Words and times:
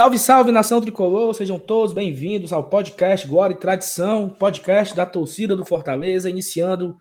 Salve, 0.00 0.18
salve, 0.18 0.50
nação 0.50 0.80
tricolor, 0.80 1.34
sejam 1.34 1.58
todos 1.58 1.92
bem-vindos 1.92 2.54
ao 2.54 2.64
podcast 2.64 3.28
Glória 3.28 3.52
e 3.52 3.58
Tradição, 3.58 4.30
podcast 4.30 4.96
da 4.96 5.04
torcida 5.04 5.54
do 5.54 5.62
Fortaleza, 5.62 6.30
iniciando 6.30 6.96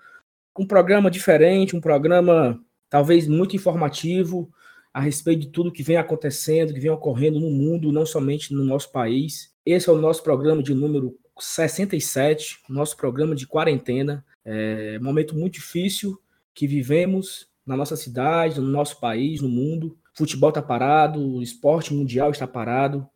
um 0.60 0.68
programa 0.68 1.10
diferente, 1.10 1.78
um 1.78 1.80
programa 1.80 2.60
talvez 2.90 3.26
muito 3.26 3.56
informativo 3.56 4.52
a 4.94 5.00
respeito 5.00 5.44
de 5.44 5.48
tudo 5.48 5.72
que 5.72 5.82
vem 5.82 5.96
acontecendo, 5.96 6.74
que 6.74 6.80
vem 6.82 6.92
ocorrendo 6.92 7.40
no 7.40 7.50
mundo, 7.50 7.90
não 7.90 8.06
somente 8.06 8.54
no 8.54 8.66
nosso 8.66 8.92
país. 8.92 9.56
Esse 9.66 9.88
é 9.88 9.94
o 9.94 9.98
nosso 9.98 10.22
programa 10.22 10.62
de 10.62 10.74
número 10.74 11.18
67, 11.40 12.60
nosso 12.68 12.98
programa 12.98 13.34
de 13.34 13.48
quarentena. 13.48 14.26
É 14.44 14.98
um 15.00 15.06
momento 15.06 15.38
muito 15.38 15.54
difícil 15.54 16.20
que 16.54 16.68
vivemos 16.68 17.48
na 17.66 17.78
nossa 17.78 17.96
cidade, 17.96 18.60
no 18.60 18.68
nosso 18.68 19.00
país, 19.00 19.40
no 19.40 19.48
mundo 19.48 19.98
futebol 20.20 20.50
está 20.50 20.62
parado, 20.62 21.20
o 21.20 21.42
esporte 21.42 21.94
mundial 21.94 22.32
está 22.32 22.46
parado, 22.46 23.08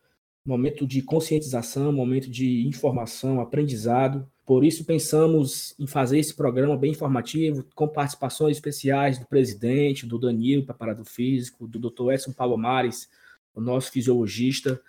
momento 0.46 0.88
de 0.88 1.02
conscientização, 1.02 1.92
momento 1.92 2.30
de 2.30 2.66
informação, 2.66 3.42
aprendizado. 3.42 4.26
Por 4.46 4.64
isso 4.64 4.86
pensamos 4.86 5.76
em 5.78 5.86
fazer 5.86 6.20
esse 6.20 6.34
programa 6.34 6.78
bem 6.78 6.92
informativo, 6.92 7.66
com 7.76 7.88
participações 7.88 8.58
especiais 8.58 9.20
do 9.20 9.26
presidente, 9.26 10.06
do 10.06 10.18
Danilo, 10.18 10.66
preparador 10.66 11.06
físico, 11.06 11.68
do 11.68 11.78
Dr. 11.78 12.14
Edson 12.14 12.32
Palomares, 12.32 13.10
o 13.54 13.62
nosso 13.62 13.92
fisiologista. 13.92 14.82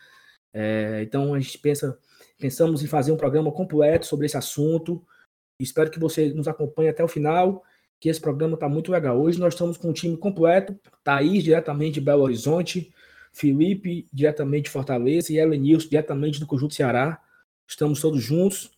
É, 0.53 1.03
então 1.03 1.35
a 1.35 1.41
gente 1.41 1.59
pensa, 1.59 1.99
pensamos 2.39 2.83
em 2.83 2.87
fazer 2.87 3.11
um 3.11 3.17
programa 3.17 3.51
completo 3.51 4.07
sobre 4.07 4.27
esse 4.27 4.37
assunto. 4.37 5.05
Espero 5.59 5.91
que 5.91 5.99
você 5.99 6.33
nos 6.33 6.47
acompanhe 6.47 6.89
até 6.89 7.03
o 7.03 7.09
final 7.09 7.65
que 8.05 8.11
esse 8.11 8.21
programa 8.21 8.53
está 8.53 8.69
muito 8.69 8.93
legal. 8.93 9.19
Hoje 9.19 9.41
nós 9.41 9.55
estamos 9.55 9.79
com 9.79 9.89
um 9.89 9.93
time 9.95 10.15
completo, 10.15 10.79
Thaís 11.03 11.43
diretamente 11.43 11.95
de 11.95 12.01
Belo 12.03 12.23
Horizonte, 12.23 12.93
Felipe 13.33 14.07
diretamente 14.13 14.65
de 14.65 14.71
Fortaleza 14.71 15.33
e 15.33 15.39
Elenilson 15.39 15.89
diretamente 15.89 16.39
do 16.39 16.47
Conjunto 16.47 16.75
Ceará. 16.75 17.19
Estamos 17.67 18.03
todos 18.03 18.23
juntos 18.23 18.71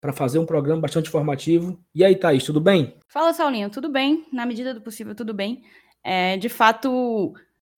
para 0.00 0.12
fazer 0.12 0.40
um 0.40 0.44
programa 0.44 0.80
bastante 0.80 1.06
informativo. 1.06 1.78
E 1.94 2.04
aí, 2.04 2.16
Thaís, 2.16 2.42
tudo 2.42 2.60
bem? 2.60 2.96
Fala, 3.06 3.32
Saulinho, 3.32 3.70
tudo 3.70 3.88
bem? 3.88 4.26
Na 4.32 4.44
medida 4.44 4.74
do 4.74 4.80
possível, 4.80 5.14
tudo 5.14 5.32
bem. 5.32 5.62
É, 6.02 6.36
de 6.36 6.48
fato, 6.48 7.32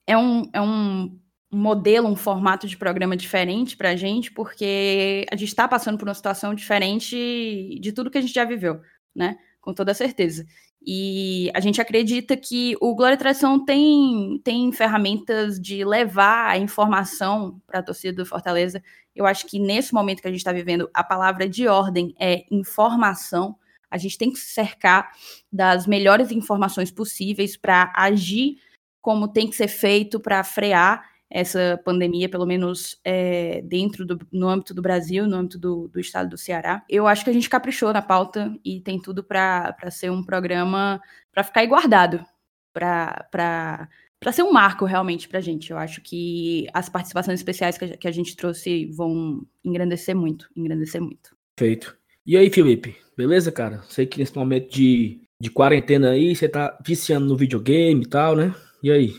é 0.07 0.17
um, 0.17 0.49
é 0.51 0.63
um 0.63 1.15
modelo, 1.53 2.09
um 2.09 2.17
formato 2.17 2.67
de 2.67 2.75
programa 2.75 3.19
diferente 3.19 3.77
para 3.77 3.91
a 3.91 3.97
gente, 3.97 4.33
porque 4.33 5.27
a 5.31 5.37
gente 5.37 5.51
está 5.51 5.69
passando 5.69 5.99
por 5.99 6.09
uma 6.09 6.15
situação 6.15 6.55
diferente 6.55 7.79
de 7.83 7.93
tudo 7.93 8.11
que 8.11 8.17
a 8.17 8.23
gente 8.23 8.33
já 8.33 8.47
viveu, 8.47 8.81
né? 9.15 9.37
Com 9.61 9.75
toda 9.75 9.93
certeza. 9.93 10.47
E 10.87 11.51
a 11.53 11.59
gente 11.59 11.81
acredita 11.81 12.37
que 12.37 12.77
o 12.81 12.95
Glória 12.95 13.17
e 13.17 13.19
Tradição 13.19 13.65
tem, 13.65 14.41
tem 14.45 14.71
ferramentas 14.71 15.59
de 15.61 15.85
levar 15.85 16.49
a 16.49 16.59
informação 16.59 17.61
para 17.67 17.81
a 17.81 17.83
torcida 17.83 18.23
do 18.23 18.25
Fortaleza. 18.25 18.81
Eu 19.13 19.27
acho 19.27 19.47
que 19.49 19.59
nesse 19.59 19.93
momento 19.93 20.23
que 20.23 20.29
a 20.29 20.31
gente 20.31 20.39
está 20.39 20.53
vivendo, 20.53 20.89
a 20.95 21.03
palavra 21.03 21.49
de 21.49 21.67
ordem 21.67 22.15
é 22.21 22.45
informação. 22.53 23.57
A 23.91 23.99
gente 23.99 24.17
tem 24.17 24.31
que 24.31 24.39
se 24.39 24.55
cercar 24.55 25.11
das 25.51 25.89
melhores 25.89 26.31
informações 26.31 26.93
possíveis 26.93 27.57
para 27.57 27.93
agir 27.97 28.59
como 29.03 29.27
tem 29.27 29.49
que 29.49 29.57
ser 29.57 29.69
feito 29.69 30.21
para 30.21 30.45
frear 30.45 31.16
essa 31.31 31.81
pandemia, 31.85 32.29
pelo 32.29 32.47
menos 32.47 32.99
é, 33.05 33.61
dentro 33.63 34.07
do 34.07 34.19
no 34.33 34.49
âmbito 34.49 34.73
do 34.73 34.83
Brasil, 34.83 35.27
no 35.27 35.37
âmbito 35.37 35.59
do, 35.59 35.89
do 35.89 36.01
estado 36.01 36.31
do 36.31 36.39
Ceará. 36.39 36.85
Eu 36.89 37.07
acho 37.07 37.25
que 37.25 37.31
a 37.31 37.33
gente 37.33 37.51
caprichou 37.51 37.93
na 37.93 38.03
pauta 38.03 38.55
e 38.65 38.81
tem 38.81 39.01
tudo 39.01 39.25
para 39.25 39.75
ser 39.91 40.11
um 40.11 40.23
programa 40.23 41.01
para 41.33 41.45
ficar 41.45 41.61
aí 41.61 41.67
guardado, 41.67 42.25
para 42.73 43.89
ser 44.33 44.43
um 44.43 44.53
marco 44.53 44.85
realmente 44.85 45.29
para 45.29 45.39
a 45.39 45.43
gente. 45.43 45.71
Eu 45.71 45.79
acho 45.79 46.01
que 46.01 46.67
as 46.73 46.89
participações 46.89 47.41
especiais 47.41 47.77
que 47.77 48.09
a, 48.09 48.13
gente 48.13 48.37
trouxe 48.37 48.87
vão 48.87 49.45
engrandecer 49.65 50.15
muito, 50.15 50.49
engrandecer 50.57 51.01
muito. 51.01 51.37
Perfeito. 51.57 51.97
E 52.25 52.37
aí, 52.37 52.51
Felipe? 52.51 52.97
Beleza, 53.17 53.51
cara? 53.51 53.83
Sei 53.89 54.07
que 54.07 54.19
nesse 54.19 54.37
momento 54.37 54.71
de, 54.71 55.21
de 55.41 55.51
quarentena 55.51 56.11
aí, 56.11 56.35
você 56.35 56.49
tá 56.49 56.79
viciando 56.85 57.27
no 57.27 57.37
videogame 57.37 58.03
e 58.03 58.09
tal, 58.09 58.37
né? 58.37 58.55
E 58.83 58.91
aí? 58.91 59.15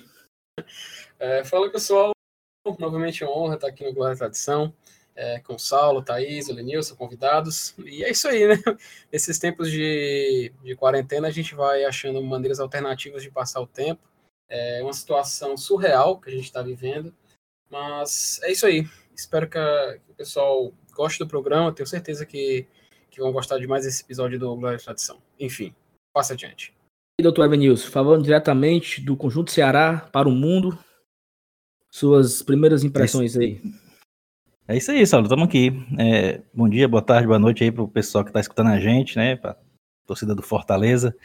É, 1.19 1.44
fala 1.44 1.72
pessoal, 1.72 2.11
novamente 2.79 3.23
é 3.23 3.28
uma 3.28 3.38
honra 3.38 3.55
estar 3.55 3.67
aqui 3.67 3.83
no 3.83 3.94
Glória 3.94 4.16
Tradição, 4.16 4.73
é, 5.16 5.39
com 5.39 5.55
o 5.55 5.59
Saulo, 5.59 6.03
Thaís, 6.03 6.47
o 6.47 6.53
Lenilson, 6.53 6.95
convidados. 6.95 7.73
E 7.79 8.03
é 8.03 8.11
isso 8.11 8.28
aí, 8.28 8.47
né? 8.47 8.55
Nesses 9.11 9.39
tempos 9.39 9.72
de, 9.72 10.53
de 10.63 10.75
quarentena, 10.75 11.28
a 11.28 11.31
gente 11.31 11.55
vai 11.55 11.83
achando 11.85 12.22
maneiras 12.22 12.59
alternativas 12.59 13.23
de 13.23 13.31
passar 13.31 13.61
o 13.61 13.67
tempo. 13.67 14.01
É 14.47 14.81
uma 14.83 14.94
situação 14.94 15.57
surreal 15.57 16.19
que 16.19 16.29
a 16.29 16.33
gente 16.33 16.45
está 16.45 16.61
vivendo, 16.61 17.13
mas 17.69 18.39
é 18.44 18.51
isso 18.51 18.66
aí. 18.66 18.88
Espero 19.13 19.49
que, 19.49 19.57
a, 19.57 19.97
que, 19.97 20.11
o 20.11 20.16
pessoal 20.16 20.72
goste 20.95 21.19
do 21.19 21.28
programa, 21.28 21.73
tenho 21.73 21.88
certeza 21.88 22.25
que, 22.25 22.67
que 23.09 23.19
vão 23.19 23.31
gostar 23.31 23.57
demais 23.57 23.84
desse 23.84 24.03
episódio 24.03 24.39
do 24.39 24.55
Glória 24.55 24.78
Tradição. 24.78 25.17
Enfim, 25.39 25.73
passa 26.13 26.34
adiante. 26.34 26.73
E 27.19 27.23
doutor 27.23 27.45
Evanilson, 27.45 27.89
falando 27.89 28.23
diretamente 28.23 29.01
do 29.01 29.17
Conjunto 29.17 29.51
Ceará 29.51 30.07
para 30.13 30.29
o 30.29 30.31
mundo, 30.31 30.78
suas 31.91 32.41
primeiras 32.41 32.83
impressões 32.83 33.35
é 33.35 33.39
aí. 33.39 33.61
É 34.67 34.75
isso 34.75 34.91
aí, 34.91 35.05
Saulo, 35.07 35.25
estamos 35.25 35.47
aqui. 35.47 35.71
É, 35.97 36.41
bom 36.53 36.67
dia, 36.67 36.87
boa 36.87 37.01
tarde, 37.01 37.27
boa 37.27 37.39
noite 37.39 37.63
aí 37.63 37.71
para 37.71 37.83
o 37.83 37.87
pessoal 37.87 38.23
que 38.23 38.29
está 38.29 38.39
escutando 38.39 38.67
a 38.67 38.79
gente, 38.79 39.15
né, 39.15 39.35
para 39.35 39.57
torcida 40.05 40.35
do 40.35 40.41
Fortaleza. 40.41 41.15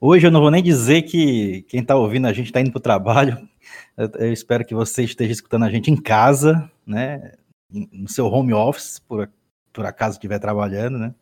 Hoje 0.00 0.26
eu 0.26 0.30
não 0.30 0.40
vou 0.40 0.50
nem 0.50 0.62
dizer 0.62 1.02
que 1.02 1.62
quem 1.62 1.80
está 1.80 1.96
ouvindo 1.96 2.26
a 2.26 2.32
gente 2.32 2.46
está 2.46 2.60
indo 2.60 2.70
para 2.70 2.78
o 2.78 2.82
trabalho. 2.82 3.48
Eu, 3.96 4.08
eu, 4.18 4.32
espero 4.32 4.64
que 4.64 4.74
você 4.74 5.02
esteja 5.02 5.32
escutando 5.32 5.64
a 5.64 5.70
gente 5.70 5.90
em 5.90 5.96
casa, 6.00 6.70
né, 6.86 7.32
no 7.70 8.08
seu 8.08 8.26
home 8.26 8.54
office, 8.54 8.98
por, 9.00 9.28
por 9.72 9.84
acaso 9.84 10.16
estiver 10.16 10.38
trabalhando, 10.38 10.98
né. 10.98 11.14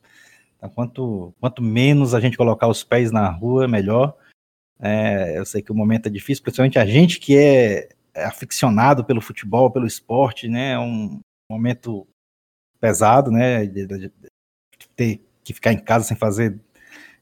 Então, 0.57 0.69
quanto, 0.71 1.35
quanto 1.41 1.63
menos 1.63 2.15
a 2.15 2.21
gente 2.21 2.37
colocar 2.37 2.69
os 2.69 2.85
pés 2.85 3.11
na 3.11 3.29
rua, 3.31 3.67
melhor. 3.67 4.17
É, 4.81 5.39
eu 5.39 5.47
sei 5.47 5.63
que 5.63 5.73
o 5.73 5.75
momento 5.75 6.07
é 6.07 6.11
difícil, 6.11 6.43
principalmente 6.43 6.79
a 6.79 6.87
gente 6.87 7.19
que 7.19 7.37
é 7.37 7.89
é 7.89 7.89
aficionado 8.25 9.05
pelo 9.05 9.21
futebol, 9.21 9.71
pelo 9.71 9.87
esporte, 9.87 10.49
né? 10.49 10.73
É 10.73 10.79
um 10.79 11.21
momento 11.51 12.07
pesado, 12.81 13.31
né? 13.31 13.67
De, 13.67 13.87
de, 13.87 13.99
de 13.99 14.89
ter 14.95 15.25
que 15.45 15.53
ficar 15.53 15.73
em 15.73 15.79
casa 15.79 16.05
sem 16.05 16.17
fazer, 16.17 16.59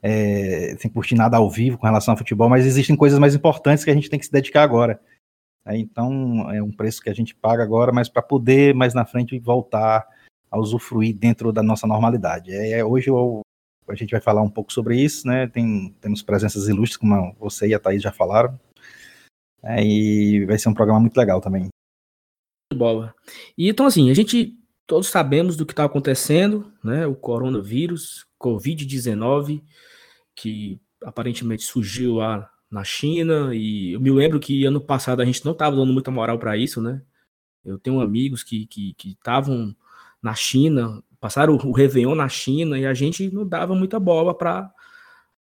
é, 0.03 0.77
sem 0.79 0.91
curtir 0.91 1.15
nada 1.15 1.37
ao 1.37 1.51
vivo 1.51 1.79
com 1.79 1.87
relação 1.87 2.13
ao 2.13 2.19
futebol, 2.19 2.49
mas 2.49 2.67
existem 2.67 2.97
coisas 2.97 3.19
mais 3.19 3.35
importantes 3.35 3.85
que 3.85 3.91
a 3.91 3.95
gente 3.95 4.11
tem 4.11 4.19
que 4.19 4.27
se 4.27 4.33
dedicar 4.33 4.63
agora. 4.63 5.01
É, 5.65 5.77
então, 5.77 6.51
é 6.51 6.63
um 6.63 6.71
preço 6.71 7.03
que 7.03 7.11
a 7.11 7.15
gente 7.15 7.35
paga 7.35 7.63
agora, 7.63 7.93
mas 7.93 8.09
para 8.09 8.23
poder 8.23 8.75
mais 8.75 8.95
na 8.95 9.05
frente 9.05 9.39
voltar 9.39 10.07
a 10.51 10.59
usufruir 10.59 11.15
dentro 11.15 11.53
da 11.53 11.63
nossa 11.63 11.87
normalidade. 11.87 12.53
É, 12.53 12.85
hoje 12.85 13.11
eu, 13.11 13.41
a 13.89 13.95
gente 13.95 14.13
vai 14.13 14.21
falar 14.21 14.43
um 14.43 14.51
pouco 14.51 14.73
sobre 14.73 14.97
isso, 15.01 15.27
né? 15.27 15.47
Tem, 15.49 15.95
temos 16.01 16.23
presenças 16.23 16.69
ilustres, 16.69 16.97
como 16.97 17.35
você 17.39 17.69
e 17.69 17.75
a 17.75 17.79
Thaís 17.79 18.03
já 18.03 18.13
falaram, 18.13 18.59
é, 19.63 19.85
e 19.85 20.45
vai 20.45 20.59
ser 20.59 20.69
um 20.69 20.75
programa 20.75 21.01
muito 21.01 21.17
legal 21.17 21.41
também. 21.41 21.69
Bola. 22.75 23.15
E 23.57 23.69
então, 23.69 23.87
assim, 23.87 24.11
a 24.11 24.15
gente 24.15 24.57
todos 24.87 25.09
sabemos 25.09 25.57
do 25.57 25.67
que 25.67 25.73
está 25.73 25.85
acontecendo, 25.85 26.73
né? 26.83 27.07
O 27.07 27.15
coronavírus, 27.15 28.27
Covid-19, 28.41 29.63
que 30.35 30.81
aparentemente 31.03 31.65
surgiu 31.65 32.15
lá 32.15 32.49
na 32.71 32.85
China. 32.85 33.55
E 33.55 33.93
eu 33.93 34.01
me 34.01 34.11
lembro 34.11 34.39
que 34.39 34.65
ano 34.65 34.81
passado 34.81 35.21
a 35.21 35.25
gente 35.25 35.45
não 35.45 35.53
estava 35.53 35.77
dando 35.77 35.93
muita 35.93 36.11
moral 36.11 36.39
para 36.39 36.57
isso, 36.57 36.81
né? 36.81 37.03
Eu 37.65 37.79
tenho 37.79 38.01
amigos 38.01 38.45
que 38.45 38.69
estavam 39.05 39.69
que, 39.73 39.77
na 40.23 40.35
China, 40.35 41.03
passaram 41.21 41.55
o 41.57 41.73
Réveillon 41.73 42.15
na 42.15 42.29
China 42.29 42.79
e 42.79 42.87
a 42.87 42.95
gente 42.95 43.31
não 43.31 43.47
dava 43.47 43.75
muita 43.75 43.99
bola 43.99 44.37
para 44.37 44.73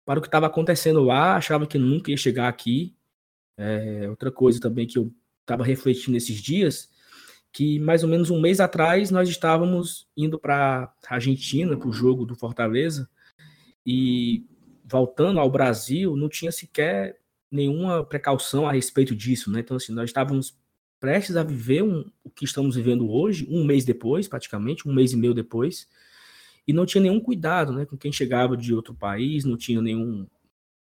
para 0.05 0.19
o 0.19 0.23
que 0.23 0.29
estava 0.29 0.47
acontecendo 0.47 1.03
lá, 1.05 1.37
achava 1.37 1.67
que 1.67 1.77
nunca 1.77 2.11
ia 2.11 2.17
chegar 2.17 2.49
aqui. 2.49 2.97
É, 3.59 4.09
outra 4.09 4.31
coisa 4.31 4.61
também 4.61 4.87
que 4.87 4.97
eu 4.97 5.13
estava 5.41 5.65
refletindo 5.65 6.17
esses 6.17 6.41
dias, 6.41 6.89
que 7.53 7.79
mais 7.81 8.05
ou 8.05 8.09
menos 8.09 8.31
um 8.31 8.41
mês 8.41 8.61
atrás 8.61 9.11
nós 9.11 9.29
estávamos 9.29 10.07
indo 10.17 10.39
para 10.39 10.93
a 11.09 11.15
Argentina, 11.15 11.77
para 11.77 11.89
o 11.89 11.93
jogo 11.93 12.25
do 12.25 12.37
Fortaleza, 12.37 13.11
e 13.85 14.47
voltando 14.85 15.41
ao 15.41 15.51
Brasil, 15.51 16.15
não 16.17 16.29
tinha 16.29 16.53
sequer 16.53 17.19
nenhuma 17.51 18.05
precaução 18.05 18.69
a 18.69 18.73
respeito 18.73 19.15
disso, 19.17 19.51
né? 19.51 19.61
Então, 19.61 19.77
assim, 19.77 19.93
nós 19.93 20.11
estávamos 20.11 20.57
prestes 21.01 21.37
a 21.37 21.43
viver 21.43 21.83
um, 21.83 22.05
o 22.23 22.31
que 22.31 22.45
estamos 22.45 22.77
vivendo 22.77 23.11
hoje, 23.11 23.47
um 23.51 23.65
mês 23.65 23.85
depois, 23.85 24.29
praticamente, 24.29 24.87
um 24.87 24.93
mês 24.93 25.13
e 25.13 25.17
meio 25.17 25.35
depois, 25.35 25.89
e 26.67 26.73
não 26.73 26.85
tinha 26.85 27.03
nenhum 27.03 27.21
cuidado, 27.21 27.73
né? 27.73 27.87
Com 27.87 27.97
quem 27.97 28.13
chegava 28.13 28.57
de 28.57 28.75
outro 28.75 28.95
país, 28.95 29.45
não 29.45 29.57
tinha 29.57 29.81
nenhum, 29.81 30.27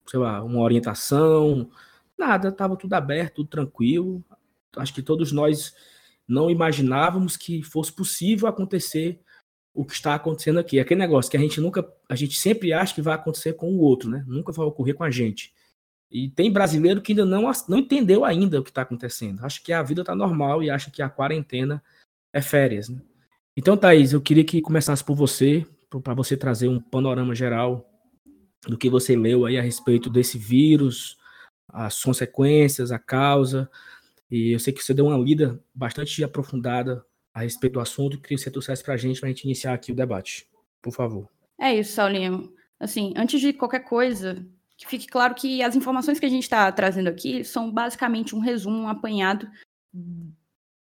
sei 0.06 0.18
lá, 0.18 0.42
uma 0.42 0.60
orientação, 0.60 1.70
Nada, 2.18 2.48
estava 2.48 2.76
tudo 2.76 2.94
aberto, 2.94 3.36
tudo 3.36 3.48
tranquilo. 3.48 4.24
Acho 4.76 4.92
que 4.92 5.02
todos 5.02 5.32
nós 5.32 5.74
não 6.26 6.50
imaginávamos 6.50 7.36
que 7.36 7.62
fosse 7.62 7.92
possível 7.92 8.48
acontecer 8.48 9.20
o 9.72 9.84
que 9.84 9.92
está 9.92 10.14
acontecendo 10.14 10.58
aqui. 10.58 10.80
Aquele 10.80 11.00
negócio 11.00 11.30
que 11.30 11.36
a 11.36 11.40
gente 11.40 11.60
nunca, 11.60 11.86
a 12.08 12.16
gente 12.16 12.36
sempre 12.36 12.72
acha 12.72 12.94
que 12.94 13.00
vai 13.00 13.14
acontecer 13.14 13.52
com 13.52 13.70
o 13.70 13.78
outro, 13.78 14.10
né? 14.10 14.24
Nunca 14.26 14.52
vai 14.52 14.66
ocorrer 14.66 14.94
com 14.94 15.04
a 15.04 15.10
gente. 15.10 15.54
E 16.10 16.30
tem 16.30 16.50
brasileiro 16.50 17.02
que 17.02 17.12
ainda 17.12 17.24
não, 17.24 17.50
não 17.68 17.78
entendeu 17.78 18.24
ainda 18.24 18.58
o 18.58 18.64
que 18.64 18.70
está 18.70 18.82
acontecendo. 18.82 19.44
Acha 19.44 19.60
que 19.62 19.72
a 19.72 19.82
vida 19.82 20.00
está 20.00 20.14
normal 20.14 20.62
e 20.62 20.70
acha 20.70 20.90
que 20.90 21.02
a 21.02 21.08
quarentena 21.08 21.82
é 22.32 22.40
férias. 22.40 22.88
Né? 22.88 23.00
Então, 23.56 23.76
Thaís, 23.76 24.12
eu 24.12 24.20
queria 24.20 24.44
que 24.44 24.60
começasse 24.60 25.04
por 25.04 25.14
você, 25.14 25.66
para 26.02 26.14
você 26.14 26.36
trazer 26.36 26.68
um 26.68 26.80
panorama 26.80 27.34
geral 27.34 27.88
do 28.66 28.76
que 28.76 28.88
você 28.88 29.16
leu 29.16 29.46
aí 29.46 29.58
a 29.58 29.62
respeito 29.62 30.08
desse 30.10 30.38
vírus, 30.38 31.17
as 31.68 32.02
consequências, 32.02 32.90
a 32.90 32.98
causa. 32.98 33.70
E 34.30 34.52
eu 34.52 34.58
sei 34.58 34.72
que 34.72 34.82
você 34.82 34.92
deu 34.92 35.06
uma 35.06 35.18
lida 35.18 35.62
bastante 35.74 36.22
aprofundada 36.24 37.04
a 37.32 37.40
respeito 37.40 37.74
do 37.74 37.80
assunto. 37.80 38.20
Queria 38.20 38.36
que 38.36 38.42
você 38.42 38.50
trouxesse 38.50 38.82
para 38.82 38.94
a 38.94 38.96
gente, 38.96 39.20
para 39.20 39.28
a 39.28 39.32
gente 39.32 39.44
iniciar 39.44 39.74
aqui 39.74 39.92
o 39.92 39.94
debate. 39.94 40.48
Por 40.82 40.92
favor. 40.92 41.28
É 41.58 41.74
isso, 41.74 41.92
Saulinho. 41.92 42.52
Assim, 42.78 43.12
antes 43.16 43.40
de 43.40 43.52
qualquer 43.52 43.80
coisa, 43.80 44.46
que 44.76 44.86
fique 44.86 45.06
claro 45.06 45.34
que 45.34 45.62
as 45.62 45.74
informações 45.74 46.20
que 46.20 46.26
a 46.26 46.28
gente 46.30 46.44
está 46.44 46.70
trazendo 46.70 47.08
aqui 47.08 47.44
são 47.44 47.70
basicamente 47.70 48.34
um 48.34 48.38
resumo, 48.38 48.78
um 48.78 48.88
apanhado 48.88 49.48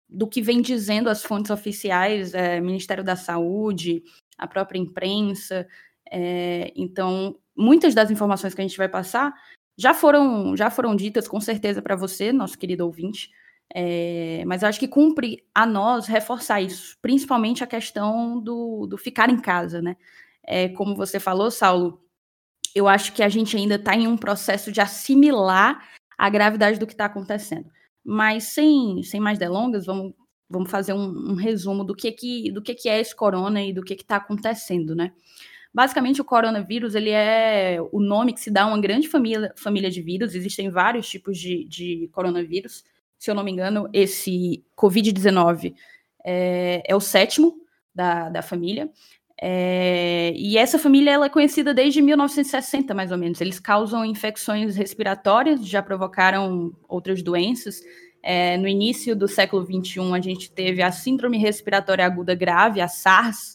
do 0.08 0.26
que 0.26 0.42
vem 0.42 0.60
dizendo 0.60 1.08
as 1.08 1.22
fontes 1.22 1.50
oficiais, 1.50 2.34
é, 2.34 2.60
Ministério 2.60 3.04
da 3.04 3.16
Saúde, 3.16 4.02
a 4.36 4.46
própria 4.46 4.78
imprensa. 4.78 5.66
É, 6.10 6.72
então, 6.74 7.38
muitas 7.56 7.94
das 7.94 8.10
informações 8.10 8.54
que 8.54 8.60
a 8.60 8.64
gente 8.66 8.76
vai 8.76 8.88
passar 8.88 9.32
já 9.76 9.92
foram, 9.92 10.56
já 10.56 10.70
foram 10.70 10.94
ditas 10.94 11.26
com 11.26 11.40
certeza 11.40 11.82
para 11.82 11.96
você, 11.96 12.32
nosso 12.32 12.58
querido 12.58 12.84
ouvinte. 12.84 13.30
É, 13.74 14.44
mas 14.46 14.62
eu 14.62 14.68
acho 14.68 14.78
que 14.78 14.86
cumpre 14.86 15.44
a 15.54 15.66
nós 15.66 16.06
reforçar 16.06 16.60
isso, 16.60 16.96
principalmente 17.00 17.64
a 17.64 17.66
questão 17.66 18.40
do, 18.40 18.86
do 18.86 18.96
ficar 18.96 19.30
em 19.30 19.40
casa, 19.40 19.80
né? 19.82 19.96
É, 20.46 20.68
como 20.68 20.94
você 20.94 21.18
falou, 21.18 21.50
Saulo, 21.50 22.00
eu 22.74 22.86
acho 22.86 23.12
que 23.12 23.22
a 23.22 23.28
gente 23.28 23.56
ainda 23.56 23.76
está 23.76 23.94
em 23.94 24.06
um 24.06 24.16
processo 24.16 24.70
de 24.70 24.80
assimilar 24.80 25.88
a 26.18 26.28
gravidade 26.28 26.78
do 26.78 26.86
que 26.86 26.92
está 26.92 27.06
acontecendo. 27.06 27.70
Mas 28.04 28.44
sem, 28.44 29.02
sem 29.02 29.20
mais 29.20 29.38
delongas, 29.38 29.86
vamos, 29.86 30.12
vamos 30.48 30.70
fazer 30.70 30.92
um, 30.92 31.32
um, 31.32 31.34
resumo 31.34 31.84
do 31.84 31.94
que, 31.94 32.12
que, 32.12 32.52
do 32.52 32.62
que, 32.62 32.74
que 32.74 32.88
é 32.88 33.00
esse 33.00 33.14
corona 33.14 33.62
e 33.62 33.72
do 33.72 33.82
que 33.82 33.94
está 33.94 34.16
acontecendo, 34.16 34.94
né? 34.94 35.12
Basicamente, 35.74 36.20
o 36.20 36.24
coronavírus 36.24 36.94
ele 36.94 37.10
é 37.10 37.78
o 37.90 37.98
nome 37.98 38.32
que 38.32 38.40
se 38.40 38.48
dá 38.48 38.62
a 38.62 38.66
uma 38.66 38.80
grande 38.80 39.08
família, 39.08 39.52
família 39.56 39.90
de 39.90 40.00
vírus. 40.00 40.32
Existem 40.32 40.70
vários 40.70 41.08
tipos 41.08 41.36
de, 41.36 41.64
de 41.64 42.08
coronavírus. 42.12 42.84
Se 43.18 43.28
eu 43.28 43.34
não 43.34 43.42
me 43.42 43.50
engano, 43.50 43.88
esse 43.92 44.64
Covid-19 44.76 45.74
é, 46.24 46.80
é, 46.86 46.94
o 46.94 47.00
sétimo 47.00 47.56
da, 47.92 48.28
da 48.28 48.40
família. 48.40 48.88
É, 49.42 50.32
e 50.36 50.56
essa 50.56 50.78
família 50.78 51.10
ela 51.10 51.26
é 51.26 51.28
conhecida 51.28 51.74
desde 51.74 52.00
1960, 52.00 52.94
mais 52.94 53.10
ou 53.10 53.18
menos. 53.18 53.40
Eles 53.40 53.58
causam 53.58 54.04
infecções 54.04 54.76
respiratórias, 54.76 55.66
já 55.66 55.82
provocaram 55.82 56.72
outras 56.88 57.20
doenças. 57.20 57.82
É, 58.22 58.56
no 58.56 58.68
início 58.68 59.16
do 59.16 59.26
século 59.26 59.64
XXI, 59.64 60.00
a 60.14 60.20
gente 60.20 60.52
teve 60.52 60.82
a 60.82 60.92
Síndrome 60.92 61.36
Respiratória 61.36 62.06
Aguda 62.06 62.34
Grave, 62.34 62.80
a 62.80 62.86
SARS, 62.86 63.53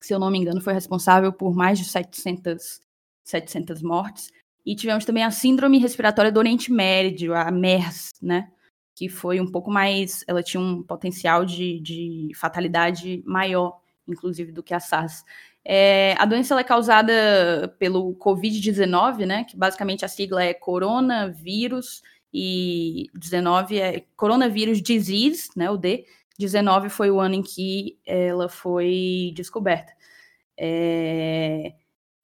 que, 0.00 0.06
se 0.06 0.14
eu 0.14 0.18
não 0.18 0.30
me 0.30 0.38
engano, 0.38 0.60
foi 0.60 0.72
responsável 0.72 1.32
por 1.32 1.54
mais 1.54 1.78
de 1.78 1.84
700, 1.84 2.80
700 3.24 3.82
mortes. 3.82 4.30
E 4.64 4.74
tivemos 4.74 5.04
também 5.04 5.24
a 5.24 5.30
Síndrome 5.30 5.78
Respiratória 5.78 6.30
do 6.30 6.38
Oriente 6.38 6.70
Médio, 6.72 7.34
a 7.34 7.50
MERS, 7.50 8.12
né? 8.20 8.50
Que 8.94 9.08
foi 9.08 9.40
um 9.40 9.50
pouco 9.50 9.70
mais. 9.70 10.24
Ela 10.26 10.42
tinha 10.42 10.60
um 10.60 10.82
potencial 10.82 11.44
de, 11.44 11.80
de 11.80 12.30
fatalidade 12.34 13.22
maior 13.24 13.80
inclusive, 14.08 14.50
do 14.50 14.62
que 14.62 14.74
a 14.74 14.80
SARS. 14.80 15.24
É, 15.64 16.14
a 16.18 16.24
doença 16.24 16.58
é 16.58 16.64
causada 16.64 17.74
pelo 17.78 18.14
Covid-19, 18.16 19.26
né? 19.26 19.44
Que 19.44 19.56
basicamente 19.56 20.04
a 20.04 20.08
sigla 20.08 20.42
é 20.42 20.54
coronavírus 20.54 22.02
e 22.32 23.06
19 23.14 23.78
é 23.78 24.04
coronavírus 24.16 24.80
disease, 24.80 25.50
né? 25.54 25.70
O 25.70 25.76
D. 25.76 26.06
19 26.38 26.88
foi 26.88 27.10
o 27.10 27.20
ano 27.20 27.34
em 27.34 27.42
que 27.42 27.98
ela 28.06 28.48
foi 28.48 29.32
descoberta. 29.34 29.92
É, 30.56 31.74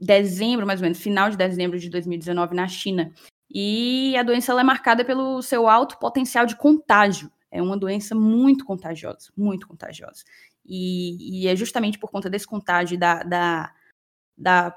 dezembro, 0.01 0.67
mais 0.67 0.81
ou 0.81 0.85
menos, 0.85 0.99
final 0.99 1.31
de 1.31 1.37
dezembro 1.37 1.79
de 1.79 1.89
2019 1.89 2.55
na 2.55 2.69
China. 2.69 3.13
E 3.51 4.17
a 4.17 4.23
doença 4.23 4.59
é 4.59 4.65
marcada 4.65 5.05
pelo 5.05 5.43
seu 5.43 5.69
alto 5.69 5.99
potencial 5.99 6.47
de 6.47 6.57
contágio. 6.57 7.31
É 7.51 7.63
uma 7.63 7.77
doença 7.77 8.15
muito 8.15 8.65
contagiosa, 8.65 9.31
muito 9.37 9.67
contagiosa. 9.67 10.25
E, 10.65 11.43
e 11.43 11.49
é 11.49 11.55
justamente 11.55 11.99
por 11.99 12.11
conta 12.11 12.31
desse 12.31 12.47
contágio 12.47 12.99
da, 12.99 13.23
da, 13.23 13.73
da, 14.37 14.77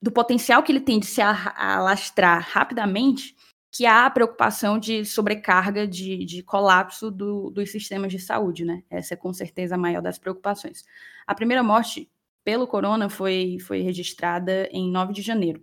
do 0.00 0.12
potencial 0.12 0.62
que 0.62 0.70
ele 0.70 0.80
tem 0.80 1.00
de 1.00 1.06
se 1.06 1.20
alastrar 1.20 2.46
rapidamente 2.48 3.34
que 3.76 3.84
há 3.84 4.06
a 4.06 4.10
preocupação 4.10 4.78
de 4.78 5.04
sobrecarga, 5.04 5.86
de, 5.86 6.24
de 6.24 6.42
colapso 6.42 7.10
do, 7.10 7.50
dos 7.50 7.70
sistemas 7.70 8.12
de 8.12 8.18
saúde, 8.18 8.64
né? 8.64 8.82
Essa 8.88 9.14
é 9.14 9.16
com 9.16 9.32
certeza 9.32 9.74
a 9.74 9.78
maior 9.78 10.00
das 10.00 10.18
preocupações. 10.18 10.84
A 11.26 11.34
primeira 11.34 11.62
morte 11.62 12.10
pelo 12.44 12.66
corona 12.66 13.08
foi, 13.08 13.58
foi 13.60 13.80
registrada 13.80 14.68
em 14.70 14.90
9 14.90 15.12
de 15.12 15.22
janeiro. 15.22 15.62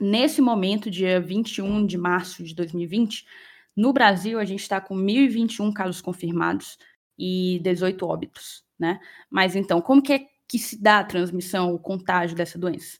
Nesse 0.00 0.40
momento, 0.40 0.90
dia 0.90 1.20
21 1.20 1.86
de 1.86 1.98
março 1.98 2.42
de 2.42 2.54
2020, 2.54 3.26
no 3.76 3.92
Brasil, 3.92 4.38
a 4.38 4.44
gente 4.44 4.60
está 4.62 4.80
com 4.80 4.96
1.021 4.96 5.72
casos 5.72 6.00
confirmados 6.00 6.78
e 7.18 7.60
18 7.62 8.06
óbitos 8.06 8.68
né? 8.78 9.00
Mas 9.28 9.56
então, 9.56 9.80
como 9.80 10.02
que 10.02 10.12
é 10.12 10.26
que 10.46 10.58
se 10.58 10.80
dá 10.80 11.00
a 11.00 11.04
transmissão, 11.04 11.74
o 11.74 11.78
contágio 11.78 12.36
dessa 12.36 12.58
doença? 12.58 12.98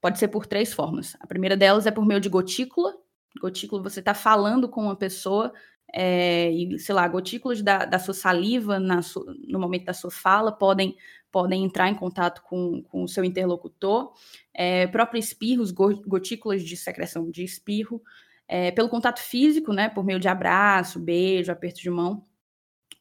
Pode 0.00 0.18
ser 0.18 0.28
por 0.28 0.46
três 0.46 0.72
formas. 0.72 1.16
A 1.18 1.26
primeira 1.26 1.56
delas 1.56 1.86
é 1.86 1.90
por 1.90 2.04
meio 2.04 2.20
de 2.20 2.28
gotícula. 2.28 2.94
Gotícula, 3.40 3.82
você 3.82 4.00
está 4.00 4.14
falando 4.14 4.68
com 4.68 4.82
uma 4.82 4.96
pessoa 4.96 5.52
é, 5.92 6.50
e, 6.50 6.78
sei 6.78 6.94
lá, 6.94 7.06
gotículas 7.06 7.62
da, 7.62 7.84
da 7.84 7.98
sua 8.00 8.14
saliva 8.14 8.80
no 8.80 9.60
momento 9.60 9.84
da 9.84 9.92
sua 9.92 10.10
fala 10.10 10.50
podem, 10.50 10.96
podem 11.30 11.64
entrar 11.64 11.88
em 11.88 11.94
contato 11.94 12.42
com, 12.42 12.82
com 12.82 13.04
o 13.04 13.08
seu 13.08 13.24
interlocutor. 13.24 14.12
É, 14.52 14.88
próprios 14.88 15.26
espirros, 15.26 15.70
gotículas 15.70 16.64
de 16.64 16.76
secreção 16.76 17.30
de 17.30 17.44
espirro. 17.44 18.02
É, 18.48 18.70
pelo 18.72 18.88
contato 18.88 19.20
físico, 19.20 19.72
né, 19.72 19.88
por 19.88 20.04
meio 20.04 20.20
de 20.20 20.28
abraço, 20.28 20.98
beijo, 20.98 21.52
aperto 21.52 21.80
de 21.80 21.90
mão. 21.90 22.26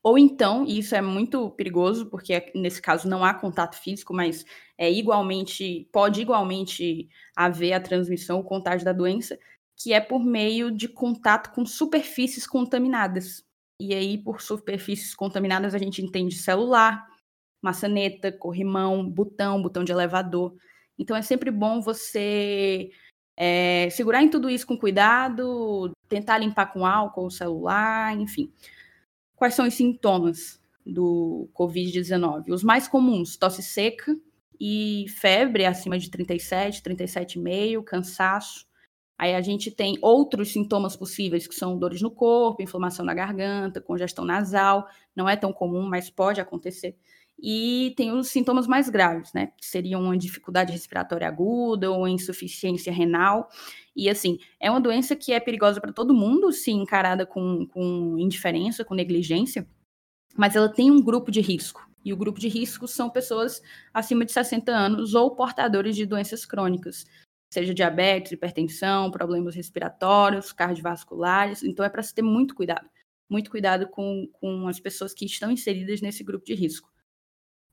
Ou 0.04 0.18
então, 0.18 0.66
e 0.66 0.80
isso 0.80 0.96
é 0.96 1.02
muito 1.02 1.50
perigoso, 1.52 2.08
porque 2.08 2.52
nesse 2.54 2.82
caso 2.82 3.08
não 3.08 3.24
há 3.24 3.34
contato 3.34 3.76
físico, 3.76 4.14
mas 4.14 4.46
é 4.78 4.92
igualmente, 4.92 5.88
pode 5.94 6.22
igualmente 6.22 7.10
haver 7.36 7.72
a 7.74 7.80
transmissão, 7.80 8.40
o 8.40 8.44
contágio 8.44 8.84
da 8.84 8.92
doença, 8.92 9.40
que 9.78 9.94
é 9.94 10.00
por 10.00 10.24
meio 10.24 10.72
de 10.72 10.88
contato 10.88 11.54
com 11.54 11.66
superfícies 11.66 12.48
contaminadas. 12.48 13.44
E 13.80 13.94
aí, 13.94 14.18
por 14.18 14.42
superfícies 14.42 15.16
contaminadas, 15.16 15.74
a 15.74 15.78
gente 15.78 16.02
entende 16.02 16.36
celular, 16.36 17.06
maçaneta, 17.62 18.32
corrimão, 18.32 19.10
botão, 19.10 19.62
botão 19.62 19.84
de 19.84 19.92
elevador. 19.92 20.56
Então 20.98 21.16
é 21.16 21.22
sempre 21.22 21.50
bom 21.50 21.82
você 21.82 22.92
é, 23.36 23.90
segurar 23.90 24.22
em 24.22 24.30
tudo 24.30 24.50
isso 24.50 24.68
com 24.68 24.78
cuidado, 24.78 25.92
tentar 26.08 26.38
limpar 26.38 26.68
com 26.68 26.86
álcool 26.86 27.26
o 27.26 27.32
celular, 27.32 28.16
enfim. 28.16 28.52
Quais 29.36 29.56
são 29.56 29.68
os 29.68 29.74
sintomas 29.74 30.62
do 30.86 31.50
Covid-19? 31.54 32.52
Os 32.54 32.64
mais 32.64 32.88
comuns, 32.88 33.38
tosse 33.38 33.64
seca 33.64 34.16
e 34.60 35.06
febre 35.20 35.66
acima 35.66 35.98
de 35.98 36.10
37, 36.10 36.82
37,5, 36.82 37.84
cansaço. 37.84 38.66
Aí 39.18 39.36
a 39.36 39.42
gente 39.42 39.72
tem 39.72 39.98
outros 40.02 40.52
sintomas 40.52 40.96
possíveis, 40.96 41.48
que 41.48 41.56
são 41.56 41.78
dores 41.78 42.02
no 42.02 42.12
corpo, 42.12 42.62
inflamação 42.62 43.06
na 43.06 43.14
garganta, 43.14 43.80
congestão 43.80 44.26
nasal. 44.26 44.88
Não 45.16 45.30
é 45.30 45.36
tão 45.36 45.54
comum, 45.54 45.88
mas 45.88 46.10
pode 46.10 46.42
acontecer. 46.42 46.98
E 47.42 47.94
tem 47.98 48.12
os 48.12 48.30
sintomas 48.30 48.68
mais 48.68 48.90
graves, 48.90 49.34
né? 49.34 49.48
Que 49.58 49.66
seriam 49.66 50.02
uma 50.02 50.18
dificuldade 50.18 50.72
respiratória 50.72 51.28
aguda 51.28 51.92
ou 51.92 52.08
insuficiência 52.08 52.92
renal. 52.92 53.50
E 53.96 54.10
assim, 54.10 54.40
é 54.60 54.70
uma 54.70 54.80
doença 54.82 55.16
que 55.16 55.34
é 55.34 55.40
perigosa 55.40 55.82
para 55.82 55.92
todo 55.92 56.14
mundo, 56.14 56.52
se 56.52 56.72
encarada 56.72 57.26
com, 57.26 57.66
com 57.68 58.16
indiferença, 58.18 58.86
com 58.86 58.96
negligência, 58.96 59.68
mas 60.36 60.56
ela 60.56 60.70
tem 60.70 60.90
um 60.90 61.02
grupo 61.02 61.32
de 61.32 61.42
risco. 61.42 61.88
E 62.06 62.12
o 62.12 62.18
grupo 62.18 62.40
de 62.40 62.48
risco 62.48 62.88
são 62.88 63.10
pessoas 63.10 63.62
acima 63.94 64.26
de 64.26 64.32
60 64.32 64.72
anos 64.72 65.14
ou 65.14 65.36
portadores 65.36 65.96
de 65.96 66.06
doenças 66.06 66.46
crônicas, 66.46 67.06
seja 67.54 67.74
diabetes, 67.74 68.32
hipertensão, 68.32 69.12
problemas 69.12 69.56
respiratórios, 69.56 70.52
cardiovasculares. 70.52 71.64
Então 71.64 71.86
é 71.86 71.90
para 71.90 72.04
se 72.04 72.14
ter 72.14 72.22
muito 72.22 72.56
cuidado. 72.56 72.90
Muito 73.30 73.50
cuidado 73.50 73.88
com, 73.88 74.28
com 74.34 74.68
as 74.68 74.80
pessoas 74.80 75.14
que 75.14 75.26
estão 75.26 75.52
inseridas 75.52 76.02
nesse 76.02 76.24
grupo 76.24 76.46
de 76.46 76.54
risco. 76.54 76.92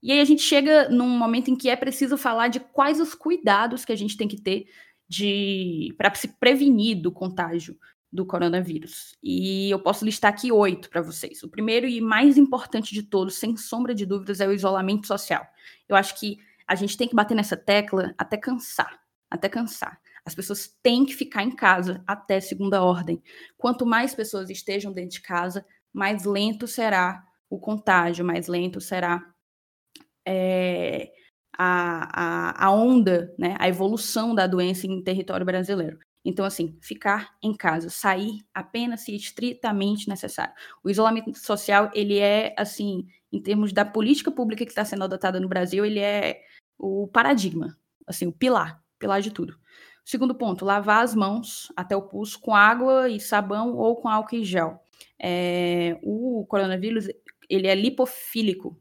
E 0.03 0.13
aí 0.13 0.21
a 0.21 0.25
gente 0.25 0.43
chega 0.43 0.89
num 0.89 1.09
momento 1.09 1.51
em 1.51 1.57
que 1.57 1.69
é 1.69 1.77
preciso 1.77 2.17
falar 2.17 2.49
de 2.49 2.61
quais 2.61 3.01
os 3.01 3.15
cuidados 3.15 3.85
que 3.85 3.93
a 3.93 3.97
gente 3.97 4.17
tem 4.17 4.29
que 4.29 4.41
ter 4.41 4.67
de 5.09 5.95
para 5.99 6.15
se 6.15 6.29
prevenir 6.29 7.01
do 7.01 7.11
contágio 7.13 7.77
do 8.13 8.27
coronavírus. 8.27 9.17
E 9.23 9.71
eu 9.71 9.79
posso 9.79 10.05
listar 10.05 10.33
aqui 10.33 10.51
oito 10.51 10.91
para 10.91 11.03
vocês. 11.03 11.43
O 11.43 11.49
primeiro 11.49 11.87
e 11.87 12.01
mais 12.01 12.37
importante 12.37 12.93
de 12.95 13.03
todos, 13.03 13.35
sem 13.35 13.57
sombra 13.57 13.95
de 13.95 14.07
dúvidas, 14.07 14.41
é 14.41 14.49
o 14.49 14.53
isolamento 14.53 15.07
social. 15.07 15.47
Eu 15.89 15.97
acho 15.97 16.19
que 16.19 16.39
a 16.67 16.75
gente 16.75 16.97
tem 16.97 17.09
que 17.09 17.15
bater 17.15 17.35
nessa 17.35 17.57
tecla 17.57 18.15
até 18.17 18.37
cansar, 18.37 19.00
até 19.31 19.49
cansar. 19.49 20.01
As 20.25 20.35
pessoas 20.35 20.69
têm 20.83 21.07
que 21.07 21.15
ficar 21.15 21.43
em 21.43 21.55
casa 21.55 22.03
até 22.07 22.41
segunda 22.41 22.83
ordem. 22.83 23.23
Quanto 23.57 23.87
mais 23.87 24.15
pessoas 24.15 24.51
estejam 24.51 24.93
dentro 24.93 25.13
de 25.13 25.23
casa, 25.23 25.65
mais 25.93 26.25
lento 26.25 26.67
será 26.67 27.25
o 27.49 27.59
contágio, 27.59 28.25
mais 28.25 28.47
lento 28.47 28.81
será 28.81 29.25
é, 30.27 31.11
a, 31.57 32.59
a, 32.59 32.67
a 32.67 32.71
onda, 32.71 33.35
né, 33.39 33.57
a 33.59 33.69
evolução 33.69 34.35
da 34.35 34.47
doença 34.47 34.87
em 34.87 35.03
território 35.03 35.47
brasileiro. 35.47 35.99
Então, 36.25 36.45
assim, 36.45 36.79
ficar 36.83 37.35
em 37.43 37.55
casa, 37.55 37.89
sair 37.89 38.41
apenas 38.53 39.03
se 39.03 39.17
estritamente 39.17 40.09
necessário. 40.09 40.53
O 40.85 40.91
isolamento 40.91 41.39
social, 41.39 41.91
ele 41.95 42.19
é, 42.19 42.55
assim, 42.59 43.07
em 43.33 43.41
termos 43.41 43.73
da 43.73 43.85
política 43.85 44.31
pública 44.31 44.65
que 44.65 44.71
está 44.71 44.85
sendo 44.85 45.05
adotada 45.05 45.41
no 45.41 45.49
Brasil, 45.49 45.85
ele 45.85 45.99
é 45.99 46.43
o 46.79 47.09
paradigma, 47.09 47.77
assim, 48.07 48.27
o 48.27 48.33
pilar, 48.33 48.83
pilar 49.01 49.21
de 49.21 49.33
tudo. 49.33 49.59
Segundo 50.05 50.35
ponto, 50.35 50.65
lavar 50.65 51.03
as 51.03 51.15
mãos 51.15 51.73
até 51.77 51.97
o 51.97 52.03
pulso 52.03 52.39
com 52.41 52.55
água 52.55 53.09
e 53.09 53.19
sabão 53.19 53.75
ou 53.77 53.97
com 53.97 54.09
álcool 54.09 54.37
e 54.37 54.45
gel. 54.45 54.81
É, 55.19 55.99
o 56.03 56.47
coronavírus, 56.49 57.09
ele 57.49 57.67
é 57.67 57.75
lipofílico, 57.75 58.81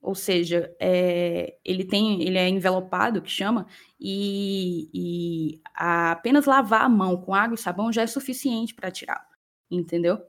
ou 0.00 0.14
seja, 0.14 0.74
é, 0.78 1.56
ele 1.64 1.84
tem, 1.84 2.22
ele 2.22 2.38
é 2.38 2.48
envelopado, 2.48 3.22
que 3.22 3.30
chama, 3.30 3.66
e, 3.98 4.90
e 4.92 5.60
apenas 5.74 6.44
lavar 6.44 6.82
a 6.82 6.88
mão 6.88 7.16
com 7.16 7.34
água 7.34 7.54
e 7.54 7.58
sabão 7.58 7.92
já 7.92 8.02
é 8.02 8.06
suficiente 8.06 8.74
para 8.74 8.90
tirar, 8.90 9.26
entendeu? 9.70 10.20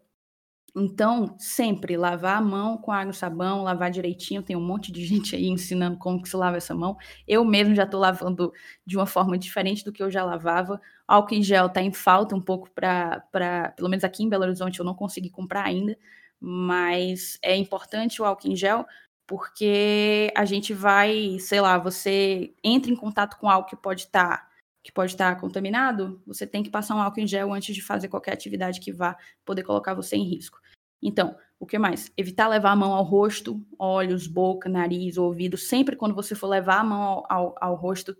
Então, 0.77 1.36
sempre 1.39 1.96
lavar 1.96 2.38
a 2.38 2.41
mão 2.41 2.77
com 2.77 2.91
água 2.91 3.12
e 3.12 3.15
sabão, 3.15 3.63
lavar 3.63 3.89
direitinho. 3.89 4.44
Tem 4.44 4.58
um 4.58 4.62
monte 4.62 4.91
de 4.91 5.05
gente 5.05 5.36
aí 5.36 5.48
ensinando 5.48 5.98
como 5.98 6.22
que 6.22 6.27
se 6.27 6.36
lava 6.36 6.58
essa 6.58 6.75
mão. 6.75 6.98
Eu 7.27 7.46
mesmo 7.46 7.74
já 7.74 7.84
estou 7.84 8.00
lavando 8.00 8.51
de 8.86 8.98
uma 8.98 9.05
forma 9.05 9.38
diferente 9.38 9.86
do 9.86 9.91
que 9.94 10.03
eu 10.03 10.12
já 10.12 10.24
lavava. 10.24 10.82
Álcool 11.08 11.36
em 11.36 11.44
gel 11.44 11.67
está 11.67 11.82
em 11.82 11.94
falta 11.94 12.36
um 12.36 12.41
pouco 12.41 12.70
para, 12.72 13.22
pelo 13.77 13.89
menos 13.89 14.03
aqui 14.03 14.24
em 14.24 14.29
Belo 14.29 14.44
Horizonte 14.44 14.79
eu 14.79 14.86
não 14.86 14.96
consegui 14.96 15.29
comprar 15.29 15.63
ainda, 15.65 15.98
mas 16.39 17.38
é 17.41 17.55
importante 17.55 18.22
o 18.22 18.25
álcool 18.25 18.50
em 18.50 18.55
gel 18.55 18.86
porque 19.27 20.32
a 20.36 20.46
gente 20.46 20.74
vai, 20.74 21.38
sei 21.39 21.62
lá, 21.62 21.77
você 21.77 22.53
entra 22.63 22.91
em 22.91 22.96
contato 22.96 23.38
com 23.38 23.50
algo 23.50 23.67
que 23.67 23.75
pode 23.75 24.01
estar 24.03 24.38
tá, 24.38 24.50
que 24.84 24.91
pode 24.91 25.13
estar 25.13 25.34
tá 25.34 25.41
contaminado, 25.41 26.22
você 26.27 26.46
tem 26.46 26.62
que 26.62 26.70
passar 26.70 26.96
um 26.96 27.01
álcool 27.01 27.22
em 27.22 27.27
gel 27.27 27.51
antes 27.53 27.74
de 27.75 27.82
fazer 27.82 28.08
qualquer 28.08 28.34
atividade 28.34 28.79
que 28.79 28.91
vá 28.91 29.17
poder 29.44 29.63
colocar 29.63 29.94
você 29.96 30.15
em 30.15 30.24
risco. 30.24 30.60
Então, 31.02 31.36
o 31.60 31.66
que 31.66 31.78
mais? 31.78 32.12
Evitar 32.18 32.48
levar 32.48 32.72
a 32.72 32.75
mão 32.75 32.94
ao 32.94 33.04
rosto, 33.04 33.66
olhos, 33.80 34.28
boca, 34.28 34.70
nariz, 34.70 35.18
ouvido. 35.18 35.58
Sempre 35.58 35.96
quando 35.96 36.16
você 36.16 36.36
for 36.36 36.48
levar 36.48 36.80
a 36.80 36.84
mão 36.84 37.02
ao, 37.02 37.25
ao, 37.30 37.56
ao 37.62 37.75
rosto, 37.75 38.16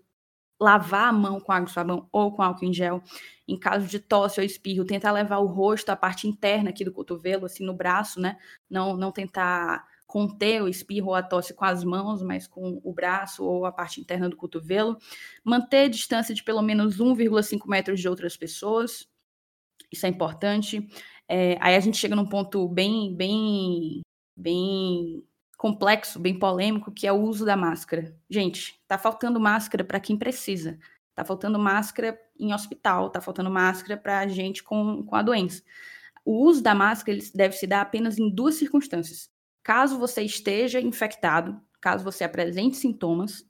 lavar 0.60 1.08
a 1.08 1.12
mão 1.12 1.38
com 1.40 1.52
água 1.52 1.68
e 1.68 1.72
sabão 1.72 2.08
ou 2.10 2.32
com 2.34 2.42
álcool 2.42 2.64
em 2.64 2.72
gel. 2.72 3.02
Em 3.46 3.58
caso 3.58 3.86
de 3.86 3.98
tosse 3.98 4.40
ou 4.40 4.46
espirro, 4.46 4.84
tentar 4.84 5.12
levar 5.12 5.38
o 5.38 5.46
rosto, 5.46 5.90
a 5.90 5.96
parte 5.96 6.26
interna 6.26 6.70
aqui 6.70 6.84
do 6.84 6.92
cotovelo, 6.92 7.46
assim, 7.46 7.64
no 7.64 7.74
braço, 7.74 8.20
né? 8.20 8.36
Não, 8.68 8.96
não 8.96 9.12
tentar 9.12 9.86
conter 10.06 10.62
o 10.62 10.68
espirro 10.68 11.08
ou 11.08 11.14
a 11.14 11.22
tosse 11.22 11.52
com 11.52 11.64
as 11.64 11.84
mãos, 11.84 12.22
mas 12.22 12.46
com 12.46 12.80
o 12.82 12.92
braço 12.92 13.44
ou 13.44 13.66
a 13.66 13.72
parte 13.72 14.00
interna 14.00 14.28
do 14.28 14.36
cotovelo. 14.36 14.96
Manter 15.44 15.88
distância 15.88 16.34
de 16.34 16.42
pelo 16.42 16.62
menos 16.62 16.98
1,5 16.98 17.68
metros 17.68 18.00
de 18.00 18.08
outras 18.08 18.36
pessoas. 18.36 19.08
Isso 19.92 20.06
é 20.06 20.08
importante. 20.08 20.88
É, 21.28 21.56
aí 21.60 21.74
a 21.74 21.80
gente 21.80 21.96
chega 21.96 22.16
num 22.16 22.26
ponto 22.26 22.68
bem, 22.68 23.14
bem, 23.14 24.00
bem 24.36 25.24
complexo, 25.56 26.20
bem 26.20 26.38
polêmico, 26.38 26.92
que 26.92 27.06
é 27.06 27.12
o 27.12 27.20
uso 27.20 27.44
da 27.44 27.56
máscara. 27.56 28.14
Gente, 28.28 28.80
tá 28.86 28.98
faltando 28.98 29.40
máscara 29.40 29.84
para 29.84 30.00
quem 30.00 30.16
precisa. 30.16 30.78
Tá 31.14 31.24
faltando 31.24 31.58
máscara 31.58 32.18
em 32.38 32.52
hospital, 32.52 33.10
tá 33.10 33.20
faltando 33.20 33.50
máscara 33.50 33.96
para 33.96 34.28
gente 34.28 34.62
com, 34.62 35.02
com 35.04 35.16
a 35.16 35.22
doença. 35.22 35.62
O 36.24 36.44
uso 36.44 36.62
da 36.62 36.74
máscara 36.74 37.18
deve 37.34 37.56
se 37.56 37.66
dar 37.66 37.80
apenas 37.80 38.18
em 38.18 38.28
duas 38.28 38.56
circunstâncias 38.56 39.30
caso 39.66 39.98
você 39.98 40.22
esteja 40.22 40.80
infectado, 40.80 41.60
caso 41.80 42.04
você 42.04 42.22
apresente 42.22 42.76
sintomas, 42.76 43.44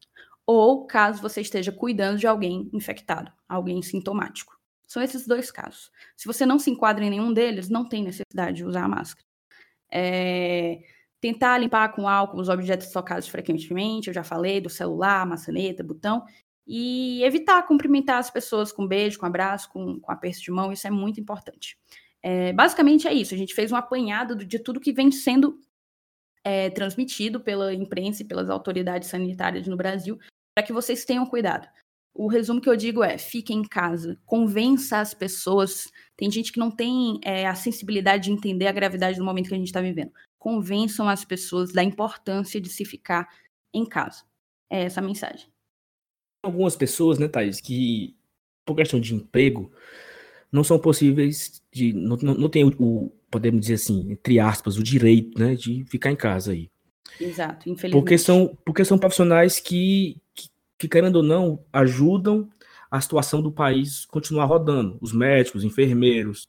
ou 0.47 0.87
caso 0.87 1.21
você 1.21 1.43
esteja 1.43 1.71
cuidando 1.71 2.19
de 2.19 2.27
alguém 2.27 2.71
infectado, 2.73 3.31
alguém 3.47 3.83
sintomático. 3.83 4.56
São 4.87 5.03
esses 5.03 5.27
dois 5.27 5.51
casos. 5.51 5.91
Se 6.17 6.27
você 6.27 6.47
não 6.47 6.59
se 6.59 6.71
enquadra 6.71 7.05
em 7.05 7.11
nenhum 7.11 7.33
deles, 7.33 7.69
não 7.69 7.89
tem 7.89 8.05
necessidade 8.05 8.59
de 8.59 8.65
usar 8.65 8.85
a 8.85 8.89
máscara. 8.89 9.27
É, 9.91 10.81
tentar 11.21 11.59
limpar 11.59 11.93
com 11.93 12.09
álcool 12.09 12.41
os 12.41 12.49
objetos 12.49 12.91
tocados 12.91 13.29
frequentemente, 13.29 14.09
eu 14.09 14.15
já 14.15 14.23
falei 14.23 14.61
do 14.61 14.69
celular, 14.69 15.27
maçaneta, 15.27 15.83
botão, 15.83 16.25
e 16.67 17.23
evitar 17.23 17.63
cumprimentar 17.67 18.19
as 18.19 18.31
pessoas 18.31 18.73
com 18.73 18.87
beijo, 18.87 19.19
com 19.19 19.27
abraço, 19.27 19.71
com, 19.71 20.01
com 20.01 20.13
aperto 20.13 20.41
de 20.41 20.51
mão, 20.51 20.73
isso 20.73 20.87
é 20.87 20.91
muito 20.91 21.21
importante. 21.21 21.79
É, 22.23 22.53
basicamente 22.53 23.07
é 23.07 23.13
isso, 23.13 23.35
a 23.35 23.37
gente 23.37 23.55
fez 23.55 23.71
um 23.71 23.77
apanhado 23.77 24.37
de 24.37 24.59
tudo 24.59 24.81
que 24.81 24.93
vem 24.93 25.11
sendo 25.11 25.61
é, 26.45 26.71
transmitido 26.71 27.41
pela 27.41 27.73
imprensa 27.75 28.23
e 28.23 28.25
pelas 28.25 28.49
autoridades 28.49 29.09
sanitárias 29.09 29.67
no 29.67 29.77
Brasil, 29.77 30.19
para 30.55 30.65
que 30.65 30.73
vocês 30.73 31.05
tenham 31.05 31.27
cuidado. 31.27 31.69
O 32.19 32.29
resumo 32.29 32.61
que 32.61 32.69
eu 32.69 32.77
digo 32.77 33.05
é: 33.05 33.19
fiquem 33.19 33.59
em 33.59 33.65
casa, 33.65 34.19
convença 34.25 35.01
as 35.01 35.13
pessoas. 35.13 35.93
Tem 36.17 36.31
gente 36.31 36.51
que 36.51 36.59
não 36.59 36.71
tem 36.71 37.21
é, 37.23 37.47
a 37.47 37.55
sensibilidade 37.55 38.25
de 38.25 38.33
entender 38.33 38.67
a 38.67 38.73
gravidade 38.73 39.19
do 39.19 39.25
momento 39.25 39.49
que 39.49 39.55
a 39.55 39.59
gente 39.59 39.67
está 39.67 39.81
vivendo. 39.81 40.11
Convençam 40.39 41.09
as 41.09 41.25
pessoas 41.25 41.73
da 41.73 41.83
importância 41.83 42.61
de 42.61 42.71
se 42.71 42.85
ficar 42.85 43.29
em 43.73 43.85
casa. 43.85 44.25
É 44.71 44.85
essa 44.85 45.01
a 45.01 45.03
mensagem. 45.03 45.47
Algumas 46.43 46.75
pessoas, 46.75 47.19
né, 47.19 47.29
Thaís, 47.29 47.61
que 47.61 48.17
por 48.65 48.75
questão 48.75 48.99
de 48.99 49.15
emprego, 49.15 49.71
não 50.51 50.65
são 50.65 50.79
possíveis 50.79 51.63
de. 51.71 51.93
Não, 51.93 52.17
não, 52.17 52.35
não 52.35 52.49
tem 52.49 52.65
o, 52.65 52.75
o, 52.79 53.13
podemos 53.31 53.61
dizer 53.61 53.75
assim, 53.75 54.11
entre 54.11 54.41
aspas, 54.41 54.77
o 54.77 54.83
direito, 54.83 55.39
né, 55.39 55.55
de 55.55 55.85
ficar 55.85 56.11
em 56.11 56.17
casa 56.17 56.53
aí. 56.53 56.71
Exato, 57.21 57.69
infelizmente. 57.69 57.93
Porque 57.93 58.19
são, 58.19 58.59
porque 58.65 58.85
são 58.85 58.99
profissionais 58.99 59.61
que, 59.61 60.21
que, 60.35 60.49
que, 60.79 60.89
querendo 60.89 61.17
ou 61.17 61.23
não, 61.23 61.65
ajudam 61.73 62.49
a 62.91 63.01
situação 63.01 63.43
do 63.43 63.51
país 63.51 64.05
continuar 64.07 64.45
rodando. 64.45 64.99
Os 65.01 65.13
médicos, 65.13 65.65
enfermeiros, 65.65 66.49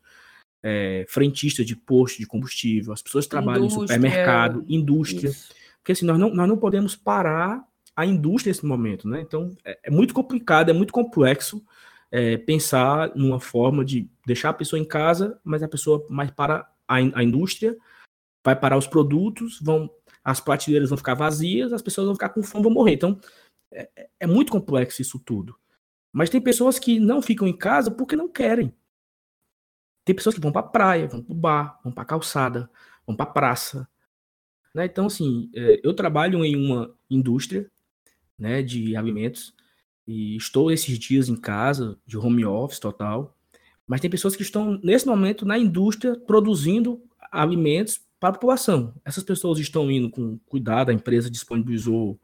é, 0.64 1.06
frentistas 1.08 1.66
de 1.66 1.76
posto 1.76 2.20
de 2.20 2.28
combustível, 2.28 2.94
as 2.94 3.02
pessoas 3.02 3.26
que 3.26 3.32
trabalham 3.32 3.66
indústria, 3.66 3.84
em 3.84 3.88
supermercado, 3.88 4.66
indústria. 4.68 5.30
Isso. 5.30 5.54
Porque 5.78 5.92
assim, 5.94 6.06
nós 6.06 6.20
não, 6.20 6.34
nós 6.34 6.48
não 6.48 6.58
podemos 6.58 6.96
parar 6.96 7.64
a 7.96 8.06
indústria 8.06 8.52
nesse 8.52 8.66
momento, 8.66 9.08
né? 9.08 9.22
Então, 9.22 9.56
é, 9.66 9.80
é 9.86 9.92
muito 9.92 10.14
complicado, 10.14 10.70
é 10.70 10.74
muito 10.74 10.94
complexo 10.94 11.64
é, 12.12 12.38
pensar 12.38 13.12
numa 13.16 13.40
forma 13.40 13.84
de 13.84 14.10
deixar 14.26 14.50
a 14.50 14.54
pessoa 14.54 14.80
em 14.80 14.86
casa, 14.86 15.40
mas 15.44 15.64
a 15.64 15.68
pessoa 15.68 16.06
mais 16.10 16.30
para 16.32 16.70
a, 16.88 16.96
a 16.96 17.24
indústria, 17.24 17.76
vai 18.46 18.56
parar 18.56 18.78
os 18.78 18.88
produtos, 18.88 19.60
vão 19.62 19.90
as 20.24 20.42
prateleiras 20.42 20.90
vão 20.90 20.98
ficar 20.98 21.14
vazias, 21.14 21.72
as 21.72 21.82
pessoas 21.82 22.06
vão 22.06 22.16
ficar 22.16 22.30
com 22.30 22.44
fome, 22.44 22.64
vão 22.64 22.74
morrer. 22.74 22.96
Então, 22.96 23.18
é, 23.72 24.10
é 24.20 24.28
muito 24.28 24.52
complexo 24.52 25.02
isso 25.02 25.20
tudo. 25.20 25.56
Mas 26.12 26.30
tem 26.30 26.42
pessoas 26.42 26.80
que 26.80 27.00
não 27.00 27.22
ficam 27.22 27.48
em 27.48 27.56
casa 27.56 27.92
porque 27.92 28.16
não 28.16 28.28
querem. 28.28 28.74
Tem 30.04 30.16
pessoas 30.16 30.36
que 30.36 30.42
vão 30.42 30.52
para 30.52 30.62
a 30.62 30.70
praia, 30.70 31.08
vão 31.08 31.22
para 31.22 31.36
bar, 31.36 31.80
vão 31.84 31.92
para 31.92 32.06
calçada, 32.06 32.70
vão 33.06 33.16
para 33.16 33.26
praça. 33.26 33.88
Né? 34.74 34.86
Então, 34.86 35.08
assim, 35.08 35.50
é, 35.54 35.82
eu 35.84 35.94
trabalho 35.94 36.44
em 36.46 36.56
uma 36.56 36.96
indústria 37.10 37.70
né, 38.38 38.62
de 38.62 38.96
alimentos 38.96 39.54
e 40.08 40.38
estou 40.38 40.72
esses 40.72 40.98
dias 40.98 41.28
em 41.28 41.36
casa, 41.36 42.00
de 42.06 42.18
home 42.18 42.46
office 42.46 42.80
total. 42.80 43.36
Mas 43.86 44.02
tem 44.02 44.10
pessoas 44.10 44.36
que 44.36 44.44
estão, 44.44 44.80
nesse 44.84 45.06
momento, 45.06 45.46
na 45.46 45.58
indústria, 45.58 46.16
produzindo 46.16 47.02
alimentos 47.32 48.02
para 48.20 48.30
a 48.30 48.34
população. 48.34 48.94
Essas 49.04 49.24
pessoas 49.24 49.60
estão 49.60 49.92
indo 49.92 50.10
com 50.10 50.38
cuidado, 50.46 50.90
a 50.90 50.94
empresa 50.94 51.30
disponibilizou, 51.30 52.20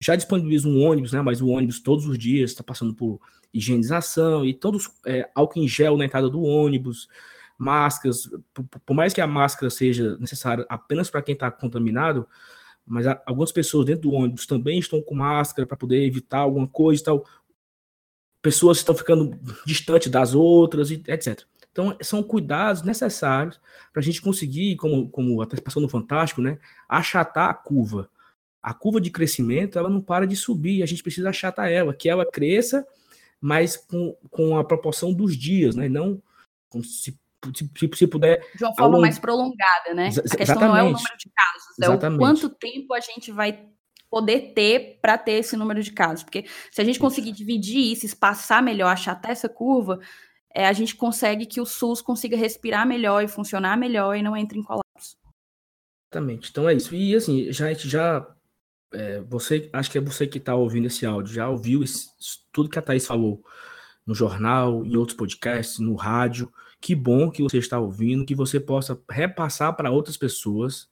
já 0.00 0.14
disponibilizou 0.14 0.72
um 0.72 0.84
ônibus, 0.84 1.12
né? 1.12 1.20
Mas 1.22 1.40
o 1.40 1.48
ônibus 1.48 1.80
todos 1.80 2.06
os 2.06 2.18
dias 2.18 2.50
está 2.50 2.62
passando 2.62 2.94
por 2.94 3.20
higienização 3.52 4.44
e 4.44 4.52
todos 4.52 4.90
é, 5.06 5.28
álcool 5.34 5.60
em 5.60 5.68
gel 5.68 5.96
na 5.96 6.04
entrada 6.04 6.28
do 6.28 6.42
ônibus, 6.42 7.08
máscaras. 7.58 8.28
Por, 8.52 8.64
por 8.64 8.94
mais 8.94 9.12
que 9.12 9.20
a 9.20 9.26
máscara 9.26 9.70
seja 9.70 10.16
necessária 10.18 10.66
apenas 10.68 11.10
para 11.10 11.22
quem 11.22 11.32
está 11.32 11.50
contaminado, 11.50 12.26
mas 12.84 13.06
algumas 13.26 13.50
pessoas 13.50 13.86
dentro 13.86 14.02
do 14.02 14.12
ônibus 14.12 14.46
também 14.46 14.78
estão 14.78 15.02
com 15.02 15.14
máscara 15.14 15.66
para 15.66 15.76
poder 15.76 16.04
evitar 16.04 16.38
alguma 16.38 16.68
coisa 16.68 17.02
e 17.02 17.04
tal. 17.04 17.24
Pessoas 18.40 18.78
estão 18.78 18.94
ficando 18.94 19.36
distantes 19.64 20.08
das 20.08 20.34
outras, 20.34 20.90
etc. 20.90 21.42
Então, 21.72 21.96
são 22.00 22.22
cuidados 22.22 22.82
necessários 22.82 23.60
para 23.92 24.00
a 24.00 24.02
gente 24.02 24.22
conseguir, 24.22 24.76
como, 24.76 25.10
como 25.10 25.42
a 25.42 25.46
participação 25.46 25.82
no 25.82 25.88
Fantástico, 25.88 26.40
né, 26.40 26.58
achatar 26.88 27.50
a 27.50 27.54
curva. 27.54 28.08
A 28.66 28.74
curva 28.74 29.00
de 29.00 29.10
crescimento, 29.10 29.78
ela 29.78 29.88
não 29.88 30.00
para 30.00 30.26
de 30.26 30.34
subir, 30.34 30.82
a 30.82 30.86
gente 30.86 31.02
precisa 31.02 31.28
achatar 31.28 31.70
ela, 31.70 31.94
que 31.94 32.08
ela 32.08 32.26
cresça, 32.26 32.86
mas 33.40 33.76
com, 33.76 34.16
com 34.30 34.58
a 34.58 34.64
proporção 34.64 35.12
dos 35.12 35.36
dias, 35.36 35.76
né, 35.76 35.88
não 35.88 36.20
se 36.82 37.16
se, 37.54 37.70
se 37.94 38.06
puder. 38.08 38.44
De 38.56 38.64
uma 38.64 38.74
forma 38.74 38.98
mais 38.98 39.20
prolongada, 39.20 39.94
né? 39.94 40.08
A 40.08 40.36
questão 40.36 40.58
não 40.60 40.76
é 40.76 40.82
o 40.82 40.90
número 40.90 41.16
de 41.16 41.30
casos, 41.30 41.78
é 41.80 41.88
o 41.88 42.18
quanto 42.18 42.48
tempo 42.48 42.92
a 42.92 42.98
gente 42.98 43.30
vai 43.30 43.68
poder 44.10 44.52
ter 44.52 44.98
para 45.00 45.16
ter 45.16 45.32
esse 45.32 45.56
número 45.56 45.82
de 45.82 45.92
casos. 45.92 46.24
Porque 46.24 46.46
se 46.70 46.80
a 46.80 46.84
gente 46.84 46.98
conseguir 46.98 47.32
dividir 47.32 47.92
isso, 47.92 48.04
espaçar 48.04 48.62
melhor, 48.62 48.88
achatar 48.88 49.30
essa 49.30 49.48
curva, 49.48 50.00
é, 50.52 50.66
a 50.66 50.72
gente 50.72 50.96
consegue 50.96 51.46
que 51.46 51.60
o 51.60 51.66
SUS 51.66 52.00
consiga 52.00 52.36
respirar 52.36 52.86
melhor 52.86 53.22
e 53.22 53.28
funcionar 53.28 53.76
melhor 53.76 54.16
e 54.16 54.22
não 54.22 54.36
entre 54.36 54.58
em 54.58 54.62
colapso. 54.62 55.16
Exatamente. 56.10 56.50
Então 56.50 56.68
é 56.68 56.74
isso. 56.74 56.94
E 56.94 57.14
assim, 57.14 57.52
já, 57.52 57.66
a 57.66 57.72
gente 57.72 57.88
já. 57.88 58.26
É, 58.92 59.20
você, 59.22 59.68
acho 59.72 59.90
que 59.90 59.98
é 59.98 60.00
você 60.00 60.26
que 60.26 60.38
está 60.38 60.54
ouvindo 60.54 60.86
esse 60.86 61.04
áudio, 61.04 61.34
já 61.34 61.48
ouviu 61.48 61.82
esse, 61.82 62.08
tudo 62.52 62.68
que 62.68 62.78
a 62.78 62.82
Thaís 62.82 63.06
falou 63.06 63.44
no 64.06 64.14
jornal, 64.14 64.84
em 64.84 64.96
outros 64.96 65.16
podcasts, 65.16 65.78
no 65.78 65.94
rádio. 65.94 66.52
Que 66.80 66.94
bom 66.94 67.30
que 67.30 67.42
você 67.42 67.58
está 67.58 67.78
ouvindo, 67.78 68.24
que 68.24 68.34
você 68.34 68.60
possa 68.60 69.00
repassar 69.10 69.74
para 69.76 69.90
outras 69.90 70.16
pessoas. 70.16 70.88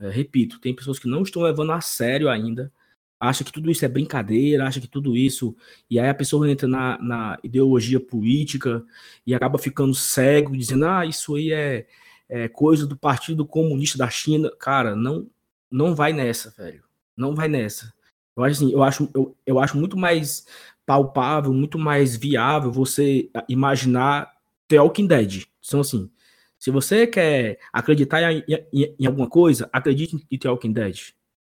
É, 0.00 0.08
repito, 0.10 0.60
tem 0.60 0.74
pessoas 0.74 0.98
que 0.98 1.08
não 1.08 1.22
estão 1.22 1.42
levando 1.42 1.72
a 1.72 1.80
sério 1.80 2.28
ainda, 2.28 2.72
acha 3.18 3.44
que 3.44 3.52
tudo 3.52 3.70
isso 3.70 3.84
é 3.84 3.88
brincadeira, 3.88 4.66
acha 4.66 4.80
que 4.80 4.88
tudo 4.88 5.16
isso. 5.16 5.56
E 5.90 5.98
aí 5.98 6.08
a 6.08 6.14
pessoa 6.14 6.50
entra 6.50 6.68
na, 6.68 6.98
na 6.98 7.38
ideologia 7.42 8.00
política 8.00 8.84
e 9.26 9.34
acaba 9.34 9.58
ficando 9.58 9.94
cego, 9.94 10.56
dizendo: 10.56 10.86
ah, 10.86 11.06
isso 11.06 11.36
aí 11.36 11.52
é, 11.52 11.86
é 12.28 12.48
coisa 12.48 12.86
do 12.86 12.96
Partido 12.96 13.46
Comunista 13.46 13.98
da 13.98 14.08
China. 14.10 14.50
Cara, 14.58 14.94
não, 14.96 15.28
não 15.70 15.94
vai 15.94 16.12
nessa, 16.12 16.50
velho. 16.50 16.83
Não 17.16 17.34
vai 17.34 17.48
nessa. 17.48 17.92
Eu 18.36 18.44
acho 18.44 18.64
assim, 18.64 18.72
eu 18.72 18.82
acho, 18.82 19.10
eu, 19.14 19.36
eu 19.46 19.58
acho 19.60 19.76
muito 19.76 19.96
mais 19.96 20.46
palpável, 20.84 21.52
muito 21.52 21.78
mais 21.78 22.16
viável 22.16 22.70
você 22.70 23.30
imaginar 23.48 24.32
The 24.68 24.80
Walking 24.80 25.06
Dead. 25.06 25.44
Então, 25.66 25.80
assim, 25.80 26.10
se 26.58 26.70
você 26.70 27.06
quer 27.06 27.58
acreditar 27.72 28.32
em, 28.32 28.42
em, 28.72 28.96
em 28.98 29.06
alguma 29.06 29.28
coisa, 29.28 29.68
acredite 29.72 30.26
em 30.30 30.38
The 30.38 30.48
Walking 30.48 30.72
Dead. 30.72 31.12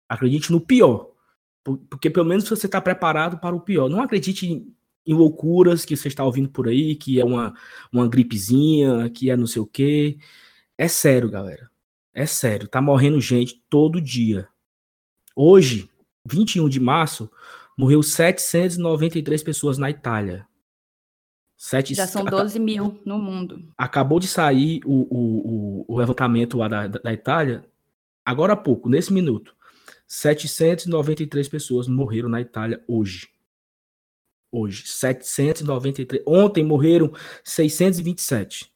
Acredite 0.09 0.53
no 0.53 0.61
pior. 0.61 1.13
Porque 1.91 2.11
pelo 2.11 2.27
menos 2.27 2.49
você 2.49 2.67
está 2.67 2.81
preparado 2.81 3.39
para 3.39 3.55
o 3.55 3.61
pior. 3.61 3.89
Não 3.89 4.01
acredite 4.01 4.47
em, 4.47 4.75
em, 5.05 5.15
loucuras 5.15 5.85
que 5.85 5.97
você 5.97 6.09
está 6.09 6.25
ouvindo 6.25 6.49
por 6.49 6.69
aí, 6.69 6.95
que 6.95 7.21
é 7.21 7.25
uma, 7.25 7.55
uma 7.93 8.09
gripezinha, 8.09 9.11
que 9.11 9.31
é 9.31 9.37
não 9.37 9.47
sei 9.47 9.63
o 9.63 9.67
quê. 9.67 10.19
É 10.79 10.89
sério, 10.89 11.31
galera. 11.31 11.71
É 12.15 12.27
sério. 12.27 12.69
Tá 12.69 12.81
morrendo 12.81 13.21
gente 13.21 13.63
todo 13.69 14.01
dia. 14.01 14.49
Hoje, 15.39 15.91
21 16.25 16.67
de 16.67 16.81
março, 16.81 17.31
morreu 17.77 18.03
793 18.03 19.43
pessoas 19.43 19.77
na 19.77 19.91
Itália. 19.91 20.49
Sete, 21.59 21.95
Já 21.95 22.07
são 22.07 22.25
12 22.25 22.59
mil 22.59 22.99
no 23.05 23.19
mundo. 23.19 23.71
Acabou 23.77 24.19
de 24.19 24.29
sair 24.29 24.81
o, 24.87 25.07
o, 25.11 25.85
o, 25.89 25.99
levantamento 25.99 26.57
lá 26.57 26.69
da, 26.69 26.89
da 26.89 27.13
Itália, 27.13 27.67
agora 28.25 28.55
há 28.55 28.57
pouco, 28.57 28.89
nesse 28.89 29.13
minuto. 29.13 29.55
793 30.09 31.49
pessoas 31.49 31.87
morreram 31.87 32.31
na 32.31 32.41
Itália 32.41 32.83
hoje. 32.89 33.29
Hoje, 34.51 34.87
793. 34.87 36.23
Ontem 36.27 36.65
morreram 36.65 37.13
627. 37.45 38.73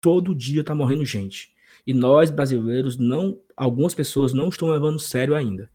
Todo 0.00 0.34
dia 0.34 0.64
tá 0.64 0.74
morrendo 0.74 1.04
gente. 1.04 1.54
E 1.86 1.92
nós, 1.92 2.30
brasileiros, 2.30 2.96
não. 2.96 3.38
Algumas 3.54 3.94
pessoas 3.94 4.32
não 4.32 4.48
estão 4.48 4.68
levando 4.68 4.98
sério 4.98 5.34
ainda. 5.34 5.70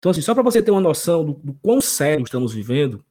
Então, 0.00 0.10
assim, 0.10 0.22
só 0.22 0.34
para 0.34 0.42
você 0.42 0.60
ter 0.60 0.72
uma 0.72 0.80
noção 0.80 1.24
do, 1.24 1.34
do 1.34 1.54
quão 1.62 1.80
sério 1.80 2.24
estamos 2.24 2.52
vivendo, 2.52 3.04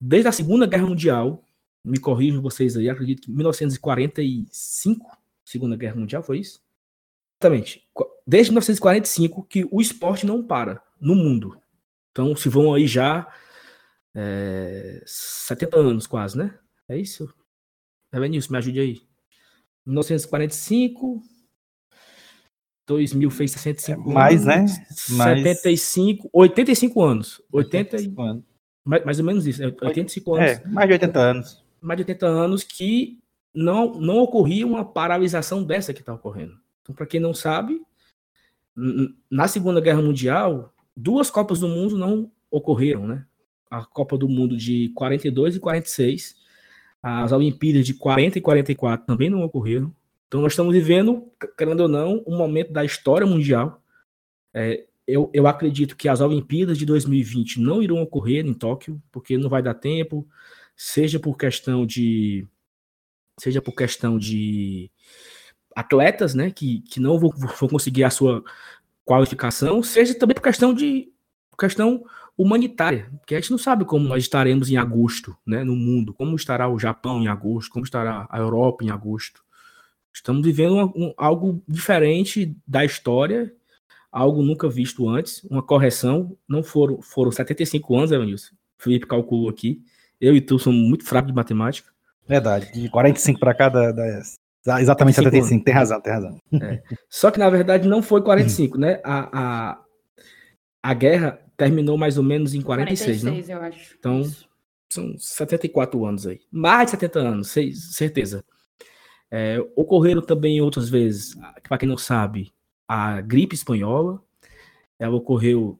desde 0.00 0.28
a 0.28 0.32
Segunda 0.32 0.66
Guerra 0.66 0.86
Mundial, 0.86 1.44
me 1.84 2.00
corrijam 2.00 2.42
vocês 2.42 2.76
aí, 2.76 2.88
acredito 2.88 3.22
que 3.22 3.30
1945, 3.30 5.18
Segunda 5.44 5.76
Guerra 5.76 5.96
Mundial, 5.96 6.22
foi 6.22 6.38
isso? 6.38 6.62
Exatamente. 7.38 7.86
Desde 8.26 8.50
1945 8.50 9.44
que 9.44 9.68
o 9.70 9.80
esporte 9.80 10.26
não 10.26 10.42
para 10.42 10.82
no 10.98 11.14
mundo. 11.14 11.60
Então, 12.10 12.34
se 12.34 12.48
vão 12.48 12.74
aí 12.74 12.86
já 12.86 13.30
é, 14.14 15.02
70 15.06 15.76
anos 15.76 16.06
quase, 16.06 16.36
né? 16.36 16.58
É 16.88 16.96
isso? 16.96 17.32
Vinícius, 18.12 18.48
me 18.48 18.58
ajude 18.58 18.80
aí. 18.80 19.02
1945, 19.86 21.22
2000 22.90 23.30
fez 23.30 23.52
65 23.52 24.10
Mais, 24.10 24.44
né? 24.44 24.66
Mais... 25.10 25.38
75, 25.38 26.28
85 26.32 27.02
anos. 27.02 27.42
85 27.52 28.22
anos. 28.22 28.44
Mais, 28.84 29.04
mais 29.04 29.18
ou 29.20 29.24
menos 29.24 29.46
isso, 29.46 29.62
85 29.62 30.36
né? 30.36 30.52
anos. 30.52 30.64
É, 30.64 30.68
mais 30.68 30.88
de 30.88 30.92
80 30.94 31.18
anos. 31.18 31.64
Mais 31.80 31.96
de 31.96 32.02
80 32.02 32.26
anos 32.26 32.64
que 32.64 33.18
não, 33.54 33.92
não 33.94 34.18
ocorria 34.18 34.66
uma 34.66 34.84
paralisação 34.84 35.62
dessa 35.62 35.94
que 35.94 36.00
está 36.00 36.12
ocorrendo. 36.12 36.54
Então, 36.82 36.94
para 36.94 37.06
quem 37.06 37.20
não 37.20 37.32
sabe, 37.32 37.80
na 39.30 39.46
Segunda 39.46 39.80
Guerra 39.80 40.02
Mundial, 40.02 40.74
duas 40.96 41.30
Copas 41.30 41.60
do 41.60 41.68
Mundo 41.68 41.96
não 41.96 42.30
ocorreram, 42.50 43.06
né? 43.06 43.24
A 43.70 43.84
Copa 43.84 44.18
do 44.18 44.28
Mundo 44.28 44.56
de 44.56 44.88
42 44.96 45.56
e 45.56 45.60
46, 45.60 46.34
as 47.00 47.30
Olimpíadas 47.30 47.86
de 47.86 47.94
40 47.94 48.38
e 48.38 48.40
44 48.40 49.06
também 49.06 49.30
não 49.30 49.42
ocorreram. 49.42 49.94
Então 50.30 50.40
nós 50.40 50.52
estamos 50.52 50.72
vivendo, 50.72 51.28
querendo 51.58 51.80
ou 51.80 51.88
não, 51.88 52.22
um 52.24 52.36
momento 52.36 52.72
da 52.72 52.84
história 52.84 53.26
mundial. 53.26 53.82
É, 54.54 54.86
eu, 55.04 55.28
eu 55.34 55.48
acredito 55.48 55.96
que 55.96 56.08
as 56.08 56.20
Olimpíadas 56.20 56.78
de 56.78 56.86
2020 56.86 57.60
não 57.60 57.82
irão 57.82 58.00
ocorrer 58.00 58.46
em 58.46 58.54
Tóquio, 58.54 59.02
porque 59.10 59.36
não 59.36 59.50
vai 59.50 59.60
dar 59.60 59.74
tempo, 59.74 60.24
seja 60.76 61.18
por 61.18 61.36
questão 61.36 61.84
de 61.84 62.46
seja 63.40 63.60
por 63.60 63.74
questão 63.74 64.20
de 64.20 64.88
atletas, 65.74 66.32
né, 66.32 66.52
que, 66.52 66.80
que 66.82 67.00
não 67.00 67.18
vão, 67.18 67.30
vão 67.30 67.68
conseguir 67.68 68.04
a 68.04 68.10
sua 68.10 68.44
qualificação, 69.04 69.82
seja 69.82 70.16
também 70.16 70.36
por 70.36 70.42
questão 70.42 70.72
de 70.72 71.12
questão 71.58 72.04
humanitária, 72.38 73.10
porque 73.18 73.34
a 73.34 73.40
gente 73.40 73.50
não 73.50 73.58
sabe 73.58 73.84
como 73.84 74.06
nós 74.06 74.22
estaremos 74.22 74.70
em 74.70 74.76
agosto, 74.76 75.36
né, 75.44 75.64
no 75.64 75.74
mundo, 75.74 76.14
como 76.14 76.36
estará 76.36 76.68
o 76.68 76.78
Japão 76.78 77.20
em 77.20 77.26
agosto, 77.26 77.72
como 77.72 77.84
estará 77.84 78.28
a 78.30 78.38
Europa 78.38 78.84
em 78.84 78.90
agosto. 78.90 79.42
Estamos 80.12 80.42
vivendo 80.42 80.76
um, 80.76 81.06
um, 81.06 81.14
algo 81.16 81.62
diferente 81.66 82.56
da 82.66 82.84
história, 82.84 83.52
algo 84.10 84.42
nunca 84.42 84.68
visto 84.68 85.08
antes, 85.08 85.42
uma 85.44 85.62
correção, 85.62 86.36
não 86.48 86.62
foram, 86.62 87.00
foram 87.00 87.30
75 87.30 87.96
anos, 87.96 88.12
Evanilson, 88.12 88.54
Felipe 88.76 89.06
calculou 89.06 89.48
aqui, 89.48 89.82
eu 90.20 90.34
e 90.34 90.40
tu 90.40 90.58
somos 90.58 90.80
muito 90.80 91.04
fracos 91.04 91.30
de 91.30 91.34
matemática. 91.34 91.90
Verdade, 92.26 92.72
de 92.72 92.88
45 92.88 93.40
para 93.40 93.54
cada 93.54 93.92
Exatamente 94.78 95.14
75, 95.14 95.54
anos. 95.54 95.64
tem 95.64 95.74
razão, 95.74 96.00
tem 96.00 96.12
razão. 96.12 96.38
É. 96.60 96.82
Só 97.08 97.30
que 97.30 97.38
na 97.38 97.48
verdade 97.48 97.88
não 97.88 98.02
foi 98.02 98.22
45, 98.22 98.76
né? 98.78 99.00
A, 99.02 99.38
a, 99.70 99.78
a 100.82 100.94
guerra 100.94 101.40
terminou 101.56 101.96
mais 101.96 102.18
ou 102.18 102.24
menos 102.24 102.54
em 102.54 102.60
46, 102.60 103.22
46 103.22 103.48
não? 103.48 103.56
eu 103.56 103.62
acho. 103.62 103.94
Então, 103.98 104.22
são 104.90 105.16
74 105.18 106.04
anos 106.04 106.26
aí. 106.26 106.40
Mais 106.50 106.86
de 106.86 106.90
70 106.92 107.18
anos, 107.18 107.54
certeza. 107.94 108.44
É, 109.30 109.58
ocorreram 109.76 110.22
também 110.22 110.60
outras 110.60 110.88
vezes, 110.88 111.36
para 111.68 111.78
quem 111.78 111.88
não 111.88 111.96
sabe, 111.96 112.52
a 112.88 113.20
gripe 113.20 113.54
espanhola. 113.54 114.22
Ela 114.98 115.14
ocorreu 115.14 115.78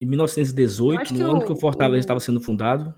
em 0.00 0.06
1918, 0.06 1.14
no 1.14 1.30
ano 1.30 1.44
que 1.44 1.52
o 1.52 1.56
Fortaleza 1.56 2.00
estava 2.00 2.20
sendo 2.20 2.40
fundado. 2.40 2.94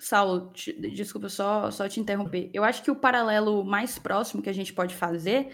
Saulo, 0.00 0.52
te, 0.52 0.72
desculpa 0.72 1.28
só, 1.28 1.70
só 1.70 1.88
te 1.88 1.98
interromper. 1.98 2.48
Eu 2.54 2.62
acho 2.62 2.82
que 2.82 2.90
o 2.90 2.96
paralelo 2.96 3.64
mais 3.64 3.98
próximo 3.98 4.40
que 4.40 4.48
a 4.48 4.54
gente 4.54 4.72
pode 4.72 4.94
fazer 4.94 5.50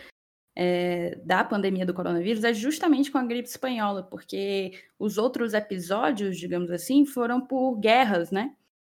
é, 0.55 1.19
da 1.25 1.43
pandemia 1.43 1.87
do 1.87 1.95
coronavírus 1.95 2.45
é 2.45 2.53
justamente 2.53 3.11
com 3.11 3.19
a 3.19 3.25
gripe 3.25 3.49
espanhola, 3.49 4.03
porque 4.03 4.79
os 4.99 5.17
outros 5.17 5.55
episódios, 5.55 6.37
digamos 6.39 6.71
assim, 6.71 7.07
foram 7.07 7.41
por 7.41 7.77
guerras, 7.81 8.31
né? 8.31 8.55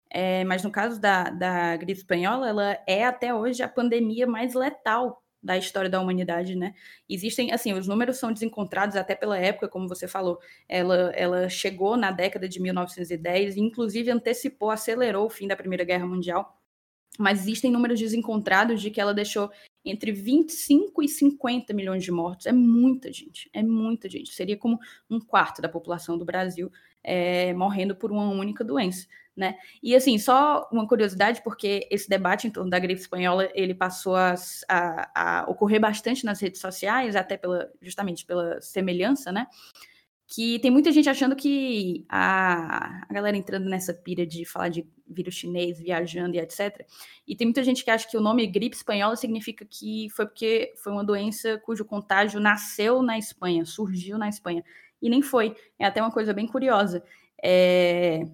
É, 0.10 0.43
mas 0.46 0.63
no 0.63 0.72
caso 0.72 1.00
da, 1.00 1.26
da 1.30 1.76
gripe 1.76 2.00
espanhola, 2.00 2.48
ela 2.48 2.80
é 2.88 3.04
até 3.06 3.34
hoje 3.34 3.62
a 3.62 3.67
pandemia 3.67 4.26
mais 4.26 4.54
letal 4.54 5.22
da 5.41 5.58
história 5.58 5.89
da 5.89 6.02
humanidade, 6.02 6.56
né? 6.56 6.74
Existem, 7.08 7.52
assim, 7.52 7.74
os 7.74 7.88
números 7.88 8.17
são 8.17 8.34
desencontrados 8.34 8.96
até 8.96 9.15
pela 9.15 9.38
época, 9.38 9.67
como 9.67 9.88
você 9.88 10.08
falou. 10.08 10.39
Ela, 10.67 11.12
ela 11.15 11.50
chegou 11.50 11.96
na 11.96 12.12
década 12.12 12.50
de 12.50 12.60
1910 12.60 13.56
e, 13.56 13.60
inclusive, 13.60 14.12
antecipou, 14.12 14.72
acelerou 14.72 15.26
o 15.26 15.30
fim 15.30 15.48
da 15.48 15.56
Primeira 15.56 15.84
Guerra 15.84 16.06
Mundial. 16.06 16.58
Mas 17.20 17.41
existem 17.41 17.72
números 17.72 18.00
desencontrados 18.00 18.82
de 18.82 18.91
que 18.91 19.02
ela 19.02 19.13
deixou 19.13 19.50
entre 19.84 20.12
25 20.12 21.02
e 21.02 21.08
50 21.08 21.74
milhões 21.74 22.04
de 22.04 22.12
mortos. 22.12 22.46
É 22.46 22.52
muita 22.52 23.12
gente, 23.12 23.50
é 23.54 23.63
muita 23.63 24.10
gente. 24.10 24.34
Seria 24.34 24.58
como 24.58 24.78
um 25.10 25.20
quarto 25.20 25.62
da 25.62 25.70
população 25.70 26.17
do 26.17 26.26
Brasil 26.26 26.72
é, 27.04 27.54
morrendo 27.54 27.96
por 27.96 28.12
uma 28.12 28.30
única 28.30 28.63
doença 28.63 29.08
né? 29.38 29.56
E 29.84 29.95
assim, 29.95 30.17
só 30.17 30.67
uma 30.71 30.88
curiosidade, 30.88 31.43
porque 31.43 31.88
esse 31.91 32.10
debate 32.10 32.47
em 32.47 32.50
torno 32.50 32.71
da 32.71 32.80
gripe 32.80 33.00
espanhola 33.00 33.47
ele 33.54 33.76
passou 33.76 34.15
a, 34.15 34.34
a, 34.67 35.41
a, 35.41 35.45
ocorrer 35.50 35.80
bastante 35.80 36.26
nas 36.26 36.41
redes 36.41 36.60
sociais, 36.60 37.15
até 37.15 37.38
pela, 37.38 37.71
justamente 37.80 38.26
pela 38.26 38.60
semelhança, 38.60 39.32
né? 39.32 39.45
Que 40.26 40.60
tem 40.60 40.71
muita 40.71 40.91
gente 40.91 41.08
achando 41.08 41.36
que 41.36 42.04
a, 42.10 43.06
a 43.08 43.13
galera 43.13 43.38
entrando 43.38 43.69
nessa 43.69 43.93
pira 43.93 44.26
de 44.26 44.43
falar 44.43 44.69
de 44.69 44.86
vírus 45.08 45.36
chinês, 45.36 45.80
viajando 45.80 46.36
e 46.36 46.39
etc. 46.39 46.86
E 47.26 47.36
tem 47.36 47.47
muita 47.47 47.63
gente 47.63 47.84
que 47.84 47.91
acha 47.91 48.10
que 48.10 48.17
o 48.17 48.21
nome 48.21 48.45
gripe 48.47 48.76
espanhola 48.76 49.15
significa 49.15 49.63
que 49.63 50.10
foi 50.10 50.26
porque 50.26 50.73
foi 50.84 50.91
uma 50.91 51.04
doença 51.04 51.58
cujo 51.60 51.86
contágio 51.86 52.39
nasceu 52.41 53.02
na 53.02 53.17
Espanha, 53.17 53.63
surgiu 53.65 54.17
na 54.17 54.28
Espanha. 54.28 54.63
e 55.02 55.10
nem 55.10 55.21
foi. 55.21 55.56
É 55.80 55.86
até 55.86 56.02
uma 56.02 56.12
coisa 56.12 56.34
bem 56.34 56.47
curiosa. 56.47 57.04
É, 57.41 58.26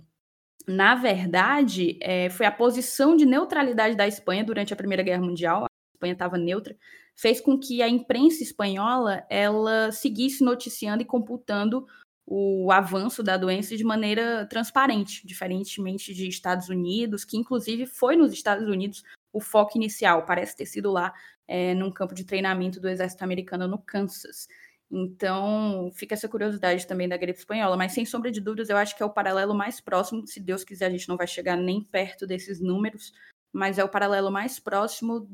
na 0.68 0.96
verdade, 0.96 1.98
é, 2.02 2.30
foi 2.30 2.46
a 2.46 2.52
posição 2.52 3.16
de 3.16 3.26
neutralidade 3.26 3.96
da 3.96 4.08
Espanha 4.08 4.44
durante 4.44 4.74
a 4.74 4.78
Primeira 4.78 5.04
Guerra 5.04 5.22
Mundial, 5.22 5.64
a 5.64 5.68
Espanha 5.96 6.14
estava 6.14 6.38
neutra, 6.38 6.76
fez 7.16 7.42
com 7.42 7.58
que 7.60 7.82
a 7.82 7.90
imprensa 7.90 8.44
espanhola 8.44 9.26
ela 9.30 9.92
seguisse 9.92 10.44
noticiando 10.44 11.04
e 11.04 11.06
computando 11.06 11.86
o 12.26 12.72
avanço 12.72 13.22
da 13.22 13.36
doença 13.36 13.76
de 13.76 13.84
maneira 13.84 14.46
transparente, 14.50 15.28
diferentemente 15.28 16.14
de 16.14 16.28
Estados 16.28 16.70
Unidos, 16.70 17.26
que 17.26 17.38
inclusive 17.38 17.86
foi 17.86 18.16
nos 18.16 18.32
Estados 18.32 18.68
Unidos 18.68 19.04
o 19.32 19.42
foco 19.42 19.78
inicial, 19.78 20.26
parece 20.26 20.56
ter 20.56 20.66
sido 20.66 20.92
lá 20.92 21.14
é, 21.48 21.74
num 21.74 21.92
campo 21.92 22.14
de 22.14 22.24
treinamento 22.24 22.80
do 22.80 22.88
exército 22.88 23.24
americano 23.24 23.68
no 23.68 23.78
Kansas. 23.78 24.48
Então, 24.92 25.92
fica 25.96 26.14
essa 26.14 26.30
curiosidade 26.30 26.86
também 26.86 27.10
da 27.10 27.18
gripe 27.18 27.40
espanhola, 27.40 27.76
mas 27.76 27.94
sem 27.94 28.06
sombra 28.06 28.32
de 28.32 28.40
dúvidas, 28.40 28.70
eu 28.70 28.78
acho 28.78 28.96
que 28.96 29.02
é 29.02 29.06
o 29.06 29.14
paralelo 29.14 29.54
mais 29.54 29.82
próximo. 29.82 30.28
Se 30.28 30.40
Deus 30.40 30.64
quiser, 30.64 30.86
a 30.86 30.90
gente 30.90 31.10
não 31.10 31.18
vai 31.18 31.28
chegar 31.28 31.58
nem 31.58 31.84
perto 31.84 32.28
desses 32.28 32.60
números, 32.60 33.12
mas 33.52 33.80
é 33.80 33.84
o 33.84 33.90
paralelo 33.90 34.32
mais 34.32 34.60
próximo 34.60 35.28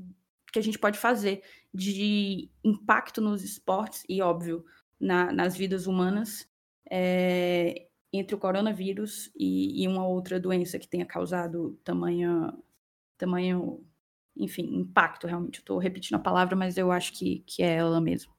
que 0.51 0.59
a 0.59 0.61
gente 0.61 0.79
pode 0.79 0.97
fazer 0.97 1.43
de 1.73 2.49
impacto 2.63 3.21
nos 3.21 3.43
esportes 3.43 4.03
e, 4.07 4.21
óbvio, 4.21 4.65
na, 4.99 5.31
nas 5.31 5.55
vidas 5.55 5.87
humanas 5.87 6.47
é, 6.89 7.87
entre 8.11 8.35
o 8.35 8.39
coronavírus 8.39 9.31
e, 9.35 9.83
e, 9.83 9.87
uma 9.87 10.07
outra 10.07 10.39
doença 10.39 10.79
que 10.79 10.87
tenha 10.87 11.05
causado 11.05 11.79
tamanho, 11.83 12.51
tamanho 13.17 13.85
enfim, 14.35 14.63
impacto 14.79 15.27
realmente. 15.27 15.59
Estou 15.59 15.77
repetindo 15.77 16.15
a 16.15 16.19
palavra, 16.19 16.55
mas 16.55 16.77
eu 16.77 16.91
acho 16.91 17.13
que, 17.13 17.43
que 17.45 17.61
é 17.61 17.75
ela 17.75 18.01
mesmo. 18.01 18.33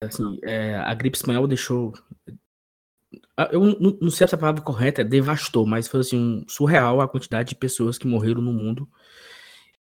Assim, 0.00 0.38
é, 0.42 0.74
a 0.76 0.94
gripe 0.94 1.16
espanhola 1.16 1.48
deixou. 1.48 1.94
Eu 3.50 3.60
não, 3.60 3.98
não 4.00 4.10
sei 4.10 4.26
se 4.26 4.34
a 4.34 4.38
palavra 4.38 4.62
correta 4.62 5.00
é 5.00 5.04
devastou, 5.04 5.66
mas 5.66 5.88
foi 5.88 6.00
assim, 6.00 6.18
um 6.18 6.48
surreal 6.48 7.00
a 7.00 7.08
quantidade 7.08 7.50
de 7.50 7.54
pessoas 7.54 7.96
que 7.96 8.06
morreram 8.06 8.42
no 8.42 8.52
mundo. 8.52 8.88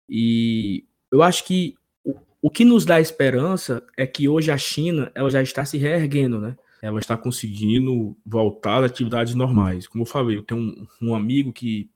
E 0.07 0.85
eu 1.11 1.23
acho 1.23 1.45
que 1.45 1.75
o, 2.03 2.15
o 2.41 2.49
que 2.49 2.65
nos 2.65 2.85
dá 2.85 2.99
esperança 2.99 3.83
é 3.97 4.05
que 4.05 4.27
hoje 4.27 4.51
a 4.51 4.57
China 4.57 5.11
ela 5.15 5.29
já 5.29 5.41
está 5.41 5.65
se 5.65 5.77
reerguendo, 5.77 6.39
né? 6.39 6.55
Ela 6.81 6.99
está 6.99 7.15
conseguindo 7.15 8.15
voltar 8.25 8.83
às 8.83 8.91
atividades 8.91 9.33
normais. 9.33 9.87
Como 9.87 10.03
eu 10.03 10.07
falei, 10.07 10.37
eu 10.37 10.43
tenho 10.43 10.61
um, 10.61 10.87
um 11.01 11.15
amigo 11.15 11.53
que 11.53 11.89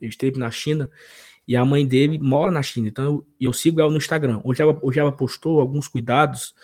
esteve 0.00 0.38
na 0.38 0.50
China 0.50 0.90
e 1.46 1.54
a 1.54 1.64
mãe 1.64 1.86
dele 1.86 2.18
mora 2.18 2.50
na 2.50 2.62
China. 2.62 2.88
Então 2.88 3.04
eu, 3.04 3.26
eu 3.40 3.52
sigo 3.52 3.80
ela 3.80 3.90
no 3.90 3.98
Instagram. 3.98 4.40
Hoje 4.42 4.62
ela, 4.62 4.78
hoje 4.82 4.98
ela 4.98 5.12
postou 5.12 5.60
alguns 5.60 5.86
cuidados 5.86 6.54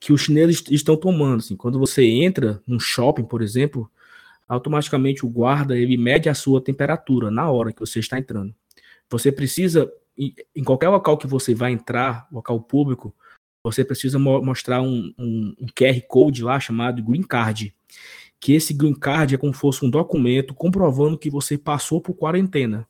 que 0.00 0.12
os 0.12 0.22
chineses 0.22 0.62
estão 0.70 0.96
tomando. 0.96 1.38
Assim, 1.38 1.56
quando 1.56 1.78
você 1.78 2.04
entra 2.04 2.62
num 2.66 2.78
shopping, 2.78 3.24
por 3.24 3.42
exemplo, 3.42 3.90
automaticamente 4.48 5.24
o 5.24 5.28
guarda 5.28 5.76
ele 5.76 5.96
mede 5.96 6.28
a 6.28 6.34
sua 6.34 6.60
temperatura 6.60 7.30
na 7.30 7.50
hora 7.50 7.72
que 7.72 7.80
você 7.80 7.98
está 7.98 8.18
entrando. 8.18 8.54
Você 9.10 9.32
precisa, 9.32 9.90
em 10.16 10.64
qualquer 10.64 10.88
local 10.88 11.16
que 11.16 11.26
você 11.26 11.54
vai 11.54 11.72
entrar, 11.72 12.26
local 12.30 12.60
público, 12.60 13.14
você 13.62 13.84
precisa 13.84 14.18
mo 14.18 14.40
mostrar 14.42 14.80
um, 14.82 15.12
um, 15.18 15.54
um, 15.60 15.66
QR 15.74 16.00
Code 16.06 16.42
lá 16.42 16.60
chamado 16.60 17.02
Green 17.02 17.22
Card. 17.22 17.74
Que 18.40 18.52
esse 18.52 18.72
Green 18.72 18.94
Card 18.94 19.34
é 19.34 19.38
como 19.38 19.52
se 19.52 19.60
fosse 19.60 19.84
um 19.84 19.90
documento 19.90 20.54
comprovando 20.54 21.18
que 21.18 21.28
você 21.28 21.58
passou 21.58 22.00
por 22.00 22.14
quarentena. 22.14 22.86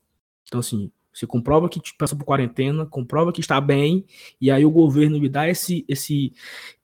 Então, 0.47 0.61
assim, 0.61 0.91
você 1.13 1.27
comprova 1.27 1.69
que 1.69 1.81
passou 1.97 2.19
por 2.19 2.25
quarentena, 2.25 2.87
comprova 2.87 3.33
que 3.33 3.41
está 3.41 3.61
bem, 3.61 4.05
e 4.41 4.51
aí 4.51 4.65
o 4.65 4.71
governo 4.71 5.19
lhe 5.19 5.29
dá 5.29 5.49
esse, 5.49 5.85
esse 5.89 6.33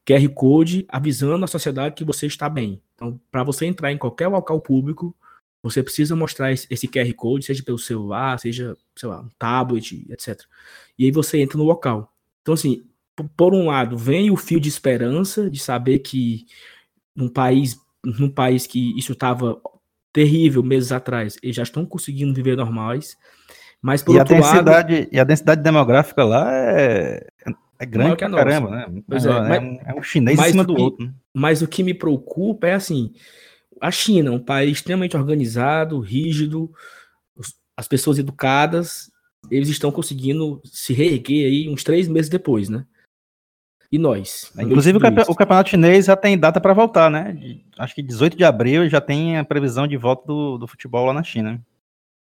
QR 0.06 0.28
Code 0.34 0.84
avisando 0.88 1.44
a 1.44 1.48
sociedade 1.48 1.94
que 1.94 2.04
você 2.04 2.26
está 2.26 2.48
bem. 2.48 2.80
Então, 2.94 3.20
para 3.30 3.42
você 3.42 3.66
entrar 3.66 3.90
em 3.90 3.98
qualquer 3.98 4.28
local 4.28 4.60
público, 4.60 5.16
você 5.62 5.82
precisa 5.82 6.14
mostrar 6.14 6.52
esse, 6.52 6.86
QR 6.86 7.10
Code, 7.14 7.46
seja 7.46 7.62
pelo 7.62 7.78
celular, 7.78 8.38
seja, 8.38 8.76
sei 8.94 9.08
lá, 9.08 9.20
um 9.20 9.30
tablet, 9.38 10.06
etc. 10.10 10.42
E 10.98 11.06
aí 11.06 11.10
você 11.10 11.40
entra 11.40 11.56
no 11.56 11.64
local. 11.64 12.12
Então, 12.42 12.52
assim, 12.52 12.84
por 13.34 13.54
um 13.54 13.66
lado, 13.68 13.96
vem 13.96 14.30
o 14.30 14.36
fio 14.36 14.60
de 14.60 14.68
esperança 14.68 15.50
de 15.50 15.58
saber 15.58 16.00
que 16.00 16.46
num 17.16 17.28
país, 17.28 17.80
num 18.04 18.28
país 18.28 18.66
que 18.66 18.96
isso 18.98 19.12
estava 19.12 19.58
terrível 20.12 20.62
meses 20.62 20.92
atrás, 20.92 21.38
eles 21.42 21.56
já 21.56 21.62
estão 21.62 21.86
conseguindo 21.86 22.34
viver 22.34 22.56
normais. 22.56 23.16
Mas 23.80 24.02
por 24.02 24.14
e 24.14 24.18
outro 24.18 24.34
a 24.34 24.40
densidade, 24.40 24.94
lado, 24.94 25.08
e 25.12 25.20
a 25.20 25.24
densidade 25.24 25.62
demográfica 25.62 26.24
lá 26.24 26.52
é, 26.52 27.26
é 27.78 27.86
grande 27.86 28.16
pra 28.16 28.28
caramba, 28.28 28.70
né? 28.70 29.02
Pois 29.06 29.26
é, 29.26 29.30
é, 29.30 29.40
mas, 29.40 29.86
é, 29.86 29.94
um 29.94 30.02
chinês 30.02 30.38
em 30.38 30.42
cima 30.44 30.64
do 30.64 30.74
que, 30.74 30.80
outro. 30.80 31.06
Né? 31.06 31.14
Mas 31.32 31.62
o 31.62 31.68
que 31.68 31.82
me 31.82 31.94
preocupa 31.94 32.68
é 32.68 32.74
assim: 32.74 33.12
a 33.80 33.90
China, 33.90 34.32
um 34.32 34.38
país 34.38 34.78
extremamente 34.78 35.16
organizado, 35.16 35.98
rígido, 36.00 36.70
as 37.76 37.88
pessoas 37.88 38.18
educadas, 38.18 39.10
eles 39.50 39.68
estão 39.68 39.90
conseguindo 39.90 40.60
se 40.64 40.92
reerguer 40.92 41.46
aí 41.46 41.68
uns 41.68 41.82
três 41.82 42.08
meses 42.08 42.30
depois, 42.30 42.68
né? 42.68 42.86
E 43.90 43.98
nós? 43.98 44.52
Inclusive, 44.58 44.98
o, 44.98 45.00
o, 45.30 45.36
campeonato 45.36 45.70
chinês 45.70 46.06
já 46.06 46.16
tem 46.16 46.38
data 46.38 46.60
para 46.60 46.72
voltar, 46.72 47.10
né? 47.10 47.32
De, 47.32 47.64
acho 47.78 47.94
que 47.94 48.02
18 48.02 48.36
de 48.36 48.44
abril 48.44 48.88
já 48.88 49.00
tem 49.00 49.38
a 49.38 49.44
previsão 49.44 49.86
de 49.86 49.96
volta 49.96 50.26
do, 50.26 50.58
do 50.58 50.66
futebol 50.66 51.06
lá 51.06 51.12
na 51.12 51.22
China. 51.22 51.62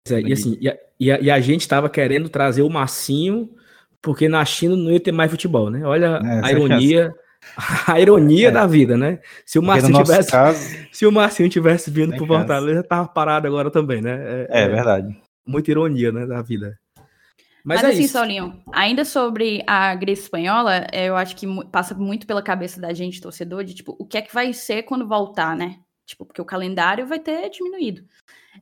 É, 0.10 0.22
e, 0.22 0.32
assim, 0.32 0.58
e, 0.62 0.70
a, 0.70 0.78
e, 1.00 1.12
a, 1.12 1.20
e 1.20 1.32
a 1.32 1.40
gente 1.42 1.62
estava 1.62 1.90
querendo 1.90 2.30
trazer 2.30 2.62
o 2.62 2.70
Massinho 2.70 3.54
porque 4.02 4.28
na 4.30 4.44
China 4.46 4.76
não 4.76 4.92
ia 4.92 5.00
ter 5.00 5.12
mais 5.12 5.32
futebol, 5.32 5.70
né? 5.70 5.86
Olha 5.86 6.20
é, 6.24 6.46
a 6.46 6.52
ironia, 6.52 7.14
a 7.88 8.00
ironia 8.00 8.48
é. 8.50 8.52
da 8.52 8.66
vida, 8.66 8.98
né? 8.98 9.20
Se 9.46 9.60
o 9.60 9.64
Marcinho 9.64 10.04
tivesse, 10.04 10.32
caso... 10.32 10.60
se 10.92 11.06
o 11.06 11.12
Marcinho 11.12 11.50
tivesse 11.50 11.92
vindo 11.92 12.16
para 12.16 12.26
Fortaleza, 12.26 12.84
tava 12.84 13.08
parado 13.08 13.48
agora 13.48 13.72
também, 13.72 14.02
né? 14.02 14.48
É, 14.50 14.62
é, 14.62 14.62
é, 14.64 14.68
verdade. 14.70 15.22
Muita 15.46 15.72
ironia, 15.72 16.12
né, 16.12 16.26
da 16.26 16.42
vida. 16.42 16.78
Mas, 17.64 17.82
Mas 17.82 17.84
é 17.84 17.88
assim, 17.94 18.04
isso. 18.04 18.14
Saulinho, 18.14 18.64
ainda 18.72 19.04
sobre 19.04 19.62
a 19.68 19.94
gripe 19.94 20.22
espanhola, 20.22 20.88
é, 20.92 21.10
eu 21.10 21.18
acho 21.18 21.36
que 21.36 21.46
passa 21.66 21.94
muito 21.94 22.26
pela 22.26 22.42
cabeça 22.42 22.80
da 22.80 22.94
gente, 22.94 23.20
torcedor, 23.20 23.66
de 23.66 23.74
tipo, 23.74 23.94
o 24.00 24.06
que 24.06 24.18
é 24.18 24.22
que 24.22 24.34
vai 24.34 24.54
ser 24.54 24.84
quando 24.84 25.06
voltar, 25.06 25.54
né? 25.54 25.76
Tipo, 26.06 26.26
porque 26.26 26.42
o 26.42 26.46
calendário 26.46 27.06
vai 27.06 27.20
ter 27.20 27.50
diminuído. 27.50 28.06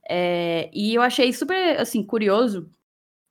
É, 0.09 0.71
e 0.73 0.95
eu 0.95 1.03
achei 1.03 1.31
super, 1.31 1.79
assim, 1.79 2.03
curioso 2.03 2.67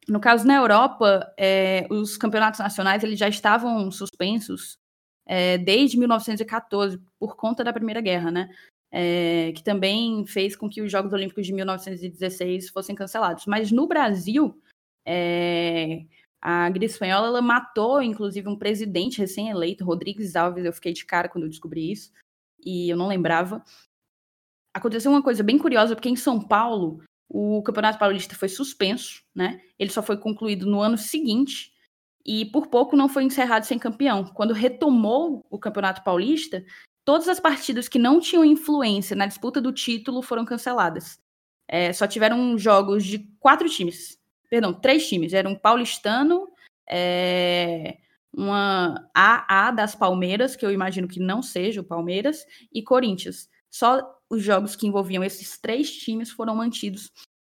no 0.09 0.21
caso, 0.21 0.47
na 0.47 0.57
Europa, 0.57 1.33
é, 1.39 1.87
os 1.91 2.17
campeonatos 2.17 2.61
nacionais 2.61 3.03
eles 3.03 3.19
já 3.19 3.29
estavam 3.29 3.91
suspensos 3.91 4.77
é, 5.27 5.59
desde 5.59 5.99
1914, 5.99 7.01
por 7.19 7.37
conta 7.37 7.65
da 7.65 7.73
Primeira 7.73 8.01
Guerra, 8.01 8.31
né? 8.31 8.51
É, 8.93 9.53
que 9.53 9.65
também 9.65 10.25
fez 10.27 10.55
com 10.55 10.69
que 10.69 10.81
os 10.81 10.93
Jogos 10.93 11.13
Olímpicos 11.13 11.47
de 11.47 11.53
1916 11.53 12.71
fossem 12.71 12.95
cancelados. 12.95 13.45
Mas 13.47 13.73
no 13.73 13.87
Brasil, 13.89 14.61
é, 15.05 16.05
a 16.41 16.69
gripe 16.71 16.93
espanhola 16.93 17.27
ela 17.27 17.43
matou, 17.43 18.03
inclusive, 18.03 18.49
um 18.49 18.59
presidente 18.59 19.19
recém-eleito, 19.19 19.85
Rodrigues 19.85 20.37
Alves. 20.37 20.65
Eu 20.65 20.73
fiquei 20.73 20.93
de 20.93 21.05
cara 21.05 21.29
quando 21.29 21.45
eu 21.45 21.51
descobri 21.51 21.91
isso, 21.91 22.13
e 22.65 22.91
eu 22.91 22.97
não 22.97 23.09
lembrava. 23.09 23.65
Aconteceu 24.75 25.11
uma 25.11 25.23
coisa 25.23 25.43
bem 25.43 25.59
curiosa, 25.59 25.95
porque 25.95 26.09
em 26.09 26.17
São 26.17 26.41
Paulo, 26.41 27.03
o 27.29 27.63
Campeonato 27.63 27.99
Paulista 27.99 28.35
foi 28.35 28.49
suspenso, 28.49 29.23
né? 29.35 29.61
Ele 29.79 29.91
só 29.91 30.03
foi 30.03 30.17
concluído 30.17 30.67
no 30.67 30.81
ano 30.81 30.97
seguinte 30.99 31.73
e 32.25 32.47
por 32.47 32.69
pouco 32.69 32.97
não 32.97 33.09
foi 33.09 33.25
encerrado 33.25 33.65
sem 33.65 33.79
campeão. 33.79 34.25
Quando 34.25 34.55
retomou 34.55 35.45
o 35.51 35.59
Campeonato 35.59 36.03
Paulista, 36.03 36.65
todas 37.05 37.29
as 37.29 37.39
partidas 37.39 37.89
que 37.89 37.99
não 37.99 38.21
tinham 38.21 38.45
influência 38.45 39.15
na 39.15 39.27
disputa 39.27 39.61
do 39.61 39.73
título 39.73 40.23
foram 40.23 40.45
canceladas. 40.45 41.19
É, 41.69 41.93
só 41.93 42.07
tiveram 42.07 42.57
jogos 42.59 43.05
de 43.05 43.19
quatro 43.39 43.69
times, 43.69 44.19
perdão, 44.49 44.73
três 44.73 45.09
times. 45.09 45.33
Era 45.33 45.49
um 45.49 45.55
paulistano, 45.55 46.49
é, 46.89 47.99
uma 48.33 49.09
AA 49.15 49.71
das 49.71 49.95
Palmeiras, 49.95 50.57
que 50.57 50.65
eu 50.65 50.73
imagino 50.73 51.09
que 51.09 51.21
não 51.21 51.43
seja 51.43 51.81
o 51.81 51.85
Palmeiras, 51.85 52.45
e 52.73 52.83
Corinthians. 52.83 53.49
Só 53.71 54.01
os 54.31 54.43
jogos 54.43 54.75
que 54.77 54.87
envolviam 54.87 55.23
esses 55.23 55.59
três 55.59 55.91
times 55.91 56.31
foram 56.31 56.55
mantidos 56.55 57.13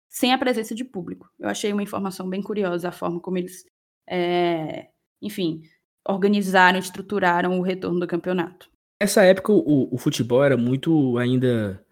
sem 0.08 0.32
a 0.32 0.38
presença 0.38 0.74
de 0.74 0.84
público. 0.84 1.30
Eu 1.38 1.48
achei 1.48 1.72
uma 1.72 1.82
informação 1.82 2.28
bem 2.28 2.42
curiosa 2.42 2.88
a 2.88 2.92
forma 2.92 3.20
como 3.20 3.38
eles, 3.38 3.64
é, 4.08 4.88
enfim, 5.20 5.62
organizaram, 6.08 6.78
estruturaram 6.78 7.58
o 7.58 7.62
retorno 7.62 8.00
do 8.00 8.06
campeonato. 8.06 8.70
Nessa 9.00 9.22
época, 9.24 9.52
o, 9.52 9.94
o 9.94 9.98
futebol 9.98 10.42
era 10.42 10.56
muito 10.56 11.18
ainda, 11.18 11.84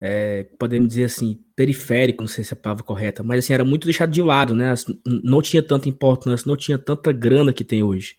é, 0.00 0.44
podemos 0.58 0.88
dizer 0.88 1.04
assim, 1.04 1.44
periférico, 1.54 2.22
não 2.22 2.28
sei 2.28 2.44
se 2.44 2.54
é 2.54 2.56
a 2.56 2.60
palavra 2.60 2.82
correta, 2.82 3.22
mas 3.22 3.44
assim, 3.44 3.52
era 3.52 3.64
muito 3.64 3.84
deixado 3.84 4.10
de 4.10 4.22
lado, 4.22 4.54
né? 4.54 4.72
Não 5.04 5.42
tinha 5.42 5.62
tanta 5.62 5.88
importância, 5.88 6.48
não 6.48 6.56
tinha 6.56 6.78
tanta 6.78 7.12
grana 7.12 7.52
que 7.52 7.64
tem 7.64 7.82
hoje. 7.82 8.16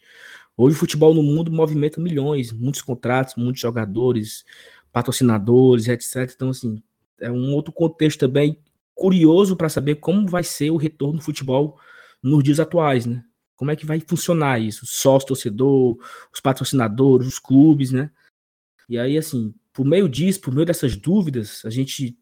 Hoje 0.56 0.76
o 0.76 0.80
futebol 0.80 1.14
no 1.14 1.24
mundo 1.24 1.52
movimenta 1.52 2.02
milhões, 2.02 2.52
muitos 2.52 2.82
contratos, 2.82 3.36
muitos 3.36 3.62
jogadores, 3.62 4.44
patrocinadores, 4.92 5.88
etc. 5.88 6.32
Então, 6.36 6.50
assim, 6.50 6.82
é 7.20 7.32
um 7.32 7.54
outro 7.54 7.72
contexto 7.72 8.20
também 8.20 8.60
curioso 8.96 9.56
para 9.56 9.70
saber 9.70 9.96
como 9.96 10.28
vai 10.28 10.44
ser 10.44 10.72
o 10.72 10.78
retorno 10.78 11.20
do 11.20 11.24
futebol 11.24 11.80
nos 12.22 12.44
dias 12.44 12.60
atuais, 12.60 13.06
né? 13.06 13.24
Como 13.56 13.72
é 13.72 13.76
que 13.76 13.86
vai 13.86 14.00
funcionar 14.00 14.60
isso? 14.60 14.86
Sócio, 14.86 15.30
torcedor, 15.30 15.98
os 16.34 16.40
patrocinadores, 16.40 17.28
os 17.28 17.40
clubes, 17.40 17.92
né? 17.92 18.12
E 18.90 18.98
aí, 18.98 19.18
assim, 19.18 19.54
por 19.74 19.86
meio 19.86 20.08
disso, 20.08 20.42
por 20.42 20.54
meio 20.54 20.66
dessas 20.66 20.96
dúvidas, 20.96 21.64
a 21.66 21.70
gente 21.70 22.18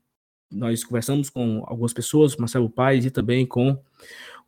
nós 0.51 0.83
conversamos 0.83 1.29
com 1.29 1.63
algumas 1.65 1.93
pessoas, 1.93 2.35
Marcelo 2.37 2.69
Paes 2.69 3.05
e 3.05 3.11
também 3.11 3.45
com 3.45 3.81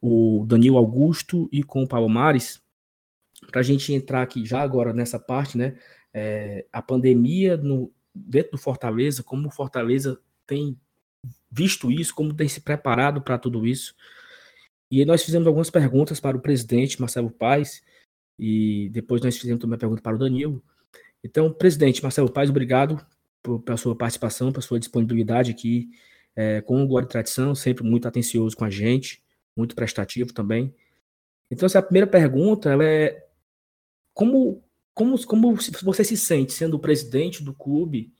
o 0.01 0.45
Danilo 0.47 0.77
Augusto 0.77 1.49
e 1.51 1.63
com 1.63 1.83
o 1.83 1.87
Paulo 1.87 2.07
Mares, 2.07 2.61
para 3.51 3.61
a 3.61 3.63
gente 3.63 3.93
entrar 3.93 4.21
aqui 4.21 4.45
já 4.45 4.61
agora 4.61 4.93
nessa 4.93 5.19
parte, 5.19 5.57
né? 5.57 5.77
É, 6.13 6.65
a 6.71 6.81
pandemia 6.81 7.57
no, 7.57 7.91
dentro 8.25 8.51
do 8.51 8.57
Fortaleza, 8.57 9.23
como 9.23 9.47
o 9.47 9.51
Fortaleza 9.51 10.19
tem 10.45 10.79
visto 11.51 11.91
isso, 11.91 12.13
como 12.13 12.33
tem 12.33 12.47
se 12.47 12.61
preparado 12.61 13.21
para 13.21 13.37
tudo 13.37 13.65
isso. 13.65 13.95
E 14.89 15.03
nós 15.05 15.23
fizemos 15.23 15.47
algumas 15.47 15.69
perguntas 15.69 16.19
para 16.19 16.37
o 16.37 16.41
presidente 16.41 16.99
Marcelo 16.99 17.29
Paes 17.29 17.81
e 18.39 18.89
depois 18.91 19.21
nós 19.21 19.37
fizemos 19.37 19.59
também 19.59 19.73
uma 19.73 19.79
pergunta 19.79 20.01
para 20.01 20.15
o 20.15 20.19
Danilo. 20.19 20.63
Então, 21.23 21.51
presidente 21.51 22.01
Marcelo 22.01 22.31
Paes, 22.31 22.49
obrigado 22.49 23.05
pela 23.65 23.77
sua 23.77 23.95
participação, 23.95 24.51
pela 24.51 24.61
sua 24.61 24.79
disponibilidade 24.79 25.51
aqui 25.51 25.89
é, 26.35 26.61
com 26.61 26.85
o 26.85 26.99
e 26.99 27.05
Tradição, 27.05 27.55
sempre 27.55 27.83
muito 27.83 28.07
atencioso 28.07 28.55
com 28.55 28.63
a 28.63 28.69
gente, 28.69 29.23
muito 29.55 29.75
prestativo 29.75 30.31
também. 30.31 30.73
Então, 31.49 31.65
essa 31.65 31.81
primeira 31.81 32.07
pergunta, 32.07 32.69
ela 32.69 32.85
é 32.85 33.25
como, 34.13 34.63
como, 34.97 35.23
como 35.27 35.55
você 35.83 36.03
se 36.03 36.17
sente 36.17 36.51
sendo 36.51 36.73
o 36.73 36.79
presidente 36.79 37.43
do 37.43 37.53
clube 37.53 38.11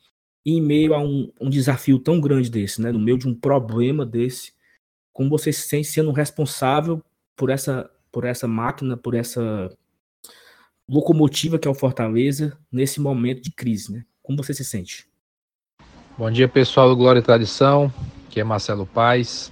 em 0.45 0.61
meio 0.61 0.93
a 0.93 0.99
um, 0.99 1.33
um 1.41 1.49
desafio 1.49 1.97
tão 1.97 2.21
grande 2.21 2.51
desse, 2.51 2.79
né? 2.79 2.91
no 2.91 2.99
meio 2.99 3.17
de 3.17 3.27
um 3.27 3.33
problema 3.33 4.05
desse, 4.05 4.53
como 5.11 5.27
você 5.27 5.51
se 5.51 5.67
sente 5.67 5.87
sendo 5.87 6.11
responsável 6.11 7.03
por 7.35 7.49
essa, 7.49 7.89
por 8.11 8.25
essa 8.25 8.47
máquina, 8.47 8.95
por 8.95 9.15
essa 9.15 9.75
locomotiva 10.87 11.57
que 11.57 11.67
é 11.67 11.71
o 11.71 11.73
Fortaleza 11.73 12.55
nesse 12.71 13.01
momento 13.01 13.41
de 13.41 13.51
crise, 13.51 13.91
né? 13.91 14.05
Como 14.21 14.37
você 14.37 14.53
se 14.53 14.63
sente? 14.63 15.07
Bom 16.15 16.29
dia, 16.29 16.47
pessoal 16.47 16.89
do 16.89 16.95
Glória 16.95 17.19
e 17.19 17.23
Tradição. 17.23 17.91
Aqui 18.27 18.39
é 18.39 18.43
Marcelo 18.43 18.85
Paz. 18.85 19.51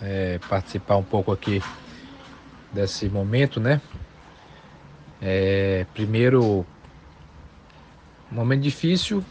É, 0.00 0.38
participar 0.48 0.96
um 0.96 1.04
pouco 1.04 1.30
aqui 1.30 1.60
desse 2.72 3.10
momento, 3.10 3.60
né? 3.60 3.80
É, 5.24 5.84
primeiro, 5.94 6.66
momento 8.28 8.62
difícil. 8.62 9.24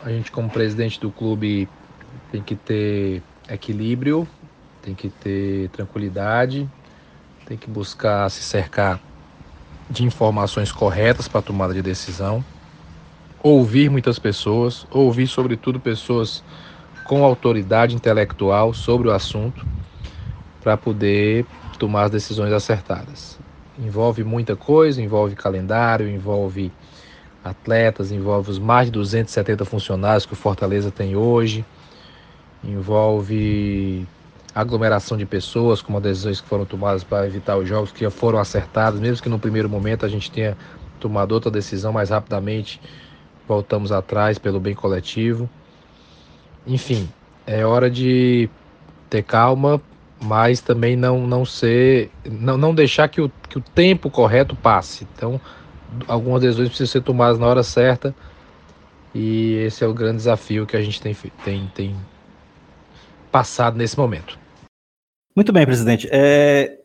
A 0.00 0.10
gente, 0.10 0.32
como 0.32 0.50
presidente 0.50 0.98
do 0.98 1.12
clube, 1.12 1.68
tem 2.28 2.42
que 2.42 2.56
ter 2.56 3.22
equilíbrio, 3.48 4.28
tem 4.82 4.94
que 4.96 5.08
ter 5.08 5.70
tranquilidade, 5.70 6.68
tem 7.44 7.56
que 7.56 7.70
buscar 7.70 8.28
se 8.30 8.42
cercar 8.42 9.00
de 9.88 10.04
informações 10.04 10.72
corretas 10.72 11.28
para 11.28 11.40
tomada 11.42 11.72
de 11.72 11.80
decisão, 11.80 12.44
ouvir 13.38 13.88
muitas 13.88 14.18
pessoas, 14.18 14.84
ouvir 14.90 15.28
sobretudo 15.28 15.80
pessoas 15.80 16.42
com 17.04 17.24
autoridade 17.24 17.94
intelectual 17.94 18.74
sobre 18.74 19.08
o 19.08 19.12
assunto 19.12 19.64
para 20.60 20.76
poder 20.76 21.46
tomar 21.78 22.04
as 22.04 22.10
decisões 22.10 22.52
acertadas. 22.52 23.45
Envolve 23.78 24.24
muita 24.24 24.56
coisa, 24.56 25.02
envolve 25.02 25.34
calendário, 25.34 26.08
envolve 26.08 26.72
atletas, 27.44 28.10
envolve 28.10 28.50
os 28.50 28.58
mais 28.58 28.86
de 28.86 28.92
270 28.92 29.64
funcionários 29.64 30.26
que 30.26 30.32
o 30.32 30.36
Fortaleza 30.36 30.90
tem 30.90 31.14
hoje, 31.14 31.64
envolve 32.64 34.06
aglomeração 34.54 35.18
de 35.18 35.26
pessoas, 35.26 35.82
como 35.82 36.00
decisões 36.00 36.40
que 36.40 36.48
foram 36.48 36.64
tomadas 36.64 37.04
para 37.04 37.26
evitar 37.26 37.56
os 37.58 37.68
jogos 37.68 37.92
que 37.92 38.00
já 38.00 38.10
foram 38.10 38.38
acertadas, 38.38 38.98
mesmo 38.98 39.22
que 39.22 39.28
no 39.28 39.38
primeiro 39.38 39.68
momento 39.68 40.06
a 40.06 40.08
gente 40.08 40.30
tenha 40.30 40.56
tomado 40.98 41.32
outra 41.32 41.50
decisão 41.50 41.92
mais 41.92 42.08
rapidamente, 42.08 42.80
voltamos 43.46 43.92
atrás 43.92 44.38
pelo 44.38 44.58
bem 44.58 44.74
coletivo. 44.74 45.48
Enfim, 46.66 47.08
é 47.46 47.64
hora 47.64 47.90
de 47.90 48.48
ter 49.10 49.22
calma, 49.22 49.80
mas 50.20 50.60
também 50.60 50.96
não, 50.96 51.26
não 51.26 51.44
ser, 51.44 52.10
não, 52.24 52.56
não 52.56 52.74
deixar 52.74 53.08
que 53.08 53.20
o, 53.20 53.30
que 53.48 53.58
o 53.58 53.60
tempo 53.60 54.10
correto 54.10 54.56
passe. 54.56 55.06
Então, 55.14 55.40
algumas 56.08 56.42
decisões 56.42 56.68
precisam 56.68 56.92
ser 56.92 57.02
tomadas 57.02 57.38
na 57.38 57.46
hora 57.46 57.62
certa 57.62 58.14
e 59.14 59.54
esse 59.64 59.82
é 59.82 59.86
o 59.86 59.94
grande 59.94 60.18
desafio 60.18 60.66
que 60.66 60.76
a 60.76 60.82
gente 60.82 61.00
tem, 61.00 61.16
tem, 61.42 61.70
tem 61.74 61.96
passado 63.30 63.76
nesse 63.76 63.96
momento. 63.96 64.38
Muito 65.34 65.52
bem, 65.52 65.64
presidente. 65.64 66.08
É... 66.10 66.80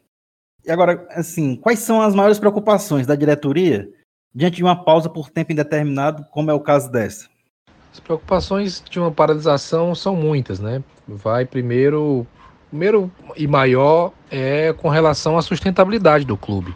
E 0.65 0.71
agora, 0.71 1.07
assim, 1.11 1.55
quais 1.55 1.79
são 1.79 2.01
as 2.01 2.13
maiores 2.13 2.39
preocupações 2.39 3.07
da 3.07 3.15
diretoria 3.15 3.89
diante 4.33 4.57
de 4.57 4.63
uma 4.63 4.81
pausa 4.81 5.09
por 5.09 5.29
tempo 5.29 5.51
indeterminado, 5.51 6.25
como 6.31 6.51
é 6.51 6.53
o 6.53 6.59
caso 6.59 6.89
dessa? 6.89 7.27
As 7.91 7.99
preocupações 7.99 8.81
de 8.89 8.99
uma 8.99 9.11
paralisação 9.11 9.93
são 9.93 10.15
muitas, 10.15 10.59
né? 10.59 10.81
Vai 11.05 11.45
primeiro, 11.45 12.25
primeiro 12.71 13.11
e 13.35 13.45
maior 13.47 14.13
é 14.31 14.73
com 14.73 14.87
relação 14.87 15.37
à 15.37 15.41
sustentabilidade 15.41 16.25
do 16.25 16.37
clube. 16.37 16.73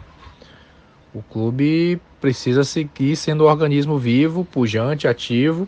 O 1.12 1.22
clube 1.22 1.98
precisa 2.20 2.62
seguir 2.62 3.16
sendo 3.16 3.44
um 3.44 3.46
organismo 3.46 3.98
vivo, 3.98 4.44
pujante, 4.44 5.08
ativo. 5.08 5.66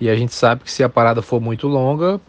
E 0.00 0.08
a 0.08 0.14
gente 0.14 0.32
sabe 0.32 0.62
que 0.62 0.70
se 0.70 0.84
a 0.84 0.88
parada 0.88 1.20
for 1.20 1.40
muito 1.40 1.66
longa, 1.66 2.20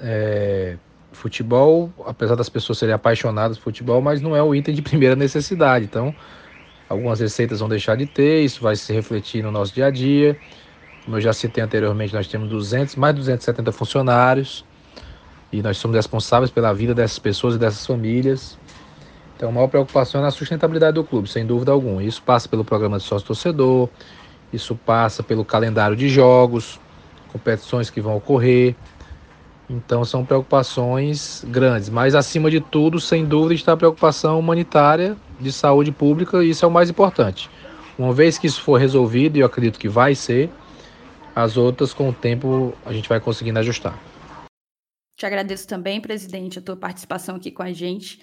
é, 0.00 0.76
futebol, 1.12 1.92
apesar 2.04 2.34
das 2.34 2.48
pessoas 2.48 2.78
serem 2.78 2.94
apaixonadas 2.94 3.56
por 3.56 3.64
futebol, 3.64 4.02
mas 4.02 4.20
não 4.20 4.34
é 4.34 4.42
o 4.42 4.52
item 4.54 4.74
de 4.74 4.82
primeira 4.82 5.14
necessidade. 5.14 5.84
Então, 5.84 6.12
algumas 6.88 7.20
receitas 7.20 7.60
vão 7.60 7.68
deixar 7.68 7.96
de 7.96 8.06
ter, 8.06 8.42
isso 8.42 8.60
vai 8.60 8.74
se 8.74 8.92
refletir 8.92 9.44
no 9.44 9.52
nosso 9.52 9.72
dia 9.72 9.86
a 9.86 9.90
dia. 9.90 10.36
Como 11.04 11.16
eu 11.16 11.20
já 11.20 11.32
citei 11.32 11.62
anteriormente, 11.62 12.12
nós 12.12 12.26
temos 12.26 12.48
200, 12.48 12.96
mais 12.96 13.14
de 13.14 13.20
270 13.20 13.70
funcionários 13.70 14.64
e 15.54 15.62
nós 15.62 15.78
somos 15.78 15.96
responsáveis 15.96 16.50
pela 16.50 16.72
vida 16.72 16.92
dessas 16.92 17.18
pessoas 17.18 17.54
e 17.54 17.58
dessas 17.58 17.86
famílias. 17.86 18.58
Então, 19.36 19.48
a 19.48 19.52
maior 19.52 19.68
preocupação 19.68 20.20
é 20.20 20.24
na 20.24 20.30
sustentabilidade 20.30 20.94
do 20.94 21.04
clube, 21.04 21.28
sem 21.28 21.46
dúvida 21.46 21.70
alguma. 21.70 22.02
Isso 22.02 22.22
passa 22.22 22.48
pelo 22.48 22.64
programa 22.64 22.98
de 22.98 23.04
sócio-torcedor, 23.04 23.88
isso 24.52 24.74
passa 24.74 25.22
pelo 25.22 25.44
calendário 25.44 25.96
de 25.96 26.08
jogos, 26.08 26.80
competições 27.32 27.88
que 27.88 28.00
vão 28.00 28.16
ocorrer, 28.16 28.74
então 29.70 30.04
são 30.04 30.24
preocupações 30.24 31.44
grandes, 31.48 31.88
mas 31.88 32.14
acima 32.14 32.50
de 32.50 32.60
tudo, 32.60 33.00
sem 33.00 33.24
dúvida, 33.24 33.54
está 33.54 33.72
a 33.72 33.76
preocupação 33.76 34.38
humanitária 34.38 35.16
de 35.40 35.50
saúde 35.52 35.90
pública 35.90 36.44
e 36.44 36.50
isso 36.50 36.64
é 36.64 36.68
o 36.68 36.70
mais 36.70 36.90
importante. 36.90 37.48
Uma 37.96 38.12
vez 38.12 38.38
que 38.38 38.46
isso 38.46 38.60
for 38.60 38.78
resolvido, 38.78 39.36
e 39.36 39.40
eu 39.40 39.46
acredito 39.46 39.78
que 39.78 39.88
vai 39.88 40.14
ser, 40.14 40.50
as 41.34 41.56
outras 41.56 41.94
com 41.94 42.08
o 42.08 42.12
tempo 42.12 42.74
a 42.84 42.92
gente 42.92 43.08
vai 43.08 43.20
conseguindo 43.20 43.58
ajustar. 43.60 43.96
Te 45.16 45.26
agradeço 45.26 45.66
também, 45.66 46.00
presidente, 46.00 46.58
a 46.58 46.62
tua 46.62 46.76
participação 46.76 47.36
aqui 47.36 47.50
com 47.50 47.62
a 47.62 47.72
gente. 47.72 48.20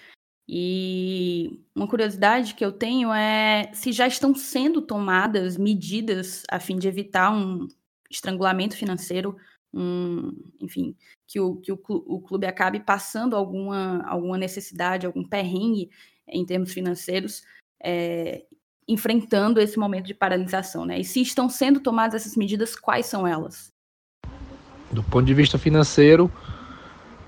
E 0.47 1.63
uma 1.75 1.87
curiosidade 1.87 2.55
que 2.55 2.65
eu 2.65 2.71
tenho 2.71 3.13
é 3.13 3.71
se 3.73 3.91
já 3.91 4.07
estão 4.07 4.35
sendo 4.35 4.81
tomadas 4.81 5.57
medidas 5.57 6.43
a 6.49 6.59
fim 6.59 6.77
de 6.77 6.87
evitar 6.87 7.31
um 7.31 7.67
estrangulamento 8.09 8.75
financeiro 8.75 9.37
um, 9.73 10.33
enfim, 10.59 10.95
que, 11.27 11.39
o, 11.39 11.55
que 11.55 11.71
o, 11.71 12.19
clube 12.19 12.45
acabe 12.45 12.81
passando 12.81 13.35
alguma, 13.35 14.03
alguma 14.05 14.37
necessidade, 14.37 15.05
algum 15.05 15.23
perrengue 15.23 15.89
em 16.27 16.45
termos 16.45 16.73
financeiros, 16.73 17.43
é, 17.81 18.43
enfrentando 18.87 19.59
esse 19.59 19.79
momento 19.79 20.07
de 20.07 20.13
paralisação, 20.13 20.85
né? 20.85 20.99
E 20.99 21.05
se 21.05 21.21
estão 21.21 21.49
sendo 21.49 21.79
tomadas 21.79 22.21
essas 22.21 22.35
medidas, 22.35 22.75
quais 22.75 23.05
são 23.05 23.25
elas? 23.25 23.71
Do 24.91 25.03
ponto 25.03 25.25
de 25.25 25.33
vista 25.33 25.57
financeiro, 25.57 26.29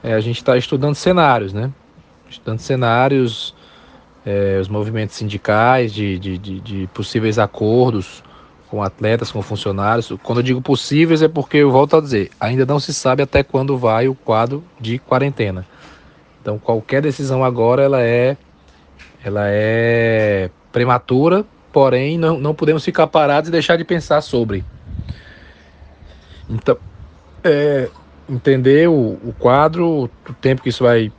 é, 0.04 0.14
a 0.14 0.20
gente 0.20 0.38
está 0.38 0.58
estudando 0.58 0.96
cenários, 0.96 1.54
né? 1.54 1.72
Estudando 2.30 2.60
cenários, 2.60 3.56
é, 4.26 4.60
os 4.60 4.68
movimentos 4.68 5.16
sindicais 5.16 5.94
de, 5.94 6.20
de, 6.20 6.38
de, 6.38 6.60
de 6.60 6.88
possíveis 6.94 7.40
acordos 7.40 8.24
com 8.70 8.84
atletas, 8.84 9.32
com 9.32 9.42
funcionários. 9.42 10.12
Quando 10.24 10.40
eu 10.40 10.44
digo 10.44 10.62
possíveis 10.62 11.22
é 11.22 11.28
porque 11.28 11.58
eu 11.58 11.72
volto 11.72 11.96
a 11.96 12.02
dizer, 12.02 12.32
ainda 12.40 12.66
não 12.66 12.80
se 12.80 12.94
sabe 12.94 13.22
até 13.22 13.44
quando 13.44 13.78
vai 13.78 14.08
o 14.08 14.16
quadro 14.16 14.64
de 14.80 15.00
quarentena. 15.00 15.66
Então 16.42 16.60
qualquer 16.60 17.02
decisão 17.02 17.44
agora 17.44 17.84
ela 17.84 18.02
é 18.02 18.36
ela 19.24 19.44
é 19.46 20.50
prematura, 20.72 21.46
porém 21.72 22.18
não, 22.18 22.38
não 22.38 22.54
podemos 22.54 22.84
ficar 22.84 23.08
parados 23.08 23.48
e 23.48 23.52
deixar 23.52 23.78
de 23.78 23.86
pensar 23.86 24.22
sobre. 24.22 24.66
Então, 26.50 26.78
é, 27.44 27.90
entender 28.30 28.90
o, 28.90 29.20
o 29.24 29.34
quadro, 29.38 30.10
o 30.28 30.34
tempo 30.42 30.62
que 30.62 30.70
isso 30.70 30.84
vai 30.84 31.12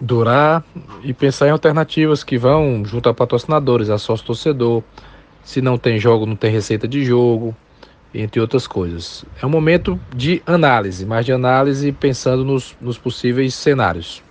durar 0.00 0.64
e 1.02 1.12
pensar 1.14 1.46
em 1.46 1.50
alternativas 1.50 2.22
que 2.22 2.36
vão 2.36 2.84
junto 2.84 3.08
a 3.08 3.14
patrocinadores, 3.14 3.90
a 3.90 3.98
sócio 3.98 4.26
torcedor, 4.26 4.82
se 5.42 5.60
não 5.60 5.78
tem 5.78 5.98
jogo, 5.98 6.26
não 6.26 6.36
tem 6.36 6.50
receita 6.50 6.86
de 6.86 7.04
jogo, 7.04 7.56
entre 8.12 8.40
outras 8.40 8.66
coisas. 8.66 9.24
É 9.40 9.46
um 9.46 9.50
momento 9.50 9.98
de 10.14 10.42
análise, 10.46 11.06
mas 11.06 11.24
de 11.24 11.32
análise 11.32 11.92
pensando 11.92 12.44
nos, 12.44 12.76
nos 12.80 12.98
possíveis 12.98 13.54
cenários. 13.54 14.22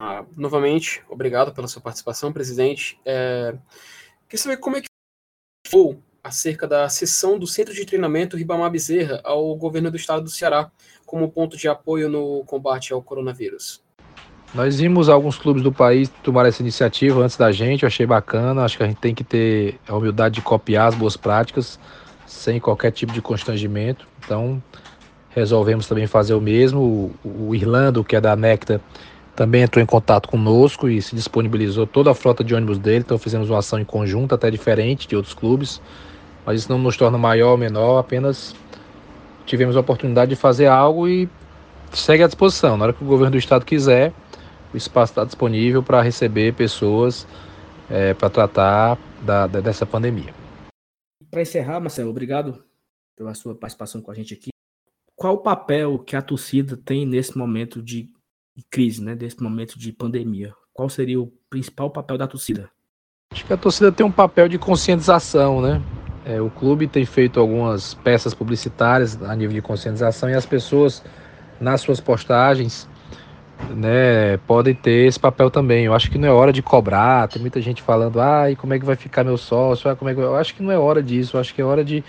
Ah, 0.00 0.24
novamente, 0.36 1.02
obrigado 1.08 1.52
pela 1.52 1.68
sua 1.68 1.82
participação, 1.82 2.32
presidente. 2.32 2.98
É, 3.04 3.54
queria 4.28 4.42
saber 4.42 4.56
como 4.58 4.76
é 4.76 4.80
que 4.80 4.86
foi 5.68 5.98
acerca 6.24 6.66
da 6.66 6.88
cessão 6.88 7.38
do 7.38 7.46
Centro 7.46 7.74
de 7.74 7.84
Treinamento 7.84 8.34
Ribamar 8.34 8.70
Bezerra 8.70 9.20
ao 9.22 9.54
governo 9.54 9.90
do 9.90 9.96
estado 9.98 10.24
do 10.24 10.30
Ceará 10.30 10.70
como 11.04 11.30
ponto 11.30 11.54
de 11.54 11.68
apoio 11.68 12.08
no 12.08 12.42
combate 12.46 12.94
ao 12.94 13.02
coronavírus. 13.02 13.84
Nós 14.54 14.80
vimos 14.80 15.08
alguns 15.08 15.36
clubes 15.36 15.62
do 15.62 15.70
país 15.70 16.10
tomar 16.22 16.46
essa 16.46 16.62
iniciativa 16.62 17.20
antes 17.20 17.36
da 17.36 17.52
gente, 17.52 17.82
eu 17.82 17.88
achei 17.88 18.06
bacana. 18.06 18.62
Acho 18.62 18.78
que 18.78 18.84
a 18.84 18.86
gente 18.86 19.00
tem 19.00 19.14
que 19.14 19.24
ter 19.24 19.78
a 19.86 19.94
humildade 19.94 20.36
de 20.36 20.40
copiar 20.40 20.88
as 20.88 20.94
boas 20.94 21.16
práticas 21.16 21.78
sem 22.24 22.58
qualquer 22.58 22.90
tipo 22.92 23.12
de 23.12 23.20
constrangimento. 23.20 24.06
Então, 24.24 24.62
resolvemos 25.30 25.86
também 25.86 26.06
fazer 26.06 26.34
o 26.34 26.40
mesmo. 26.40 27.12
O, 27.24 27.48
o 27.48 27.54
Irlando, 27.54 28.04
que 28.04 28.16
é 28.16 28.20
da 28.20 28.34
Necta, 28.34 28.80
também 29.34 29.62
entrou 29.62 29.82
em 29.82 29.86
contato 29.86 30.28
conosco 30.28 30.88
e 30.88 31.02
se 31.02 31.14
disponibilizou 31.16 31.86
toda 31.86 32.12
a 32.12 32.14
frota 32.14 32.44
de 32.44 32.54
ônibus 32.54 32.78
dele. 32.78 33.00
Então, 33.00 33.18
fizemos 33.18 33.50
uma 33.50 33.58
ação 33.58 33.78
em 33.78 33.84
conjunto, 33.84 34.34
até 34.36 34.50
diferente 34.50 35.06
de 35.08 35.16
outros 35.16 35.34
clubes. 35.34 35.82
Mas 36.44 36.60
isso 36.60 36.70
não 36.70 36.78
nos 36.78 36.96
torna 36.96 37.16
maior 37.16 37.52
ou 37.52 37.58
menor, 37.58 37.98
apenas 37.98 38.54
tivemos 39.46 39.76
a 39.76 39.80
oportunidade 39.80 40.30
de 40.30 40.36
fazer 40.36 40.66
algo 40.66 41.08
e 41.08 41.28
segue 41.92 42.22
à 42.22 42.26
disposição. 42.26 42.76
Na 42.76 42.84
hora 42.84 42.92
que 42.92 43.02
o 43.02 43.06
governo 43.06 43.32
do 43.32 43.38
estado 43.38 43.64
quiser, 43.64 44.12
o 44.72 44.76
espaço 44.76 45.12
está 45.12 45.24
disponível 45.24 45.82
para 45.82 46.02
receber 46.02 46.54
pessoas 46.54 47.26
é, 47.88 48.14
para 48.14 48.30
tratar 48.30 48.98
da, 49.22 49.46
da, 49.46 49.60
dessa 49.60 49.86
pandemia. 49.86 50.34
Para 51.30 51.42
encerrar, 51.42 51.80
Marcelo, 51.80 52.10
obrigado 52.10 52.62
pela 53.16 53.34
sua 53.34 53.54
participação 53.54 54.00
com 54.00 54.10
a 54.10 54.14
gente 54.14 54.34
aqui. 54.34 54.50
Qual 55.16 55.34
o 55.34 55.38
papel 55.38 55.98
que 55.98 56.16
a 56.16 56.22
torcida 56.22 56.76
tem 56.76 57.06
nesse 57.06 57.38
momento 57.38 57.80
de 57.80 58.10
crise, 58.70 59.02
né, 59.02 59.14
desse 59.14 59.42
momento 59.42 59.78
de 59.78 59.92
pandemia? 59.92 60.52
Qual 60.72 60.88
seria 60.88 61.20
o 61.20 61.32
principal 61.48 61.90
papel 61.90 62.18
da 62.18 62.26
torcida? 62.26 62.68
Acho 63.32 63.46
que 63.46 63.52
a 63.52 63.56
torcida 63.56 63.92
tem 63.92 64.04
um 64.04 64.12
papel 64.12 64.48
de 64.48 64.58
conscientização, 64.58 65.60
né? 65.60 65.80
É, 66.26 66.40
o 66.40 66.48
clube 66.48 66.86
tem 66.86 67.04
feito 67.04 67.38
algumas 67.38 67.94
peças 67.94 68.32
publicitárias 68.32 69.22
a 69.22 69.34
nível 69.36 69.54
de 69.54 69.60
conscientização 69.60 70.30
e 70.30 70.34
as 70.34 70.46
pessoas, 70.46 71.04
nas 71.60 71.82
suas 71.82 72.00
postagens, 72.00 72.88
né, 73.70 74.38
podem 74.46 74.74
ter 74.74 75.06
esse 75.06 75.20
papel 75.20 75.50
também. 75.50 75.84
Eu 75.84 75.94
acho 75.94 76.10
que 76.10 76.16
não 76.16 76.28
é 76.28 76.32
hora 76.32 76.52
de 76.52 76.62
cobrar. 76.62 77.28
Tem 77.28 77.40
muita 77.40 77.60
gente 77.60 77.82
falando, 77.82 78.20
ah, 78.20 78.50
e 78.50 78.56
como 78.56 78.72
é 78.72 78.78
que 78.78 78.84
vai 78.84 78.96
ficar 78.96 79.22
meu 79.22 79.36
sócio? 79.36 79.90
Ah, 79.90 79.94
como 79.94 80.10
é 80.10 80.14
que... 80.14 80.20
Eu 80.20 80.34
acho 80.34 80.54
que 80.54 80.62
não 80.62 80.72
é 80.72 80.78
hora 80.78 81.02
disso. 81.02 81.36
Eu 81.36 81.40
acho 81.40 81.54
que 81.54 81.60
é 81.60 81.64
hora 81.64 81.84
de, 81.84 82.02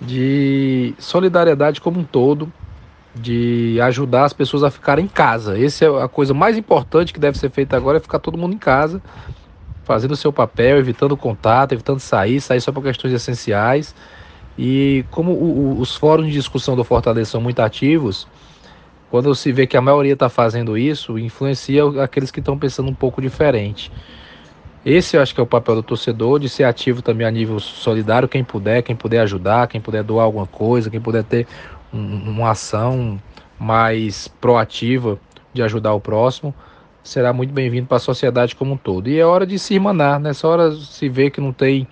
de 0.00 0.94
solidariedade 0.98 1.80
como 1.80 2.00
um 2.00 2.04
todo, 2.04 2.52
de 3.14 3.80
ajudar 3.80 4.24
as 4.24 4.32
pessoas 4.32 4.62
a 4.64 4.70
ficarem 4.70 5.04
em 5.04 5.08
casa. 5.08 5.58
Essa 5.58 5.84
é 5.84 6.02
a 6.02 6.08
coisa 6.08 6.34
mais 6.34 6.58
importante 6.58 7.12
que 7.12 7.20
deve 7.20 7.38
ser 7.38 7.50
feita 7.50 7.76
agora, 7.76 7.98
é 7.98 8.00
ficar 8.00 8.18
todo 8.18 8.38
mundo 8.38 8.54
em 8.54 8.58
casa, 8.58 9.00
fazendo 9.88 10.12
o 10.12 10.16
seu 10.16 10.30
papel, 10.30 10.76
evitando 10.76 11.16
contato, 11.16 11.72
evitando 11.72 11.98
sair, 11.98 12.42
sair 12.42 12.60
só 12.60 12.70
por 12.70 12.82
questões 12.82 13.14
essenciais. 13.14 13.94
E 14.58 15.02
como 15.10 15.32
o, 15.32 15.76
o, 15.76 15.80
os 15.80 15.96
fóruns 15.96 16.26
de 16.26 16.34
discussão 16.34 16.76
do 16.76 16.84
Fortaleza 16.84 17.30
são 17.30 17.40
muito 17.40 17.60
ativos, 17.60 18.28
quando 19.10 19.34
se 19.34 19.50
vê 19.50 19.66
que 19.66 19.78
a 19.78 19.80
maioria 19.80 20.12
está 20.12 20.28
fazendo 20.28 20.76
isso, 20.76 21.18
influencia 21.18 21.82
aqueles 22.02 22.30
que 22.30 22.40
estão 22.40 22.58
pensando 22.58 22.90
um 22.90 22.94
pouco 22.94 23.22
diferente. 23.22 23.90
Esse 24.84 25.16
eu 25.16 25.22
acho 25.22 25.34
que 25.34 25.40
é 25.40 25.42
o 25.42 25.46
papel 25.46 25.76
do 25.76 25.82
torcedor, 25.82 26.38
de 26.38 26.48
ser 26.50 26.64
ativo 26.64 27.00
também 27.00 27.26
a 27.26 27.30
nível 27.30 27.58
solidário, 27.58 28.28
quem 28.28 28.44
puder, 28.44 28.82
quem 28.82 28.94
puder 28.94 29.20
ajudar, 29.20 29.66
quem 29.68 29.80
puder 29.80 30.02
doar 30.02 30.24
alguma 30.24 30.46
coisa, 30.46 30.90
quem 30.90 31.00
puder 31.00 31.24
ter 31.24 31.46
um, 31.92 32.30
uma 32.30 32.50
ação 32.50 33.18
mais 33.58 34.28
proativa 34.28 35.18
de 35.52 35.62
ajudar 35.62 35.94
o 35.94 36.00
próximo, 36.00 36.54
será 37.02 37.32
muito 37.32 37.52
bem-vindo 37.52 37.86
para 37.86 37.96
a 37.96 38.00
sociedade 38.00 38.54
como 38.54 38.74
um 38.74 38.76
todo. 38.76 39.08
E 39.08 39.18
é 39.18 39.24
hora 39.24 39.46
de 39.46 39.58
se 39.58 39.74
irmanar, 39.74 40.20
nessa 40.20 40.46
hora 40.46 40.72
se 40.72 41.08
vê 41.08 41.30
que 41.30 41.40
não 41.40 41.52
tem, 41.52 41.86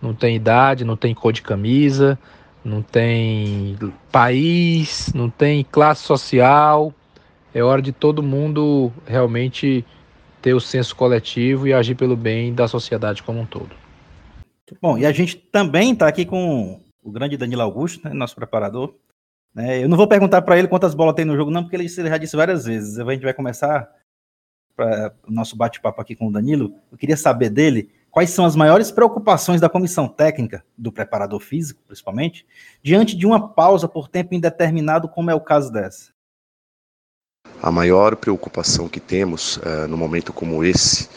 não 0.00 0.14
tem 0.14 0.36
idade, 0.36 0.84
não 0.84 0.96
tem 0.96 1.14
cor 1.14 1.32
de 1.32 1.42
camisa, 1.42 2.18
não 2.64 2.82
tem 2.82 3.76
país, 4.10 5.12
não 5.14 5.30
tem 5.30 5.64
classe 5.64 6.02
social. 6.02 6.92
É 7.54 7.62
hora 7.62 7.80
de 7.80 7.92
todo 7.92 8.22
mundo 8.22 8.92
realmente 9.06 9.84
ter 10.42 10.54
o 10.54 10.60
senso 10.60 10.94
coletivo 10.94 11.66
e 11.66 11.72
agir 11.72 11.94
pelo 11.94 12.16
bem 12.16 12.52
da 12.54 12.68
sociedade 12.68 13.22
como 13.22 13.40
um 13.40 13.46
todo. 13.46 13.70
Bom, 14.82 14.98
e 14.98 15.06
a 15.06 15.12
gente 15.12 15.36
também 15.36 15.92
está 15.92 16.08
aqui 16.08 16.24
com 16.24 16.80
o 17.02 17.10
grande 17.10 17.36
Danilo 17.36 17.62
Augusto, 17.62 18.06
né, 18.06 18.12
nosso 18.12 18.34
preparador. 18.34 18.94
É, 19.56 19.82
eu 19.82 19.88
não 19.88 19.96
vou 19.96 20.06
perguntar 20.06 20.42
para 20.42 20.58
ele 20.58 20.68
quantas 20.68 20.94
bolas 20.94 21.14
tem 21.14 21.24
no 21.24 21.36
jogo, 21.36 21.50
não, 21.50 21.62
porque 21.62 21.76
ele 21.76 21.88
já 21.88 22.18
disse 22.18 22.36
várias 22.36 22.66
vezes. 22.66 22.98
A 22.98 23.12
gente 23.12 23.22
vai 23.22 23.32
começar 23.32 23.88
o 25.26 25.32
nosso 25.32 25.56
bate-papo 25.56 26.00
aqui 26.00 26.14
com 26.14 26.28
o 26.28 26.32
Danilo. 26.32 26.74
Eu 26.90 26.98
queria 26.98 27.16
saber 27.16 27.50
dele 27.50 27.90
quais 28.10 28.30
são 28.30 28.44
as 28.44 28.56
maiores 28.56 28.90
preocupações 28.90 29.60
da 29.60 29.68
comissão 29.68 30.08
técnica, 30.08 30.64
do 30.76 30.92
preparador 30.92 31.40
físico, 31.40 31.82
principalmente, 31.86 32.46
diante 32.82 33.16
de 33.16 33.26
uma 33.26 33.48
pausa 33.48 33.88
por 33.88 34.08
tempo 34.08 34.34
indeterminado, 34.34 35.08
como 35.08 35.30
é 35.30 35.34
o 35.34 35.40
caso 35.40 35.70
dessa? 35.72 36.10
A 37.62 37.70
maior 37.70 38.16
preocupação 38.16 38.88
que 38.88 39.00
temos 39.00 39.56
uh, 39.58 39.88
no 39.88 39.96
momento 39.96 40.32
como 40.32 40.62
esse, 40.64 41.08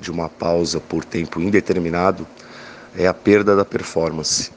de 0.00 0.10
uma 0.10 0.28
pausa 0.28 0.80
por 0.80 1.04
tempo 1.04 1.40
indeterminado, 1.40 2.26
é 2.96 3.06
a 3.06 3.14
perda 3.14 3.56
da 3.56 3.64
performance. 3.64 4.50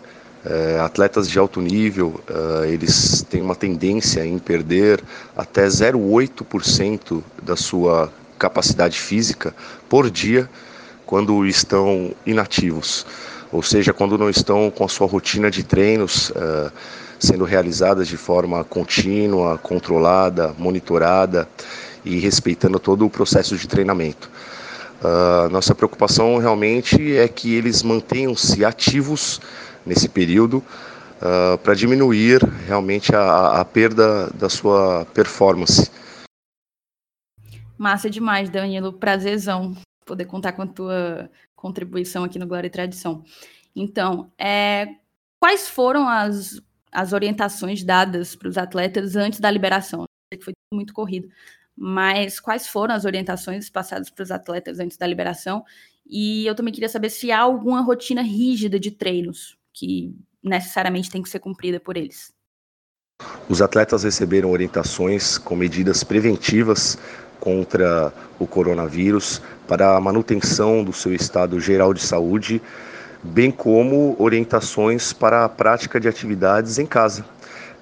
Uh, 0.46 0.82
atletas 0.82 1.30
de 1.30 1.38
alto 1.38 1.62
nível, 1.62 2.20
uh, 2.30 2.66
eles 2.66 3.22
têm 3.30 3.42
uma 3.42 3.56
tendência 3.56 4.26
em 4.26 4.40
perder 4.40 5.04
até 5.36 5.68
0,8% 5.68 7.24
da 7.44 7.56
sua 7.56 8.12
capacidade 8.42 9.00
física 9.00 9.54
por 9.88 10.10
dia 10.10 10.50
quando 11.06 11.46
estão 11.46 12.12
inativos, 12.26 13.06
ou 13.52 13.62
seja, 13.62 13.94
quando 13.94 14.18
não 14.18 14.30
estão 14.30 14.72
com 14.72 14.84
a 14.84 14.88
sua 14.88 15.06
rotina 15.06 15.52
de 15.52 15.62
treinos 15.62 16.32
uh, 16.32 16.72
sendo 17.20 17.44
realizadas 17.44 18.08
de 18.08 18.18
forma 18.18 18.64
contínua, 18.64 19.60
controlada, 19.60 20.56
monitorada 20.58 21.48
e 22.04 22.18
respeitando 22.18 22.80
todo 22.80 23.06
o 23.06 23.10
processo 23.12 23.56
de 23.56 23.68
treinamento. 23.68 24.28
Uh, 25.04 25.50
nossa 25.52 25.76
preocupação 25.76 26.38
realmente 26.38 27.16
é 27.16 27.28
que 27.28 27.54
eles 27.54 27.84
mantenham-se 27.84 28.66
ativos 28.66 29.40
nesse 29.86 30.10
período 30.10 30.64
uh, 31.22 31.58
para 31.60 31.76
diminuir 31.76 32.42
realmente 32.68 33.16
a, 33.16 33.60
a 33.62 33.66
perda 33.66 34.32
da 34.34 34.50
sua 34.50 35.06
performance. 35.14 35.92
Massa 37.82 38.12
demais, 38.12 38.48
Danilo. 38.48 38.94
Prazerzão 38.94 39.76
poder 40.06 40.26
contar 40.26 40.52
com 40.52 40.62
a 40.62 40.68
tua 40.68 41.32
contribuição 41.56 42.24
aqui 42.24 42.38
no 42.38 42.46
Glória 42.46 42.68
e 42.68 42.70
Tradição. 42.70 43.24
Então, 43.76 44.32
é, 44.38 44.86
quais 45.40 45.68
foram 45.68 46.08
as, 46.08 46.62
as 46.92 47.12
orientações 47.12 47.84
dadas 47.84 48.36
para 48.36 48.48
os 48.48 48.56
atletas 48.56 49.16
antes 49.16 49.40
da 49.40 49.50
liberação? 49.50 50.06
Foi 50.44 50.54
muito 50.72 50.94
corrido, 50.94 51.28
mas 51.76 52.40
quais 52.40 52.68
foram 52.68 52.94
as 52.94 53.04
orientações 53.04 53.68
passadas 53.68 54.12
para 54.12 54.22
os 54.22 54.30
atletas 54.30 54.80
antes 54.80 54.96
da 54.96 55.08
liberação? 55.08 55.66
E 56.06 56.46
eu 56.46 56.54
também 56.54 56.72
queria 56.72 56.88
saber 56.88 57.10
se 57.10 57.32
há 57.32 57.40
alguma 57.40 57.82
rotina 57.82 58.22
rígida 58.22 58.80
de 58.80 58.92
treinos 58.92 59.58
que 59.74 60.16
necessariamente 60.44 61.10
tem 61.10 61.24
que 61.24 61.30
ser 61.30 61.40
cumprida 61.40 61.80
por 61.80 61.98
eles. 61.98 62.32
Os 63.50 63.60
atletas 63.60 64.04
receberam 64.04 64.52
orientações 64.52 65.40
com 65.40 65.56
medidas 65.56 66.04
preventivas 66.04 66.98
contra 67.42 68.14
o 68.40 68.48
coronavírus, 68.48 69.42
para 69.68 69.98
a 69.98 70.00
manutenção 70.00 70.84
do 70.84 70.94
seu 70.94 71.14
estado 71.14 71.60
geral 71.60 71.94
de 71.94 72.02
saúde, 72.02 72.62
bem 73.24 73.52
como 73.52 74.16
orientações 74.20 75.12
para 75.12 75.44
a 75.44 75.50
prática 75.50 76.00
de 76.00 76.08
atividades 76.08 76.80
em 76.80 76.86
casa. 76.86 77.26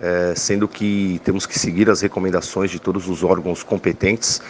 É, 0.01 0.33
sendo 0.33 0.65
que 0.65 1.19
temos 1.25 1.45
que 1.45 1.59
seguir 1.59 1.89
as 1.89 1.99
recomendações 1.99 2.71
de 2.71 2.79
todos 2.79 3.09
os 3.09 3.21
órgãos 3.21 3.63
competentes 3.63 4.41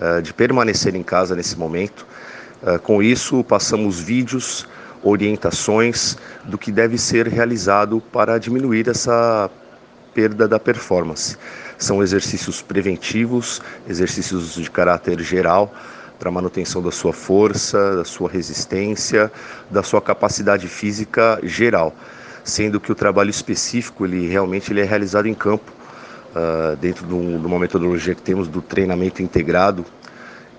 é, 0.00 0.20
de 0.20 0.34
permanecer 0.34 0.96
em 0.96 1.02
casa 1.02 1.36
nesse 1.36 1.56
momento. 1.56 2.04
É, 2.66 2.76
com 2.76 3.00
isso, 3.00 3.44
passamos 3.44 4.00
vídeos, 4.00 4.66
orientações 5.04 6.18
do 6.42 6.58
que 6.58 6.72
deve 6.72 6.98
ser 6.98 7.28
realizado 7.28 8.02
para 8.12 8.36
diminuir 8.36 8.88
essa 8.88 9.48
perda 10.16 10.48
da 10.48 10.58
performance. 10.58 11.36
São 11.76 12.02
exercícios 12.02 12.62
preventivos, 12.62 13.60
exercícios 13.86 14.54
de 14.54 14.70
caráter 14.70 15.20
geral 15.20 15.70
para 16.18 16.30
manutenção 16.30 16.82
da 16.82 16.90
sua 16.90 17.12
força, 17.12 17.96
da 17.96 18.04
sua 18.04 18.30
resistência, 18.30 19.30
da 19.70 19.82
sua 19.82 20.00
capacidade 20.00 20.66
física 20.68 21.38
geral, 21.42 21.94
sendo 22.42 22.80
que 22.80 22.90
o 22.90 22.94
trabalho 22.94 23.28
específico 23.28 24.06
ele 24.06 24.26
realmente 24.26 24.72
ele 24.72 24.80
é 24.80 24.84
realizado 24.84 25.28
em 25.28 25.34
campo 25.34 25.70
uh, 26.30 26.74
dentro 26.76 27.06
de, 27.06 27.12
uma 27.12 27.58
metodologia 27.58 28.14
que 28.14 28.22
temos 28.22 28.48
do 28.48 28.62
treinamento 28.62 29.22
integrado, 29.22 29.84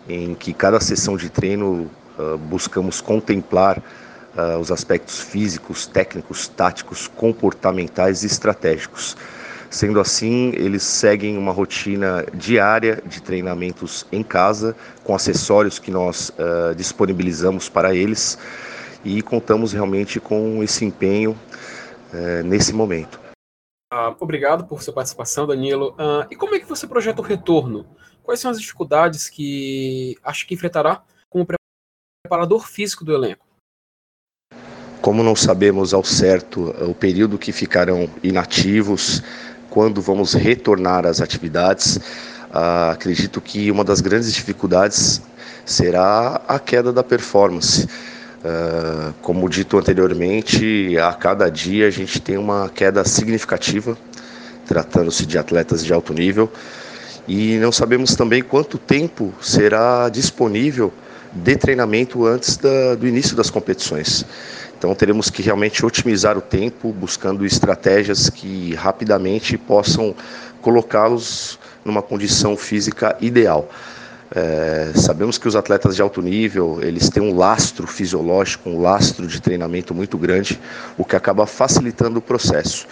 em 0.07 0.35
que 0.35 0.53
cada 0.53 0.79
sessão 0.79 1.17
de 1.17 1.31
treino 1.31 1.89
uh, 2.19 2.37
buscamos 2.37 3.01
contemplar 3.01 3.79
uh, 3.79 4.59
os 4.59 4.71
aspectos 4.71 5.19
físicos, 5.19 5.87
técnicos, 5.87 6.47
táticos, 6.47 7.07
comportamentais 7.07 8.21
e 8.21 8.27
estratégicos. 8.27 9.17
Sendo 9.69 9.99
assim, 9.99 10.51
eles 10.55 10.83
seguem 10.83 11.37
uma 11.37 11.51
rotina 11.51 12.25
diária 12.33 13.01
de 13.05 13.21
treinamentos 13.21 14.05
em 14.11 14.23
casa, 14.23 14.75
com 15.03 15.13
acessórios 15.13 15.77
que 15.77 15.91
nós 15.91 16.29
uh, 16.29 16.73
disponibilizamos 16.75 17.69
para 17.69 17.93
eles. 17.93 18.37
e 19.05 19.21
contamos 19.21 19.73
realmente 19.73 20.19
com 20.19 20.63
esse 20.63 20.83
empenho 20.83 21.37
é, 22.13 22.43
nesse 22.43 22.73
momento. 22.73 23.19
Ah, 23.91 24.13
obrigado 24.19 24.65
por 24.65 24.81
sua 24.81 24.93
participação, 24.93 25.47
Danilo. 25.47 25.95
Ah, 25.97 26.27
e 26.29 26.35
como 26.35 26.55
é 26.55 26.59
que 26.59 26.65
você 26.65 26.85
projeta 26.87 27.21
o 27.21 27.23
retorno? 27.23 27.85
Quais 28.21 28.39
são 28.39 28.51
as 28.51 28.59
dificuldades 28.59 29.29
que 29.29 30.17
acha 30.21 30.45
que 30.45 30.53
enfrentará 30.53 31.03
como 31.29 31.45
preparador 32.25 32.67
físico 32.67 33.05
do 33.05 33.13
elenco? 33.13 33.45
Como 35.01 35.23
não 35.23 35.35
sabemos 35.35 35.93
ao 35.93 36.03
certo 36.03 36.71
o 36.83 36.93
período 36.93 37.37
que 37.37 37.53
ficarão 37.53 38.09
inativos, 38.21 39.23
quando 39.77 40.01
vamos 40.01 40.33
retornar 40.33 41.05
às 41.05 41.21
atividades, 41.21 41.99
ah, 42.51 42.89
acredito 42.93 43.39
que 43.39 43.69
uma 43.69 43.83
das 43.83 44.01
grandes 44.01 44.33
dificuldades 44.33 45.21
será 45.63 46.41
a 46.47 46.57
queda 46.57 46.91
da 46.91 47.03
performance. 47.03 47.87
Ah, 48.43 49.13
como 49.21 49.47
dito 49.47 49.77
anteriormente, 49.77 50.97
a 50.97 51.13
cada 51.13 51.47
dia 51.51 51.85
a 51.85 51.91
gente 51.91 52.19
tem 52.19 52.39
uma 52.39 52.71
queda 52.73 53.05
significativa, 53.05 53.95
tratando-se 54.65 55.27
de 55.27 55.37
atletas 55.37 55.85
de 55.85 55.93
alto 55.93 56.11
nível, 56.11 56.51
e 57.27 57.59
não 57.59 57.71
sabemos 57.71 58.15
também 58.15 58.41
quanto 58.41 58.79
tempo 58.79 59.31
será 59.39 60.09
disponível 60.09 60.91
de 61.31 61.55
treinamento 61.55 62.25
antes 62.25 62.57
da, 62.57 62.95
do 62.95 63.05
início 63.05 63.35
das 63.35 63.51
competições. 63.51 64.25
Então 64.77 64.93
teremos 64.93 65.29
que 65.29 65.41
realmente 65.41 65.83
otimizar 65.83 66.37
o 66.37 66.41
tempo, 66.41 66.93
buscando 66.93 67.45
estratégias 67.45 68.29
que 68.29 68.75
rapidamente 68.75 69.57
possam 69.57 70.13
colocá-los 70.61 71.57
numa 71.83 72.01
condição 72.01 72.55
física 72.55 73.17
ideal. 73.19 73.67
É, 74.35 74.91
sabemos 74.93 75.37
que 75.37 75.47
os 75.47 75.55
atletas 75.55 75.95
de 75.95 76.01
alto 76.01 76.21
nível 76.21 76.79
eles 76.81 77.09
têm 77.09 77.23
um 77.23 77.35
lastro 77.35 77.87
fisiológico, 77.87 78.69
um 78.69 78.81
lastro 78.81 79.25
de 79.25 79.41
treinamento 79.41 79.95
muito 79.95 80.17
grande, 80.17 80.59
o 80.97 81.05
que 81.05 81.15
acaba 81.15 81.47
facilitando 81.47 82.19
o 82.19 82.21
processo. 82.21 82.85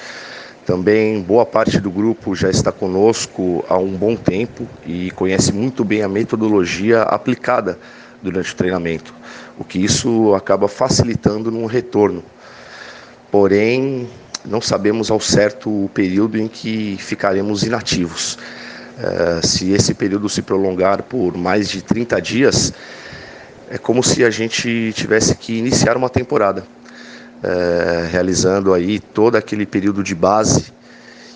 Também 0.66 1.22
boa 1.22 1.46
parte 1.46 1.80
do 1.80 1.92
grupo 1.92 2.34
já 2.34 2.50
está 2.50 2.72
conosco 2.72 3.64
há 3.70 3.78
um 3.78 3.92
bom 3.92 4.16
tempo 4.16 4.68
e 4.88 5.12
conhece 5.12 5.52
muito 5.54 5.84
bem 5.84 6.02
a 6.02 6.10
metodologia 6.10 7.04
aplicada 7.04 7.78
durante 8.24 8.54
o 8.54 8.56
treinamento, 8.56 9.14
o 9.58 9.64
que 9.64 9.80
isso 9.80 10.34
acaba 10.36 10.68
facilitando 10.68 11.52
no 11.52 11.66
retorno. 11.66 12.24
Porém, 13.32 14.08
não 14.46 14.62
sabemos 14.62 15.10
ao 15.10 15.20
certo 15.20 15.70
o 15.70 15.90
período 15.94 16.38
em 16.38 16.48
que 16.48 16.98
ficaremos 17.00 17.64
inativos. 17.64 18.38
Uh, 18.98 19.46
se 19.46 19.72
esse 19.72 19.94
período 19.94 20.30
se 20.30 20.42
prolongar 20.42 21.04
por 21.04 21.36
mais 21.36 21.70
de 21.70 21.82
30 21.82 22.22
dias, 22.22 22.74
é 23.70 23.78
como 23.78 24.04
se 24.04 24.24
a 24.24 24.30
gente 24.30 24.94
tivesse 24.96 25.36
que 25.36 25.58
iniciar 25.58 25.98
uma 25.98 26.10
temporada, 26.10 26.64
uh, 26.64 28.10
realizando 28.12 28.74
aí 28.74 29.00
todo 29.00 29.36
aquele 29.36 29.66
período 29.66 30.02
de 30.02 30.16
base 30.16 30.74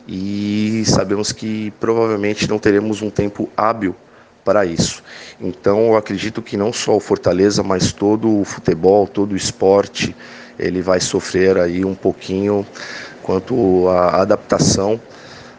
e 0.08 0.84
sabemos 0.88 1.32
que 1.32 1.72
provavelmente 1.80 2.50
não 2.50 2.58
teremos 2.58 3.02
um 3.02 3.10
tempo 3.12 3.50
hábil 3.56 3.96
para 4.44 4.66
isso. 4.66 5.04
Então, 5.40 5.88
eu 5.88 5.98
acredito 5.98 6.42
que 6.42 6.58
não 6.58 6.74
só 6.74 6.96
o 6.96 7.00
Fortaleza, 7.00 7.64
mas 7.64 7.92
todo 7.92 8.40
o 8.40 8.46
futebol, 8.46 9.08
todo 9.08 9.34
o 9.34 9.36
esporte, 9.36 10.16
ele 10.58 10.82
vai 10.82 11.00
sofrer 11.00 11.58
aí 11.58 11.86
um 11.86 11.96
pouquinho 11.96 12.66
quanto 13.22 13.88
à 13.90 14.22
adaptação 14.22 15.00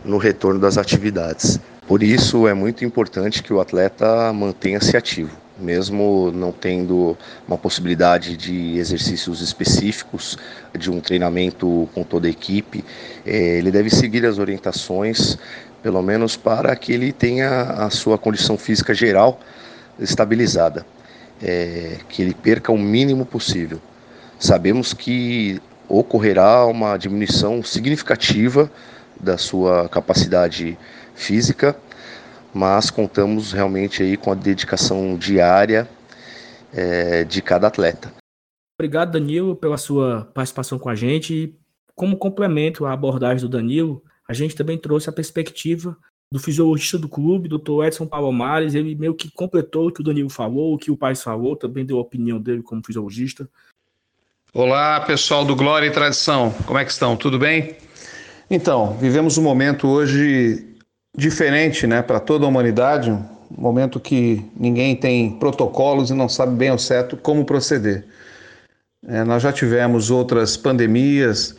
no 0.05 0.19
retorno 0.19 0.59
das 0.59 0.77
atividades. 0.77 1.61
Por 1.87 2.03
isso, 2.03 2.47
é 2.47 2.55
muito 2.55 2.85
importante 2.85 3.43
que 3.43 3.53
o 3.53 3.61
atleta 3.61 4.33
mantenha-se 4.33 4.97
ativo 4.97 5.41
mesmo 5.61 6.33
não 6.33 6.51
tendo 6.51 7.17
uma 7.47 7.59
possibilidade 7.59 8.37
de 8.37 8.79
exercícios 8.79 9.41
específicos, 9.41 10.39
de 10.77 10.91
um 10.91 11.01
treinamento 11.01 11.89
com 11.95 12.03
toda 12.03 12.27
a 12.27 12.31
equipe, 12.31 12.85
eh, 13.27 13.59
ele 13.59 13.71
deve 13.71 13.91
seguir 13.91 14.25
as 14.25 14.39
orientações 14.39 15.39
pelo 15.83 16.03
menos 16.03 16.37
para 16.37 16.75
que 16.77 16.93
ele 16.93 17.13
tenha 17.13 17.63
a 17.63 17.91
sua 17.91 18.19
condição 18.19 18.57
física 18.57 18.95
geral 18.95 19.41
estabilizada, 19.99 20.85
é, 21.43 21.99
que 22.09 22.23
ele 22.23 22.35
perca 22.35 22.73
o 22.73 22.79
mínimo 22.79 23.25
possível. 23.25 23.81
Sabemos 24.39 24.93
que 24.93 25.61
ocorrerá 25.89 26.65
uma 26.67 26.97
diminuição 26.97 27.63
significativa 27.63 28.71
da 29.19 29.37
sua 29.37 29.89
capacidade 29.89 30.79
física, 31.15 31.77
mas 32.55 32.91
contamos 32.91 33.53
realmente 33.53 34.03
aí 34.03 34.17
com 34.17 34.33
a 34.33 34.35
dedicação 34.35 35.17
diária 35.17 35.89
é, 36.73 37.25
de 37.25 37.43
cada 37.43 37.67
atleta. 37.67 38.13
Obrigado, 38.79 39.13
Danilo, 39.13 39.55
pela 39.55 39.77
sua 39.77 40.31
participação 40.33 40.79
com 40.79 40.89
a 40.89 40.95
gente. 40.95 41.55
Como 41.95 42.17
complemento 42.17 42.87
à 42.87 42.93
abordagem 42.93 43.47
do 43.47 43.49
Danilo, 43.49 44.03
a 44.31 44.33
gente 44.33 44.55
também 44.55 44.79
trouxe 44.79 45.11
a 45.11 45.13
perspectiva 45.13 45.97
do 46.33 46.39
fisiologista 46.39 46.97
do 46.97 47.09
clube, 47.09 47.49
Dr. 47.49 47.85
Edson 47.85 48.07
Palomares, 48.07 48.77
ele 48.77 48.95
meio 48.95 49.13
que 49.13 49.29
completou 49.29 49.89
o 49.89 49.93
que 49.93 50.03
o 50.03 50.05
Danilo 50.05 50.31
falou, 50.31 50.73
o 50.73 50.79
que 50.79 50.89
o 50.89 50.97
Paz 50.97 51.21
falou, 51.21 51.57
também 51.57 51.85
deu 51.85 51.99
a 51.99 52.01
opinião 52.01 52.41
dele 52.41 52.63
como 52.63 52.81
fisiologista. 52.87 53.49
Olá, 54.55 55.01
pessoal 55.01 55.45
do 55.45 55.57
Glória 55.57 55.89
e 55.89 55.91
Tradição, 55.91 56.53
como 56.65 56.79
é 56.79 56.85
que 56.85 56.93
estão? 56.93 57.17
Tudo 57.17 57.41
bem? 57.41 57.75
Então, 58.49 58.97
vivemos 58.99 59.37
um 59.37 59.43
momento 59.43 59.89
hoje 59.89 60.65
diferente, 61.13 61.85
né, 61.89 62.01
para 62.01 62.21
toda 62.21 62.45
a 62.45 62.49
humanidade, 62.49 63.11
um 63.11 63.27
momento 63.51 63.99
que 63.99 64.49
ninguém 64.57 64.95
tem 64.95 65.41
protocolos 65.41 66.11
e 66.11 66.15
não 66.15 66.29
sabe 66.29 66.55
bem 66.55 66.69
ao 66.69 66.79
certo 66.79 67.17
como 67.17 67.45
proceder. 67.45 68.07
É, 69.09 69.25
nós 69.25 69.43
já 69.43 69.53
tivemos 69.53 70.09
outras 70.09 70.57
pandemias, 70.57 71.57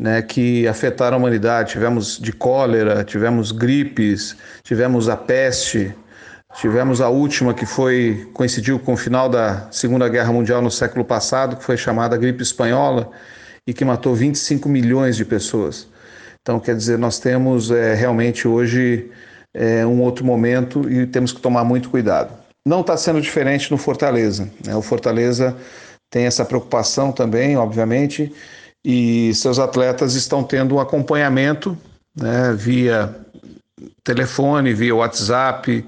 né, 0.00 0.22
que 0.22 0.66
afetaram 0.66 1.16
a 1.16 1.18
humanidade. 1.18 1.72
Tivemos 1.72 2.18
de 2.18 2.32
cólera, 2.32 3.04
tivemos 3.04 3.52
gripes, 3.52 4.34
tivemos 4.62 5.10
a 5.10 5.16
peste, 5.16 5.94
tivemos 6.54 7.02
a 7.02 7.10
última 7.10 7.52
que 7.52 7.66
foi 7.66 8.26
coincidiu 8.32 8.78
com 8.78 8.94
o 8.94 8.96
final 8.96 9.28
da 9.28 9.68
Segunda 9.70 10.08
Guerra 10.08 10.32
Mundial 10.32 10.62
no 10.62 10.70
século 10.70 11.04
passado, 11.04 11.56
que 11.56 11.62
foi 11.62 11.76
chamada 11.76 12.16
gripe 12.16 12.42
espanhola 12.42 13.10
e 13.66 13.74
que 13.74 13.84
matou 13.84 14.14
25 14.14 14.70
milhões 14.70 15.16
de 15.16 15.24
pessoas. 15.26 15.86
Então, 16.40 16.58
quer 16.58 16.74
dizer, 16.74 16.96
nós 16.96 17.18
temos 17.18 17.70
é, 17.70 17.94
realmente 17.94 18.48
hoje 18.48 19.10
é, 19.52 19.84
um 19.84 20.00
outro 20.00 20.24
momento 20.24 20.90
e 20.90 21.06
temos 21.06 21.30
que 21.30 21.42
tomar 21.42 21.62
muito 21.62 21.90
cuidado. 21.90 22.32
Não 22.66 22.80
está 22.80 22.96
sendo 22.96 23.20
diferente 23.20 23.70
no 23.70 23.76
Fortaleza. 23.76 24.48
Né? 24.64 24.74
O 24.74 24.80
Fortaleza 24.80 25.54
tem 26.08 26.24
essa 26.24 26.42
preocupação 26.42 27.12
também, 27.12 27.58
obviamente, 27.58 28.32
e 28.84 29.32
seus 29.34 29.58
atletas 29.58 30.14
estão 30.14 30.42
tendo 30.42 30.76
um 30.76 30.80
acompanhamento 30.80 31.76
né, 32.16 32.54
via 32.56 33.14
telefone, 34.02 34.74
via 34.74 34.94
WhatsApp, 34.94 35.84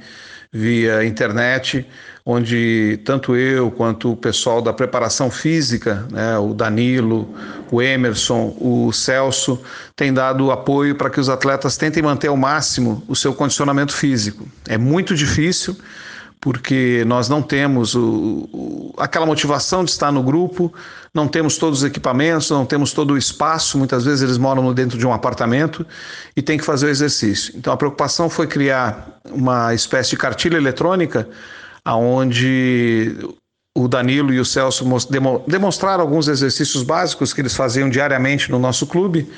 via 0.53 1.05
internet, 1.05 1.87
onde 2.25 3.01
tanto 3.05 3.35
eu 3.35 3.71
quanto 3.71 4.13
o 4.13 4.17
pessoal 4.17 4.61
da 4.61 4.73
preparação 4.73 5.31
física, 5.31 6.07
né, 6.11 6.39
o 6.39 6.53
Danilo, 6.53 7.35
o 7.71 7.81
Emerson, 7.81 8.55
o 8.61 8.93
Celso, 8.93 9.61
têm 9.97 10.13
dado 10.13 10.51
apoio 10.51 10.95
para 10.95 11.11
que 11.11 11.19
os 11.19 11.29
atletas 11.29 11.77
tentem 11.77 12.03
manter 12.03 12.29
ao 12.29 12.37
máximo 12.37 13.03
o 13.09 13.17
seu 13.17 13.35
condicionamento 13.35 13.95
físico. 13.95 14.47
É 14.69 14.77
muito 14.77 15.15
difícil 15.15 15.77
porque 16.43 17.05
nós 17.07 17.29
não 17.29 17.41
temos 17.41 17.95
o, 17.95 18.49
o, 18.53 18.95
aquela 18.99 19.25
motivação 19.25 19.85
de 19.85 19.93
estar 19.93 20.11
no 20.11 20.25
grupo, 20.25 20.75
não 21.15 21.29
temos 21.29 21.57
todos 21.57 21.79
os 21.79 21.85
equipamentos, 21.85 22.51
não 22.51 22.67
temos 22.67 22.93
todo 22.93 23.13
o 23.13 23.17
espaço. 23.17 23.79
Muitas 23.79 24.05
vezes 24.05 24.23
eles 24.23 24.39
moram 24.39 24.75
dentro 24.75 24.99
de 24.99 25.07
um 25.07 25.13
apartamento 25.13 25.87
e 26.37 26.43
tem 26.43 26.59
que 26.59 26.65
fazer 26.65 26.87
o 26.87 26.89
exercício. 26.89 27.55
Então 27.57 27.73
a 27.73 27.77
preocupação 27.77 28.29
foi 28.29 28.49
criar 28.49 29.21
uma 29.31 29.73
espécie 29.73 30.11
de 30.11 30.17
cartilha 30.17 30.57
eletrônica, 30.57 31.29
aonde 31.85 33.17
o 33.79 33.87
Danilo 33.87 34.35
e 34.35 34.41
o 34.41 34.45
Celso 34.45 34.85
demonstraram 35.47 36.03
alguns 36.03 36.27
exercícios 36.27 36.83
básicos 36.83 37.33
que 37.33 37.41
eles 37.41 37.55
faziam 37.55 37.89
diariamente 37.89 38.51
no 38.51 38.59
nosso 38.59 38.85
clube 38.85 39.31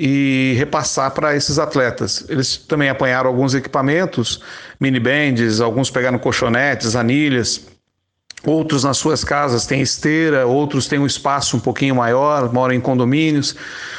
e 0.00 0.54
repassar 0.56 1.10
para 1.10 1.34
esses 1.34 1.58
atletas. 1.58 2.24
Eles 2.28 2.56
também 2.56 2.88
apanharam 2.88 3.28
alguns 3.28 3.52
equipamentos, 3.52 4.40
mini 4.78 5.00
bands, 5.00 5.60
alguns 5.60 5.90
pegaram 5.90 6.20
colchonetes, 6.20 6.94
anilhas, 6.94 7.66
outros 8.46 8.84
nas 8.84 8.96
suas 8.96 9.24
casas 9.24 9.66
têm 9.66 9.80
esteira, 9.80 10.46
outros 10.46 10.86
têm 10.86 11.00
um 11.00 11.06
espaço 11.06 11.56
um 11.56 11.60
pouquinho 11.60 11.96
maior, 11.96 12.52
moram 12.52 12.74
em 12.74 12.80
condomínios. 12.80 13.56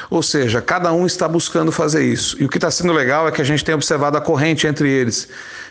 Ou 0.09 0.23
seja, 0.23 0.61
cada 0.61 0.93
um 0.93 1.05
está 1.05 1.27
buscando 1.27 1.69
fazer 1.69 2.05
isso. 2.05 2.41
E 2.41 2.45
o 2.45 2.49
que 2.49 2.57
está 2.57 2.71
sendo 2.71 2.93
legal 2.93 3.27
é 3.27 3.31
que 3.31 3.41
a 3.41 3.45
gente 3.45 3.65
tem 3.65 3.75
observado 3.75 4.17
a 4.17 4.21
corrente 4.21 4.65
entre 4.65 4.89
eles. 4.89 5.27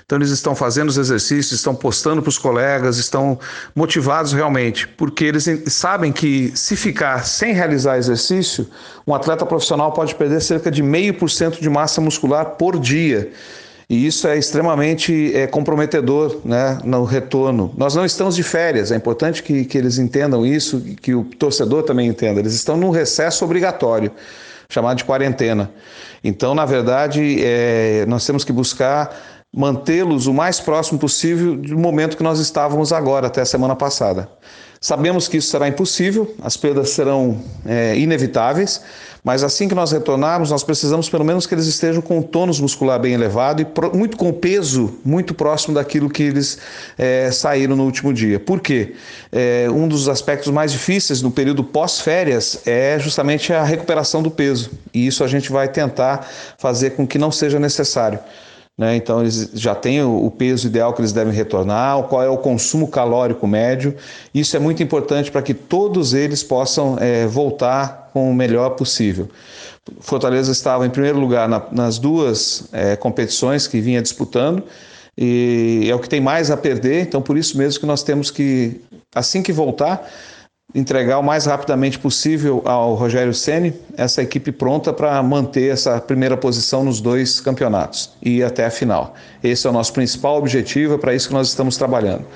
Então, 0.08 0.16
eles 0.16 0.30
estão 0.30 0.54
fazendo 0.54 0.88
os 0.88 0.96
exercícios, 0.96 1.52
estão 1.52 1.74
postando 1.74 2.22
para 2.22 2.30
os 2.30 2.38
colegas, 2.38 2.96
estão 2.96 3.38
motivados 3.74 4.32
realmente, 4.32 4.88
porque 4.88 5.22
eles 5.22 5.46
sabem 5.66 6.12
que 6.12 6.50
se 6.56 6.76
ficar 6.76 7.26
sem 7.26 7.52
realizar 7.52 7.98
exercício, 7.98 8.66
um 9.06 9.14
atleta 9.14 9.44
profissional 9.44 9.92
pode 9.92 10.14
perder 10.14 10.40
cerca 10.40 10.70
de 10.70 10.82
meio 10.82 11.12
por 11.12 11.28
cento 11.28 11.60
de 11.60 11.68
massa 11.68 12.00
muscular 12.00 12.52
por 12.52 12.78
dia. 12.78 13.30
E 13.86 14.06
isso 14.06 14.26
é 14.26 14.38
extremamente 14.38 15.36
é, 15.36 15.46
comprometedor 15.46 16.40
né, 16.42 16.78
no 16.84 17.04
retorno. 17.04 17.70
Nós 17.76 17.94
não 17.94 18.06
estamos 18.06 18.34
de 18.34 18.42
férias, 18.42 18.90
é 18.90 18.96
importante 18.96 19.42
que, 19.42 19.66
que 19.66 19.76
eles 19.76 19.98
entendam 19.98 20.46
isso, 20.46 20.80
que 21.02 21.14
o 21.14 21.24
torcedor 21.24 21.82
também 21.82 22.08
entenda. 22.08 22.40
Eles 22.40 22.54
estão 22.54 22.78
num 22.78 22.88
recesso 22.88 23.44
obrigatório, 23.44 24.10
chamado 24.70 24.96
de 24.96 25.04
quarentena. 25.04 25.70
Então, 26.24 26.54
na 26.54 26.64
verdade, 26.64 27.44
é, 27.44 28.06
nós 28.08 28.24
temos 28.24 28.42
que 28.42 28.54
buscar 28.54 29.37
mantê-los 29.54 30.26
o 30.26 30.34
mais 30.34 30.60
próximo 30.60 30.98
possível 30.98 31.56
do 31.56 31.78
momento 31.78 32.16
que 32.16 32.22
nós 32.22 32.38
estávamos 32.38 32.92
agora, 32.92 33.26
até 33.28 33.40
a 33.40 33.46
semana 33.46 33.74
passada. 33.74 34.28
Sabemos 34.80 35.26
que 35.26 35.38
isso 35.38 35.50
será 35.50 35.66
impossível, 35.66 36.32
as 36.40 36.56
perdas 36.56 36.90
serão 36.90 37.42
é, 37.66 37.98
inevitáveis, 37.98 38.80
mas 39.24 39.42
assim 39.42 39.66
que 39.66 39.74
nós 39.74 39.90
retornarmos, 39.90 40.52
nós 40.52 40.62
precisamos 40.62 41.10
pelo 41.10 41.24
menos 41.24 41.46
que 41.46 41.54
eles 41.54 41.66
estejam 41.66 42.00
com 42.00 42.20
o 42.20 42.22
tônus 42.22 42.60
muscular 42.60 43.00
bem 43.00 43.12
elevado 43.12 43.60
e 43.60 43.64
pro, 43.64 43.94
muito 43.96 44.16
com 44.16 44.32
peso 44.32 44.96
muito 45.04 45.34
próximo 45.34 45.74
daquilo 45.74 46.08
que 46.08 46.22
eles 46.22 46.58
é, 46.96 47.28
saíram 47.32 47.74
no 47.74 47.84
último 47.84 48.14
dia. 48.14 48.38
Por 48.38 48.60
quê? 48.60 48.94
É, 49.32 49.66
um 49.68 49.88
dos 49.88 50.08
aspectos 50.08 50.52
mais 50.52 50.70
difíceis 50.70 51.20
no 51.22 51.32
período 51.32 51.64
pós-férias 51.64 52.60
é 52.64 53.00
justamente 53.00 53.52
a 53.52 53.64
recuperação 53.64 54.22
do 54.22 54.30
peso, 54.30 54.70
e 54.94 55.08
isso 55.08 55.24
a 55.24 55.26
gente 55.26 55.50
vai 55.50 55.66
tentar 55.66 56.24
fazer 56.56 56.90
com 56.90 57.04
que 57.04 57.18
não 57.18 57.32
seja 57.32 57.58
necessário. 57.58 58.20
Né? 58.78 58.94
Então, 58.94 59.20
eles 59.20 59.50
já 59.54 59.74
têm 59.74 60.00
o 60.04 60.30
peso 60.30 60.68
ideal 60.68 60.92
que 60.92 61.00
eles 61.00 61.12
devem 61.12 61.34
retornar, 61.34 62.00
qual 62.04 62.22
é 62.22 62.28
o 62.28 62.38
consumo 62.38 62.86
calórico 62.86 63.44
médio. 63.44 63.96
Isso 64.32 64.56
é 64.56 64.60
muito 64.60 64.80
importante 64.80 65.32
para 65.32 65.42
que 65.42 65.52
todos 65.52 66.14
eles 66.14 66.44
possam 66.44 66.96
é, 67.00 67.26
voltar 67.26 68.10
com 68.12 68.30
o 68.30 68.34
melhor 68.34 68.70
possível. 68.70 69.28
Fortaleza 70.00 70.52
estava 70.52 70.86
em 70.86 70.90
primeiro 70.90 71.18
lugar 71.18 71.48
na, 71.48 71.62
nas 71.72 71.98
duas 71.98 72.68
é, 72.72 72.94
competições 72.94 73.66
que 73.66 73.80
vinha 73.80 74.00
disputando 74.00 74.62
e 75.16 75.88
é 75.90 75.94
o 75.94 75.98
que 75.98 76.08
tem 76.08 76.20
mais 76.20 76.48
a 76.48 76.56
perder, 76.56 77.02
então 77.02 77.20
por 77.20 77.36
isso 77.36 77.58
mesmo 77.58 77.80
que 77.80 77.86
nós 77.86 78.04
temos 78.04 78.30
que, 78.30 78.80
assim 79.12 79.42
que 79.42 79.52
voltar, 79.52 80.08
entregar 80.74 81.18
o 81.18 81.22
mais 81.22 81.46
rapidamente 81.46 81.98
possível 81.98 82.62
ao 82.66 82.94
Rogério 82.94 83.32
Ceni 83.32 83.72
essa 83.96 84.22
equipe 84.22 84.52
pronta 84.52 84.92
para 84.92 85.22
manter 85.22 85.72
essa 85.72 85.98
primeira 85.98 86.36
posição 86.36 86.84
nos 86.84 87.00
dois 87.00 87.40
campeonatos 87.40 88.10
e 88.20 88.38
ir 88.38 88.44
até 88.44 88.66
a 88.66 88.70
final. 88.70 89.14
Esse 89.42 89.66
é 89.66 89.70
o 89.70 89.72
nosso 89.72 89.94
principal 89.94 90.36
objetivo, 90.36 90.94
é 90.94 90.98
para 90.98 91.14
isso 91.14 91.28
que 91.28 91.34
nós 91.34 91.48
estamos 91.48 91.78
trabalhando. 91.78 92.26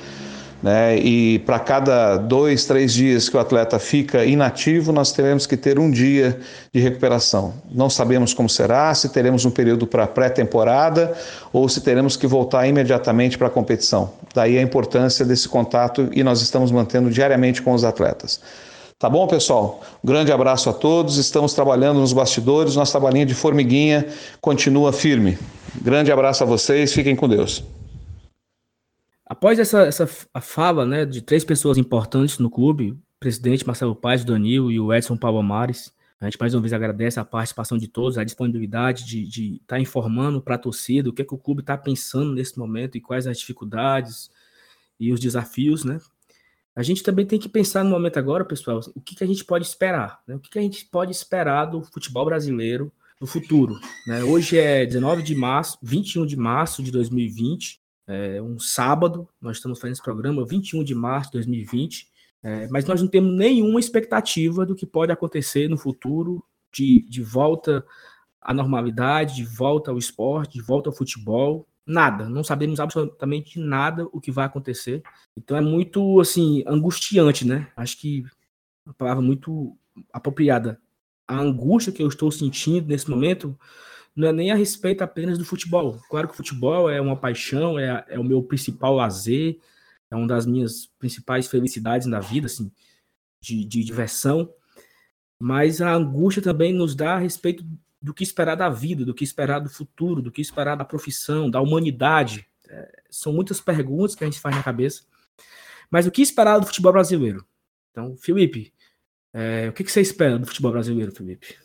Né? 0.62 0.96
E 0.98 1.40
para 1.40 1.58
cada 1.58 2.16
dois, 2.16 2.64
três 2.64 2.94
dias 2.94 3.28
que 3.28 3.36
o 3.36 3.40
atleta 3.40 3.78
fica 3.80 4.24
inativo, 4.24 4.92
nós 4.92 5.10
teremos 5.10 5.44
que 5.44 5.56
ter 5.56 5.78
um 5.78 5.90
dia 5.90 6.38
de 6.72 6.80
recuperação. 6.80 7.52
Não 7.70 7.90
sabemos 7.90 8.32
como 8.32 8.48
será, 8.48 8.94
se 8.94 9.08
teremos 9.08 9.44
um 9.44 9.50
período 9.50 9.86
para 9.86 10.06
pré-temporada 10.06 11.12
ou 11.52 11.68
se 11.68 11.80
teremos 11.80 12.16
que 12.16 12.28
voltar 12.28 12.66
imediatamente 12.68 13.36
para 13.36 13.48
a 13.48 13.50
competição. 13.50 14.12
Daí 14.32 14.56
a 14.56 14.62
importância 14.62 15.24
desse 15.24 15.48
contato 15.48 16.08
e 16.12 16.22
nós 16.22 16.40
estamos 16.40 16.70
mantendo 16.70 17.10
diariamente 17.10 17.60
com 17.60 17.72
os 17.72 17.82
atletas. 17.82 18.40
Tá 19.00 19.10
bom, 19.10 19.26
pessoal? 19.26 19.80
Um 20.02 20.06
grande 20.06 20.30
abraço 20.30 20.70
a 20.70 20.72
todos. 20.72 21.16
Estamos 21.16 21.54
trabalhando 21.54 21.98
nos 21.98 22.12
bastidores. 22.12 22.76
Nosso 22.76 22.92
trabalhinho 22.92 23.26
de 23.26 23.34
formiguinha 23.34 24.06
continua 24.40 24.92
firme. 24.92 25.36
Grande 25.82 26.12
abraço 26.12 26.44
a 26.44 26.46
vocês. 26.46 26.92
Fiquem 26.92 27.16
com 27.16 27.28
Deus. 27.28 27.64
Após 29.32 29.58
essa, 29.58 29.84
essa 29.84 30.06
a 30.34 30.42
fala 30.42 30.84
né, 30.84 31.06
de 31.06 31.22
três 31.22 31.42
pessoas 31.42 31.78
importantes 31.78 32.38
no 32.38 32.50
clube, 32.50 32.90
o 32.90 32.98
presidente 33.18 33.66
Marcelo 33.66 33.96
Paz, 33.96 34.20
o 34.20 34.26
Danilo 34.26 34.70
e 34.70 34.78
o 34.78 34.92
Edson 34.92 35.16
Palomares, 35.16 35.90
a 36.20 36.26
gente 36.26 36.36
mais 36.38 36.52
uma 36.52 36.60
vez 36.60 36.74
agradece 36.74 37.18
a 37.18 37.24
participação 37.24 37.78
de 37.78 37.88
todos, 37.88 38.18
a 38.18 38.24
disponibilidade 38.24 39.06
de 39.06 39.54
estar 39.54 39.76
tá 39.76 39.80
informando 39.80 40.42
para 40.42 40.56
a 40.56 40.58
torcida 40.58 41.08
o 41.08 41.14
que, 41.14 41.22
é 41.22 41.24
que 41.24 41.32
o 41.32 41.38
clube 41.38 41.62
está 41.62 41.78
pensando 41.78 42.34
nesse 42.34 42.58
momento 42.58 42.98
e 42.98 43.00
quais 43.00 43.26
as 43.26 43.38
dificuldades 43.38 44.30
e 45.00 45.10
os 45.10 45.18
desafios, 45.18 45.82
né? 45.82 45.98
A 46.76 46.82
gente 46.82 47.02
também 47.02 47.24
tem 47.24 47.38
que 47.38 47.48
pensar 47.48 47.82
no 47.82 47.88
momento 47.88 48.18
agora, 48.18 48.44
pessoal, 48.44 48.80
o 48.94 49.00
que, 49.00 49.16
que 49.16 49.24
a 49.24 49.26
gente 49.26 49.46
pode 49.46 49.64
esperar, 49.64 50.20
né? 50.28 50.34
O 50.34 50.40
que, 50.40 50.50
que 50.50 50.58
a 50.58 50.62
gente 50.62 50.84
pode 50.84 51.10
esperar 51.10 51.64
do 51.64 51.82
futebol 51.82 52.26
brasileiro 52.26 52.92
no 53.18 53.26
futuro, 53.26 53.80
né? 54.06 54.22
Hoje 54.22 54.58
é 54.58 54.84
19 54.84 55.22
de 55.22 55.34
março, 55.34 55.78
21 55.82 56.26
de 56.26 56.36
março 56.36 56.82
de 56.82 56.92
2020, 56.92 57.80
é 58.12 58.42
um 58.42 58.58
sábado, 58.58 59.28
nós 59.40 59.56
estamos 59.56 59.78
fazendo 59.78 59.94
esse 59.94 60.02
programa, 60.02 60.46
21 60.46 60.84
de 60.84 60.94
março 60.94 61.30
de 61.30 61.38
2020, 61.38 62.08
é, 62.42 62.68
mas 62.68 62.84
nós 62.84 63.00
não 63.00 63.08
temos 63.08 63.34
nenhuma 63.34 63.78
expectativa 63.78 64.66
do 64.66 64.74
que 64.74 64.84
pode 64.84 65.12
acontecer 65.12 65.68
no 65.68 65.78
futuro 65.78 66.44
de, 66.72 67.06
de 67.08 67.22
volta 67.22 67.84
à 68.40 68.52
normalidade, 68.52 69.36
de 69.36 69.44
volta 69.44 69.90
ao 69.90 69.98
esporte, 69.98 70.54
de 70.54 70.62
volta 70.62 70.90
ao 70.90 70.94
futebol, 70.94 71.66
nada, 71.86 72.28
não 72.28 72.44
sabemos 72.44 72.80
absolutamente 72.80 73.58
nada 73.58 74.06
o 74.12 74.20
que 74.20 74.30
vai 74.30 74.46
acontecer. 74.46 75.02
Então 75.36 75.56
é 75.56 75.60
muito 75.60 76.20
assim 76.20 76.62
angustiante, 76.66 77.46
né? 77.46 77.68
Acho 77.76 77.98
que 77.98 78.24
uma 78.84 78.94
palavra 78.94 79.22
muito 79.22 79.76
apropriada. 80.12 80.80
A 81.26 81.38
angústia 81.38 81.92
que 81.92 82.02
eu 82.02 82.08
estou 82.08 82.30
sentindo 82.30 82.88
nesse 82.88 83.08
momento 83.08 83.58
não 84.14 84.28
é 84.28 84.32
nem 84.32 84.50
a 84.50 84.54
respeito 84.54 85.02
apenas 85.02 85.38
do 85.38 85.44
futebol. 85.44 86.00
Claro 86.08 86.28
que 86.28 86.34
o 86.34 86.36
futebol 86.36 86.90
é 86.90 87.00
uma 87.00 87.16
paixão, 87.16 87.78
é, 87.78 88.04
é 88.08 88.18
o 88.18 88.24
meu 88.24 88.42
principal 88.42 88.94
lazer, 88.94 89.58
é 90.10 90.16
uma 90.16 90.26
das 90.26 90.44
minhas 90.44 90.86
principais 90.98 91.46
felicidades 91.46 92.06
na 92.06 92.20
vida, 92.20 92.46
assim, 92.46 92.70
de, 93.40 93.64
de 93.64 93.82
diversão. 93.82 94.52
Mas 95.38 95.80
a 95.80 95.92
angústia 95.92 96.42
também 96.42 96.72
nos 96.72 96.94
dá 96.94 97.14
a 97.14 97.18
respeito 97.18 97.64
do 98.00 98.12
que 98.12 98.22
esperar 98.22 98.54
da 98.54 98.68
vida, 98.68 99.04
do 99.04 99.14
que 99.14 99.24
esperar 99.24 99.60
do 99.60 99.70
futuro, 99.70 100.20
do 100.20 100.30
que 100.30 100.40
esperar 100.40 100.76
da 100.76 100.84
profissão, 100.84 101.50
da 101.50 101.60
humanidade. 101.60 102.46
É, 102.68 103.02
são 103.10 103.32
muitas 103.32 103.60
perguntas 103.60 104.14
que 104.14 104.24
a 104.24 104.26
gente 104.26 104.40
faz 104.40 104.54
na 104.54 104.62
cabeça. 104.62 105.04
Mas 105.90 106.06
o 106.06 106.10
que 106.10 106.22
esperar 106.22 106.58
do 106.58 106.66
futebol 106.66 106.92
brasileiro? 106.92 107.46
Então, 107.90 108.16
Felipe, 108.16 108.72
é, 109.32 109.68
o 109.68 109.72
que, 109.72 109.84
que 109.84 109.92
você 109.92 110.00
espera 110.00 110.38
do 110.38 110.46
futebol 110.46 110.72
brasileiro, 110.72 111.12
Felipe? 111.12 111.56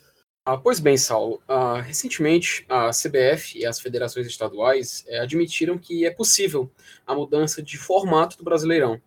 Ah, 0.50 0.56
pois 0.56 0.80
bem, 0.80 0.96
Saulo. 0.96 1.42
Ah, 1.46 1.82
recentemente, 1.82 2.64
a 2.70 2.88
CBF 2.88 3.58
e 3.58 3.66
as 3.66 3.78
federações 3.78 4.26
estaduais 4.26 5.04
eh, 5.06 5.18
admitiram 5.18 5.76
que 5.76 6.06
é 6.06 6.10
possível 6.10 6.70
a 7.06 7.14
mudança 7.14 7.62
de 7.62 7.76
formato 7.76 8.38
do 8.38 8.44
Brasileirão. 8.44 8.98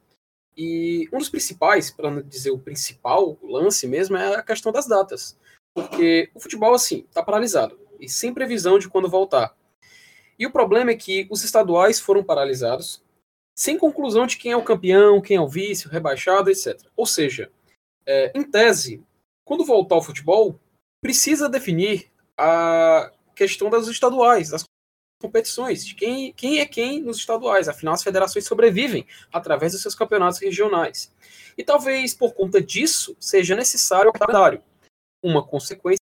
E 0.55 1.09
um 1.11 1.17
dos 1.17 1.29
principais, 1.29 1.89
para 1.89 2.11
não 2.11 2.21
dizer 2.21 2.51
o 2.51 2.59
principal 2.59 3.39
lance 3.41 3.87
mesmo, 3.87 4.17
é 4.17 4.35
a 4.35 4.43
questão 4.43 4.71
das 4.71 4.87
datas. 4.87 5.35
Porque 5.73 6.29
o 6.35 6.39
futebol, 6.39 6.75
assim, 6.75 7.05
está 7.09 7.23
paralisado 7.23 7.75
e 7.99 8.07
sem 8.07 8.31
previsão 8.31 8.77
de 8.77 8.87
quando 8.87 9.09
voltar. 9.09 9.57
E 10.37 10.45
o 10.45 10.51
problema 10.51 10.91
é 10.91 10.95
que 10.95 11.27
os 11.31 11.43
estaduais 11.43 11.99
foram 11.99 12.23
paralisados, 12.23 13.03
sem 13.57 13.79
conclusão 13.79 14.27
de 14.27 14.37
quem 14.37 14.51
é 14.51 14.57
o 14.57 14.63
campeão, 14.63 15.19
quem 15.19 15.37
é 15.37 15.41
o 15.41 15.49
vice, 15.49 15.87
o 15.87 15.89
rebaixado, 15.89 16.51
etc. 16.51 16.79
Ou 16.95 17.07
seja, 17.07 17.51
é, 18.05 18.31
em 18.35 18.43
tese, 18.43 19.03
quando 19.43 19.65
voltar 19.65 19.95
o 19.95 20.03
futebol, 20.03 20.59
precisa 21.01 21.49
definir 21.49 22.11
a 22.37 23.11
questão 23.35 23.69
das 23.69 23.87
estaduais, 23.87 24.49
das 24.49 24.63
competições, 25.21 25.85
de 25.85 25.95
quem, 25.95 26.33
quem 26.33 26.59
é 26.59 26.65
quem 26.65 27.01
nos 27.01 27.17
estaduais. 27.17 27.67
Afinal, 27.67 27.93
as 27.93 28.03
federações 28.03 28.45
sobrevivem 28.45 29.05
através 29.31 29.73
dos 29.73 29.81
seus 29.81 29.95
campeonatos 29.95 30.39
regionais. 30.39 31.13
E 31.57 31.63
talvez 31.63 32.13
por 32.13 32.33
conta 32.33 32.61
disso 32.61 33.15
seja 33.19 33.55
necessário 33.55 34.09
o 34.09 34.13
calendário. 34.13 34.63
Uma 35.23 35.45
consequência 35.45 36.01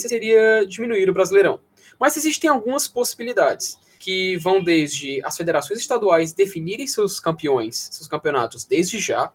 seria 0.00 0.64
diminuir 0.66 1.08
o 1.08 1.14
Brasileirão. 1.14 1.60
Mas 1.98 2.16
existem 2.16 2.50
algumas 2.50 2.86
possibilidades 2.86 3.78
que 3.98 4.36
vão 4.36 4.62
desde 4.62 5.24
as 5.24 5.36
federações 5.36 5.80
estaduais 5.80 6.32
definirem 6.32 6.86
seus 6.86 7.18
campeões, 7.18 7.88
seus 7.90 8.06
campeonatos 8.06 8.64
desde 8.64 8.98
já, 8.98 9.32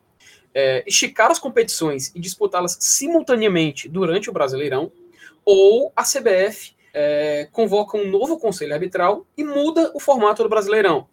é, 0.53 0.83
esticar 0.87 1.31
as 1.31 1.39
competições 1.39 2.11
e 2.15 2.19
disputá-las 2.19 2.77
simultaneamente 2.79 3.87
durante 3.87 4.29
o 4.29 4.33
Brasileirão, 4.33 4.91
ou 5.45 5.91
a 5.95 6.03
CBF 6.03 6.75
é, 6.93 7.47
convoca 7.51 7.97
um 7.97 8.09
novo 8.09 8.37
conselho 8.37 8.73
arbitral 8.73 9.25
e 9.37 9.43
muda 9.43 9.91
o 9.93 9.99
formato 9.99 10.43
do 10.43 10.49
Brasileirão. 10.49 11.07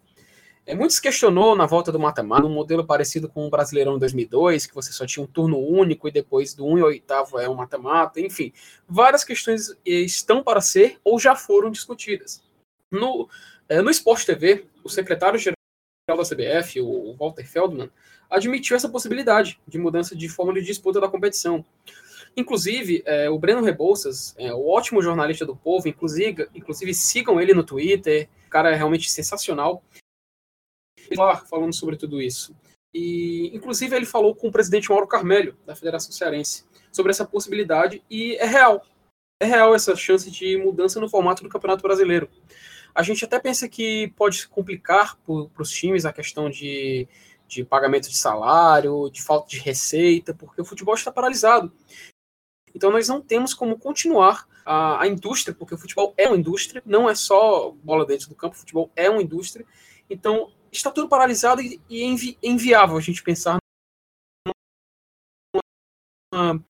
É, 0.66 0.74
muitos 0.74 1.00
questionou 1.00 1.56
na 1.56 1.64
volta 1.64 1.90
do 1.90 1.98
mata-mata 1.98 2.46
um 2.46 2.52
modelo 2.52 2.84
parecido 2.84 3.26
com 3.26 3.46
o 3.46 3.50
Brasileirão 3.50 3.98
2002, 3.98 4.66
que 4.66 4.74
você 4.74 4.92
só 4.92 5.06
tinha 5.06 5.24
um 5.24 5.26
turno 5.26 5.58
único 5.58 6.06
e 6.06 6.12
depois 6.12 6.52
do 6.52 6.66
1 6.66 6.78
e 6.78 6.82
8 6.82 7.14
é 7.40 7.48
um 7.48 7.54
mata-mata, 7.54 8.20
enfim. 8.20 8.52
Várias 8.86 9.24
questões 9.24 9.74
estão 9.82 10.42
para 10.42 10.60
ser 10.60 10.98
ou 11.02 11.18
já 11.18 11.34
foram 11.34 11.70
discutidas. 11.70 12.42
No, 12.90 13.28
é, 13.66 13.80
no 13.80 13.90
Sport 13.90 14.26
TV, 14.26 14.66
o 14.84 14.90
secretário-geral 14.90 15.57
da 16.16 16.24
CBF, 16.24 16.80
o 16.80 17.14
Walter 17.14 17.46
Feldman, 17.46 17.90
admitiu 18.30 18.76
essa 18.76 18.88
possibilidade 18.88 19.60
de 19.66 19.78
mudança 19.78 20.16
de 20.16 20.28
forma 20.28 20.52
de 20.54 20.62
disputa 20.62 21.00
da 21.00 21.08
competição. 21.08 21.64
Inclusive, 22.36 23.02
é, 23.04 23.28
o 23.28 23.38
Breno 23.38 23.62
Rebouças, 23.62 24.34
é, 24.38 24.52
o 24.52 24.66
ótimo 24.68 25.02
jornalista 25.02 25.44
do 25.44 25.56
povo, 25.56 25.88
inclusive, 25.88 26.48
inclusive 26.54 26.94
sigam 26.94 27.40
ele 27.40 27.52
no 27.52 27.64
Twitter, 27.64 28.28
o 28.46 28.50
cara 28.50 28.70
é 28.70 28.74
realmente 28.74 29.10
sensacional. 29.10 29.82
Ele 31.10 31.16
falando 31.48 31.74
sobre 31.74 31.96
tudo 31.96 32.20
isso. 32.20 32.54
E, 32.94 33.50
inclusive, 33.54 33.94
ele 33.94 34.06
falou 34.06 34.34
com 34.34 34.48
o 34.48 34.52
presidente 34.52 34.88
Mauro 34.90 35.06
Carmelho, 35.06 35.56
da 35.66 35.74
Federação 35.74 36.12
Cearense, 36.12 36.64
sobre 36.92 37.10
essa 37.10 37.24
possibilidade, 37.24 38.02
e 38.10 38.36
é 38.36 38.46
real. 38.46 38.84
É 39.40 39.46
real 39.46 39.74
essa 39.74 39.94
chance 39.94 40.30
de 40.30 40.56
mudança 40.56 41.00
no 41.00 41.08
formato 41.08 41.42
do 41.42 41.48
Campeonato 41.48 41.82
Brasileiro. 41.82 42.28
A 42.94 43.02
gente 43.02 43.24
até 43.24 43.38
pensa 43.38 43.68
que 43.68 44.12
pode 44.16 44.48
complicar 44.48 45.16
para 45.16 45.62
os 45.62 45.70
times 45.70 46.04
a 46.04 46.12
questão 46.12 46.50
de, 46.50 47.06
de 47.46 47.64
pagamento 47.64 48.08
de 48.08 48.16
salário, 48.16 49.08
de 49.10 49.22
falta 49.22 49.48
de 49.48 49.58
receita, 49.58 50.34
porque 50.34 50.60
o 50.60 50.64
futebol 50.64 50.94
está 50.94 51.12
paralisado. 51.12 51.72
Então 52.74 52.90
nós 52.90 53.08
não 53.08 53.20
temos 53.20 53.54
como 53.54 53.78
continuar 53.78 54.46
a, 54.64 55.02
a, 55.02 55.06
indústria, 55.06 55.54
porque 55.54 55.74
o 55.74 55.78
futebol 55.78 56.12
é 56.16 56.28
uma 56.28 56.36
indústria, 56.36 56.82
não 56.84 57.08
é 57.08 57.14
só 57.14 57.70
bola 57.82 58.04
dentro 58.04 58.28
do 58.28 58.34
campo, 58.34 58.54
o 58.54 58.58
futebol 58.58 58.90
é 58.94 59.08
uma 59.08 59.22
indústria. 59.22 59.66
Então 60.08 60.52
está 60.70 60.90
tudo 60.90 61.08
paralisado 61.08 61.62
e, 61.62 61.80
é 61.90 62.04
invi, 62.04 62.38
é 62.42 62.48
inviável 62.48 62.96
a 62.96 63.00
gente 63.00 63.22
pensar 63.22 63.58
numa, 66.32 66.64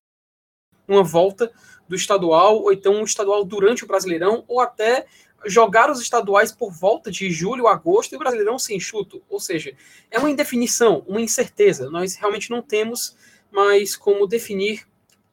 uma 0.89 1.03
volta 1.03 1.51
do 1.87 1.95
estadual, 1.95 2.61
ou 2.61 2.73
então 2.73 2.93
um 2.93 3.03
estadual 3.03 3.43
durante 3.45 3.83
o 3.83 3.87
Brasileirão, 3.87 4.43
ou 4.47 4.59
até 4.59 5.05
jogar 5.45 5.89
os 5.89 6.01
estaduais 6.01 6.51
por 6.51 6.71
volta 6.71 7.09
de 7.09 7.31
julho, 7.31 7.67
agosto 7.67 8.13
e 8.13 8.15
o 8.15 8.19
Brasileirão 8.19 8.59
sem 8.59 8.79
chuto. 8.79 9.21
Ou 9.29 9.39
seja, 9.39 9.73
é 10.11 10.19
uma 10.19 10.29
indefinição, 10.29 11.03
uma 11.07 11.21
incerteza. 11.21 11.89
Nós 11.89 12.15
realmente 12.15 12.49
não 12.49 12.61
temos 12.61 13.15
mais 13.51 13.95
como 13.95 14.27
definir 14.27 14.87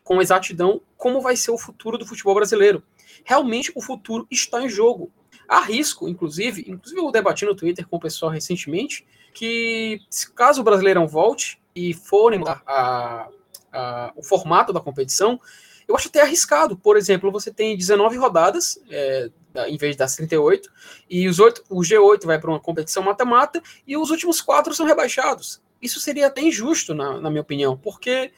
com 0.04 0.22
exatidão 0.22 0.80
como 0.96 1.20
vai 1.20 1.36
ser 1.36 1.50
o 1.50 1.58
futuro 1.58 1.98
do 1.98 2.06
futebol 2.06 2.34
brasileiro. 2.34 2.82
Realmente 3.24 3.72
o 3.74 3.82
futuro 3.82 4.26
está 4.30 4.62
em 4.62 4.68
jogo. 4.68 5.10
Há 5.48 5.60
risco, 5.60 6.08
inclusive, 6.08 6.64
inclusive 6.66 7.00
eu 7.00 7.10
debati 7.10 7.44
no 7.44 7.54
Twitter 7.54 7.86
com 7.86 7.96
o 7.96 8.00
pessoal 8.00 8.30
recentemente, 8.30 9.06
que 9.34 10.00
caso 10.34 10.60
o 10.60 10.64
Brasileirão 10.64 11.06
volte 11.06 11.60
e 11.74 11.92
forem 11.92 12.42
a, 12.66 13.28
a, 13.72 14.12
o 14.16 14.22
formato 14.22 14.72
da 14.72 14.80
competição, 14.80 15.40
eu 15.86 15.94
acho 15.94 16.08
até 16.08 16.22
arriscado. 16.22 16.76
Por 16.76 16.96
exemplo, 16.96 17.30
você 17.30 17.50
tem 17.50 17.76
19 17.76 18.16
rodadas, 18.16 18.78
é, 18.90 19.30
em 19.68 19.76
vez 19.76 19.96
das 19.96 20.16
38, 20.16 20.70
e 21.08 21.28
os 21.28 21.38
8, 21.38 21.64
o 21.70 21.80
G8 21.80 22.24
vai 22.24 22.38
para 22.38 22.50
uma 22.50 22.60
competição 22.60 23.02
mata-mata, 23.02 23.62
e 23.86 23.96
os 23.96 24.10
últimos 24.10 24.40
quatro 24.40 24.74
são 24.74 24.86
rebaixados. 24.86 25.62
Isso 25.80 26.00
seria 26.00 26.26
até 26.26 26.40
injusto, 26.40 26.94
na, 26.94 27.20
na 27.20 27.30
minha 27.30 27.42
opinião, 27.42 27.76
porque 27.76 28.32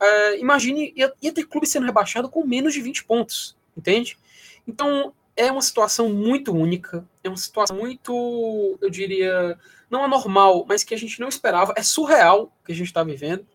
é, 0.00 0.38
imagine, 0.38 0.92
ia, 0.96 1.12
ia 1.20 1.32
ter 1.32 1.44
clube 1.44 1.66
sendo 1.66 1.86
rebaixado 1.86 2.28
com 2.28 2.44
menos 2.44 2.72
de 2.74 2.80
20 2.80 3.04
pontos, 3.04 3.56
entende? 3.76 4.16
Então, 4.66 5.12
é 5.36 5.50
uma 5.52 5.62
situação 5.62 6.08
muito 6.08 6.54
única, 6.54 7.06
é 7.22 7.28
uma 7.28 7.36
situação 7.36 7.76
muito, 7.76 8.78
eu 8.80 8.88
diria, 8.88 9.58
não 9.90 10.04
anormal, 10.04 10.64
mas 10.66 10.82
que 10.82 10.94
a 10.94 10.98
gente 10.98 11.20
não 11.20 11.28
esperava, 11.28 11.74
é 11.76 11.82
surreal 11.82 12.52
que 12.64 12.72
a 12.72 12.74
gente 12.74 12.88
está 12.88 13.04
vivendo. 13.04 13.46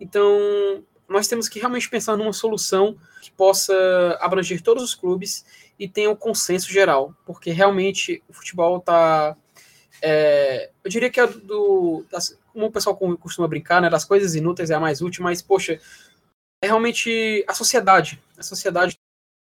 Então, 0.00 0.84
nós 1.08 1.28
temos 1.28 1.48
que 1.48 1.58
realmente 1.58 1.88
pensar 1.88 2.16
numa 2.16 2.32
solução 2.32 2.96
que 3.20 3.30
possa 3.32 3.74
abranger 4.20 4.62
todos 4.62 4.82
os 4.82 4.94
clubes 4.94 5.44
e 5.78 5.88
tenha 5.88 6.10
um 6.10 6.16
consenso 6.16 6.70
geral, 6.70 7.14
porque 7.24 7.50
realmente 7.50 8.22
o 8.28 8.32
futebol 8.32 8.78
está. 8.78 9.36
É, 10.02 10.70
eu 10.82 10.90
diria 10.90 11.10
que 11.10 11.20
é 11.20 11.26
do. 11.26 12.04
Das, 12.10 12.38
como 12.52 12.66
o 12.66 12.72
pessoal 12.72 12.96
costuma 12.96 13.48
brincar, 13.48 13.82
né, 13.82 13.90
das 13.90 14.04
coisas 14.04 14.34
inúteis 14.34 14.70
é 14.70 14.74
a 14.74 14.80
mais 14.80 15.02
útil, 15.02 15.24
mas, 15.24 15.42
poxa, 15.42 15.80
é 16.62 16.66
realmente 16.66 17.44
a 17.48 17.54
sociedade. 17.54 18.22
A 18.38 18.42
sociedade 18.42 18.96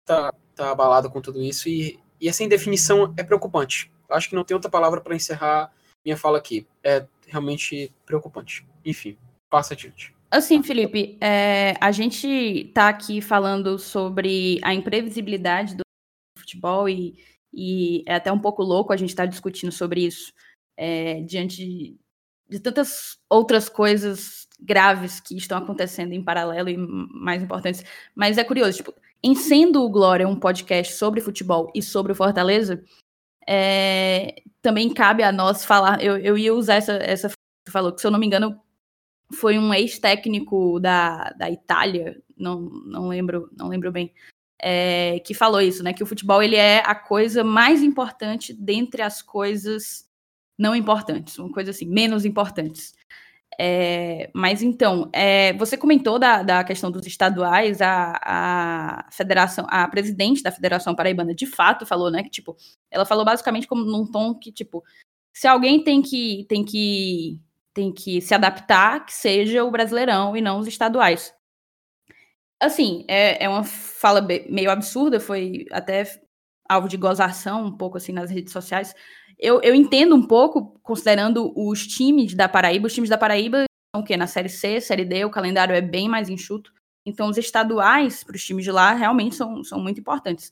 está 0.03 0.33
tá 0.55 0.71
abalada 0.71 1.09
com 1.09 1.21
tudo 1.21 1.43
isso 1.43 1.69
e, 1.69 1.99
e 2.21 2.29
essa 2.29 2.45
indefinição 2.45 3.15
é 3.17 3.23
preocupante. 3.23 3.91
Eu 4.09 4.17
acho 4.17 4.29
que 4.29 4.35
não 4.35 4.45
tem 4.45 4.55
outra 4.55 4.71
palavra 4.71 5.01
para 5.01 5.17
encerrar 5.17 5.73
minha 6.05 6.17
fala 6.17 6.39
aqui. 6.39 6.67
É 6.83 7.07
realmente 7.27 7.93
preocupante. 8.07 8.67
Enfim, 8.85 9.19
passa 9.51 9.75
adiante. 9.75 10.18
Assim, 10.31 10.63
Felipe, 10.63 11.17
é, 11.23 11.75
a 11.81 11.91
gente 11.91 12.27
está 12.27 12.89
aqui 12.89 13.23
falando 13.23 13.79
sobre 13.79 14.61
a 14.63 14.75
imprevisibilidade 14.75 15.75
do 15.75 15.83
futebol 16.39 16.87
e, 16.87 17.15
e 17.53 18.05
é 18.07 18.17
até 18.17 18.31
um 18.31 18.39
pouco 18.39 18.63
louco 18.63 18.93
a 18.93 18.97
gente 18.97 19.09
estar 19.09 19.23
tá 19.23 19.31
discutindo 19.31 19.73
sobre 19.73 20.05
isso 20.05 20.33
é, 20.77 21.23
diante 21.23 21.57
de, 21.57 21.97
de, 22.49 22.61
tantas 22.61 23.17
outras 23.29 23.71
coisas 23.71 24.47
graves 24.61 25.19
que 25.19 25.35
estão 25.35 25.57
acontecendo 25.57 26.13
em 26.13 26.23
paralelo 26.23 26.69
e 26.69 26.77
mais 26.77 27.43
importantes. 27.43 27.83
Mas 28.15 28.37
é 28.37 28.45
curioso, 28.45 28.77
tipo, 28.77 28.95
em 29.23 29.35
sendo 29.35 29.83
o 29.83 29.89
Glória 29.89 30.29
um 30.29 30.39
podcast 30.39 30.93
sobre 30.95 31.23
futebol 31.23 31.73
e 31.75 31.83
sobre 31.83 32.13
o 32.13 32.15
Fortaleza, 32.15 32.85
é, 33.47 34.43
também 34.61 34.93
cabe 34.93 35.23
a 35.23 35.33
nós 35.33 35.65
falar. 35.65 36.03
Eu, 36.03 36.19
eu 36.19 36.37
ia 36.37 36.55
usar 36.55 36.75
essa, 36.75 36.93
essa 36.95 37.31
falou 37.71 37.93
que, 37.93 38.01
se 38.01 38.07
eu 38.07 38.11
não 38.11 38.19
me 38.19 38.27
engano, 38.27 38.61
foi 39.33 39.59
um 39.59 39.73
ex-técnico 39.75 40.81
da, 40.81 41.31
da 41.31 41.51
Itália, 41.51 42.21
não, 42.37 42.61
não 42.61 43.09
lembro, 43.09 43.51
não 43.57 43.69
lembro 43.69 43.93
bem, 43.93 44.13
é, 44.61 45.21
que 45.21 45.35
falou 45.35 45.61
isso, 45.61 45.83
né? 45.83 45.93
Que 45.93 46.03
o 46.03 46.07
futebol 46.07 46.43
ele 46.43 46.57
é 46.57 46.79
a 46.79 46.95
coisa 46.95 47.45
mais 47.45 47.83
importante 47.83 48.53
dentre 48.53 49.03
as 49.03 49.23
coisas 49.23 50.09
não 50.59 50.75
importantes, 50.75 51.39
uma 51.39 51.53
coisa 51.53 51.71
assim, 51.71 51.87
menos 51.87 52.25
importantes. 52.25 52.93
É, 53.61 54.31
mas 54.35 54.63
então, 54.63 55.11
é, 55.13 55.53
você 55.55 55.77
comentou 55.77 56.19
da, 56.19 56.43
da 56.43 56.63
questão 56.63 56.91
dos 56.91 57.07
estaduais, 57.07 57.81
a, 57.83 58.19
a 58.23 59.11
federação, 59.11 59.67
a 59.69 59.89
presidente 59.89 60.43
da 60.43 60.53
Federação 60.53 60.95
Paraibana 60.95 61.35
de 61.35 61.47
fato 61.47 61.87
falou, 61.87 62.11
né? 62.11 62.23
Que 62.23 62.31
tipo, 62.31 62.57
ela 62.91 63.05
falou 63.05 63.25
basicamente 63.25 63.67
como 63.67 63.85
num 63.85 64.07
tom 64.07 64.35
que, 64.35 64.53
tipo, 64.53 64.85
se 65.35 65.47
alguém 65.49 65.83
tem 65.83 66.03
que 66.03 66.47
tem 66.49 66.65
que 66.65 67.41
tem 67.79 67.93
que 67.93 68.21
se 68.21 68.35
adaptar 68.35 69.07
que 69.07 69.15
seja 69.15 69.63
o 69.63 69.71
Brasileirão 69.71 70.37
e 70.37 70.41
não 70.41 70.59
os 70.59 70.67
estaduais. 70.67 71.33
Assim, 72.61 73.05
é, 73.07 73.45
é 73.45 73.49
uma 73.49 73.63
fala 73.63 74.21
meio 74.21 74.69
absurda, 74.69 75.21
foi 75.21 75.65
até 75.71 76.21
alvo 76.69 76.89
de 76.89 76.97
gozação 76.97 77.67
um 77.67 77.77
pouco 77.77 77.97
assim 77.97 78.11
nas 78.11 78.33
redes 78.33 78.53
sociais. 78.53 78.97
Eu, 79.39 79.63
eu 79.63 79.77
entendo 79.77 80.17
um 80.17 80.27
pouco, 80.27 80.77
considerando 80.83 81.53
os 81.57 81.87
times 81.87 82.35
da 82.35 82.49
Paraíba, 82.49 82.89
os 82.89 82.95
times 82.95 83.09
da 83.09 83.17
Paraíba 83.17 83.67
são 83.95 84.03
o 84.03 84.05
quê? 84.05 84.17
Na 84.17 84.27
Série 84.27 84.49
C, 84.49 84.81
Série 84.81 85.05
D, 85.05 85.25
o 85.25 85.31
calendário 85.31 85.73
é 85.73 85.81
bem 85.81 86.09
mais 86.09 86.29
enxuto. 86.29 86.73
Então, 87.07 87.29
os 87.29 87.39
estaduais 87.39 88.25
para 88.25 88.35
os 88.35 88.45
times 88.45 88.65
de 88.65 88.73
lá 88.73 88.93
realmente 88.93 89.37
são, 89.37 89.63
são 89.63 89.81
muito 89.81 90.01
importantes. 90.01 90.51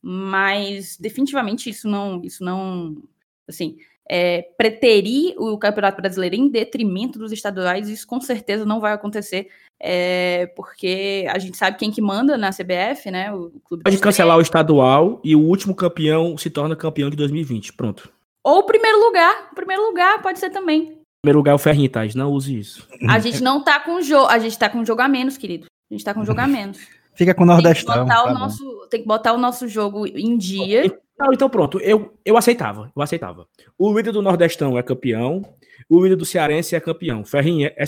Mas 0.00 0.96
definitivamente 0.96 1.68
isso 1.68 1.88
não, 1.88 2.22
isso 2.22 2.44
não, 2.44 3.02
assim, 3.48 3.78
é, 4.10 4.42
preterir 4.56 5.34
o 5.36 5.58
Campeonato 5.58 6.00
Brasileiro 6.00 6.34
em 6.34 6.48
detrimento 6.48 7.18
dos 7.18 7.30
estaduais, 7.30 7.88
isso 7.88 8.06
com 8.06 8.20
certeza 8.20 8.64
não 8.64 8.80
vai 8.80 8.92
acontecer, 8.92 9.48
é, 9.80 10.46
porque 10.56 11.26
a 11.28 11.38
gente 11.38 11.56
sabe 11.56 11.76
quem 11.76 11.90
que 11.90 12.00
manda 12.00 12.36
na 12.36 12.50
CBF, 12.50 13.10
né? 13.10 13.32
O 13.32 13.52
clube 13.64 13.84
Pode 13.84 13.98
cancelar 13.98 14.38
o 14.38 14.42
estadual 14.42 15.20
e 15.22 15.36
o 15.36 15.40
último 15.40 15.74
campeão 15.74 16.36
se 16.36 16.50
torna 16.50 16.74
campeão 16.74 17.10
de 17.10 17.16
2020. 17.16 17.74
Pronto. 17.74 18.10
Ou 18.42 18.60
o 18.60 18.62
primeiro 18.64 18.98
lugar. 18.98 19.48
O 19.52 19.54
primeiro 19.54 19.86
lugar 19.86 20.22
pode 20.22 20.38
ser 20.38 20.50
também. 20.50 20.98
Primeiro 21.22 21.38
lugar 21.38 21.52
é 21.52 21.54
o 21.54 21.58
Ferrinho, 21.58 21.90
Tais. 21.90 22.14
Não 22.14 22.30
use 22.32 22.58
isso. 22.58 22.88
A 23.08 23.18
gente 23.18 23.42
não 23.42 23.62
tá 23.62 23.78
com 23.78 24.00
jogo. 24.00 24.28
A 24.28 24.38
gente 24.38 24.58
tá 24.58 24.68
com 24.68 24.84
jogo 24.84 25.02
a 25.02 25.08
menos, 25.08 25.36
querido. 25.36 25.66
A 25.90 25.94
gente 25.94 26.04
tá 26.04 26.14
com 26.14 26.24
jogo 26.24 26.40
a 26.40 26.46
menos. 26.48 26.78
Fica 27.14 27.34
com 27.34 27.42
o 27.42 27.46
Nordestão. 27.46 27.94
Tem 27.94 28.04
que 28.04 28.08
botar, 28.08 28.22
tá 28.22 28.30
o, 28.30 28.34
nosso, 28.34 28.86
tem 28.88 29.00
que 29.00 29.06
botar 29.06 29.32
o 29.32 29.38
nosso 29.38 29.68
jogo 29.68 30.06
em 30.06 30.38
dia. 30.38 30.98
Não, 31.18 31.32
então 31.32 31.50
pronto, 31.50 31.80
eu, 31.80 32.16
eu 32.24 32.36
aceitava, 32.36 32.92
eu 32.94 33.02
aceitava. 33.02 33.46
O 33.76 33.92
líder 33.92 34.12
do 34.12 34.22
Nordestão 34.22 34.78
é 34.78 34.82
campeão, 34.82 35.42
o 35.88 36.02
líder 36.02 36.16
do 36.16 36.24
Cearense 36.24 36.76
é 36.76 36.80
campeão. 36.80 37.24
Ferrinho, 37.24 37.66
é, 37.66 37.84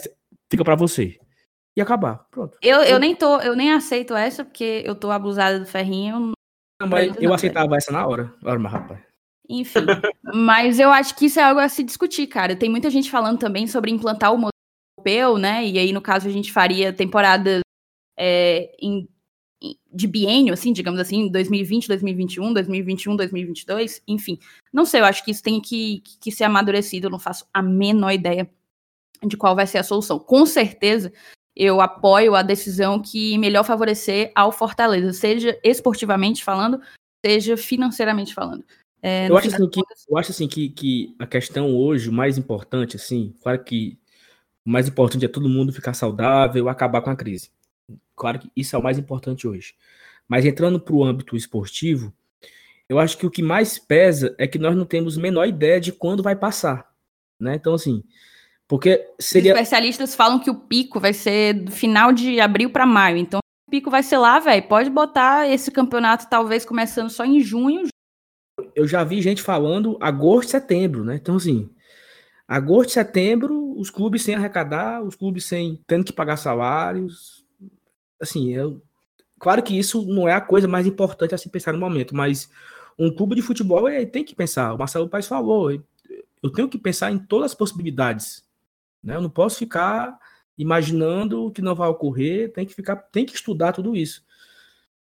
fica 0.50 0.64
para 0.64 0.74
você. 0.74 1.18
E 1.76 1.80
acabar, 1.80 2.26
pronto. 2.30 2.58
Eu, 2.60 2.82
eu 2.82 2.98
nem 2.98 3.14
tô, 3.14 3.40
eu 3.40 3.54
nem 3.54 3.72
aceito 3.72 4.14
essa, 4.14 4.44
porque 4.44 4.82
eu 4.84 4.94
tô 4.96 5.10
abusada 5.10 5.60
do 5.60 5.66
Ferrinho. 5.66 6.32
Não, 6.80 6.88
mas 6.88 7.14
eu 7.20 7.32
aceitava 7.32 7.76
essa 7.76 7.92
na 7.92 8.04
hora. 8.04 8.34
Olha, 8.44 8.58
mas 8.58 8.72
rapaz. 8.72 9.00
Enfim, 9.48 9.86
mas 10.32 10.78
eu 10.78 10.90
acho 10.90 11.16
que 11.16 11.26
isso 11.26 11.38
é 11.38 11.42
algo 11.42 11.60
a 11.60 11.68
se 11.68 11.82
discutir, 11.82 12.26
cara. 12.26 12.56
Tem 12.56 12.68
muita 12.68 12.90
gente 12.90 13.10
falando 13.10 13.38
também 13.38 13.66
sobre 13.66 13.90
implantar 13.90 14.32
o 14.32 14.36
modelo 14.36 14.50
europeu, 14.98 15.38
né? 15.38 15.64
E 15.66 15.78
aí, 15.78 15.92
no 15.92 16.00
caso, 16.00 16.28
a 16.28 16.30
gente 16.30 16.52
faria 16.52 16.92
temporada 16.92 17.60
é, 18.18 18.70
em 18.80 19.08
de 19.92 20.06
biênio, 20.06 20.54
assim, 20.54 20.72
digamos 20.72 20.98
assim, 20.98 21.28
2020, 21.28 21.88
2021, 21.88 22.52
2021, 22.52 23.16
2022, 23.16 24.02
enfim. 24.08 24.38
Não 24.72 24.86
sei, 24.86 25.00
eu 25.00 25.04
acho 25.04 25.24
que 25.24 25.30
isso 25.30 25.42
tem 25.42 25.60
que, 25.60 26.02
que 26.20 26.32
ser 26.32 26.44
amadurecido, 26.44 27.06
eu 27.06 27.10
não 27.10 27.18
faço 27.18 27.46
a 27.52 27.62
menor 27.62 28.12
ideia 28.12 28.50
de 29.22 29.36
qual 29.36 29.54
vai 29.54 29.66
ser 29.66 29.78
a 29.78 29.82
solução. 29.82 30.18
Com 30.18 30.46
certeza, 30.46 31.12
eu 31.54 31.80
apoio 31.80 32.34
a 32.34 32.42
decisão 32.42 33.00
que 33.00 33.36
melhor 33.36 33.64
favorecer 33.64 34.32
ao 34.34 34.50
Fortaleza, 34.50 35.12
seja 35.12 35.58
esportivamente 35.62 36.42
falando, 36.42 36.80
seja 37.24 37.56
financeiramente 37.56 38.32
falando. 38.32 38.64
É, 39.02 39.28
eu, 39.28 39.36
acho 39.36 39.48
assim 39.48 39.68
que, 39.68 39.80
eu 40.08 40.18
acho 40.18 40.30
assim 40.30 40.48
que, 40.48 40.68
que 40.70 41.14
a 41.18 41.26
questão 41.26 41.74
hoje, 41.76 42.08
o 42.08 42.12
mais 42.12 42.38
importante, 42.38 42.96
assim, 42.96 43.34
claro 43.42 43.62
que 43.62 43.98
o 44.64 44.70
mais 44.70 44.88
importante 44.88 45.24
é 45.24 45.28
todo 45.28 45.48
mundo 45.48 45.72
ficar 45.72 45.94
saudável, 45.94 46.68
acabar 46.68 47.02
com 47.02 47.10
a 47.10 47.16
crise. 47.16 47.50
Claro 48.20 48.38
que 48.38 48.52
isso 48.54 48.76
é 48.76 48.78
o 48.78 48.82
mais 48.82 48.98
importante 48.98 49.48
hoje. 49.48 49.74
Mas 50.28 50.44
entrando 50.44 50.78
para 50.78 50.94
o 50.94 51.02
âmbito 51.02 51.34
esportivo, 51.34 52.12
eu 52.86 52.98
acho 52.98 53.16
que 53.16 53.24
o 53.24 53.30
que 53.30 53.42
mais 53.42 53.78
pesa 53.78 54.34
é 54.38 54.46
que 54.46 54.58
nós 54.58 54.76
não 54.76 54.84
temos 54.84 55.16
a 55.16 55.20
menor 55.20 55.48
ideia 55.48 55.80
de 55.80 55.90
quando 55.90 56.22
vai 56.22 56.36
passar. 56.36 56.86
Né? 57.40 57.54
Então, 57.54 57.72
assim, 57.72 58.04
porque 58.68 59.08
seria. 59.18 59.54
Os 59.54 59.58
especialistas 59.58 60.14
falam 60.14 60.38
que 60.38 60.50
o 60.50 60.54
pico 60.54 61.00
vai 61.00 61.14
ser 61.14 61.54
do 61.54 61.72
final 61.72 62.12
de 62.12 62.38
abril 62.38 62.68
para 62.68 62.84
maio. 62.84 63.16
Então, 63.16 63.40
o 63.66 63.70
pico 63.70 63.90
vai 63.90 64.02
ser 64.02 64.18
lá, 64.18 64.38
velho. 64.38 64.68
Pode 64.68 64.90
botar 64.90 65.48
esse 65.48 65.70
campeonato 65.70 66.28
talvez 66.28 66.64
começando 66.66 67.08
só 67.08 67.24
em 67.24 67.40
junho, 67.40 67.88
eu 68.74 68.86
já 68.86 69.02
vi 69.02 69.22
gente 69.22 69.42
falando 69.42 69.96
agosto, 70.00 70.50
setembro, 70.50 71.04
né? 71.04 71.16
Então, 71.16 71.36
assim, 71.36 71.70
agosto, 72.46 72.92
setembro, 72.92 73.74
os 73.78 73.90
clubes 73.90 74.22
sem 74.22 74.34
arrecadar, 74.34 75.02
os 75.02 75.16
clubes 75.16 75.44
sem 75.44 75.82
tendo 75.86 76.04
que 76.04 76.12
pagar 76.12 76.36
salários. 76.36 77.39
Assim, 78.20 78.52
eu, 78.52 78.82
claro 79.38 79.62
que 79.62 79.76
isso 79.76 80.04
não 80.06 80.28
é 80.28 80.34
a 80.34 80.40
coisa 80.40 80.68
mais 80.68 80.86
importante 80.86 81.34
a 81.34 81.38
se 81.38 81.48
pensar 81.48 81.72
no 81.72 81.78
momento, 81.78 82.14
mas 82.14 82.50
um 82.98 83.14
clube 83.14 83.34
de 83.34 83.42
futebol 83.42 83.88
ele 83.88 84.06
tem 84.06 84.24
que 84.24 84.34
pensar. 84.34 84.74
O 84.74 84.78
Marcelo 84.78 85.08
Paes 85.08 85.26
falou, 85.26 85.70
eu 85.70 86.50
tenho 86.50 86.68
que 86.68 86.78
pensar 86.78 87.10
em 87.10 87.18
todas 87.18 87.52
as 87.52 87.54
possibilidades. 87.54 88.44
Né? 89.02 89.16
Eu 89.16 89.22
não 89.22 89.30
posso 89.30 89.58
ficar 89.58 90.18
imaginando 90.56 91.46
o 91.46 91.50
que 91.50 91.62
não 91.62 91.74
vai 91.74 91.88
ocorrer, 91.88 92.52
tem 92.52 92.66
que 92.66 92.74
ficar, 92.74 92.96
tem 92.96 93.24
que 93.24 93.34
estudar 93.34 93.72
tudo 93.72 93.96
isso. 93.96 94.22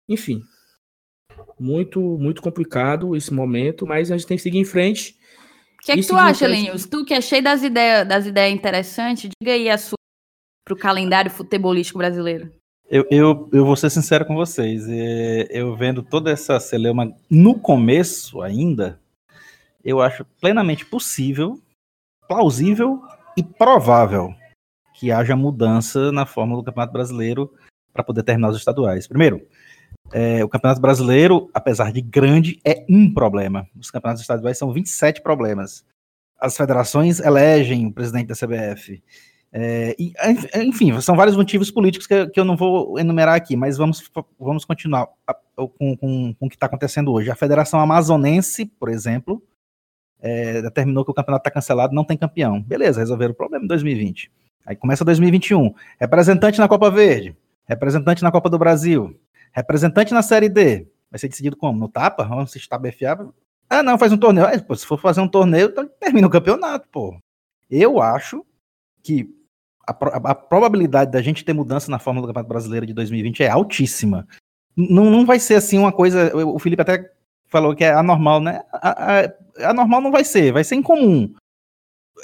Enfim, 0.06 0.42
muito, 1.58 2.00
muito 2.00 2.42
complicado 2.42 3.16
esse 3.16 3.32
momento, 3.32 3.86
mas 3.86 4.10
a 4.10 4.16
gente 4.16 4.26
tem 4.26 4.36
que 4.36 4.42
seguir 4.42 4.58
em 4.58 4.64
frente. 4.64 5.18
O 5.80 5.86
que 5.86 5.92
é 5.92 5.94
que 5.96 6.06
tu 6.06 6.16
acha, 6.16 6.46
Lenius? 6.46 6.84
Tu 6.84 7.04
que 7.04 7.14
é 7.14 7.20
cheio 7.20 7.42
das 7.42 7.62
ideias, 7.62 8.06
das 8.06 8.26
ideias 8.26 8.54
interessantes, 8.54 9.30
diga 9.40 9.52
aí 9.52 9.70
a 9.70 9.78
sua 9.78 9.96
para 10.64 10.74
o 10.74 10.78
calendário 10.78 11.30
futebolístico 11.30 11.98
brasileiro. 11.98 12.52
Eu, 12.88 13.04
eu, 13.10 13.48
eu 13.52 13.64
vou 13.64 13.74
ser 13.74 13.90
sincero 13.90 14.24
com 14.24 14.34
vocês. 14.34 14.88
É, 14.88 15.48
eu 15.50 15.74
vendo 15.76 16.02
toda 16.02 16.30
essa 16.30 16.60
celeuma 16.60 17.12
no 17.28 17.58
começo 17.58 18.40
ainda, 18.42 19.00
eu 19.84 20.00
acho 20.00 20.24
plenamente 20.40 20.86
possível, 20.86 21.60
plausível 22.28 23.02
e 23.36 23.42
provável 23.42 24.34
que 24.94 25.10
haja 25.10 25.36
mudança 25.36 26.10
na 26.12 26.24
fórmula 26.24 26.62
do 26.62 26.64
Campeonato 26.64 26.92
Brasileiro 26.92 27.52
para 27.92 28.04
poder 28.04 28.22
terminar 28.22 28.50
os 28.50 28.56
estaduais. 28.56 29.06
Primeiro, 29.06 29.46
é, 30.12 30.44
o 30.44 30.48
Campeonato 30.48 30.80
Brasileiro, 30.80 31.50
apesar 31.52 31.92
de 31.92 32.00
grande, 32.00 32.60
é 32.64 32.84
um 32.88 33.12
problema. 33.12 33.68
Os 33.78 33.90
campeonatos 33.90 34.22
estaduais 34.22 34.56
são 34.56 34.72
27 34.72 35.22
problemas. 35.22 35.84
As 36.38 36.56
federações 36.56 37.18
elegem 37.18 37.86
o 37.86 37.92
presidente 37.92 38.28
da 38.28 38.34
CBF. 38.34 39.02
É, 39.52 39.96
enfim, 40.56 41.00
são 41.00 41.16
vários 41.16 41.36
motivos 41.36 41.70
políticos 41.70 42.06
que, 42.06 42.26
que, 42.28 42.38
eu 42.38 42.44
não 42.44 42.56
vou 42.56 42.98
enumerar 42.98 43.34
aqui, 43.34 43.56
mas 43.56 43.78
vamos, 43.78 44.02
vamos 44.38 44.64
continuar 44.64 45.08
com, 45.54 45.96
com, 45.96 46.34
com 46.34 46.46
o 46.46 46.48
que 46.48 46.56
está 46.56 46.66
acontecendo 46.66 47.12
hoje. 47.12 47.30
A 47.30 47.36
Federação 47.36 47.80
Amazonense, 47.80 48.66
por 48.66 48.88
exemplo, 48.88 49.42
é, 50.20 50.60
determinou 50.60 51.04
que 51.04 51.10
o 51.10 51.14
campeonato 51.14 51.42
está 51.42 51.50
cancelado, 51.50 51.94
não 51.94 52.04
tem 52.04 52.16
campeão. 52.16 52.60
Beleza, 52.60 53.00
resolveram 53.00 53.32
o 53.32 53.36
problema 53.36 53.64
em 53.64 53.68
2020. 53.68 54.30
Aí 54.66 54.74
começa 54.74 55.04
2021. 55.04 55.72
Representante 55.98 56.58
na 56.58 56.68
Copa 56.68 56.90
Verde, 56.90 57.36
representante 57.64 58.22
na 58.22 58.32
Copa 58.32 58.50
do 58.50 58.58
Brasil, 58.58 59.18
representante 59.52 60.12
na 60.12 60.22
Série 60.22 60.48
D. 60.48 60.86
Vai 61.10 61.18
ser 61.18 61.28
decidido 61.28 61.56
como? 61.56 61.78
No 61.78 61.88
tapa? 61.88 62.24
Vamos 62.24 62.50
se 62.50 62.58
estabelecer. 62.58 63.16
Ah, 63.70 63.82
não, 63.82 63.98
faz 63.98 64.12
um 64.12 64.18
torneio. 64.18 64.46
Pô, 64.64 64.74
se 64.74 64.84
for 64.84 65.00
fazer 65.00 65.20
um 65.20 65.28
torneio, 65.28 65.68
então 65.68 65.88
termina 66.00 66.26
o 66.26 66.30
campeonato, 66.30 66.88
pô. 66.90 67.16
Eu 67.70 68.00
acho 68.00 68.44
que 69.06 69.30
a, 69.86 69.92
a, 69.92 70.30
a, 70.32 70.34
probabilidade 70.34 71.12
da 71.12 71.22
gente 71.22 71.44
ter 71.44 71.52
mudança 71.52 71.90
na 71.90 71.98
fórmula 71.98 72.26
do 72.26 72.30
Campeonato 72.30 72.48
Brasileiro 72.48 72.86
de 72.86 72.92
2020 72.92 73.42
é 73.44 73.48
altíssima. 73.48 74.26
Não, 74.76 75.10
não 75.10 75.24
vai 75.24 75.38
ser 75.38 75.54
assim 75.54 75.78
uma 75.78 75.92
coisa. 75.92 76.34
O 76.36 76.58
Felipe 76.58 76.82
até 76.82 77.10
falou 77.46 77.74
que 77.74 77.84
é 77.84 77.92
anormal, 77.92 78.40
né? 78.40 78.62
A, 78.72 79.20
a, 79.20 79.70
anormal 79.70 80.00
não 80.00 80.10
vai 80.10 80.24
ser, 80.24 80.52
vai 80.52 80.64
ser 80.64 80.74
incomum. 80.74 81.32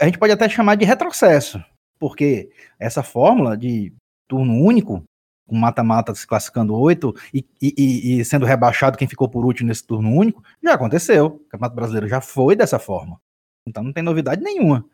A 0.01 0.07
gente 0.07 0.19
pode 0.19 0.33
até 0.33 0.49
chamar 0.49 0.75
de 0.75 0.85
retrocesso, 0.85 1.63
porque 1.99 2.51
essa 2.79 3.03
fórmula 3.03 3.57
de 3.57 3.93
turno 4.29 4.55
único, 4.55 5.05
com 5.47 5.55
mata-mata 5.57 6.15
se 6.15 6.27
classificando 6.27 6.75
oito 6.75 7.15
e, 7.33 7.47
e, 7.61 8.21
e, 8.21 8.25
sendo 8.25 8.47
rebaixado 8.47 8.97
quem 8.97 9.07
ficou 9.07 9.29
por 9.29 9.45
último 9.45 9.69
nesse 9.69 9.87
turno 9.87 10.11
único, 10.11 10.43
já 10.63 10.75
aconteceu. 10.75 11.27
O 11.27 11.39
Campeonato 11.51 11.77
Brasileiro 11.77 12.09
já 12.09 12.21
foi 12.21 12.57
dessa 12.57 12.79
forma. 12.79 13.21
Então 13.69 13.83
não 13.83 13.93
tem 13.93 14.03
novidade 14.03 14.43
nenhuma. 14.43 14.85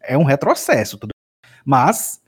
É 0.00 0.16
um 0.18 0.24
retrocesso. 0.24 0.98
Tudo. 0.98 1.10
Mas 1.68 2.22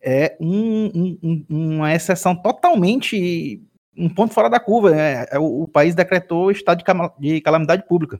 é 0.00 0.34
um, 0.40 1.18
um, 1.22 1.44
uma 1.50 1.94
exceção 1.94 2.34
totalmente 2.34 3.62
um 3.94 4.08
ponto 4.08 4.32
fora 4.32 4.48
da 4.48 4.58
curva. 4.58 4.92
Né? 4.92 5.26
É, 5.30 5.38
o, 5.38 5.64
o, 5.64 5.68
país 5.68 5.94
decretou 5.94 6.50
estado 6.50 6.82
de, 6.82 7.34
de 7.34 7.40
calamidade 7.42 7.86
pública. 7.86 8.18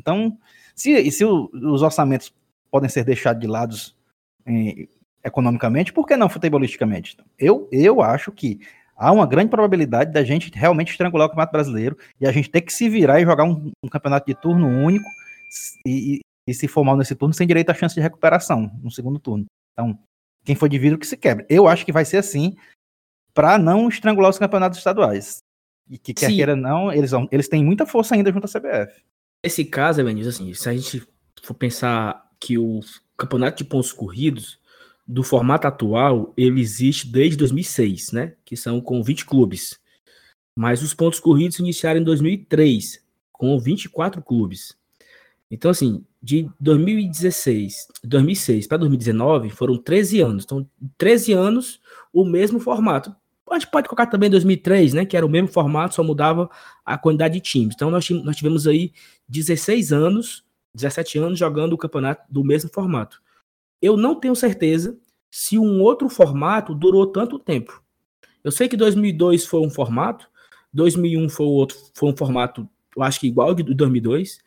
Então, 0.00 0.38
se, 0.72 1.10
se 1.10 1.24
o, 1.24 1.50
os 1.52 1.82
orçamentos 1.82 2.32
podem 2.70 2.88
ser 2.88 3.02
deixados 3.04 3.40
de 3.40 3.48
lado 3.48 3.74
eh, 4.46 4.86
economicamente, 5.24 5.92
por 5.92 6.06
que 6.06 6.16
não 6.16 6.28
futebolisticamente? 6.28 7.16
Eu, 7.36 7.68
eu 7.72 8.00
acho 8.00 8.30
que 8.30 8.60
há 8.96 9.10
uma 9.10 9.26
grande 9.26 9.50
probabilidade 9.50 10.12
da 10.12 10.22
gente 10.22 10.48
realmente 10.54 10.92
estrangular 10.92 11.26
o 11.26 11.30
Campeonato 11.30 11.52
Brasileiro 11.52 11.98
e 12.20 12.26
a 12.26 12.30
gente 12.30 12.48
ter 12.48 12.60
que 12.60 12.72
se 12.72 12.88
virar 12.88 13.20
e 13.20 13.24
jogar 13.24 13.44
um, 13.44 13.72
um 13.82 13.88
campeonato 13.88 14.26
de 14.26 14.34
turno 14.34 14.68
único 14.68 15.08
e, 15.84 16.20
e, 16.46 16.54
se 16.54 16.68
for 16.68 16.84
mal 16.84 16.96
nesse 16.96 17.16
turno, 17.16 17.34
sem 17.34 17.48
direito 17.48 17.70
à 17.70 17.74
chance 17.74 17.96
de 17.96 18.00
recuperação 18.00 18.70
no 18.80 18.92
segundo 18.92 19.18
turno. 19.18 19.44
Então, 19.72 19.98
quem 20.44 20.54
for 20.54 20.68
de 20.68 20.78
vidro 20.78 20.98
que 20.98 21.06
se 21.06 21.16
quebre. 21.16 21.46
Eu 21.48 21.68
acho 21.68 21.84
que 21.84 21.92
vai 21.92 22.04
ser 22.04 22.18
assim, 22.18 22.56
para 23.34 23.58
não 23.58 23.88
estrangular 23.88 24.30
os 24.30 24.38
campeonatos 24.38 24.78
estaduais. 24.78 25.42
E 25.88 25.98
que 25.98 26.14
quer 26.14 26.30
Sim. 26.30 26.36
queira 26.36 26.56
não, 26.56 26.92
eles, 26.92 27.10
vão, 27.10 27.28
eles 27.30 27.48
têm 27.48 27.64
muita 27.64 27.86
força 27.86 28.14
ainda 28.14 28.32
junto 28.32 28.44
à 28.46 28.48
CBF. 28.48 29.02
Esse 29.42 29.64
caso, 29.64 30.00
Evanilson, 30.00 30.28
assim, 30.28 30.54
se 30.54 30.68
a 30.68 30.72
gente 30.72 31.06
for 31.42 31.54
pensar 31.54 32.30
que 32.38 32.56
o 32.56 32.80
campeonato 33.16 33.58
de 33.58 33.64
pontos 33.64 33.92
corridos, 33.92 34.60
do 35.06 35.22
formato 35.22 35.66
atual, 35.66 36.32
ele 36.36 36.60
existe 36.60 37.06
desde 37.06 37.36
2006, 37.36 38.12
né? 38.12 38.34
Que 38.44 38.56
são 38.56 38.80
com 38.80 39.02
20 39.02 39.26
clubes. 39.26 39.78
Mas 40.56 40.82
os 40.82 40.94
pontos 40.94 41.18
corridos 41.18 41.58
iniciaram 41.58 42.00
em 42.00 42.04
2003, 42.04 43.04
com 43.32 43.58
24 43.58 44.22
clubes. 44.22 44.76
Então, 45.50 45.70
assim, 45.70 46.04
de 46.22 46.48
2016, 46.60 47.88
2006 48.04 48.66
para 48.68 48.78
2019 48.78 49.50
foram 49.50 49.76
13 49.76 50.20
anos. 50.20 50.44
Então, 50.44 50.66
13 50.96 51.32
anos, 51.32 51.80
o 52.12 52.24
mesmo 52.24 52.60
formato. 52.60 53.14
A 53.50 53.58
gente 53.58 53.70
pode 53.70 53.86
colocar 53.86 54.06
também 54.06 54.30
2003, 54.30 54.94
né, 54.94 55.04
que 55.04 55.14
era 55.14 55.26
o 55.26 55.28
mesmo 55.28 55.48
formato, 55.48 55.94
só 55.94 56.02
mudava 56.02 56.48
a 56.86 56.96
quantidade 56.96 57.34
de 57.34 57.40
times. 57.40 57.74
Então 57.74 57.90
nós, 57.90 58.08
nós 58.08 58.36
tivemos 58.36 58.66
aí 58.66 58.92
16 59.28 59.92
anos, 59.92 60.42
17 60.74 61.18
anos 61.18 61.38
jogando 61.38 61.74
o 61.74 61.78
campeonato 61.78 62.22
do 62.32 62.42
mesmo 62.42 62.70
formato. 62.72 63.20
Eu 63.80 63.96
não 63.96 64.14
tenho 64.14 64.34
certeza 64.34 64.96
se 65.30 65.58
um 65.58 65.82
outro 65.82 66.08
formato 66.08 66.74
durou 66.74 67.06
tanto 67.06 67.38
tempo. 67.38 67.82
Eu 68.42 68.50
sei 68.50 68.68
que 68.68 68.76
2002 68.76 69.44
foi 69.44 69.60
um 69.60 69.70
formato, 69.70 70.26
2001 70.72 71.28
foi 71.28 71.46
outro, 71.46 71.76
foi 71.92 72.10
um 72.10 72.16
formato, 72.16 72.66
eu 72.96 73.02
acho 73.02 73.20
que 73.20 73.26
igual 73.26 73.54
de 73.54 73.62
2002. 73.62 74.38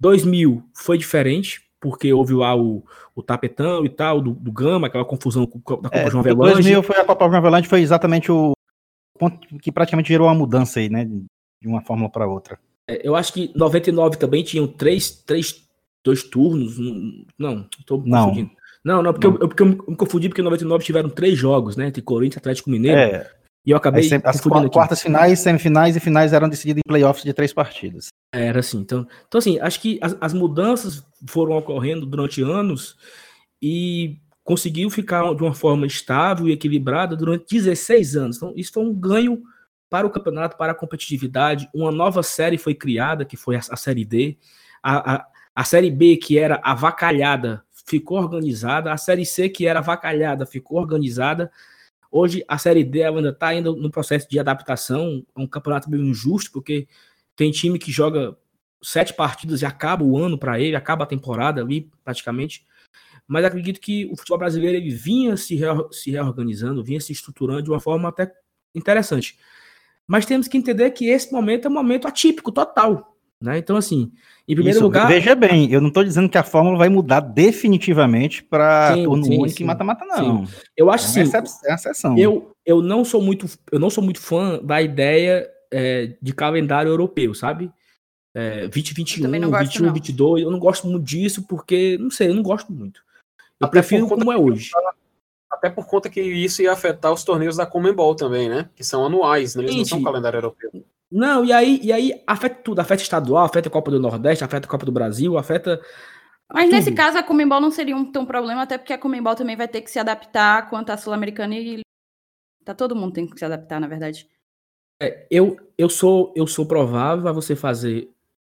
2000 0.00 0.62
foi 0.74 0.98
diferente, 0.98 1.62
porque 1.80 2.12
houve 2.12 2.34
lá 2.34 2.56
o, 2.56 2.82
o 3.14 3.22
tapetão 3.22 3.84
e 3.84 3.88
tal, 3.88 4.20
do, 4.20 4.32
do 4.32 4.50
Gama, 4.50 4.86
aquela 4.86 5.04
confusão 5.04 5.44
da 5.44 5.60
Copa 5.60 5.88
é, 5.92 6.10
João 6.10 6.20
Avelange. 6.20 6.54
2000 6.54 6.82
foi 6.82 6.96
a 6.96 7.04
Copa 7.04 7.26
João 7.26 7.36
Avelange, 7.36 7.68
foi 7.68 7.80
exatamente 7.80 8.32
o 8.32 8.52
ponto 9.18 9.38
que 9.58 9.70
praticamente 9.70 10.08
gerou 10.08 10.26
uma 10.26 10.34
mudança 10.34 10.80
aí, 10.80 10.88
né, 10.88 11.04
de 11.04 11.68
uma 11.68 11.82
fórmula 11.82 12.10
para 12.10 12.26
outra. 12.26 12.58
É, 12.88 13.06
eu 13.06 13.14
acho 13.14 13.32
que 13.32 13.52
99 13.54 14.16
também 14.16 14.42
tinham 14.42 14.66
três, 14.66 15.10
três 15.10 15.68
dois 16.02 16.22
turnos, 16.22 16.78
não, 17.38 17.66
não. 17.86 18.22
confundindo. 18.24 18.50
Não, 18.82 19.02
não, 19.02 19.12
porque, 19.12 19.28
não. 19.28 19.36
Eu, 19.36 19.48
porque 19.48 19.62
eu 19.62 19.66
me 19.66 19.96
confundi 19.96 20.28
porque 20.28 20.40
em 20.40 20.44
99 20.44 20.84
tiveram 20.84 21.10
três 21.10 21.36
jogos, 21.36 21.76
né, 21.76 21.88
entre 21.88 22.00
Corinthians 22.00 22.36
e 22.36 22.38
Atlético 22.38 22.70
Mineiro. 22.70 22.98
É. 22.98 23.30
E 23.64 23.70
eu 23.70 23.76
acabei. 23.76 24.08
as 24.24 24.40
quartas 24.40 25.02
finais, 25.02 25.38
semifinais 25.40 25.94
e 25.96 26.00
finais 26.00 26.32
eram 26.32 26.48
decididas 26.48 26.80
em 26.84 26.88
playoffs 26.88 27.24
de 27.24 27.32
três 27.32 27.52
partidas. 27.52 28.08
Era 28.32 28.60
assim. 28.60 28.78
Então, 28.78 29.06
então 29.28 29.38
assim, 29.38 29.58
acho 29.60 29.80
que 29.80 29.98
as, 30.00 30.16
as 30.20 30.32
mudanças 30.32 31.04
foram 31.26 31.56
ocorrendo 31.56 32.06
durante 32.06 32.42
anos 32.42 32.96
e 33.60 34.18
conseguiu 34.42 34.88
ficar 34.90 35.34
de 35.34 35.42
uma 35.42 35.54
forma 35.54 35.86
estável 35.86 36.48
e 36.48 36.52
equilibrada 36.52 37.14
durante 37.14 37.54
16 37.54 38.16
anos. 38.16 38.36
Então, 38.36 38.52
isso 38.56 38.72
foi 38.72 38.84
um 38.84 38.94
ganho 38.94 39.42
para 39.90 40.06
o 40.06 40.10
campeonato, 40.10 40.56
para 40.56 40.72
a 40.72 40.74
competitividade. 40.74 41.68
Uma 41.74 41.92
nova 41.92 42.22
série 42.22 42.56
foi 42.56 42.74
criada, 42.74 43.24
que 43.24 43.36
foi 43.36 43.56
a, 43.56 43.58
a 43.58 43.76
Série 43.76 44.04
D. 44.04 44.38
A, 44.82 45.14
a, 45.14 45.26
a 45.54 45.64
Série 45.64 45.90
B, 45.90 46.16
que 46.16 46.38
era 46.38 46.60
avacalhada, 46.62 47.62
ficou 47.86 48.18
organizada. 48.18 48.92
A 48.92 48.96
Série 48.96 49.26
C, 49.26 49.48
que 49.48 49.66
era 49.66 49.80
avacalhada, 49.80 50.46
ficou 50.46 50.78
organizada. 50.78 51.50
Hoje, 52.10 52.44
a 52.48 52.58
Série 52.58 52.82
D 52.82 53.04
ainda 53.04 53.28
está 53.28 53.54
indo 53.54 53.76
no 53.76 53.90
processo 53.90 54.28
de 54.28 54.38
adaptação. 54.38 55.24
É 55.36 55.40
um 55.40 55.46
campeonato 55.46 55.88
meio 55.88 56.04
injusto, 56.04 56.50
porque 56.50 56.88
tem 57.36 57.50
time 57.50 57.78
que 57.78 57.92
joga 57.92 58.36
sete 58.82 59.14
partidas 59.14 59.62
e 59.62 59.66
acaba 59.66 60.02
o 60.02 60.18
ano 60.18 60.38
para 60.38 60.58
ele, 60.58 60.74
acaba 60.74 61.04
a 61.04 61.06
temporada 61.06 61.60
ali, 61.60 61.90
praticamente. 62.02 62.66
Mas 63.26 63.44
acredito 63.44 63.80
que 63.80 64.06
o 64.06 64.16
futebol 64.16 64.38
brasileiro 64.38 64.76
ele 64.76 64.90
vinha 64.90 65.36
se, 65.36 65.58
se 65.92 66.10
reorganizando, 66.10 66.82
vinha 66.82 67.00
se 67.00 67.12
estruturando 67.12 67.62
de 67.62 67.70
uma 67.70 67.78
forma 67.78 68.08
até 68.08 68.32
interessante. 68.74 69.38
Mas 70.06 70.26
temos 70.26 70.48
que 70.48 70.58
entender 70.58 70.90
que 70.90 71.08
esse 71.08 71.32
momento 71.32 71.66
é 71.66 71.70
um 71.70 71.74
momento 71.74 72.08
atípico, 72.08 72.50
total. 72.50 73.16
Né? 73.42 73.58
Então, 73.58 73.76
assim, 73.76 74.12
em 74.46 74.54
primeiro 74.54 74.78
Isso, 74.78 74.84
lugar. 74.84 75.08
Veja 75.08 75.34
bem, 75.34 75.70
eu 75.72 75.80
não 75.80 75.88
estou 75.88 76.04
dizendo 76.04 76.28
que 76.28 76.36
a 76.36 76.42
fórmula 76.42 76.76
vai 76.76 76.88
mudar 76.88 77.20
definitivamente 77.20 78.42
para 78.42 78.94
turno 78.94 79.24
sim, 79.24 79.38
único 79.38 79.56
sim. 79.56 79.64
e 79.64 79.66
mata-mata, 79.66 80.04
não. 80.04 80.46
Sim. 80.46 80.54
Eu 80.76 80.90
acho 80.90 81.06
é 81.06 81.24
sim. 81.24 81.36
É 81.64 81.68
uma 81.68 81.74
exceção. 81.74 82.18
Eu, 82.18 82.54
eu, 82.66 82.82
não 82.82 83.04
sou 83.04 83.22
muito, 83.22 83.46
eu 83.72 83.78
não 83.78 83.88
sou 83.88 84.04
muito 84.04 84.20
fã 84.20 84.60
da 84.62 84.82
ideia 84.82 85.48
é, 85.72 86.14
de 86.20 86.34
calendário 86.34 86.90
europeu, 86.90 87.34
sabe? 87.34 87.72
é, 88.34 88.68
2021, 88.68 89.22
também 89.22 89.40
não 89.40 89.50
gosto, 89.50 89.64
21, 89.64 89.86
não. 89.86 89.94
22. 89.94 90.42
Eu 90.42 90.50
não 90.50 90.58
gosto 90.58 90.86
muito 90.86 91.04
disso 91.04 91.42
porque, 91.46 91.98
não 91.98 92.10
sei, 92.10 92.28
eu 92.28 92.34
não 92.34 92.42
gosto 92.42 92.72
muito. 92.72 93.02
Eu 93.58 93.66
Até 93.66 93.80
prefiro 93.80 94.08
como 94.08 94.32
é 94.32 94.36
hoje. 94.36 94.70
Até 95.50 95.68
por 95.68 95.86
conta 95.86 96.08
que 96.08 96.20
isso 96.20 96.62
ia 96.62 96.72
afetar 96.72 97.12
os 97.12 97.24
torneios 97.24 97.56
da 97.56 97.66
Comembol 97.66 98.14
também, 98.14 98.48
né? 98.48 98.70
Que 98.74 98.84
são 98.84 99.04
anuais, 99.04 99.54
né? 99.54 99.64
Eles 99.64 99.76
não 99.76 99.84
são 99.84 100.02
calendário 100.02 100.38
europeu. 100.38 100.70
Não, 101.10 101.44
e 101.44 101.52
aí, 101.52 101.80
e 101.82 101.92
aí 101.92 102.22
afeta 102.26 102.62
tudo, 102.62 102.78
afeta 102.80 103.02
estadual, 103.02 103.44
afeta 103.44 103.68
a 103.68 103.72
Copa 103.72 103.90
do 103.90 103.98
Nordeste, 103.98 104.44
afeta 104.44 104.66
a 104.66 104.70
Copa 104.70 104.86
do 104.86 104.92
Brasil, 104.92 105.36
afeta. 105.36 105.80
Mas 106.52 106.70
nesse 106.70 106.90
tudo. 106.90 106.96
caso, 106.96 107.18
a 107.18 107.22
Comembol 107.22 107.60
não 107.60 107.70
seria 107.70 107.96
um 107.96 108.10
tão 108.10 108.24
problema, 108.24 108.62
até 108.62 108.78
porque 108.78 108.92
a 108.92 108.98
Comembol 108.98 109.34
também 109.34 109.56
vai 109.56 109.66
ter 109.66 109.80
que 109.80 109.90
se 109.90 109.98
adaptar 109.98 110.70
quanto 110.70 110.90
à 110.90 110.96
Sul-Americana 110.96 111.56
e. 111.56 111.80
Tá, 112.64 112.74
todo 112.74 112.94
mundo 112.94 113.12
tem 113.12 113.26
que 113.26 113.38
se 113.38 113.44
adaptar, 113.44 113.80
na 113.80 113.88
verdade. 113.88 114.28
Eu, 115.30 115.56
eu 115.78 115.88
sou 115.88 116.32
eu 116.36 116.46
sou 116.46 116.66
provável 116.66 117.26
a 117.26 117.32
você 117.32 117.56
fazer 117.56 118.10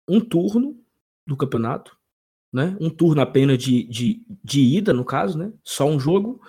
um 0.07 0.21
turno 0.21 0.79
do 1.25 1.35
campeonato, 1.35 1.97
né? 2.53 2.77
Um 2.79 2.89
turno 2.89 3.21
apenas 3.21 3.57
de, 3.57 3.83
de, 3.83 4.21
de 4.43 4.61
ida, 4.61 4.93
no 4.93 5.03
caso, 5.03 5.37
né? 5.37 5.51
Só 5.63 5.85
um 5.85 5.99
jogo. 5.99 6.39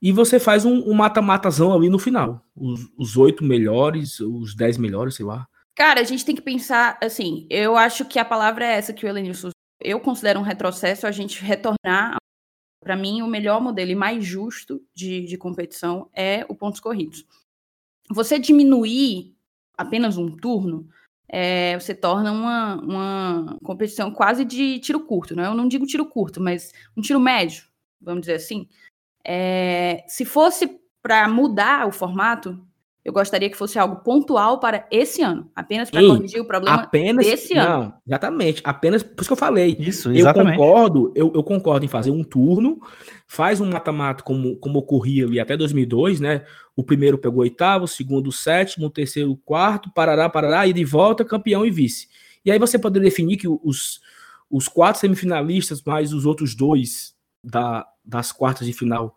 E 0.00 0.12
você 0.12 0.38
faz 0.38 0.64
um 0.64 0.82
um 0.88 0.94
mata-matazão 0.94 1.72
ali 1.72 1.88
no 1.88 1.98
final. 1.98 2.44
Os, 2.54 3.16
oito 3.16 3.42
melhores, 3.42 4.20
os 4.20 4.54
dez 4.54 4.76
melhores, 4.76 5.14
sei 5.14 5.24
lá. 5.24 5.46
Cara, 5.74 6.00
a 6.00 6.04
gente 6.04 6.24
tem 6.24 6.34
que 6.34 6.42
pensar, 6.42 6.98
assim, 7.02 7.46
eu 7.50 7.76
acho 7.76 8.04
que 8.06 8.18
a 8.18 8.24
palavra 8.24 8.64
é 8.64 8.76
essa 8.76 8.92
que 8.92 9.04
o 9.04 9.08
Elenilson. 9.08 9.50
Eu 9.80 10.00
considero 10.00 10.40
um 10.40 10.42
retrocesso 10.42 11.06
a 11.06 11.10
gente 11.10 11.42
retornar. 11.42 12.16
Para 12.82 12.96
mim, 12.96 13.20
o 13.20 13.26
melhor 13.26 13.60
modelo 13.60 13.90
e 13.90 13.94
mais 13.94 14.24
justo 14.24 14.80
de, 14.94 15.26
de 15.26 15.36
competição 15.36 16.08
é 16.14 16.46
o 16.48 16.54
pontos 16.54 16.80
corridos. 16.80 17.26
Você 18.10 18.38
diminuir 18.38 19.36
apenas 19.76 20.16
um 20.16 20.34
turno, 20.34 20.88
é, 21.28 21.78
você 21.78 21.94
torna 21.94 22.32
uma, 22.32 22.76
uma 22.76 23.58
competição 23.62 24.10
quase 24.10 24.44
de 24.44 24.78
tiro 24.78 25.00
curto, 25.00 25.34
né? 25.34 25.46
Eu 25.46 25.54
não 25.54 25.68
digo 25.68 25.86
tiro 25.86 26.06
curto, 26.06 26.40
mas 26.40 26.72
um 26.96 27.02
tiro 27.02 27.20
médio, 27.20 27.64
vamos 28.00 28.20
dizer 28.20 28.34
assim. 28.34 28.68
É, 29.26 30.04
se 30.06 30.24
fosse 30.24 30.78
para 31.02 31.28
mudar 31.28 31.86
o 31.86 31.92
formato, 31.92 32.58
eu 33.06 33.12
gostaria 33.12 33.48
que 33.48 33.56
fosse 33.56 33.78
algo 33.78 33.96
pontual 34.02 34.58
para 34.58 34.84
esse 34.90 35.22
ano, 35.22 35.48
apenas 35.54 35.88
para 35.88 36.00
corrigir 36.00 36.40
o 36.40 36.44
problema 36.44 36.82
Apenas. 36.82 37.24
desse 37.24 37.56
ano. 37.56 37.84
Não, 37.84 37.94
exatamente. 38.04 38.60
Apenas. 38.64 39.04
Por 39.04 39.20
isso 39.20 39.28
que 39.28 39.32
eu 39.32 39.36
falei. 39.36 39.76
Isso, 39.78 40.10
Eu 40.10 40.16
exatamente. 40.16 40.56
concordo, 40.56 41.12
eu, 41.14 41.32
eu 41.32 41.44
concordo 41.44 41.84
em 41.84 41.88
fazer 41.88 42.10
um 42.10 42.24
turno, 42.24 42.80
faz 43.28 43.60
um 43.60 43.70
mata-mata 43.70 44.24
como, 44.24 44.56
como 44.56 44.80
ocorria 44.80 45.24
ali 45.24 45.38
até 45.38 45.56
2002, 45.56 46.18
né? 46.18 46.44
O 46.74 46.82
primeiro 46.82 47.16
pegou 47.16 47.38
o 47.38 47.42
oitavo, 47.42 47.84
o 47.84 47.88
segundo 47.88 48.26
o 48.26 48.32
sétimo, 48.32 48.86
o 48.86 48.90
terceiro 48.90 49.30
o 49.30 49.36
quarto, 49.36 49.88
parará, 49.92 50.28
parará, 50.28 50.66
e 50.66 50.72
de 50.72 50.84
volta, 50.84 51.24
campeão 51.24 51.64
e 51.64 51.70
vice. 51.70 52.08
E 52.44 52.50
aí 52.50 52.58
você 52.58 52.76
poderia 52.76 53.08
definir 53.08 53.36
que 53.36 53.46
os, 53.46 54.00
os 54.50 54.66
quatro 54.66 55.00
semifinalistas, 55.00 55.80
mais 55.80 56.12
os 56.12 56.26
outros 56.26 56.56
dois 56.56 57.14
da, 57.42 57.86
das 58.06 58.30
quartas 58.32 58.66
de 58.66 58.72
final, 58.72 59.16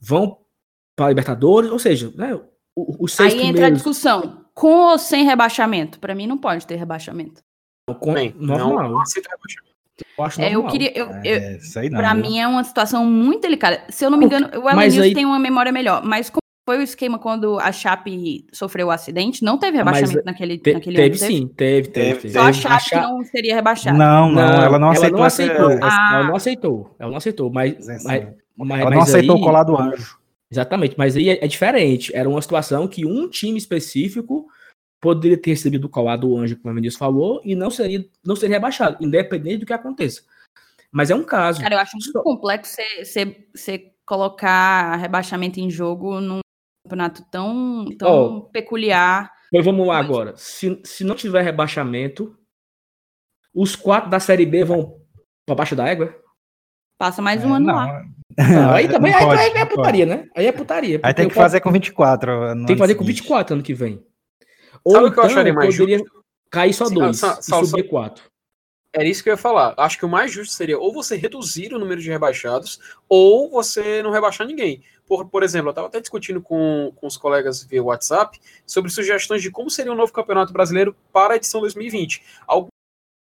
vão 0.00 0.38
para 0.94 1.06
a 1.06 1.08
Libertadores, 1.08 1.70
ou 1.70 1.78
seja, 1.78 2.12
né? 2.14 2.34
o- 2.76 3.04
Os 3.04 3.12
seis 3.12 3.32
Aí 3.32 3.38
entra 3.40 3.48
a 3.48 3.52
primeiros 3.52 3.78
discussão, 3.78 4.44
com 4.54 4.90
ou 4.90 4.98
sem 4.98 5.24
rebaixamento? 5.24 5.98
Para 5.98 6.14
mim 6.14 6.26
não 6.26 6.38
pode 6.38 6.66
ter 6.66 6.76
rebaixamento. 6.76 7.40
com, 8.00 8.12
Bem, 8.12 8.34
normal. 8.38 8.90
não 8.90 9.02
eu 10.18 10.24
acho 10.24 10.40
É, 10.40 10.48
eu 10.48 10.52
normal. 10.54 10.72
queria, 10.72 10.96
eu, 10.96 11.06
eu, 11.06 11.14
É, 11.24 11.58
não. 11.90 11.98
Pra 11.98 12.12
viu? 12.14 12.22
mim 12.22 12.38
é 12.38 12.46
uma 12.46 12.62
situação 12.62 13.04
muito 13.06 13.42
delicada. 13.42 13.82
Se 13.88 14.04
eu 14.04 14.10
não 14.10 14.18
me 14.18 14.26
engano, 14.26 14.46
o 14.60 14.68
Elenilson 14.70 15.02
aí- 15.02 15.14
tem 15.14 15.24
uma 15.24 15.38
memória 15.38 15.72
melhor, 15.72 16.04
mas 16.04 16.28
como 16.30 16.42
foi 16.68 16.76
o 16.76 16.82
esquema 16.82 17.18
quando 17.18 17.58
a 17.58 17.72
Chape 17.72 18.44
sofreu 18.52 18.88
o 18.88 18.90
acidente, 18.90 19.42
não 19.42 19.56
teve 19.56 19.78
rebaixamento 19.78 20.16
Mas, 20.16 20.24
naquele, 20.26 20.58
Te- 20.58 20.74
naquele 20.74 20.96
teve 20.96 21.16
ano, 21.24 21.32
sim, 21.32 21.46
teve, 21.48 21.88
teve. 21.88 22.06
Teve, 22.08 22.20
teve. 22.20 22.34
Só 22.34 22.40
a 22.40 22.44
Teve. 22.52 22.58
Chape 22.58 22.84
Cha- 22.90 23.00
não 23.08 23.24
seria 23.24 23.54
rebaixada. 23.54 23.96
Não, 23.96 24.30
não, 24.30 24.42
ela 24.62 24.78
não 24.78 24.90
aceitou. 24.90 25.24
essa- 25.24 25.42
aceitou. 25.44 25.70
essa- 25.70 25.86
Ah. 25.86 26.10
Ela 26.16 26.24
não 26.28 26.36
aceitou. 26.36 26.94
Ela 26.98 27.10
não 27.10 27.16
aceitou, 27.16 27.50
mas, 27.50 27.86
mas, 27.86 28.04
mas- 28.04 28.22
Ela 28.80 28.90
não 28.90 28.98
mas 28.98 29.08
aceitou 29.08 29.36
aí- 29.36 29.40
o 29.40 29.44
colar 29.44 29.62
do 29.62 29.80
anjo. 29.80 30.18
Exatamente, 30.52 30.94
mas 30.98 31.16
aí 31.16 31.30
é, 31.30 31.42
é 31.42 31.48
diferente. 31.48 32.14
Era 32.14 32.28
uma 32.28 32.42
situação 32.42 32.86
que 32.86 33.06
um 33.06 33.30
time 33.30 33.56
específico 33.56 34.46
poderia 35.00 35.38
ter 35.40 35.50
recebido 35.52 35.86
o 35.86 35.88
colar 35.88 36.16
do 36.16 36.36
anjo, 36.36 36.56
como 36.58 36.70
a 36.70 36.74
Vinícius 36.74 36.98
falou, 36.98 37.40
e 37.46 37.54
não 37.54 37.70
seria, 37.70 38.04
não 38.22 38.36
seria 38.36 38.56
rebaixado, 38.56 38.98
independente 39.02 39.60
do 39.60 39.66
que 39.66 39.72
aconteça. 39.72 40.20
Mas 40.92 41.10
é 41.10 41.14
um 41.14 41.24
caso. 41.24 41.62
Cara, 41.62 41.76
eu 41.76 41.78
acho 41.78 41.96
muito 41.96 42.12
Só- 42.12 42.22
complexo 42.22 42.76
você 43.02 43.90
colocar 44.04 44.96
rebaixamento 44.96 45.60
em 45.60 45.70
jogo 45.70 46.18
num 46.20 46.40
campeonato 46.88 47.22
tão, 47.30 47.84
tão 47.98 48.08
Ó, 48.08 48.40
peculiar. 48.50 49.30
Pois 49.50 49.64
vamos 49.64 49.86
lá 49.86 49.98
Mas- 49.98 50.06
agora. 50.06 50.34
Se, 50.36 50.80
se 50.84 51.04
não 51.04 51.14
tiver 51.14 51.42
rebaixamento, 51.42 52.36
os 53.54 53.76
quatro 53.76 54.10
da 54.10 54.18
Série 54.20 54.46
B 54.46 54.64
vão 54.64 55.00
para 55.46 55.54
baixo 55.54 55.76
da 55.76 55.86
égua? 55.86 56.14
Passa 56.98 57.22
mais 57.22 57.42
É, 57.42 57.46
um 57.46 57.54
ano 57.54 57.66
não, 57.66 57.74
lá. 57.74 58.02
Não, 58.38 58.70
aí 58.72 58.88
também 58.88 59.12
não 59.12 59.18
aí, 59.18 59.24
pode, 59.26 59.40
aí 59.40 59.50
é 59.52 59.64
putaria, 59.64 60.06
né? 60.06 60.28
Aí 60.36 60.46
é 60.46 60.52
putaria. 60.52 61.00
Aí 61.02 61.14
tem 61.14 61.28
que 61.28 61.34
fazer 61.34 61.60
com 61.60 61.70
24. 61.70 62.54
no 62.54 62.66
Tem 62.66 62.74
que 62.76 62.80
fazer 62.80 62.94
com 62.94 63.04
seguinte. 63.04 63.20
24 63.22 63.54
ano 63.54 63.62
que 63.62 63.74
vem. 63.74 63.96
Sabe 63.96 64.80
Ou 64.84 64.92
o 64.96 64.98
que 64.98 65.04
eu 65.04 65.08
então 65.08 65.24
acharia 65.24 65.52
mais 65.52 65.76
poderia 65.76 65.98
justo? 65.98 66.24
cair 66.50 66.72
só 66.72 66.86
Sim, 66.86 66.94
dois 66.94 67.18
só- 67.18 67.38
e 67.38 67.42
só- 67.42 67.64
subir 67.64 67.84
quatro. 67.88 68.24
Era 68.94 69.04
isso 69.06 69.22
que 69.22 69.28
eu 69.28 69.34
ia 69.34 69.36
falar. 69.36 69.74
Acho 69.76 69.98
que 69.98 70.04
o 70.04 70.08
mais 70.08 70.32
justo 70.32 70.54
seria 70.54 70.78
ou 70.78 70.92
você 70.92 71.14
reduzir 71.16 71.72
o 71.74 71.78
número 71.78 72.00
de 72.00 72.08
rebaixados, 72.10 72.80
ou 73.08 73.50
você 73.50 74.02
não 74.02 74.10
rebaixar 74.10 74.46
ninguém. 74.46 74.82
Por, 75.08 75.26
por 75.28 75.42
exemplo, 75.42 75.68
eu 75.68 75.70
estava 75.70 75.88
até 75.88 76.00
discutindo 76.00 76.42
com, 76.42 76.92
com 76.94 77.06
os 77.06 77.16
colegas 77.16 77.64
via 77.64 77.82
WhatsApp 77.82 78.38
sobre 78.66 78.90
sugestões 78.90 79.40
de 79.40 79.50
como 79.50 79.70
seria 79.70 79.92
o 79.92 79.96
novo 79.96 80.12
Campeonato 80.12 80.52
Brasileiro 80.52 80.94
para 81.12 81.32
a 81.32 81.36
edição 81.36 81.60
2020. 81.62 82.22
Alguns 82.46 82.68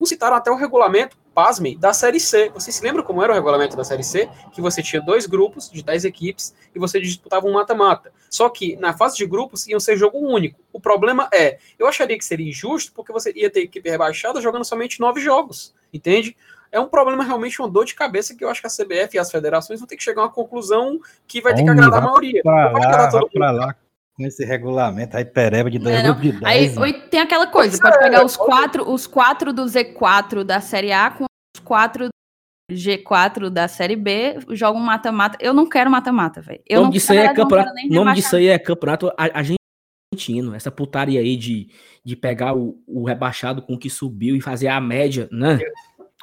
citaram 0.04 0.36
até 0.36 0.50
o 0.50 0.56
regulamento, 0.56 1.16
pasmem, 1.34 1.78
da 1.78 1.92
Série 1.92 2.18
C. 2.18 2.50
Vocês 2.50 2.74
se 2.74 2.82
lembram 2.82 3.04
como 3.04 3.22
era 3.22 3.32
o 3.32 3.34
regulamento 3.34 3.76
da 3.76 3.84
Série 3.84 4.02
C? 4.02 4.28
Que 4.52 4.60
você 4.60 4.82
tinha 4.82 5.00
dois 5.00 5.26
grupos 5.26 5.70
de 5.70 5.82
10 5.82 6.04
equipes 6.04 6.52
e 6.74 6.78
você 6.78 7.00
disputava 7.00 7.46
um 7.46 7.52
mata-mata. 7.52 8.12
Só 8.28 8.48
que 8.48 8.76
na 8.76 8.92
fase 8.92 9.16
de 9.16 9.26
grupos 9.26 9.66
iam 9.68 9.78
ser 9.78 9.96
jogo 9.96 10.18
único. 10.18 10.60
O 10.72 10.80
problema 10.80 11.28
é, 11.32 11.58
eu 11.78 11.86
acharia 11.86 12.18
que 12.18 12.24
seria 12.24 12.48
injusto 12.48 12.92
porque 12.92 13.12
você 13.12 13.32
ia 13.36 13.50
ter 13.50 13.60
equipe 13.60 13.88
rebaixada 13.88 14.40
jogando 14.40 14.64
somente 14.64 14.98
nove 14.98 15.20
jogos, 15.20 15.74
entende? 15.92 16.36
É 16.70 16.78
um 16.80 16.86
problema 16.88 17.24
realmente 17.24 17.60
uma 17.60 17.68
dor 17.68 17.84
de 17.84 17.94
cabeça 17.94 18.34
que 18.34 18.44
eu 18.44 18.48
acho 18.50 18.60
que 18.60 18.66
a 18.66 18.70
CBF 18.70 19.16
e 19.16 19.18
as 19.18 19.30
federações 19.30 19.80
vão 19.80 19.86
ter 19.86 19.96
que 19.96 20.02
chegar 20.02 20.22
a 20.22 20.24
uma 20.26 20.30
conclusão 20.30 20.98
que 21.26 21.40
vai 21.40 21.54
ter 21.54 21.62
que 21.64 21.70
Homem, 21.70 21.82
agradar 21.84 22.02
a 22.02 22.06
maioria. 22.06 22.42
Pra 22.42 22.64
Não 22.64 22.72
vai 22.72 22.82
agradar 22.84 23.00
lá, 23.14 23.20
todo 23.20 23.30
mundo. 23.34 23.56
lá 23.56 23.74
com 24.16 24.26
esse 24.26 24.44
regulamento. 24.44 25.16
Aí 25.16 25.24
pereba 25.24 25.70
de 25.70 25.78
dois 25.78 25.94
É, 25.96 26.02
não. 26.02 26.14
grupos 26.14 26.32
de 26.32 26.40
10. 26.44 26.76
Aí 26.76 26.82
oi, 26.82 26.92
tem 27.08 27.20
aquela 27.20 27.46
coisa, 27.46 27.80
pode 27.80 27.96
é, 27.96 27.98
pegar 28.00 28.24
os 28.24 28.36
pode- 28.36 28.50
quatro, 28.50 28.90
os 28.90 29.06
quatro 29.06 29.52
do 29.52 29.64
Z4 29.64 30.44
da 30.44 30.60
Série 30.60 30.92
A 30.92 31.10
com 31.10 31.24
os 31.24 31.62
quatro 31.62 32.08
do 32.70 32.74
G4 32.76 33.48
da 33.48 33.66
Série 33.66 33.96
B, 33.96 34.38
joga 34.50 34.78
um 34.78 34.82
mata-mata. 34.82 35.38
Eu 35.40 35.54
não 35.54 35.66
quero 35.66 35.90
mata-mata, 35.90 36.42
velho. 36.42 36.60
O 36.70 36.74
não, 36.74 36.80
nome 36.82 36.92
disso 36.94 37.12
aí 37.12 37.18
é 37.18 37.32
campeonato. 37.32 37.72
quero 37.72 37.74
nem 37.88 37.90
O 37.98 38.04
nome 38.04 38.14
disso 38.14 38.36
aí 38.36 38.48
é 38.48 38.58
campeonato 38.58 39.08
a- 39.16 39.30
argentino. 40.12 40.54
Essa 40.54 40.70
putaria 40.70 41.20
aí 41.20 41.36
de, 41.36 41.68
de 42.04 42.16
pegar 42.16 42.54
o, 42.56 42.78
o 42.86 43.04
rebaixado 43.06 43.62
com 43.62 43.74
o 43.74 43.78
que 43.78 43.88
subiu 43.88 44.36
e 44.36 44.40
fazer 44.40 44.68
a 44.68 44.80
média, 44.80 45.28
né? 45.32 45.58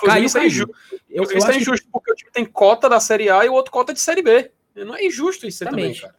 Caiu, 0.04 0.26
isso 0.26 0.38
é 0.38 0.48
injusto. 0.48 0.76
Eu, 1.10 1.24
eu 1.24 1.24
isso 1.24 1.34
é 1.34 1.38
acho 1.38 1.52
que 1.52 1.58
injusto 1.58 1.88
porque 1.92 2.12
o 2.12 2.16
time 2.16 2.32
tem 2.32 2.46
cota 2.46 2.90
da 2.90 3.00
Série 3.00 3.30
A 3.30 3.46
e 3.46 3.50
o 3.50 3.54
outro 3.54 3.72
cota 3.72 3.94
de 3.94 4.00
Série 4.00 4.22
B. 4.22 4.52
Não 4.76 4.96
é 4.96 5.06
injusto 5.06 5.48
isso 5.48 5.64
também, 5.64 5.92
Exatamente. 5.92 6.02
cara. 6.02 6.16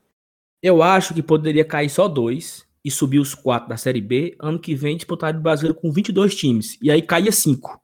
Eu 0.63 0.83
acho 0.83 1.13
que 1.13 1.23
poderia 1.23 1.65
cair 1.65 1.91
só 1.91 2.09
dois 2.09 2.67
e 2.85 2.91
subir 2.91 3.19
os 3.19 3.35
quatro 3.35 3.69
da 3.69 3.77
Série 3.77 4.01
B. 4.01 4.37
Ano 4.41 4.59
que 4.59 4.75
vem 4.75 4.97
disputar 4.97 5.35
o 5.35 5.41
brasileiro 5.41 5.79
com 5.79 5.93
22 5.93 6.35
times. 6.35 6.79
E 6.81 6.91
aí 6.91 7.03
caía 7.03 7.33
cinco 7.33 7.81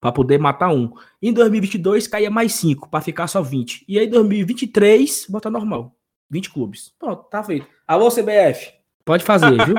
para 0.00 0.12
poder 0.12 0.38
matar 0.38 0.68
um. 0.68 0.92
Em 1.20 1.32
2022 1.32 2.06
caía 2.06 2.30
mais 2.30 2.54
cinco 2.54 2.88
para 2.88 3.00
ficar 3.00 3.26
só 3.26 3.42
20. 3.42 3.84
E 3.88 3.98
aí 3.98 4.06
em 4.06 4.10
2023 4.10 5.26
bota 5.28 5.50
normal. 5.50 5.96
20 6.30 6.50
clubes. 6.50 6.92
Pronto, 6.98 7.24
tá 7.30 7.42
feito. 7.42 7.66
Alô 7.86 8.10
CBF, 8.10 8.72
pode 9.04 9.24
fazer, 9.24 9.64
viu? 9.64 9.76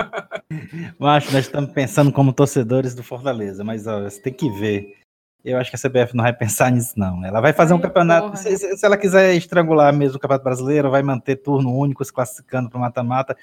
Macho, 0.98 1.32
nós 1.32 1.46
estamos 1.46 1.72
pensando 1.72 2.12
como 2.12 2.34
torcedores 2.34 2.96
do 2.96 3.04
Fortaleza, 3.04 3.64
mas 3.64 3.86
ó, 3.86 4.04
você 4.04 4.22
tem 4.22 4.34
que 4.34 4.50
ver. 4.50 4.97
Eu 5.46 5.58
acho 5.58 5.70
que 5.72 5.76
a 5.78 5.80
CBF 5.90 6.16
não 6.16 6.24
vai 6.24 6.34
pensar 6.34 6.70
nisso, 6.72 6.94
não. 6.98 7.24
Ela 7.24 7.40
vai 7.40 7.54
fazer 7.54 7.74
um 7.74 7.78
Ai, 7.78 7.84
campeonato. 7.84 8.28
porra. 8.28 8.38
Se, 8.38 8.58
se- 8.58 8.78
se 8.78 8.86
ela 8.86 8.98
quiser 8.98 9.34
estrangular 9.36 9.94
mesmo 9.94 10.18
o 10.18 10.20
Campeonato 10.20 10.44
Brasileiro, 10.44 10.92
vai 10.92 11.02
manter 11.02 11.38
turno 11.38 11.74
único, 11.74 12.04
se 12.04 12.12
classificando 12.12 12.70
para 12.70 12.80
mata-mata. 12.80 13.36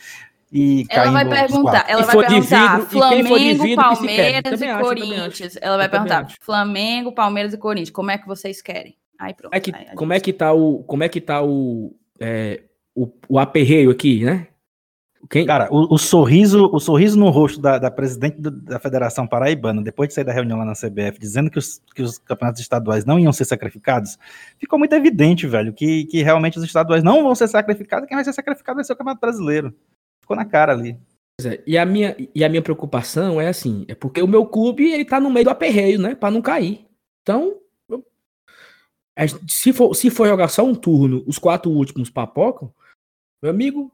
E 0.52 0.86
Ela 0.90 1.10
vai 1.10 1.24
perguntar, 1.28 1.84
ela 1.88 2.02
vai 2.02 2.16
perguntar 2.26 2.76
vidro, 2.76 2.90
Flamengo, 2.90 3.62
vidro. 3.64 3.82
Palmeiras 3.82 4.60
e 4.60 4.64
acho, 4.66 4.84
Corinthians. 4.84 5.58
Ela 5.60 5.76
vai 5.78 5.86
Eu 5.86 5.90
perguntar 5.90 6.24
acho. 6.26 6.36
Flamengo, 6.40 7.12
Palmeiras 7.12 7.54
e 7.54 7.58
Corinthians. 7.58 7.90
Como 7.90 8.10
é 8.10 8.18
que 8.18 8.26
vocês 8.26 8.60
querem? 8.62 8.96
Aí 9.18 9.34
pronto. 9.34 9.52
É 9.54 9.58
que, 9.58 9.74
aí 9.74 9.86
como 9.96 10.12
gente- 10.12 10.20
é 10.20 10.24
que 10.24 10.32
tá 10.32 10.52
o. 10.52 10.84
Como 10.84 11.02
é 11.02 11.08
que 11.08 11.20
tá 11.20 11.42
o. 11.42 11.92
é, 12.20 12.60
o, 12.94 13.08
o 13.28 13.38
aperreio 13.38 13.90
aqui, 13.90 14.24
né? 14.24 14.46
Quem, 15.30 15.46
Cara, 15.46 15.68
o, 15.70 15.94
o 15.94 15.98
sorriso, 15.98 16.68
o 16.72 16.78
sorriso 16.78 17.18
no 17.18 17.30
rosto 17.30 17.60
da, 17.60 17.78
da 17.78 17.90
presidente 17.90 18.40
do- 18.40 18.50
da 18.50 18.78
Federação 18.78 19.26
Paraibana, 19.26 19.82
depois 19.82 20.08
de 20.08 20.14
sair 20.14 20.24
da 20.24 20.32
reunião 20.32 20.58
lá 20.58 20.64
na 20.64 20.74
CBF, 20.74 21.18
dizendo 21.18 21.50
que 21.50 21.58
os, 21.58 21.80
que 21.94 22.02
os 22.02 22.18
campeonatos 22.18 22.60
estaduais 22.60 23.04
não 23.04 23.18
iam 23.18 23.32
ser 23.32 23.44
sacrificados, 23.44 24.18
ficou 24.58 24.78
muito 24.78 24.92
evidente, 24.94 25.46
velho, 25.46 25.72
que, 25.72 26.04
que 26.06 26.22
realmente 26.22 26.58
os 26.58 26.64
estaduais 26.64 27.02
não 27.02 27.22
vão 27.22 27.34
ser 27.34 27.48
sacrificados, 27.48 28.06
quem 28.08 28.16
vai 28.16 28.24
ser 28.24 28.32
sacrificado 28.32 28.76
vai 28.76 28.84
ser 28.84 28.92
o 28.92 28.96
Campeonato 28.96 29.20
Brasileiro. 29.20 29.74
Ficou 30.20 30.36
na 30.36 30.44
cara 30.44 30.72
ali. 30.72 30.98
é, 31.44 31.62
e 31.66 31.76
a 31.78 31.84
minha 31.86 32.14
e 32.34 32.44
a 32.44 32.48
minha 32.48 32.62
preocupação 32.62 33.40
é 33.40 33.48
assim, 33.48 33.84
é 33.88 33.94
porque 33.94 34.20
o 34.22 34.28
meu 34.28 34.44
clube 34.46 34.90
ele 34.92 35.04
tá 35.04 35.18
no 35.20 35.30
meio 35.30 35.44
do 35.44 35.50
aperreio, 35.50 35.98
né, 36.00 36.14
para 36.14 36.30
não 36.30 36.42
cair. 36.42 36.86
Então, 37.22 37.56
eu, 37.88 38.04
é, 39.16 39.26
se 39.48 39.72
for 39.72 39.94
se 39.94 40.10
for 40.10 40.26
jogar 40.28 40.48
só 40.48 40.64
um 40.64 40.74
turno, 40.74 41.24
os 41.26 41.38
quatro 41.38 41.70
últimos 41.70 42.10
papocam, 42.10 42.72
meu 43.42 43.50
amigo, 43.50 43.90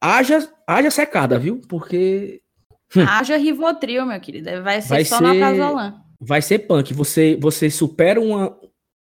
haja 0.00 0.48
haja 0.66 0.90
secada, 0.90 1.38
viu? 1.38 1.60
Porque 1.68 2.40
hum, 2.94 3.02
haja 3.02 3.36
Rivotril, 3.36 4.06
meu 4.06 4.20
querido, 4.20 4.62
vai 4.62 4.80
ser 4.82 4.88
vai 4.88 5.04
só 5.04 5.18
ser, 5.18 5.24
na 5.24 5.38
Casolan. 5.38 6.02
Vai 6.20 6.42
ser 6.42 6.60
punk, 6.60 6.92
você 6.92 7.36
você 7.40 7.70
supera 7.70 8.20
uma 8.20 8.56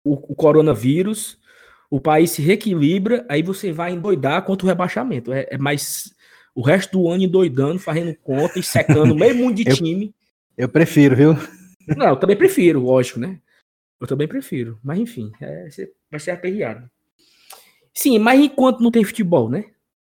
o, 0.03 0.13
o 0.13 0.35
coronavírus, 0.35 1.37
o 1.89 1.99
país 1.99 2.31
se 2.31 2.41
reequilibra, 2.41 3.25
aí 3.27 3.41
você 3.41 3.71
vai 3.71 3.91
endoidar 3.91 4.43
contra 4.43 4.65
o 4.65 4.69
rebaixamento. 4.69 5.33
É, 5.33 5.47
é 5.51 5.57
mais 5.57 6.13
o 6.53 6.61
resto 6.61 6.97
do 6.97 7.09
ano 7.09 7.23
endoidando, 7.23 7.79
fazendo 7.79 8.15
conta 8.15 8.59
e 8.59 8.63
secando 8.63 9.15
meio 9.15 9.35
mundo 9.35 9.55
de 9.55 9.63
eu, 9.69 9.75
time. 9.75 10.15
Eu 10.57 10.69
prefiro, 10.69 11.15
viu? 11.15 11.37
Não, 11.97 12.07
eu 12.09 12.15
também 12.15 12.37
prefiro, 12.37 12.79
lógico, 12.79 13.19
né? 13.19 13.39
Eu 13.99 14.07
também 14.07 14.27
prefiro. 14.27 14.79
Mas 14.83 14.99
enfim, 14.99 15.31
é, 15.41 15.67
vai 16.09 16.19
ser 16.19 16.31
aperreado. 16.31 16.89
Sim, 17.93 18.19
mas 18.19 18.39
enquanto 18.39 18.81
não 18.81 18.91
tem 18.91 19.03
futebol, 19.03 19.49
né? 19.49 19.65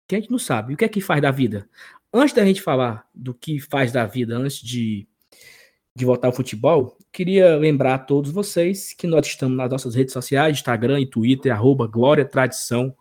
Que 0.10 0.16
a 0.16 0.20
gente 0.20 0.32
não 0.32 0.40
sabe. 0.40 0.74
O 0.74 0.78
que 0.78 0.84
é 0.84 0.90
que 0.90 1.00
faz 1.00 1.22
da 1.22 1.30
vida? 1.30 1.70
Antes 2.12 2.34
da 2.34 2.44
gente 2.44 2.64
falar 2.64 3.08
do 3.14 3.32
que 3.32 3.60
faz 3.60 3.92
da 3.92 4.08
vida, 4.08 4.36
antes 4.36 4.60
de, 4.60 5.08
de 5.96 6.04
voltar 6.04 6.30
ao 6.30 6.34
futebol, 6.34 6.98
queria 7.12 7.56
lembrar 7.56 7.94
a 7.94 8.00
todos 8.00 8.32
vocês 8.32 8.92
que 8.92 9.06
nós 9.06 9.28
estamos 9.28 9.56
nas 9.56 9.70
nossas 9.70 9.94
redes 9.94 10.12
sociais, 10.12 10.58
Instagram 10.58 11.00
e 11.00 11.06
Twitter, 11.06 11.54
arroba 11.54 11.86
Glória 11.86 12.26
Tradição. 12.26 12.92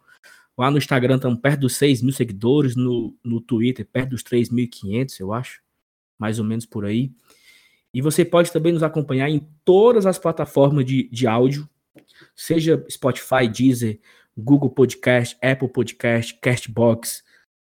Lá 0.57 0.71
no 0.71 0.77
Instagram 0.77 1.17
estamos 1.17 1.41
perto 1.41 1.61
dos 1.61 1.77
6 1.77 2.03
mil 2.03 2.13
seguidores, 2.13 2.77
no, 2.77 3.17
no 3.25 3.41
Twitter 3.41 3.89
perto 3.91 4.11
dos 4.11 4.23
3.500, 4.23 5.19
eu 5.19 5.33
acho, 5.33 5.63
mais 6.19 6.39
ou 6.39 6.45
menos 6.45 6.67
por 6.67 6.85
aí. 6.85 7.11
E 7.95 8.03
você 8.03 8.23
pode 8.23 8.53
também 8.53 8.75
nos 8.75 8.83
acompanhar 8.83 9.31
em 9.31 9.49
todas 9.65 10.05
as 10.05 10.19
plataformas 10.19 10.85
de, 10.85 11.09
de 11.09 11.27
áudio, 11.27 11.67
seja 12.37 12.85
Spotify, 12.91 13.49
Deezer, 13.51 13.99
Google 14.39 14.71
Podcast, 14.71 15.37
Apple 15.43 15.69
Podcast, 15.69 16.39
Castbox, 16.41 17.25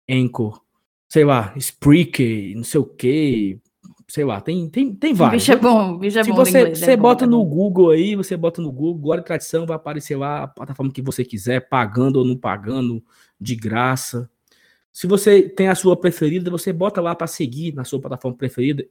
Anchor, 0.09 0.61
sei 1.09 1.25
lá, 1.25 1.53
Spreaker, 1.57 2.55
não 2.55 2.63
sei 2.63 2.79
o 2.79 2.85
que, 2.85 3.59
sei 4.07 4.23
lá, 4.23 4.39
tem, 4.41 4.69
tem, 4.69 4.93
tem 4.93 5.13
vários. 5.13 5.43
Bicho 5.43 5.51
é 5.51 5.55
bom, 5.55 5.97
bicho 5.97 6.19
é 6.19 6.23
Se 6.23 6.29
bom. 6.29 6.35
você, 6.35 6.59
inglês, 6.59 6.79
você 6.79 6.91
é 6.91 6.97
bota 6.97 7.25
bom, 7.25 7.31
no 7.31 7.41
é 7.41 7.45
Google 7.45 7.89
aí, 7.91 8.15
você 8.15 8.37
bota 8.37 8.61
no 8.61 8.71
Google, 8.71 9.01
Glória 9.01 9.21
e 9.21 9.25
Tradição, 9.25 9.65
vai 9.65 9.75
aparecer 9.75 10.15
lá 10.15 10.43
a 10.43 10.47
plataforma 10.47 10.91
que 10.91 11.01
você 11.01 11.23
quiser, 11.25 11.67
pagando 11.69 12.17
ou 12.17 12.25
não 12.25 12.37
pagando, 12.37 13.03
de 13.39 13.55
graça. 13.55 14.29
Se 14.91 15.07
você 15.07 15.41
tem 15.41 15.69
a 15.69 15.75
sua 15.75 15.95
preferida, 15.95 16.51
você 16.51 16.73
bota 16.73 17.01
lá 17.01 17.15
para 17.15 17.27
seguir 17.27 17.73
na 17.73 17.83
sua 17.83 17.99
plataforma 17.99 18.37
preferida. 18.37 18.85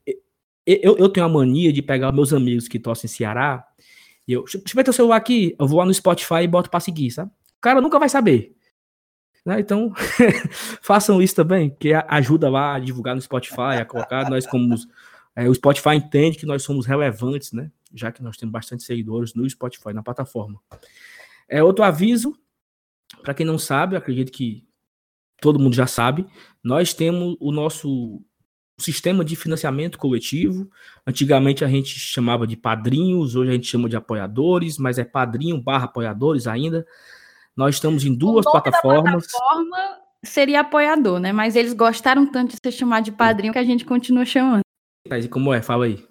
Eu, 0.66 0.96
eu 0.96 1.08
tenho 1.08 1.26
a 1.26 1.28
mania 1.28 1.72
de 1.72 1.82
pegar 1.82 2.12
meus 2.12 2.32
amigos 2.32 2.68
que 2.68 2.78
torcem 2.78 3.08
Ceará, 3.08 3.66
e 4.26 4.32
eu, 4.32 4.44
deixa 4.44 4.58
eu 4.58 4.62
ver 4.74 4.84
teu 4.84 4.92
celular 4.92 5.16
aqui, 5.16 5.54
eu 5.58 5.66
vou 5.66 5.78
lá 5.78 5.84
no 5.84 5.92
Spotify 5.92 6.42
e 6.42 6.48
boto 6.48 6.70
para 6.70 6.80
seguir, 6.80 7.10
sabe? 7.10 7.30
Cara 7.60 7.80
nunca 7.80 7.98
vai 7.98 8.08
saber. 8.08 8.56
Né? 9.44 9.60
Então, 9.60 9.92
façam 10.82 11.20
isso 11.20 11.34
também, 11.34 11.70
que 11.70 11.92
ajuda 11.92 12.48
lá 12.48 12.74
a 12.74 12.78
divulgar 12.78 13.14
no 13.14 13.20
Spotify, 13.20 13.78
a 13.80 13.84
colocar 13.84 14.28
nós 14.28 14.46
como 14.46 14.74
é, 15.34 15.48
o 15.48 15.54
Spotify 15.54 15.94
entende 15.94 16.38
que 16.38 16.46
nós 16.46 16.62
somos 16.62 16.86
relevantes, 16.86 17.52
né? 17.52 17.70
Já 17.94 18.12
que 18.12 18.22
nós 18.22 18.36
temos 18.36 18.52
bastante 18.52 18.82
seguidores 18.82 19.34
no 19.34 19.48
Spotify, 19.48 19.92
na 19.92 20.02
plataforma. 20.02 20.60
É 21.48 21.62
outro 21.62 21.84
aviso, 21.84 22.36
para 23.22 23.34
quem 23.34 23.46
não 23.46 23.58
sabe, 23.58 23.96
acredito 23.96 24.30
que 24.30 24.64
todo 25.40 25.58
mundo 25.58 25.74
já 25.74 25.86
sabe, 25.86 26.26
nós 26.62 26.92
temos 26.92 27.36
o 27.40 27.50
nosso 27.50 28.20
sistema 28.78 29.24
de 29.24 29.36
financiamento 29.36 29.98
coletivo. 29.98 30.70
Antigamente 31.06 31.64
a 31.64 31.68
gente 31.68 31.98
chamava 31.98 32.46
de 32.46 32.56
padrinhos, 32.56 33.34
hoje 33.34 33.50
a 33.50 33.54
gente 33.54 33.66
chama 33.66 33.88
de 33.88 33.96
apoiadores, 33.96 34.78
mas 34.78 34.98
é 34.98 35.04
padrinho 35.04 35.60
barra 35.60 35.84
apoiadores 35.84 36.46
ainda. 36.46 36.86
Nós 37.60 37.74
estamos 37.74 38.06
em 38.06 38.14
duas 38.14 38.46
plataformas. 38.50 39.26
plataforma 39.26 39.98
seria 40.24 40.60
apoiador, 40.60 41.20
né? 41.20 41.30
Mas 41.30 41.54
eles 41.54 41.74
gostaram 41.74 42.24
tanto 42.26 42.52
de 42.52 42.56
ser 42.56 42.72
chamado 42.72 43.04
de 43.04 43.12
padrinho 43.12 43.52
que 43.52 43.58
a 43.58 43.64
gente 43.64 43.84
continua 43.84 44.24
chamando. 44.24 44.62
Mas 45.06 45.26
como 45.26 45.52
é? 45.52 45.60
Fala 45.60 45.84
aí. 45.84 46.02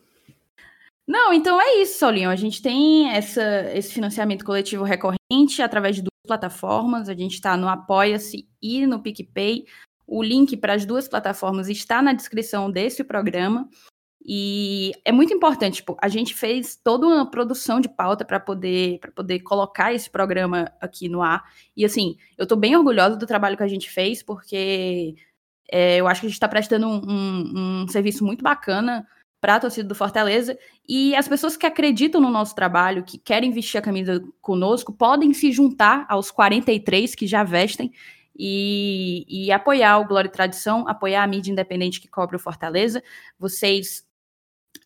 Não, 1.08 1.34
então 1.34 1.60
é 1.60 1.82
isso, 1.82 1.97
Solinho. 1.97 2.30
A 2.30 2.36
gente 2.36 2.62
tem 2.62 3.10
essa, 3.10 3.41
esse 3.74 3.91
financiamento 3.91 4.45
coletivo 4.45 4.84
recorrente 4.84 5.60
através 5.64 5.95
de 5.95 6.04
duas 6.04 6.22
plataformas. 6.28 7.10
A 7.10 7.16
gente 7.16 7.34
está 7.34 7.58
no 7.58 7.68
Apoia-se 7.68 8.47
e 8.62 8.86
no 8.86 9.02
PicPay. 9.02 9.66
O 10.06 10.22
link 10.22 10.56
para 10.56 10.76
as 10.76 10.86
duas 10.86 11.08
plataformas 11.08 11.68
está 11.68 12.00
na 12.00 12.14
descrição 12.14 12.70
desse 12.70 13.04
programa. 13.04 13.68
E 14.26 14.91
é 15.05 15.11
muito 15.11 15.34
importante, 15.34 15.76
tipo, 15.76 15.97
a 16.01 16.09
gente 16.09 16.36
fez 16.36 16.76
toda 16.76 17.07
uma 17.07 17.30
produção 17.30 17.80
de 17.80 17.88
pauta 17.88 18.26
para 18.26 18.39
poder 18.39 18.99
para 18.99 19.11
poder 19.11 19.39
colocar 19.39 19.93
esse 19.93 20.09
programa 20.09 20.72
aqui 20.82 21.07
no 21.07 21.22
ar. 21.22 21.43
E 21.76 21.86
assim, 21.86 22.17
eu 22.38 22.43
estou 22.43 22.57
bem 22.57 22.76
orgulhosa 22.76 23.15
do 23.15 23.26
trabalho 23.26 23.55
que 23.55 23.63
a 23.63 23.67
gente 23.67 23.89
fez, 23.89 24.22
porque 24.22 25.15
é, 25.72 25.97
eu 25.97 26.07
acho 26.07 26.22
que 26.22 26.28
a 26.28 26.30
gente 26.30 26.36
está 26.36 26.47
prestando 26.47 26.88
um, 26.88 27.01
um, 27.09 27.84
um, 27.84 27.88
serviço 27.88 28.26
muito 28.26 28.43
bacana 28.43 29.07
para 29.39 29.55
a 29.55 29.59
torcida 29.59 29.88
do 29.88 29.95
Fortaleza. 29.95 30.57
E 30.88 31.15
as 31.15 31.28
pessoas 31.28 31.55
que 31.55 31.65
acreditam 31.65 32.20
no 32.20 32.30
nosso 32.30 32.53
trabalho, 32.53 33.03
que 33.03 33.17
querem 33.17 33.51
vestir 33.51 33.78
a 33.78 33.82
camisa 33.82 34.22
conosco, 34.41 34.91
podem 34.91 35.34
se 35.34 35.51
juntar 35.51 36.05
aos 36.09 36.30
43 36.30 37.15
que 37.15 37.26
já 37.26 37.43
vestem 37.43 37.91
e, 38.38 39.26
e 39.28 39.51
apoiar 39.51 39.99
o 39.99 40.07
Glória 40.07 40.28
e 40.28 40.32
Tradição, 40.32 40.88
apoiar 40.88 41.24
a 41.24 41.28
mídia 41.28 41.51
independente 41.51 42.01
que 42.01 42.07
cobre 42.07 42.36
o 42.36 42.39
Fortaleza. 42.39 43.01
Vocês 43.38 44.09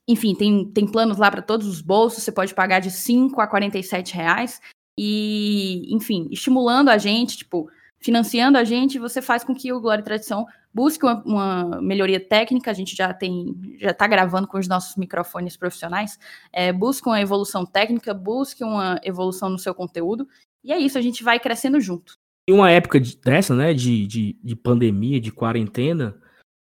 enfim, 0.08 0.36
tem, 0.36 0.66
tem 0.66 0.86
planos 0.86 1.18
lá 1.18 1.32
para 1.32 1.42
todos 1.42 1.68
os 1.68 1.82
bolsos, 1.82 2.24
você 2.24 2.32
pode 2.32 2.54
pagar 2.54 2.80
de 2.80 2.92
5 2.92 3.40
a 3.40 3.48
47 3.48 4.14
reais. 4.14 4.60
E, 4.98 5.94
enfim, 5.94 6.28
estimulando 6.32 6.90
a 6.90 6.98
gente, 6.98 7.38
tipo, 7.38 7.70
financiando 8.00 8.58
a 8.58 8.64
gente, 8.64 9.00
você 9.00 9.22
faz 9.22 9.44
com 9.44 9.56
que 9.56 9.72
o 9.72 9.80
Glória 9.80 10.02
e 10.02 10.06
Tradição 10.06 10.46
busque 10.74 11.06
uma, 11.06 11.24
uma 11.24 11.82
melhoria 11.82 12.20
técnica. 12.20 12.70
A 12.70 12.74
gente 12.74 12.96
já 12.96 13.14
tem, 13.14 13.56
já 13.80 13.92
está 13.92 14.06
gravando 14.06 14.48
com 14.48 14.58
os 14.58 14.68
nossos 14.68 14.98
microfones 14.98 15.56
profissionais. 15.56 16.20
É, 16.52 16.74
busque 16.74 17.08
uma 17.08 17.22
evolução 17.22 17.66
técnica, 17.66 18.14
busque 18.14 18.64
uma 18.64 19.00
evolução 19.04 19.50
no 19.50 19.58
seu 19.58 19.74
conteúdo. 19.74 20.28
E 20.64 20.72
é 20.72 20.78
isso, 20.78 20.98
a 20.98 21.02
gente 21.02 21.24
vai 21.24 21.40
crescendo 21.40 21.80
junto. 21.80 22.18
Em 22.48 22.54
uma 22.54 22.70
época 22.70 23.00
dessa, 23.24 23.56
né, 23.56 23.74
de, 23.74 24.06
de, 24.06 24.38
de 24.44 24.56
pandemia, 24.56 25.20
de 25.20 25.32
quarentena, 25.32 26.16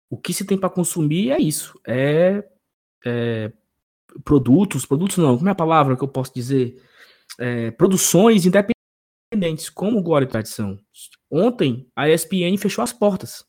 o 0.08 0.18
que 0.18 0.34
se 0.34 0.46
tem 0.46 0.58
para 0.58 0.70
consumir 0.70 1.32
é 1.32 1.40
isso. 1.40 1.80
É, 1.86 2.48
é, 3.06 3.52
produtos, 4.24 4.86
produtos 4.86 5.18
não, 5.18 5.38
como 5.38 5.50
é 5.50 5.52
a 5.52 5.56
palavra 5.56 5.96
que 5.96 6.04
eu 6.04 6.08
posso 6.08 6.34
dizer? 6.34 6.82
É, 7.40 7.72
produções 7.72 8.46
independentes 8.46 9.70
como 9.70 10.02
Glória 10.04 10.26
e 10.26 10.30
Tradição. 10.30 10.80
Ontem, 11.32 11.88
a 11.96 12.08
ESPN 12.10 12.58
fechou 12.58 12.84
as 12.84 12.94
portas. 12.94 13.44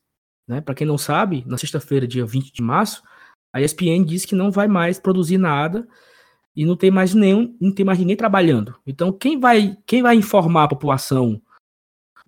Né? 0.49 0.61
Para 0.61 0.75
quem 0.75 0.87
não 0.87 0.97
sabe, 0.97 1.45
na 1.47 1.59
sexta-feira, 1.59 2.07
dia 2.07 2.25
20 2.25 2.53
de 2.53 2.63
março, 2.63 3.03
a 3.53 3.61
ESPN 3.61 4.05
disse 4.05 4.27
que 4.27 4.35
não 4.35 4.51
vai 4.51 4.67
mais 4.67 4.99
produzir 4.99 5.39
nada 5.39 5.87
e 6.57 6.65
não 6.65 6.77
tem 6.77 6.91
mais 6.91 7.15
nenhum, 7.15 7.57
não 7.61 7.73
tem 7.73 7.85
mais 7.85 7.99
ninguém 7.99 8.17
trabalhando. 8.17 8.75
Então, 8.87 9.13
quem 9.13 9.39
vai, 9.39 9.77
quem 9.87 10.03
vai 10.03 10.17
informar 10.17 10.65
a 10.65 10.69
população 10.69 11.41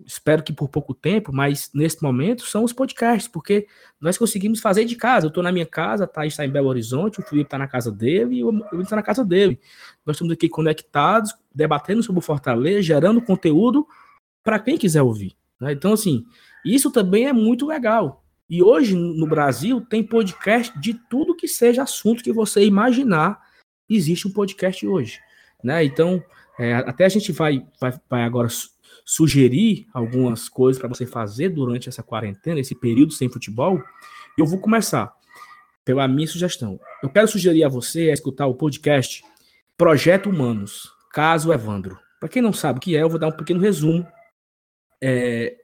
espero 0.05 0.43
que 0.43 0.53
por 0.53 0.69
pouco 0.69 0.93
tempo, 0.93 1.33
mas 1.33 1.71
nesse 1.73 2.03
momento 2.03 2.45
são 2.45 2.65
os 2.65 2.73
podcasts, 2.73 3.29
porque 3.29 3.67
nós 4.01 4.19
conseguimos 4.19 4.61
fazer 4.61 4.85
de 4.85 4.97
casa. 4.97 5.27
Eu 5.27 5.29
estou 5.29 5.43
na 5.43 5.51
minha 5.51 5.67
casa, 5.67 6.05
a 6.05 6.07
Thaís 6.07 6.33
está 6.33 6.45
em 6.45 6.51
Belo 6.51 6.69
Horizonte, 6.69 7.21
o 7.21 7.23
Felipe 7.23 7.47
está 7.47 7.59
na 7.59 7.67
casa 7.67 7.91
dele 7.91 8.37
e 8.37 8.45
o 8.45 8.49
Will 8.49 8.83
está 8.83 8.97
na 8.97 9.03
casa 9.03 9.25
dele. 9.25 9.59
Nós 10.05 10.17
estamos 10.17 10.33
aqui 10.33 10.49
conectados, 10.49 11.35
debatendo 11.55 12.03
sobre 12.03 12.19
o 12.19 12.23
Fortaleza, 12.23 12.83
gerando 12.83 13.23
conteúdo 13.23 13.87
para 14.43 14.59
quem 14.59 14.77
quiser 14.77 15.03
ouvir. 15.03 15.35
Né? 15.61 15.73
Então, 15.73 15.93
assim, 15.93 16.27
isso 16.65 16.91
também 16.91 17.27
é 17.27 17.33
muito 17.33 17.67
legal. 17.67 18.25
E 18.49 18.63
hoje, 18.63 18.95
no 18.95 19.27
Brasil, 19.27 19.81
tem 19.81 20.05
podcast 20.05 20.79
de 20.79 20.95
tudo 20.95 21.35
que 21.35 21.49
seja 21.49 21.83
assunto 21.83 22.23
que 22.23 22.33
você 22.33 22.65
imaginar, 22.65 23.41
existe 23.89 24.29
um 24.29 24.33
podcast 24.33 24.87
hoje. 24.87 25.19
Né? 25.65 25.85
Então, 25.85 26.23
é, 26.59 26.75
até 26.75 27.05
a 27.05 27.09
gente 27.09 27.33
vai, 27.33 27.67
vai, 27.81 27.93
vai 28.09 28.23
agora 28.23 28.49
sugerir 29.09 29.87
algumas 29.95 30.49
coisas 30.49 30.81
para 30.81 30.89
você 30.89 31.07
fazer 31.07 31.51
durante 31.51 31.89
essa 31.89 32.03
quarentena, 32.03 32.59
esse 32.59 32.75
período 32.75 33.13
sem 33.13 33.29
futebol, 33.29 33.81
eu 34.37 34.45
vou 34.45 34.59
começar 34.59 35.15
pela 35.85 36.09
minha 36.09 36.27
sugestão. 36.27 36.81
Eu 37.01 37.09
quero 37.09 37.29
sugerir 37.29 37.63
a 37.63 37.69
você 37.69 38.11
a 38.11 38.13
escutar 38.13 38.49
o 38.49 38.55
podcast 38.57 39.25
Projeto 39.77 40.29
Humanos, 40.29 40.93
caso 41.13 41.53
Evandro. 41.53 41.97
Para 42.19 42.29
quem 42.29 42.43
não 42.43 42.53
sabe 42.53 42.79
o 42.79 42.83
que 42.83 42.97
é, 42.97 43.03
eu 43.03 43.09
vou 43.09 43.21
dar 43.21 43.29
um 43.29 43.33
pequeno 43.33 43.61
resumo. 43.61 44.05
É, 45.01 45.57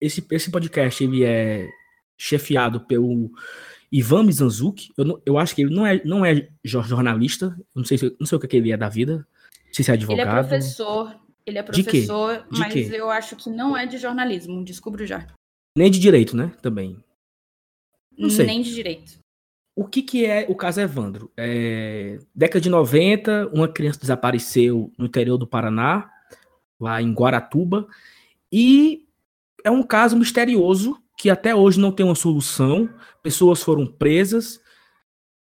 esse, 0.00 0.26
esse 0.32 0.50
podcast 0.50 1.04
ele 1.04 1.22
é 1.22 1.68
chefiado 2.16 2.80
pelo 2.80 3.30
Ivan 3.92 4.24
Mizanzuki. 4.24 4.88
Eu, 4.98 5.22
eu 5.24 5.38
acho 5.38 5.54
que 5.54 5.62
ele 5.62 5.72
não 5.72 5.86
é, 5.86 6.02
não 6.04 6.26
é 6.26 6.48
jornalista, 6.64 7.56
não 7.72 7.84
sei, 7.84 7.96
não 8.18 8.26
sei 8.26 8.36
o 8.36 8.40
que, 8.40 8.48
que 8.48 8.56
ele 8.56 8.72
é 8.72 8.76
da 8.76 8.88
vida, 8.88 9.18
não 9.66 9.72
sei 9.72 9.84
se 9.84 9.90
é 9.92 9.94
advogado. 9.94 10.28
Ele 10.28 10.38
é 10.38 10.48
professor, 10.48 11.14
ele 11.48 11.58
é 11.58 11.62
professor, 11.62 12.46
de 12.50 12.58
mas 12.58 12.72
de 12.72 12.94
eu 12.94 13.10
acho 13.10 13.36
que 13.36 13.50
não 13.50 13.76
é 13.76 13.86
de 13.86 13.98
jornalismo, 13.98 14.64
descubro 14.64 15.06
já. 15.06 15.26
Nem 15.76 15.90
de 15.90 15.98
direito, 15.98 16.36
né? 16.36 16.52
Também. 16.60 17.02
Não 18.16 18.30
sei. 18.30 18.46
Nem 18.46 18.62
de 18.62 18.74
direito. 18.74 19.18
O 19.76 19.86
que, 19.86 20.02
que 20.02 20.26
é 20.26 20.44
o 20.48 20.56
caso 20.56 20.80
Evandro? 20.80 21.30
É, 21.36 22.18
década 22.34 22.60
de 22.60 22.68
90, 22.68 23.50
uma 23.52 23.68
criança 23.68 24.00
desapareceu 24.00 24.92
no 24.98 25.06
interior 25.06 25.38
do 25.38 25.46
Paraná, 25.46 26.10
lá 26.80 27.00
em 27.00 27.12
Guaratuba, 27.12 27.86
e 28.52 29.06
é 29.62 29.70
um 29.70 29.82
caso 29.82 30.16
misterioso 30.16 31.00
que 31.16 31.30
até 31.30 31.54
hoje 31.54 31.78
não 31.78 31.92
tem 31.92 32.04
uma 32.04 32.14
solução. 32.14 32.88
Pessoas 33.22 33.62
foram 33.62 33.86
presas, 33.86 34.60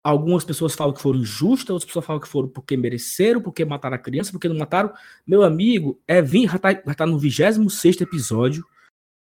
algumas 0.05 0.45
pessoas 0.45 0.75
falam 0.75 0.93
que 0.93 1.01
foram 1.01 1.21
injustas, 1.21 1.71
outras 1.71 1.87
pessoas 1.87 2.05
falam 2.05 2.21
que 2.21 2.29
foram 2.29 2.47
porque 2.47 2.77
mereceram, 2.77 3.41
porque 3.41 3.65
mataram 3.65 3.97
a 3.97 3.99
criança, 3.99 4.31
porque 4.31 4.49
não 4.49 4.57
mataram. 4.57 4.93
Meu 5.27 5.43
amigo, 5.43 5.99
é 6.07 6.21
vir, 6.21 6.47
já 6.47 6.59
tá, 6.59 6.73
já 6.73 6.95
tá 6.95 7.07
no 7.07 7.19
26 7.19 8.03
episódio, 8.03 8.65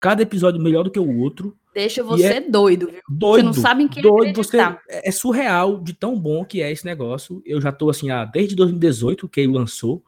cada 0.00 0.22
episódio 0.22 0.60
melhor 0.60 0.82
do 0.82 0.90
que 0.90 0.98
o 0.98 1.18
outro. 1.20 1.56
Deixa 1.72 2.02
você 2.02 2.24
é 2.24 2.40
doido, 2.40 2.88
viu? 2.90 3.00
Doido. 3.08 3.36
Você 3.36 3.42
não 3.42 3.52
sabe 3.52 3.84
em 3.84 3.88
quem 3.88 4.02
doido, 4.02 4.36
você 4.36 4.58
acreditar. 4.58 4.82
é 4.88 5.10
surreal 5.12 5.80
de 5.80 5.92
tão 5.92 6.18
bom 6.18 6.44
que 6.44 6.60
é 6.60 6.70
esse 6.72 6.84
negócio. 6.84 7.40
Eu 7.46 7.60
já 7.60 7.70
tô 7.70 7.88
assim, 7.88 8.10
ah, 8.10 8.24
desde 8.24 8.56
2018 8.56 9.28
que 9.28 9.40
ele 9.40 9.52
lançou, 9.52 10.04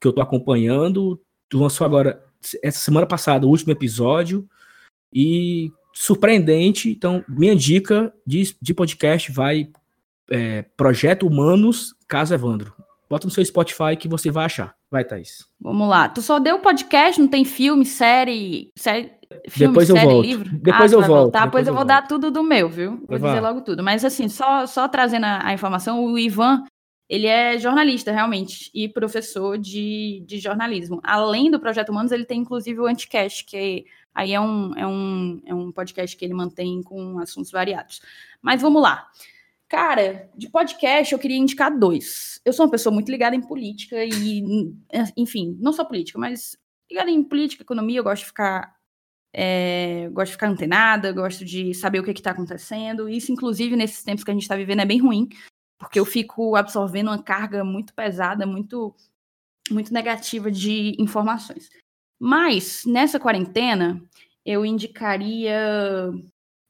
que 0.00 0.06
eu 0.06 0.12
tô 0.12 0.20
acompanhando, 0.20 1.20
lançou 1.52 1.86
agora 1.86 2.22
essa 2.62 2.78
semana 2.78 3.06
passada 3.06 3.46
o 3.46 3.50
último 3.50 3.72
episódio 3.72 4.46
e 5.12 5.72
surpreendente. 5.92 6.90
Então, 6.90 7.24
minha 7.26 7.56
dica 7.56 8.12
de, 8.26 8.54
de 8.60 8.74
podcast 8.74 9.32
vai 9.32 9.70
é, 10.30 10.62
Projeto 10.76 11.26
Humanos 11.26 11.94
Caso 12.08 12.34
Evandro. 12.34 12.74
Bota 13.08 13.26
no 13.26 13.30
seu 13.30 13.44
Spotify 13.44 13.96
que 13.96 14.08
você 14.08 14.30
vai 14.30 14.46
achar. 14.46 14.74
Vai, 14.90 15.04
Thaís. 15.04 15.46
Vamos 15.60 15.88
lá. 15.88 16.08
Tu 16.08 16.20
só 16.22 16.38
deu 16.38 16.58
podcast, 16.58 17.20
não 17.20 17.28
tem 17.28 17.44
filme, 17.44 17.84
série, 17.84 18.72
série 18.76 19.12
filme, 19.48 19.72
Depois 19.72 19.88
eu 19.88 19.96
série, 19.96 20.08
volto. 20.08 20.26
livro? 20.26 20.50
Depois 20.58 20.92
ah, 20.92 20.96
eu 20.96 21.00
vai 21.00 21.08
volto, 21.08 21.22
Voltar, 21.22 21.44
depois 21.46 21.52
pois 21.52 21.66
eu, 21.66 21.70
eu 21.70 21.74
vou 21.76 21.86
volto. 21.86 21.88
dar 21.88 22.08
tudo 22.08 22.30
do 22.30 22.42
meu, 22.42 22.68
viu? 22.68 22.96
Vou 23.08 23.18
Vai. 23.18 23.30
dizer 23.30 23.40
logo 23.40 23.60
tudo. 23.60 23.82
Mas 23.82 24.04
assim, 24.04 24.28
só, 24.28 24.66
só 24.66 24.88
trazendo 24.88 25.24
a, 25.24 25.46
a 25.46 25.52
informação, 25.52 26.04
o 26.04 26.18
Ivan, 26.18 26.64
ele 27.08 27.26
é 27.26 27.58
jornalista, 27.58 28.10
realmente, 28.10 28.70
e 28.74 28.88
professor 28.88 29.56
de, 29.56 30.24
de 30.26 30.38
jornalismo. 30.38 31.00
Além 31.04 31.50
do 31.50 31.60
Projeto 31.60 31.90
Humanos, 31.90 32.10
ele 32.10 32.24
tem 32.24 32.40
inclusive 32.40 32.80
o 32.80 32.86
Anticast, 32.86 33.44
que 33.44 33.84
aí 34.14 34.32
é 34.32 34.40
um, 34.40 34.72
é, 34.76 34.86
um, 34.86 35.42
é 35.46 35.54
um 35.54 35.70
podcast 35.70 36.16
que 36.16 36.24
ele 36.24 36.34
mantém 36.34 36.82
com 36.82 37.18
assuntos 37.18 37.50
variados. 37.50 38.00
Mas 38.42 38.62
vamos 38.62 38.82
lá. 38.82 39.08
Cara, 39.68 40.30
de 40.36 40.48
podcast 40.48 41.12
eu 41.12 41.18
queria 41.18 41.36
indicar 41.36 41.76
dois. 41.76 42.40
Eu 42.44 42.52
sou 42.52 42.66
uma 42.66 42.70
pessoa 42.70 42.92
muito 42.92 43.10
ligada 43.10 43.34
em 43.34 43.40
política 43.40 44.04
e, 44.04 44.42
enfim, 45.16 45.56
não 45.60 45.72
só 45.72 45.84
política, 45.84 46.18
mas 46.18 46.56
ligada 46.90 47.10
em 47.10 47.22
política, 47.24 47.62
economia, 47.62 47.98
eu 47.98 48.04
gosto 48.04 48.22
de 48.22 48.26
ficar 48.26 48.76
é, 49.38 50.08
gosto 50.12 50.28
de 50.28 50.32
ficar 50.32 50.48
antenada, 50.48 51.12
gosto 51.12 51.44
de 51.44 51.74
saber 51.74 52.00
o 52.00 52.02
que 52.02 52.10
está 52.10 52.30
acontecendo. 52.30 53.06
Isso, 53.06 53.30
inclusive, 53.30 53.76
nesses 53.76 54.02
tempos 54.02 54.24
que 54.24 54.30
a 54.30 54.34
gente 54.34 54.44
está 54.44 54.56
vivendo, 54.56 54.80
é 54.80 54.86
bem 54.86 54.98
ruim, 54.98 55.28
porque 55.78 56.00
eu 56.00 56.06
fico 56.06 56.56
absorvendo 56.56 57.08
uma 57.08 57.22
carga 57.22 57.62
muito 57.62 57.92
pesada, 57.92 58.46
muito, 58.46 58.94
muito 59.70 59.92
negativa 59.92 60.50
de 60.50 60.96
informações. 60.98 61.68
Mas, 62.18 62.84
nessa 62.86 63.20
quarentena, 63.20 64.02
eu 64.42 64.64
indicaria 64.64 66.10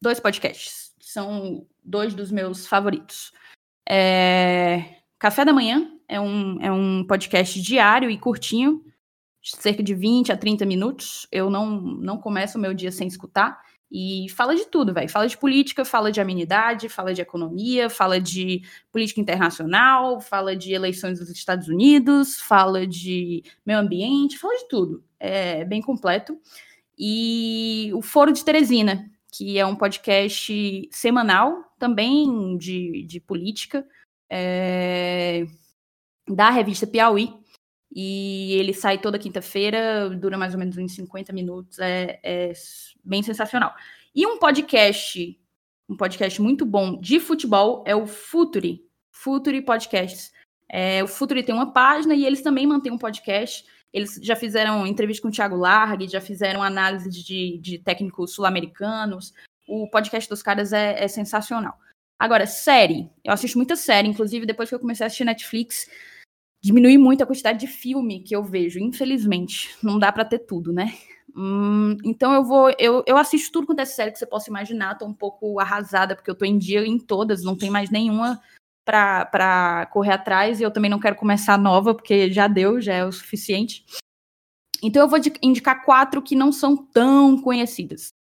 dois 0.02 0.18
podcasts. 0.18 0.85
São 1.06 1.64
dois 1.84 2.14
dos 2.16 2.32
meus 2.32 2.66
favoritos. 2.66 3.32
É, 3.88 4.96
Café 5.20 5.44
da 5.44 5.52
Manhã 5.52 5.88
é 6.08 6.20
um, 6.20 6.60
é 6.60 6.72
um 6.72 7.06
podcast 7.06 7.62
diário 7.62 8.10
e 8.10 8.18
curtinho, 8.18 8.84
cerca 9.40 9.84
de 9.84 9.94
20 9.94 10.32
a 10.32 10.36
30 10.36 10.66
minutos. 10.66 11.28
Eu 11.30 11.48
não, 11.48 11.80
não 11.80 12.18
começo 12.18 12.58
o 12.58 12.60
meu 12.60 12.74
dia 12.74 12.90
sem 12.90 13.06
escutar. 13.06 13.56
E 13.88 14.26
fala 14.30 14.56
de 14.56 14.64
tudo, 14.66 14.92
velho. 14.92 15.08
Fala 15.08 15.28
de 15.28 15.38
política, 15.38 15.84
fala 15.84 16.10
de 16.10 16.20
amenidade, 16.20 16.88
fala 16.88 17.14
de 17.14 17.22
economia, 17.22 17.88
fala 17.88 18.20
de 18.20 18.62
política 18.90 19.20
internacional, 19.20 20.20
fala 20.20 20.56
de 20.56 20.72
eleições 20.72 21.20
dos 21.20 21.30
Estados 21.30 21.68
Unidos, 21.68 22.40
fala 22.40 22.84
de 22.84 23.44
meio 23.64 23.78
ambiente, 23.78 24.36
fala 24.36 24.56
de 24.56 24.66
tudo. 24.66 25.04
É 25.20 25.64
bem 25.64 25.80
completo. 25.80 26.36
E 26.98 27.92
o 27.94 28.02
Foro 28.02 28.32
de 28.32 28.44
Teresina, 28.44 29.08
que 29.32 29.58
é 29.58 29.66
um 29.66 29.76
podcast 29.76 30.88
semanal, 30.90 31.64
também 31.78 32.56
de, 32.56 33.04
de 33.06 33.20
política, 33.20 33.86
é, 34.30 35.46
da 36.28 36.50
revista 36.50 36.86
Piauí. 36.86 37.34
E 37.94 38.52
ele 38.54 38.74
sai 38.74 38.98
toda 38.98 39.18
quinta-feira, 39.18 40.10
dura 40.10 40.36
mais 40.36 40.52
ou 40.52 40.58
menos 40.58 40.76
uns 40.76 40.94
50 40.94 41.32
minutos, 41.32 41.78
é, 41.78 42.20
é 42.22 42.52
bem 43.02 43.22
sensacional. 43.22 43.74
E 44.14 44.26
um 44.26 44.38
podcast, 44.38 45.40
um 45.88 45.96
podcast 45.96 46.42
muito 46.42 46.66
bom 46.66 47.00
de 47.00 47.20
futebol 47.20 47.84
é 47.86 47.94
o 47.94 48.06
Futuri, 48.06 48.84
Futuri 49.10 49.62
Podcasts. 49.62 50.32
É, 50.68 51.02
o 51.02 51.08
Futuri 51.08 51.42
tem 51.42 51.54
uma 51.54 51.72
página 51.72 52.14
e 52.14 52.26
eles 52.26 52.42
também 52.42 52.66
mantêm 52.66 52.92
um 52.92 52.98
podcast. 52.98 53.64
Eles 53.96 54.20
já 54.22 54.36
fizeram 54.36 54.86
entrevista 54.86 55.22
com 55.22 55.28
o 55.28 55.32
Thiago 55.32 55.56
Largue, 55.56 56.06
já 56.06 56.20
fizeram 56.20 56.62
análise 56.62 57.08
de, 57.08 57.56
de 57.56 57.78
técnicos 57.78 58.34
sul-americanos. 58.34 59.32
O 59.66 59.88
podcast 59.88 60.28
dos 60.28 60.42
caras 60.42 60.74
é, 60.74 61.02
é 61.02 61.08
sensacional. 61.08 61.78
Agora, 62.18 62.46
série. 62.46 63.08
Eu 63.24 63.32
assisto 63.32 63.56
muita 63.56 63.74
série, 63.74 64.06
inclusive 64.06 64.44
depois 64.44 64.68
que 64.68 64.74
eu 64.74 64.78
comecei 64.78 65.02
a 65.02 65.06
assistir 65.06 65.24
Netflix, 65.24 65.88
diminui 66.62 66.98
muito 66.98 67.22
a 67.22 67.26
quantidade 67.26 67.58
de 67.58 67.66
filme 67.66 68.20
que 68.20 68.36
eu 68.36 68.44
vejo, 68.44 68.78
infelizmente. 68.78 69.74
Não 69.82 69.98
dá 69.98 70.12
para 70.12 70.26
ter 70.26 70.40
tudo, 70.40 70.74
né? 70.74 70.94
Hum, 71.34 71.96
então 72.04 72.34
eu 72.34 72.44
vou. 72.44 72.70
Eu, 72.78 73.02
eu 73.06 73.16
assisto 73.16 73.50
tudo 73.50 73.66
quanto 73.66 73.80
é 73.80 73.86
série 73.86 74.12
que 74.12 74.18
você 74.18 74.26
possa 74.26 74.50
imaginar. 74.50 74.98
Tô 74.98 75.06
um 75.06 75.14
pouco 75.14 75.58
arrasada, 75.58 76.14
porque 76.14 76.30
eu 76.30 76.34
tô 76.34 76.44
em 76.44 76.58
dia 76.58 76.86
em 76.86 76.98
todas, 76.98 77.42
não 77.42 77.56
tem 77.56 77.70
mais 77.70 77.88
nenhuma 77.88 78.42
pra 78.86 79.86
correr 79.92 80.12
atrás, 80.12 80.60
e 80.60 80.62
eu 80.62 80.70
também 80.70 80.90
não 80.90 81.00
quero 81.00 81.16
começar 81.16 81.58
nova, 81.58 81.94
porque 81.94 82.32
já 82.32 82.46
deu, 82.46 82.80
já 82.80 82.94
é 82.94 83.04
o 83.04 83.12
suficiente. 83.12 83.84
Então 84.82 85.02
eu 85.02 85.08
vou 85.08 85.18
indicar 85.42 85.84
quatro 85.84 86.22
que 86.22 86.36
não 86.36 86.52
são 86.52 86.76
tão 86.76 87.40
conhecidas. 87.40 88.14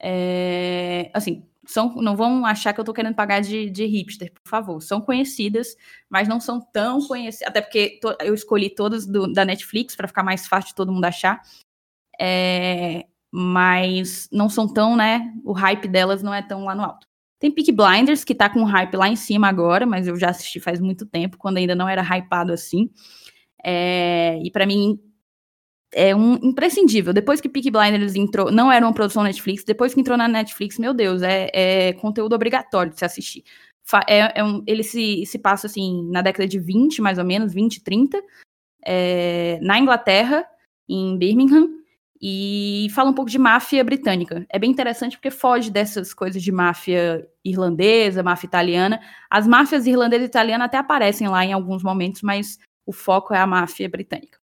É, 0.00 1.10
assim, 1.14 1.46
são, 1.66 1.94
não 1.96 2.16
vão 2.16 2.44
achar 2.44 2.72
que 2.72 2.80
eu 2.80 2.84
tô 2.84 2.92
querendo 2.92 3.14
pagar 3.14 3.40
de, 3.40 3.70
de 3.70 3.86
hipster, 3.86 4.32
por 4.32 4.48
favor. 4.48 4.80
São 4.82 5.00
conhecidas, 5.00 5.76
mas 6.10 6.28
não 6.28 6.40
são 6.40 6.60
tão 6.60 7.00
conhecidas. 7.06 7.48
Até 7.48 7.60
porque 7.62 7.98
to, 8.00 8.14
eu 8.20 8.34
escolhi 8.34 8.68
todas 8.68 9.06
do, 9.06 9.32
da 9.32 9.44
Netflix 9.44 9.96
para 9.96 10.08
ficar 10.08 10.22
mais 10.22 10.46
fácil 10.46 10.68
de 10.68 10.74
todo 10.74 10.92
mundo 10.92 11.04
achar. 11.04 11.40
É, 12.20 13.06
mas 13.30 14.28
não 14.32 14.48
são 14.48 14.72
tão, 14.72 14.96
né? 14.96 15.32
O 15.44 15.52
hype 15.52 15.88
delas 15.88 16.22
não 16.22 16.34
é 16.34 16.42
tão 16.42 16.64
lá 16.64 16.74
no 16.74 16.82
alto. 16.82 17.06
Tem 17.42 17.50
Peak 17.50 17.72
Blinders, 17.72 18.22
que 18.22 18.36
tá 18.36 18.48
com 18.48 18.62
hype 18.62 18.94
lá 18.94 19.08
em 19.08 19.16
cima 19.16 19.48
agora, 19.48 19.84
mas 19.84 20.06
eu 20.06 20.14
já 20.14 20.30
assisti 20.30 20.60
faz 20.60 20.78
muito 20.78 21.04
tempo, 21.04 21.36
quando 21.36 21.56
ainda 21.56 21.74
não 21.74 21.88
era 21.88 22.00
hypado 22.00 22.52
assim. 22.52 22.88
É, 23.64 24.38
e 24.44 24.48
para 24.48 24.64
mim 24.64 24.96
é 25.92 26.14
um 26.14 26.34
imprescindível. 26.34 27.12
Depois 27.12 27.40
que 27.40 27.48
Peak 27.48 27.68
Blinders 27.68 28.14
entrou, 28.14 28.52
não 28.52 28.70
era 28.70 28.86
uma 28.86 28.94
produção 28.94 29.24
Netflix, 29.24 29.64
depois 29.64 29.92
que 29.92 30.00
entrou 30.00 30.16
na 30.16 30.28
Netflix, 30.28 30.78
meu 30.78 30.94
Deus, 30.94 31.20
é, 31.20 31.50
é 31.52 31.92
conteúdo 31.94 32.32
obrigatório 32.32 32.92
de 32.92 33.00
se 33.00 33.04
assistir. 33.04 33.42
É, 34.06 34.38
é 34.38 34.44
um, 34.44 34.62
ele 34.64 34.84
se, 34.84 35.26
se 35.26 35.36
passa 35.36 35.66
assim 35.66 36.08
na 36.12 36.22
década 36.22 36.46
de 36.46 36.60
20, 36.60 37.02
mais 37.02 37.18
ou 37.18 37.24
menos, 37.24 37.52
20, 37.52 37.82
30, 37.82 38.22
é, 38.86 39.58
na 39.60 39.80
Inglaterra, 39.80 40.46
em 40.88 41.18
Birmingham, 41.18 41.70
e 42.24 42.86
fala 42.94 43.10
um 43.10 43.14
pouco 43.14 43.28
de 43.28 43.38
máfia 43.38 43.82
britânica. 43.82 44.46
É 44.48 44.56
bem 44.56 44.70
interessante 44.70 45.16
porque 45.16 45.30
foge 45.30 45.72
dessas 45.72 46.14
coisas 46.14 46.40
de 46.40 46.52
máfia 46.52 47.28
irlandesa, 47.44 48.22
máfia 48.22 48.46
italiana. 48.46 49.00
As 49.28 49.44
máfias 49.44 49.86
irlandesa 49.86 50.22
e 50.22 50.26
italiana 50.26 50.66
até 50.66 50.78
aparecem 50.78 51.26
lá 51.26 51.44
em 51.44 51.52
alguns 51.52 51.82
momentos, 51.82 52.22
mas 52.22 52.60
o 52.86 52.92
foco 52.92 53.34
é 53.34 53.38
a 53.38 53.46
máfia 53.46 53.88
britânica. 53.88 54.38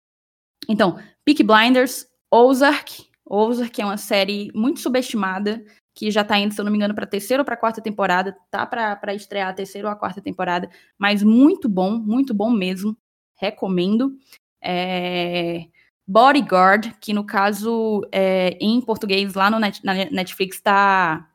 Então, 0.66 0.98
Peak 1.23 1.43
Blinders, 1.43 2.07
Ozark. 2.31 3.05
Ozark 3.27 3.82
é 3.82 3.85
uma 3.85 3.98
série 3.98 4.51
muito 4.55 4.81
subestimada, 4.81 5.62
que 5.94 6.11
já 6.11 6.24
tá 6.24 6.39
indo, 6.39 6.55
se 6.55 6.61
eu 6.61 6.65
não 6.65 6.73
me 6.73 6.78
engano, 6.78 6.94
para 6.94 7.07
terceira 7.07 7.43
ou 7.43 7.44
para 7.44 7.59
quarta 7.59 7.82
temporada. 7.82 8.35
Tá 8.51 8.65
para 8.65 9.15
estrear 9.15 9.51
a 9.51 9.53
terceira 9.53 9.89
ou 9.89 9.93
a 9.93 9.97
quarta 9.97 10.23
temporada, 10.23 10.70
mas 10.98 11.23
muito 11.23 11.69
bom, 11.69 11.98
muito 11.98 12.32
bom 12.32 12.51
mesmo. 12.51 12.97
Recomendo. 13.39 14.16
É... 14.62 15.66
Bodyguard, 16.07 16.93
que 17.01 17.12
no 17.12 17.24
caso, 17.24 18.07
é, 18.12 18.57
em 18.61 18.81
português, 18.81 19.35
lá 19.35 19.51
no 19.51 19.59
Net, 19.59 19.85
na 19.85 19.95
Netflix, 19.95 20.61
tá 20.61 21.28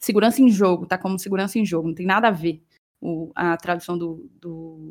segurança 0.00 0.40
em 0.40 0.48
jogo, 0.48 0.86
tá 0.86 0.96
como 0.96 1.18
segurança 1.18 1.58
em 1.58 1.66
jogo, 1.66 1.88
não 1.88 1.94
tem 1.94 2.06
nada 2.06 2.28
a 2.28 2.30
ver 2.30 2.62
o, 3.00 3.30
a 3.34 3.56
tradução 3.56 3.98
do, 3.98 4.30
do, 4.40 4.88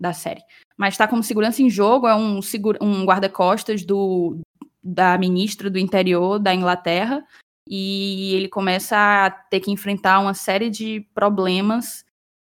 da 0.00 0.12
série. 0.12 0.42
Mas 0.76 0.96
tá 0.96 1.06
como 1.06 1.22
segurança 1.22 1.62
em 1.62 1.70
jogo, 1.70 2.08
é 2.08 2.14
um, 2.14 2.40
um 2.80 3.04
guarda-costas 3.04 3.84
do, 3.84 4.40
da 4.82 5.16
ministra 5.18 5.70
do 5.70 5.78
interior 5.78 6.38
da 6.38 6.54
Inglaterra, 6.54 7.24
e 7.68 8.34
ele 8.34 8.48
começa 8.48 8.96
a 8.96 9.30
ter 9.30 9.60
que 9.60 9.70
enfrentar 9.70 10.20
uma 10.20 10.34
série 10.34 10.70
de 10.70 11.06
problemas 11.14 12.04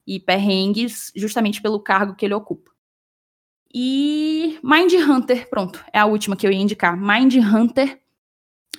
e 0.08 0.20
perrengues 0.20 1.12
justamente 1.16 1.62
pelo 1.62 1.80
cargo 1.80 2.16
que 2.16 2.26
ele 2.26 2.34
ocupa. 2.34 2.71
E 3.74 4.60
Mind 4.64 4.94
Hunter, 4.94 5.50
pronto, 5.50 5.84
é 5.94 6.00
a 6.00 6.06
última 6.06 6.36
que 6.36 6.46
eu 6.46 6.52
ia 6.52 6.60
indicar. 6.60 6.98
Mind 6.98 7.36
Hunter 7.36 8.02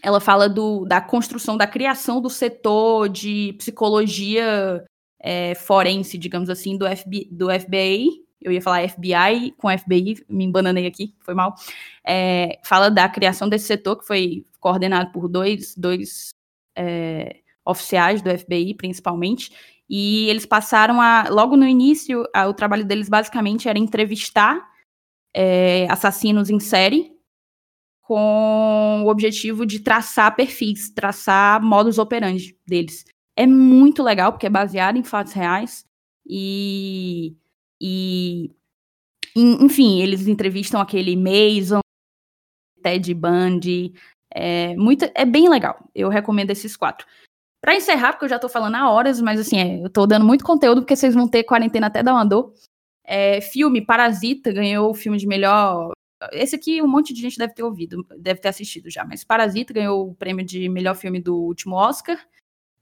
ela 0.03 0.21
fala 0.21 0.49
do, 0.49 0.85
da 0.85 1.01
construção, 1.01 1.57
da 1.57 1.67
criação 1.67 2.21
do 2.21 2.29
setor 2.29 3.09
de 3.09 3.55
psicologia 3.57 4.85
é, 5.21 5.55
forense, 5.55 6.19
digamos 6.19 6.51
assim, 6.51 6.77
do, 6.77 6.85
FBI, 6.85 7.29
do 7.31 7.49
FBI. 7.49 8.09
Eu 8.41 8.51
ia 8.51 8.61
falar 8.61 8.89
FBI 8.89 9.55
com 9.57 9.71
FBI, 9.79 10.25
me 10.29 10.45
embananei 10.45 10.87
aqui, 10.87 11.15
foi 11.21 11.33
mal. 11.33 11.55
É, 12.05 12.59
fala 12.65 12.91
da 12.91 13.09
criação 13.09 13.49
desse 13.49 13.67
setor, 13.67 13.97
que 14.01 14.07
foi 14.07 14.45
coordenado 14.59 15.13
por 15.13 15.29
dois, 15.29 15.77
dois 15.77 16.31
é, 16.77 17.37
oficiais 17.65 18.21
do 18.21 18.37
FBI, 18.37 18.75
principalmente, 18.75 19.53
e 19.89 20.29
eles 20.29 20.45
passaram 20.45 21.01
a, 21.01 21.29
logo 21.31 21.57
no 21.57 21.67
início, 21.67 22.25
a, 22.35 22.49
o 22.49 22.55
trabalho 22.55 22.85
deles 22.85 23.09
basicamente 23.09 23.69
era 23.69 23.79
entrevistar 23.79 24.72
é, 25.35 25.87
assassinos 25.91 26.51
em 26.51 26.61
série, 26.61 27.13
com 28.03 29.05
o 29.05 29.09
objetivo 29.09 29.65
de 29.65 29.81
traçar 29.81 30.35
perfis, 30.35 30.91
traçar 30.91 31.63
modus 31.63 31.99
operandi 31.99 32.59
deles. 32.67 33.05
É 33.37 33.47
muito 33.47 34.03
legal, 34.03 34.33
porque 34.33 34.47
é 34.47 34.51
baseado 34.51 34.97
em 34.97 35.05
fatos 35.05 35.33
reais. 35.33 35.85
E, 36.27 37.35
e 37.81 38.51
enfim, 39.35 40.01
eles 40.01 40.27
entrevistam 40.27 40.81
aquele 40.81 41.17
Mason, 41.17 41.81
Ted 42.83 43.15
Bundy. 43.15 43.95
É, 44.35 44.77
muito, 44.77 45.11
é 45.15 45.25
bem 45.25 45.49
legal. 45.49 45.89
Eu 45.95 46.09
recomendo 46.09 46.51
esses 46.51 46.77
quatro. 46.77 47.07
Para 47.61 47.77
encerrar, 47.77 48.13
porque 48.13 48.25
eu 48.25 48.29
já 48.29 48.39
tô 48.39 48.49
falando 48.49 48.75
há 48.75 48.91
horas, 48.91 49.21
mas 49.21 49.39
assim, 49.39 49.57
é, 49.57 49.85
eu 49.85 49.89
tô 49.89 50.07
dando 50.07 50.27
muito 50.27 50.45
conteúdo, 50.45 50.83
porque 50.83 50.97
vocês 50.97 51.15
vão 51.15 51.29
ter 51.29 51.45
quarentena 51.45 51.87
até 51.87 52.03
dar 52.03 52.13
uma 52.13 52.25
dor. 52.25 52.53
É, 53.05 53.41
filme 53.41 53.85
Parasita 53.85 54.53
ganhou 54.53 54.91
o 54.91 54.95
filme 54.95 55.19
de 55.19 55.27
melhor 55.27 55.93
esse 56.31 56.55
aqui 56.55 56.81
um 56.81 56.87
monte 56.87 57.13
de 57.13 57.21
gente 57.21 57.37
deve 57.37 57.55
ter 57.55 57.65
ouvido, 57.65 58.07
deve 58.17 58.41
ter 58.41 58.49
assistido 58.49 58.89
já, 58.89 59.05
mas 59.05 59.25
Parasita 59.25 59.73
ganhou 59.73 60.11
o 60.11 60.15
prêmio 60.15 60.45
de 60.45 60.69
melhor 60.69 60.95
filme 60.95 61.21
do 61.21 61.37
último 61.37 61.75
Oscar. 61.75 62.17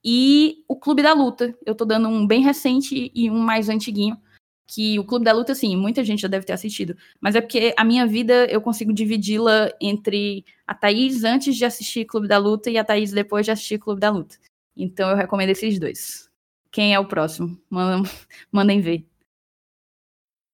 E 0.04 0.64
o 0.66 0.76
Clube 0.76 1.02
da 1.02 1.12
Luta. 1.12 1.54
Eu 1.64 1.74
tô 1.74 1.84
dando 1.84 2.08
um 2.08 2.26
bem 2.26 2.42
recente 2.42 3.10
e 3.14 3.30
um 3.30 3.38
mais 3.38 3.68
antiguinho. 3.68 4.16
Que 4.66 4.98
o 4.98 5.04
Clube 5.04 5.24
da 5.24 5.32
Luta, 5.32 5.52
assim, 5.52 5.76
muita 5.76 6.04
gente 6.04 6.22
já 6.22 6.28
deve 6.28 6.46
ter 6.46 6.52
assistido. 6.52 6.96
Mas 7.20 7.34
é 7.34 7.40
porque 7.40 7.74
a 7.76 7.84
minha 7.84 8.06
vida 8.06 8.46
eu 8.46 8.60
consigo 8.60 8.92
dividi-la 8.92 9.70
entre 9.80 10.44
a 10.66 10.74
Thaís 10.74 11.24
antes 11.24 11.56
de 11.56 11.64
assistir 11.64 12.06
Clube 12.06 12.28
da 12.28 12.38
Luta 12.38 12.70
e 12.70 12.78
a 12.78 12.84
Thaís 12.84 13.10
depois 13.10 13.44
de 13.44 13.52
assistir 13.52 13.78
Clube 13.78 14.00
da 14.00 14.10
Luta. 14.10 14.36
Então 14.76 15.10
eu 15.10 15.16
recomendo 15.16 15.50
esses 15.50 15.78
dois. 15.78 16.30
Quem 16.70 16.94
é 16.94 17.00
o 17.00 17.08
próximo? 17.08 17.60
Mandem, 17.68 18.10
mandem 18.50 18.80
ver. 18.80 19.09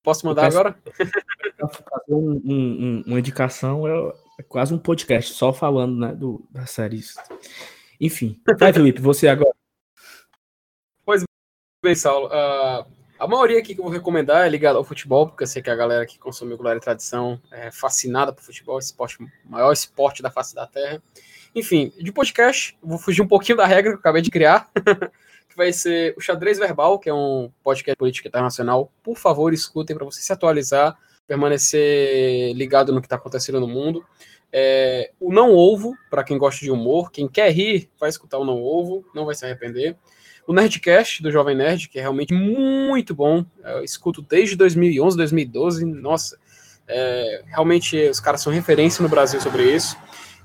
Posso 0.07 0.25
mandar 0.25 0.47
agora? 0.47 0.79
fazer 1.59 2.15
um, 2.15 2.41
um, 2.45 3.03
uma 3.09 3.19
indicação 3.19 3.89
é, 3.89 4.13
é, 4.39 4.43
quase 4.45 4.73
um 4.73 4.79
podcast, 4.79 5.35
só 5.35 5.53
falando 5.53 5.99
né, 5.99 6.15
do, 6.15 6.47
das 6.49 6.71
séries. 6.71 7.17
Enfim, 8.01 8.41
vai, 8.57 8.73
Felipe, 8.73 9.01
você 9.01 9.27
agora. 9.27 9.51
Pois 11.05 11.25
bem, 11.83 11.97
Saulo. 11.97 12.29
Uh, 12.29 12.87
a 13.19 13.27
maioria 13.27 13.59
aqui 13.59 13.75
que 13.75 13.81
eu 13.81 13.85
vou 13.85 13.93
recomendar 13.93 14.47
é 14.47 14.49
ligada 14.49 14.79
ao 14.79 14.85
futebol, 14.85 15.27
porque 15.27 15.43
eu 15.43 15.49
sei 15.49 15.61
que 15.61 15.71
a 15.71 15.75
galera 15.75 16.07
que 16.07 16.21
consome 16.21 16.55
Glória 16.55 16.79
e 16.79 16.83
Tradição 16.83 17.43
é 17.51 17.73
fascinada 17.73 18.33
por 18.33 18.45
futebol, 18.45 18.79
esporte, 18.79 19.21
o 19.21 19.29
maior 19.45 19.73
esporte 19.73 20.23
da 20.23 20.31
face 20.31 20.55
da 20.55 20.69
Terra. 20.69 21.03
Enfim, 21.53 21.93
de 21.99 22.13
podcast, 22.13 22.79
vou 22.81 22.97
fugir 22.97 23.23
um 23.23 23.29
pouquinho 23.29 23.59
da 23.59 23.67
regra 23.67 23.91
que 23.91 23.97
eu 23.97 24.01
acabei 24.01 24.23
de 24.23 24.31
criar. 24.31 24.71
que 25.57 25.59
vai 25.59 25.73
ser 25.73 26.15
o 26.17 26.21
Xadrez 26.21 26.59
Verbal, 26.59 26.99
que 26.99 27.09
é 27.09 27.15
um 27.15 27.51
podcast 27.65 27.97
política 27.97 28.29
internacional. 28.29 28.93
Por 29.03 29.17
favor, 29.17 29.55
escutem 29.55 29.97
para 29.97 30.05
você 30.05 30.21
se 30.21 30.33
atualizar 30.33 30.97
permanecer 31.27 32.55
ligado 32.55 32.93
no 32.93 33.01
que 33.01 33.07
está 33.07 33.17
acontecendo 33.17 33.59
no 33.59 33.67
mundo. 33.67 34.05
É, 34.53 35.11
o 35.19 35.33
Não 35.33 35.53
Ovo, 35.53 35.97
para 36.09 36.23
quem 36.23 36.39
gosta 36.39 36.65
de 36.65 36.71
humor, 36.71 37.11
quem 37.11 37.27
quer 37.27 37.51
rir, 37.51 37.91
vai 37.99 38.09
escutar 38.09 38.39
o 38.39 38.45
Não 38.45 38.63
Ovo, 38.63 39.05
não 39.15 39.27
vai 39.27 39.35
se 39.35 39.45
arrepender. 39.45 39.97
O 40.47 40.53
Nerdcast, 40.53 41.23
do 41.23 41.33
Jovem 41.33 41.57
Nerd, 41.57 41.89
que 41.89 41.99
é 41.99 42.03
realmente 42.03 42.33
muito 42.33 43.15
bom. 43.15 43.45
Eu 43.65 43.83
escuto 43.83 44.23
desde 44.23 44.55
2011, 44.55 45.17
2012. 45.17 45.85
Nossa, 45.85 46.39
é, 46.87 47.43
realmente 47.47 47.99
os 48.09 48.21
caras 48.21 48.41
são 48.41 48.53
referência 48.53 49.03
no 49.03 49.09
Brasil 49.09 49.41
sobre 49.41 49.65
isso. 49.65 49.97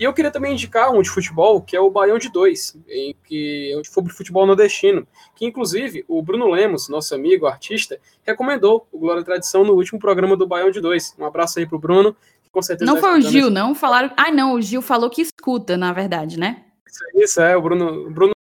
E 0.02 0.04
eu 0.04 0.12
queria 0.12 0.32
também 0.32 0.54
indicar 0.54 0.92
um 0.92 1.00
de 1.00 1.12
futebol, 1.12 1.62
que 1.62 1.76
é 1.78 1.80
o 1.80 1.92
Baião 1.92 2.18
de 2.18 2.28
Dois, 2.32 2.76
em 2.90 3.16
que 3.24 3.72
é 3.72 3.84
sobre 3.84 4.12
futebol 4.12 4.48
nordestino, 4.48 5.08
que 5.36 5.46
inclusive 5.46 6.04
o 6.08 6.24
Bruno 6.24 6.50
Lemos, 6.50 6.90
nosso 6.90 7.14
amigo, 7.14 7.46
artista, 7.46 8.00
recomendou 8.24 8.88
o 8.92 8.98
Glória 8.98 9.22
e 9.22 9.24
Tradição 9.24 9.64
no 9.64 9.74
último 9.74 10.00
programa 10.00 10.36
do 10.36 10.48
Baião 10.48 10.72
de 10.72 10.82
Dois. 10.82 11.16
Um 11.20 11.24
abraço 11.24 11.60
aí 11.60 11.68
pro 11.68 11.78
Bruno, 11.78 12.16
com 12.52 12.64
certeza. 12.64 12.92
Não 12.92 13.00
foi 13.00 13.20
o 13.20 13.22
Gil, 13.22 13.46
esse... 13.46 13.54
não? 13.54 13.76
Falaram. 13.76 14.12
Ah, 14.18 14.32
não, 14.32 14.56
o 14.56 14.62
Gil 14.62 14.82
falou 14.82 15.08
que 15.08 15.22
escuta, 15.22 15.78
na 15.78 15.94
verdade, 15.94 16.40
né? 16.40 16.66
Isso, 16.88 17.04
isso 17.14 17.42
é, 17.42 17.56
o 17.56 17.62
Bruno, 17.62 18.08
o 18.08 18.10
Bruno, 18.10 18.34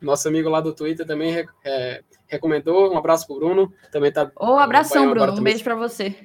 nosso 0.00 0.26
amigo 0.26 0.48
lá 0.48 0.60
do 0.60 0.74
Twitter, 0.74 1.06
também 1.06 1.46
é, 1.64 2.02
recomendou. 2.26 2.92
Um 2.92 2.98
abraço 2.98 3.28
pro 3.28 3.36
Bruno. 3.36 3.72
Também 3.92 4.10
tá. 4.10 4.24
Ô, 4.34 4.54
oh, 4.54 4.58
abração, 4.58 5.08
Bruno. 5.08 5.34
Um 5.34 5.40
beijo 5.40 5.62
para 5.62 5.76
você. 5.76 6.16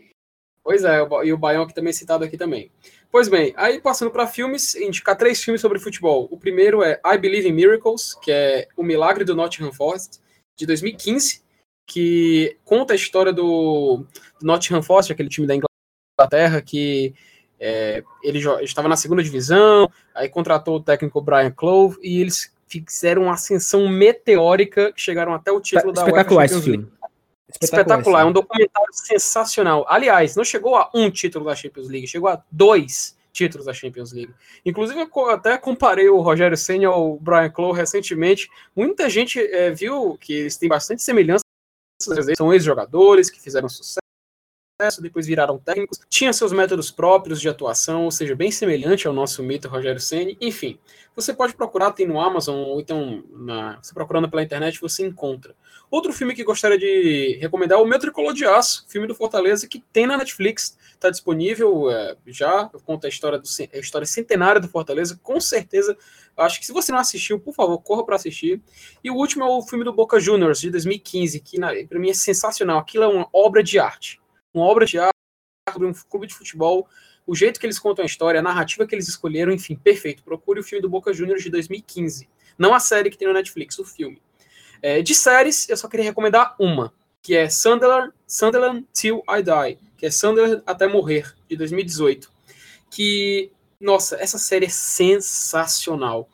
Pois 0.63 0.83
é, 0.83 0.99
e 1.25 1.33
o 1.33 1.37
Baião 1.37 1.67
que 1.67 1.73
também 1.73 1.89
é 1.89 1.93
citado 1.93 2.23
aqui 2.23 2.37
também. 2.37 2.71
Pois 3.11 3.27
bem, 3.27 3.53
aí 3.57 3.81
passando 3.81 4.09
para 4.09 4.25
filmes, 4.25 4.75
indicar 4.75 5.17
três 5.17 5.43
filmes 5.43 5.59
sobre 5.59 5.77
futebol. 5.77 6.27
O 6.31 6.37
primeiro 6.37 6.81
é 6.81 6.99
I 7.05 7.17
Believe 7.17 7.49
in 7.49 7.51
Miracles, 7.51 8.13
que 8.21 8.31
é 8.31 8.67
O 8.77 8.83
Milagre 8.83 9.25
do 9.25 9.35
Nottingham 9.35 9.73
Forest, 9.73 10.19
de 10.57 10.65
2015, 10.65 11.43
que 11.85 12.57
conta 12.63 12.93
a 12.93 12.95
história 12.95 13.33
do, 13.33 14.05
do 14.39 14.45
Nottingham 14.45 14.81
Forest, 14.81 15.11
aquele 15.11 15.29
time 15.29 15.45
da 15.45 15.55
Inglaterra 15.55 16.61
que 16.61 17.13
é, 17.59 18.03
ele 18.23 18.39
estava 18.61 18.87
na 18.87 18.95
segunda 18.95 19.21
divisão, 19.21 19.89
aí 20.15 20.29
contratou 20.29 20.77
o 20.77 20.83
técnico 20.83 21.21
Brian 21.21 21.51
Clove 21.51 21.97
e 22.01 22.21
eles 22.21 22.53
fizeram 22.67 23.23
uma 23.23 23.33
ascensão 23.33 23.87
meteórica 23.87 24.91
que 24.91 25.01
chegaram 25.01 25.33
até 25.33 25.51
o 25.51 25.61
título 25.61 25.93
da 25.93 26.01
UEFA 26.01 26.09
Espetacular 26.09 26.45
esse 26.45 26.61
filme. 26.61 26.87
Espetacular, 27.61 27.99
Espetacular. 27.99 28.21
é 28.21 28.25
um 28.25 28.31
documentário 28.31 28.93
sensacional. 28.93 29.85
Aliás, 29.87 30.35
não 30.35 30.43
chegou 30.43 30.75
a 30.75 30.89
um 30.93 31.09
título 31.09 31.45
da 31.45 31.55
Champions 31.55 31.89
League, 31.89 32.07
chegou 32.07 32.29
a 32.29 32.43
dois 32.51 33.17
títulos 33.31 33.65
da 33.65 33.73
Champions 33.73 34.13
League. 34.13 34.33
Inclusive, 34.65 34.99
eu 35.01 35.29
até 35.29 35.57
comparei 35.57 36.07
o 36.07 36.21
Rogério 36.21 36.55
Senna 36.55 36.87
ao 36.87 37.17
Brian 37.17 37.49
Clough 37.49 37.73
recentemente. 37.73 38.49
Muita 38.75 39.09
gente 39.09 39.39
é, 39.39 39.71
viu 39.71 40.17
que 40.19 40.33
eles 40.33 40.55
têm 40.55 40.69
bastante 40.69 41.01
semelhança. 41.01 41.43
São 42.37 42.53
ex-jogadores 42.53 43.29
que 43.29 43.39
fizeram 43.39 43.69
sucesso 43.69 44.02
depois 45.01 45.25
viraram 45.25 45.57
técnicos, 45.57 45.99
tinha 46.09 46.33
seus 46.33 46.51
métodos 46.51 46.91
próprios 46.91 47.39
de 47.39 47.49
atuação, 47.49 48.05
ou 48.05 48.11
seja, 48.11 48.35
bem 48.35 48.51
semelhante 48.51 49.07
ao 49.07 49.13
nosso 49.13 49.43
mito 49.43 49.67
Rogério 49.67 49.99
Ceni. 49.99 50.37
Enfim, 50.41 50.77
você 51.15 51.33
pode 51.33 51.53
procurar, 51.53 51.91
tem 51.91 52.07
no 52.07 52.19
Amazon, 52.19 52.55
ou 52.55 52.79
então, 52.79 53.23
na, 53.31 53.79
você 53.81 53.93
procurando 53.93 54.29
pela 54.29 54.43
internet, 54.43 54.81
você 54.81 55.05
encontra. 55.05 55.55
Outro 55.93 56.11
filme 56.11 56.33
que 56.33 56.43
gostaria 56.43 56.77
de 56.77 57.37
recomendar 57.39 57.77
é 57.77 57.81
o 57.81 57.85
Meu 57.85 57.99
de 58.33 58.45
Aço, 58.45 58.83
filme 58.87 59.07
do 59.07 59.13
Fortaleza, 59.13 59.67
que 59.67 59.79
tem 59.93 60.07
na 60.07 60.17
Netflix, 60.17 60.75
está 60.91 61.11
disponível 61.11 61.91
é, 61.91 62.15
já, 62.25 62.67
conta 62.83 63.05
a 63.05 63.09
história, 63.09 63.37
do, 63.37 63.47
a 63.71 63.77
história 63.77 64.07
centenária 64.07 64.59
do 64.59 64.67
Fortaleza, 64.67 65.19
com 65.21 65.39
certeza, 65.39 65.95
acho 66.35 66.59
que 66.59 66.65
se 66.65 66.73
você 66.73 66.91
não 66.91 66.97
assistiu, 66.97 67.39
por 67.39 67.53
favor, 67.53 67.77
corra 67.77 68.03
para 68.03 68.15
assistir. 68.15 68.59
E 69.03 69.11
o 69.11 69.15
último 69.15 69.43
é 69.43 69.47
o 69.47 69.61
filme 69.61 69.85
do 69.85 69.93
Boca 69.93 70.19
Juniors, 70.19 70.59
de 70.59 70.71
2015, 70.71 71.39
que 71.41 71.59
para 71.59 71.99
mim 71.99 72.09
é 72.09 72.13
sensacional, 72.15 72.79
aquilo 72.79 73.03
é 73.03 73.07
uma 73.07 73.29
obra 73.31 73.61
de 73.61 73.77
arte 73.77 74.22
uma 74.53 74.65
obra 74.65 74.85
de 74.85 74.99
arte 74.99 75.13
sobre 75.71 75.87
um 75.87 75.93
clube 75.93 76.27
de 76.27 76.33
futebol, 76.33 76.87
o 77.25 77.35
jeito 77.35 77.59
que 77.59 77.65
eles 77.65 77.79
contam 77.79 78.03
a 78.03 78.05
história, 78.05 78.39
a 78.39 78.43
narrativa 78.43 78.85
que 78.85 78.93
eles 78.93 79.07
escolheram, 79.07 79.51
enfim, 79.51 79.75
perfeito. 79.75 80.23
Procure 80.23 80.59
o 80.59 80.63
filme 80.63 80.81
do 80.81 80.89
Boca 80.89 81.13
Juniors 81.13 81.41
de 81.41 81.49
2015. 81.49 82.29
Não 82.57 82.73
a 82.73 82.79
série 82.79 83.09
que 83.09 83.17
tem 83.17 83.27
no 83.27 83.33
Netflix, 83.33 83.79
o 83.79 83.85
filme. 83.85 84.21
É, 84.81 85.01
de 85.01 85.15
séries, 85.15 85.67
eu 85.69 85.77
só 85.77 85.87
queria 85.87 86.05
recomendar 86.05 86.55
uma, 86.59 86.93
que 87.21 87.35
é 87.35 87.49
Sunderland, 87.49 88.13
Sunderland 88.27 88.85
Till 88.93 89.23
I 89.29 89.41
Die, 89.41 89.79
que 89.97 90.05
é 90.05 90.11
Sunderland 90.11 90.61
até 90.65 90.85
morrer, 90.87 91.33
de 91.49 91.55
2018. 91.55 92.29
Que, 92.91 93.49
nossa, 93.79 94.17
essa 94.17 94.37
série 94.37 94.65
é 94.65 94.69
sensacional. 94.69 96.29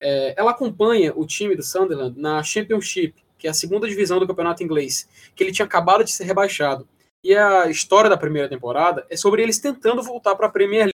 É, 0.00 0.34
ela 0.36 0.50
acompanha 0.50 1.12
o 1.14 1.24
time 1.24 1.54
do 1.54 1.62
Sunderland 1.62 2.20
na 2.20 2.42
Championship, 2.42 3.14
que 3.38 3.46
é 3.46 3.50
a 3.50 3.54
segunda 3.54 3.88
divisão 3.88 4.18
do 4.18 4.26
campeonato 4.26 4.62
inglês, 4.62 5.08
que 5.36 5.44
ele 5.44 5.52
tinha 5.52 5.64
acabado 5.64 6.02
de 6.02 6.10
ser 6.10 6.24
rebaixado. 6.24 6.88
E 7.24 7.34
a 7.34 7.70
história 7.70 8.10
da 8.10 8.18
primeira 8.18 8.50
temporada 8.50 9.06
é 9.08 9.16
sobre 9.16 9.42
eles 9.42 9.58
tentando 9.58 10.02
voltar 10.02 10.36
para 10.36 10.46
a 10.46 10.50
Premier 10.50 10.90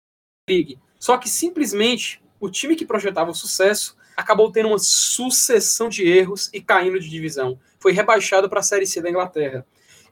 League. 0.47 0.79
Só 1.01 1.17
que 1.17 1.27
simplesmente 1.27 2.23
o 2.39 2.51
time 2.51 2.77
que 2.77 2.85
projetava 2.85 3.31
o 3.31 3.35
sucesso 3.35 3.97
acabou 4.15 4.53
tendo 4.53 4.69
uma 4.69 4.79
sucessão 4.79 5.89
de 5.89 6.07
erros 6.07 6.51
e 6.53 6.61
caindo 6.61 7.01
de 7.01 7.09
divisão. 7.09 7.59
Foi 7.81 7.93
rebaixado 7.93 8.47
para 8.47 8.61
a 8.61 8.63
Série 8.63 8.87
C 8.87 9.01
da 9.01 9.09
Inglaterra. 9.09 9.67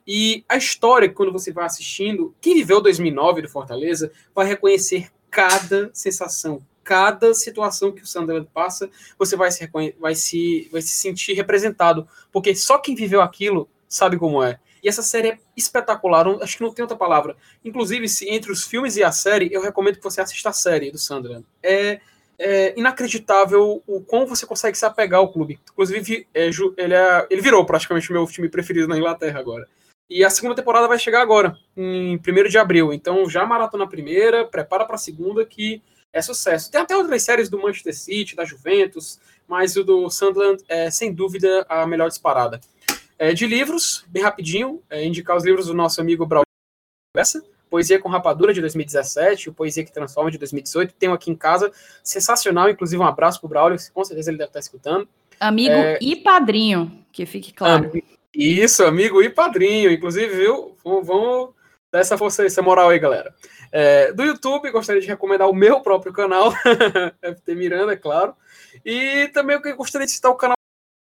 E 0.07 0.43
a 0.49 0.57
história, 0.57 1.13
quando 1.13 1.33
você 1.33 1.53
vai 1.53 1.67
assistindo, 1.67 2.35
quem 2.41 2.55
viveu 2.55 2.81
2009 2.81 3.43
do 3.43 3.49
Fortaleza 3.49 4.11
vai 4.35 4.47
reconhecer 4.47 5.11
cada 5.29 5.91
sensação, 5.93 6.63
cada 6.83 7.35
situação 7.35 7.93
que 7.93 8.03
o 8.03 8.07
Sunderland 8.07 8.49
passa, 8.55 8.89
você 9.19 9.37
vai 9.37 9.51
se, 9.51 9.69
vai 9.99 10.15
se, 10.15 10.69
vai 10.73 10.81
se 10.81 10.93
sentir 10.93 11.35
representado, 11.35 12.09
porque 12.33 12.55
só 12.55 12.79
quem 12.79 12.95
viveu 12.95 13.21
aquilo 13.21 13.69
sabe 13.87 14.17
como 14.17 14.43
é. 14.43 14.59
E 14.87 14.89
essa 14.89 15.03
série 15.03 15.31
é 15.31 15.39
espetacular, 15.57 16.29
acho 16.41 16.59
que 16.59 16.63
não 16.63 16.73
tem 16.73 16.85
outra 16.85 16.97
palavra. 16.97 17.37
Inclusive, 17.65 18.09
se 18.09 18.31
entre 18.31 18.53
os 18.53 18.63
filmes 18.63 18.97
e 18.97 19.03
a 19.03 19.11
série, 19.11 19.53
eu 19.53 19.61
recomendo 19.61 19.97
que 19.97 20.05
você 20.05 20.21
assista 20.21 20.51
a 20.51 20.53
série 20.53 20.93
do 20.93 20.99
Sunderland. 20.99 21.45
É 21.61 22.01
é 22.39 22.79
inacreditável 22.79 23.83
o 23.87 24.03
como 24.03 24.27
você 24.27 24.45
consegue 24.45 24.77
se 24.77 24.85
apegar 24.85 25.21
ao 25.21 25.33
clube. 25.33 25.59
Inclusive, 25.73 26.29
é, 26.35 26.51
ele, 26.77 26.95
é, 26.95 27.27
ele 27.31 27.41
virou 27.41 27.65
praticamente 27.65 28.11
o 28.11 28.13
meu 28.13 28.27
time 28.27 28.47
preferido 28.47 28.87
na 28.87 28.99
Inglaterra 28.99 29.41
agora. 29.41 29.67
E 30.09 30.23
a 30.23 30.29
segunda 30.29 30.55
temporada 30.55 30.87
vai 30.87 30.99
chegar 30.99 31.23
agora, 31.23 31.57
em 31.75 32.17
1 32.17 32.49
de 32.49 32.59
abril. 32.59 32.93
Então 32.93 33.29
já 33.29 33.45
maratona 33.47 33.85
a 33.85 33.89
primeira, 33.89 34.45
prepara 34.45 34.85
para 34.85 34.97
a 34.97 34.99
segunda, 34.99 35.47
que 35.47 35.83
é 36.13 36.21
sucesso. 36.21 36.71
Tem 36.71 36.81
até 36.81 36.95
outras 36.95 37.23
séries 37.23 37.49
do 37.49 37.59
Manchester 37.59 37.97
City, 37.97 38.37
da 38.37 38.45
Juventus, 38.45 39.19
mas 39.49 39.75
o 39.75 39.83
do 39.83 40.11
Sunderland 40.11 40.63
é 40.69 40.91
sem 40.91 41.13
dúvida 41.13 41.65
a 41.71 41.87
melhor 41.87 42.09
disparada. 42.09 42.61
É, 43.19 43.33
de 43.33 43.47
livros, 43.47 44.05
bem 44.09 44.23
rapidinho, 44.23 44.83
é, 44.91 45.05
indicar 45.05 45.37
os 45.37 45.45
livros 45.45 45.67
do 45.67 45.75
nosso 45.75 46.01
amigo 46.01 46.27
Braulio 46.27 46.45
Bessa, 47.15 47.43
Poesia 47.71 47.99
com 47.99 48.09
Rapadura 48.09 48.53
de 48.53 48.61
2017, 48.61 49.49
o 49.49 49.55
Poesia 49.55 49.85
que 49.85 49.93
Transforma 49.93 50.31
de 50.31 50.39
2018. 50.39 50.95
Tenho 50.95 51.13
aqui 51.13 51.31
em 51.31 51.35
casa, 51.35 51.73
sensacional, 52.03 52.69
inclusive 52.69 53.03
um 53.03 53.07
abraço 53.07 53.41
pro 53.41 53.49
Braulio, 53.49 53.79
com 53.93 54.05
certeza 54.05 54.31
ele 54.31 54.39
deve 54.39 54.51
estar 54.51 54.61
escutando. 54.61 55.09
Amigo 55.41 55.75
é... 55.75 55.99
e 56.01 56.17
padrinho, 56.17 57.05
que 57.11 57.25
fique 57.27 57.53
claro. 57.53 57.91
Isso, 58.35 58.85
amigo 58.85 59.23
e 59.23 59.31
padrinho, 59.31 59.91
inclusive, 59.91 60.35
viu? 60.37 60.77
Vamos 60.85 61.55
dar 61.91 62.01
essa 62.01 62.19
força, 62.19 62.45
essa 62.45 62.61
moral 62.61 62.91
aí, 62.91 62.99
galera. 62.99 63.35
É, 63.73 64.13
do 64.13 64.23
YouTube, 64.23 64.71
gostaria 64.71 65.01
de 65.01 65.09
recomendar 65.09 65.49
o 65.49 65.55
meu 65.55 65.81
próprio 65.81 66.13
canal, 66.13 66.53
FT 67.23 67.55
Miranda, 67.55 67.95
é 67.95 67.97
claro. 67.97 68.35
E 68.85 69.29
também 69.29 69.59
eu 69.63 69.77
gostaria 69.77 70.07
de 70.07 70.13
citar 70.13 70.31
o 70.31 70.37
canal 70.37 70.56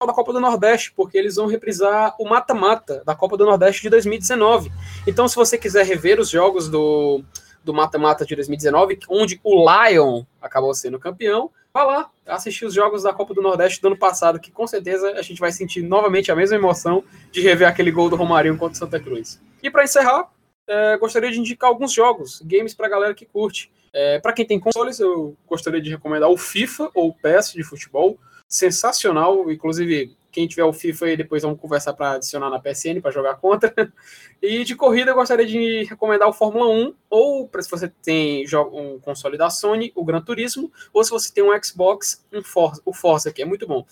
da 0.06 0.14
Copa 0.14 0.34
do 0.34 0.40
Nordeste, 0.40 0.94
porque 0.96 1.18
eles 1.18 1.36
vão 1.36 1.48
reprisar 1.48 2.16
o 2.20 2.28
mata-mata 2.28 3.04
da 3.06 3.16
Copa 3.16 3.38
do 3.38 3.46
Nordeste 3.46 3.82
de 3.82 3.90
2019. 3.90 4.72
Então, 5.08 5.28
se 5.28 5.36
você 5.36 5.58
quiser 5.58 5.86
rever 5.86 6.20
os 6.20 6.30
jogos 6.30 6.70
do 6.70 7.24
do 7.64 7.74
mata-mata 7.74 8.26
de 8.26 8.36
2019, 8.36 9.00
onde 9.08 9.40
o 9.44 9.66
Lion 9.66 10.24
acabou 10.42 10.74
sendo 10.74 11.00
campeão, 11.00 11.50
vá 11.74 11.84
lá 11.84 12.10
assistir 12.26 12.66
os 12.66 12.74
jogos 12.74 13.04
da 13.04 13.14
Copa 13.14 13.34
do 13.34 13.42
Nordeste 13.42 13.82
do 13.82 13.88
ano 13.88 13.98
passado, 13.98 14.40
que 14.40 14.52
com 14.52 14.68
certeza 14.68 15.12
a 15.12 15.22
gente 15.22 15.40
vai 15.40 15.52
sentir 15.52 15.82
novamente 15.82 16.32
a 16.32 16.36
mesma 16.36 16.58
emoção 16.58 17.04
de 17.32 17.42
rever 17.42 17.68
aquele 17.68 17.92
gol 17.92 18.10
do 18.10 18.16
Romarinho 18.16 18.58
contra 18.58 18.76
o 18.76 18.78
Santa 18.78 19.00
Cruz. 19.00 19.42
E 19.62 19.70
para 19.70 19.84
encerrar, 19.84 20.30
é, 20.68 20.98
gostaria 20.98 21.32
de 21.32 21.40
indicar 21.40 21.70
alguns 21.70 21.94
jogos, 21.94 22.42
games 22.46 22.74
para 22.74 22.90
galera 22.90 23.14
que 23.14 23.26
curte. 23.26 23.72
É, 23.94 24.20
para 24.20 24.34
quem 24.34 24.46
tem 24.46 24.60
consoles, 24.60 25.00
eu 25.00 25.36
gostaria 25.48 25.82
de 25.82 25.90
recomendar 25.90 26.30
o 26.30 26.38
FIFA 26.38 26.90
ou 26.94 27.10
o 27.10 27.14
PES 27.14 27.54
de 27.54 27.64
futebol 27.64 28.18
sensacional. 28.54 29.52
Inclusive, 29.52 30.16
quem 30.32 30.48
tiver 30.48 30.64
o 30.64 30.74
FIFA 30.74 31.06
aí, 31.06 31.18
depois 31.18 31.42
vamos 31.42 31.60
conversar 31.60 31.94
para 31.94 32.14
adicionar 32.14 32.50
na 32.50 32.60
PSN 32.60 33.02
para 33.02 33.12
jogar 33.12 33.36
contra. 33.36 33.74
E 34.42 34.66
de 34.66 34.76
corrida, 34.76 35.12
eu 35.12 35.16
gostaria 35.16 35.46
de 35.46 35.86
recomendar 35.86 36.28
o 36.28 36.34
Fórmula 36.34 36.68
1, 36.68 36.94
ou 37.10 37.50
se 37.62 37.72
você 37.72 37.88
tem 37.88 38.44
um 38.74 39.00
console 39.00 39.38
da 39.38 39.50
Sony, 39.50 39.90
o 39.96 40.04
Gran 40.04 40.22
Turismo, 40.22 40.70
ou 40.92 41.02
se 41.02 41.12
você 41.12 41.34
tem 41.34 41.42
um 41.42 41.64
Xbox, 41.64 42.26
um 42.34 42.44
Forza, 42.44 42.82
o 42.84 42.94
Forza, 42.94 43.32
que 43.32 43.42
é 43.42 43.46
muito 43.46 43.66
bom. 43.66 43.86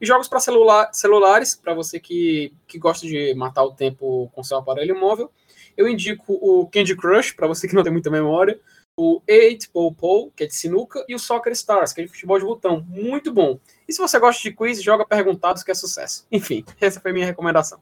E 0.00 0.06
jogos 0.06 0.26
para 0.26 0.40
celular, 0.40 0.88
celulares, 0.94 1.54
para 1.54 1.74
você 1.74 2.00
que, 2.00 2.54
que 2.66 2.78
gosta 2.78 3.06
de 3.06 3.34
matar 3.34 3.62
o 3.62 3.72
tempo 3.72 4.30
com 4.32 4.42
seu 4.42 4.56
aparelho 4.56 4.98
móvel, 4.98 5.30
eu 5.76 5.86
indico 5.86 6.32
o 6.32 6.66
Candy 6.68 6.96
Crush, 6.96 7.32
para 7.32 7.46
você 7.46 7.68
que 7.68 7.74
não 7.74 7.82
tem 7.82 7.92
muita 7.92 8.10
memória, 8.10 8.58
o 9.00 9.22
Eight 9.26 9.70
Pole 9.70 9.94
Pole, 9.94 10.30
que 10.36 10.44
é 10.44 10.46
de 10.46 10.54
sinuca, 10.54 11.02
e 11.08 11.14
o 11.14 11.18
Soccer 11.18 11.52
Stars, 11.52 11.90
que 11.94 12.02
é 12.02 12.04
de 12.04 12.10
futebol 12.10 12.38
de 12.38 12.44
botão. 12.44 12.84
Muito 12.86 13.32
bom. 13.32 13.58
E 13.88 13.92
se 13.94 13.98
você 13.98 14.18
gosta 14.18 14.42
de 14.42 14.54
quiz, 14.54 14.82
joga 14.82 15.06
Perguntados, 15.06 15.62
que 15.62 15.70
é 15.70 15.74
sucesso. 15.74 16.26
Enfim, 16.30 16.64
essa 16.78 17.00
foi 17.00 17.10
a 17.10 17.14
minha 17.14 17.24
recomendação. 17.24 17.78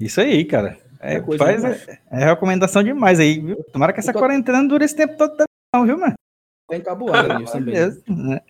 Isso 0.00 0.20
aí, 0.20 0.44
cara. 0.44 0.78
É, 1.00 1.16
é 1.16 1.36
faz, 1.36 1.64
é, 1.64 2.00
é, 2.12 2.24
recomendação 2.26 2.84
demais 2.84 3.18
aí, 3.18 3.40
viu? 3.40 3.64
Tomara 3.72 3.92
que 3.92 3.98
essa 3.98 4.12
tô... 4.12 4.20
quarentena 4.20 4.58
não 4.58 4.68
dure 4.68 4.84
esse 4.84 4.94
tempo 4.94 5.16
todo, 5.16 5.42
não, 5.74 5.84
viu, 5.84 5.98
mano? 5.98 6.14
Tem 6.70 6.80
tabuada 6.80 7.42
isso 7.42 7.52
também. 7.52 7.74
Né? 7.74 8.40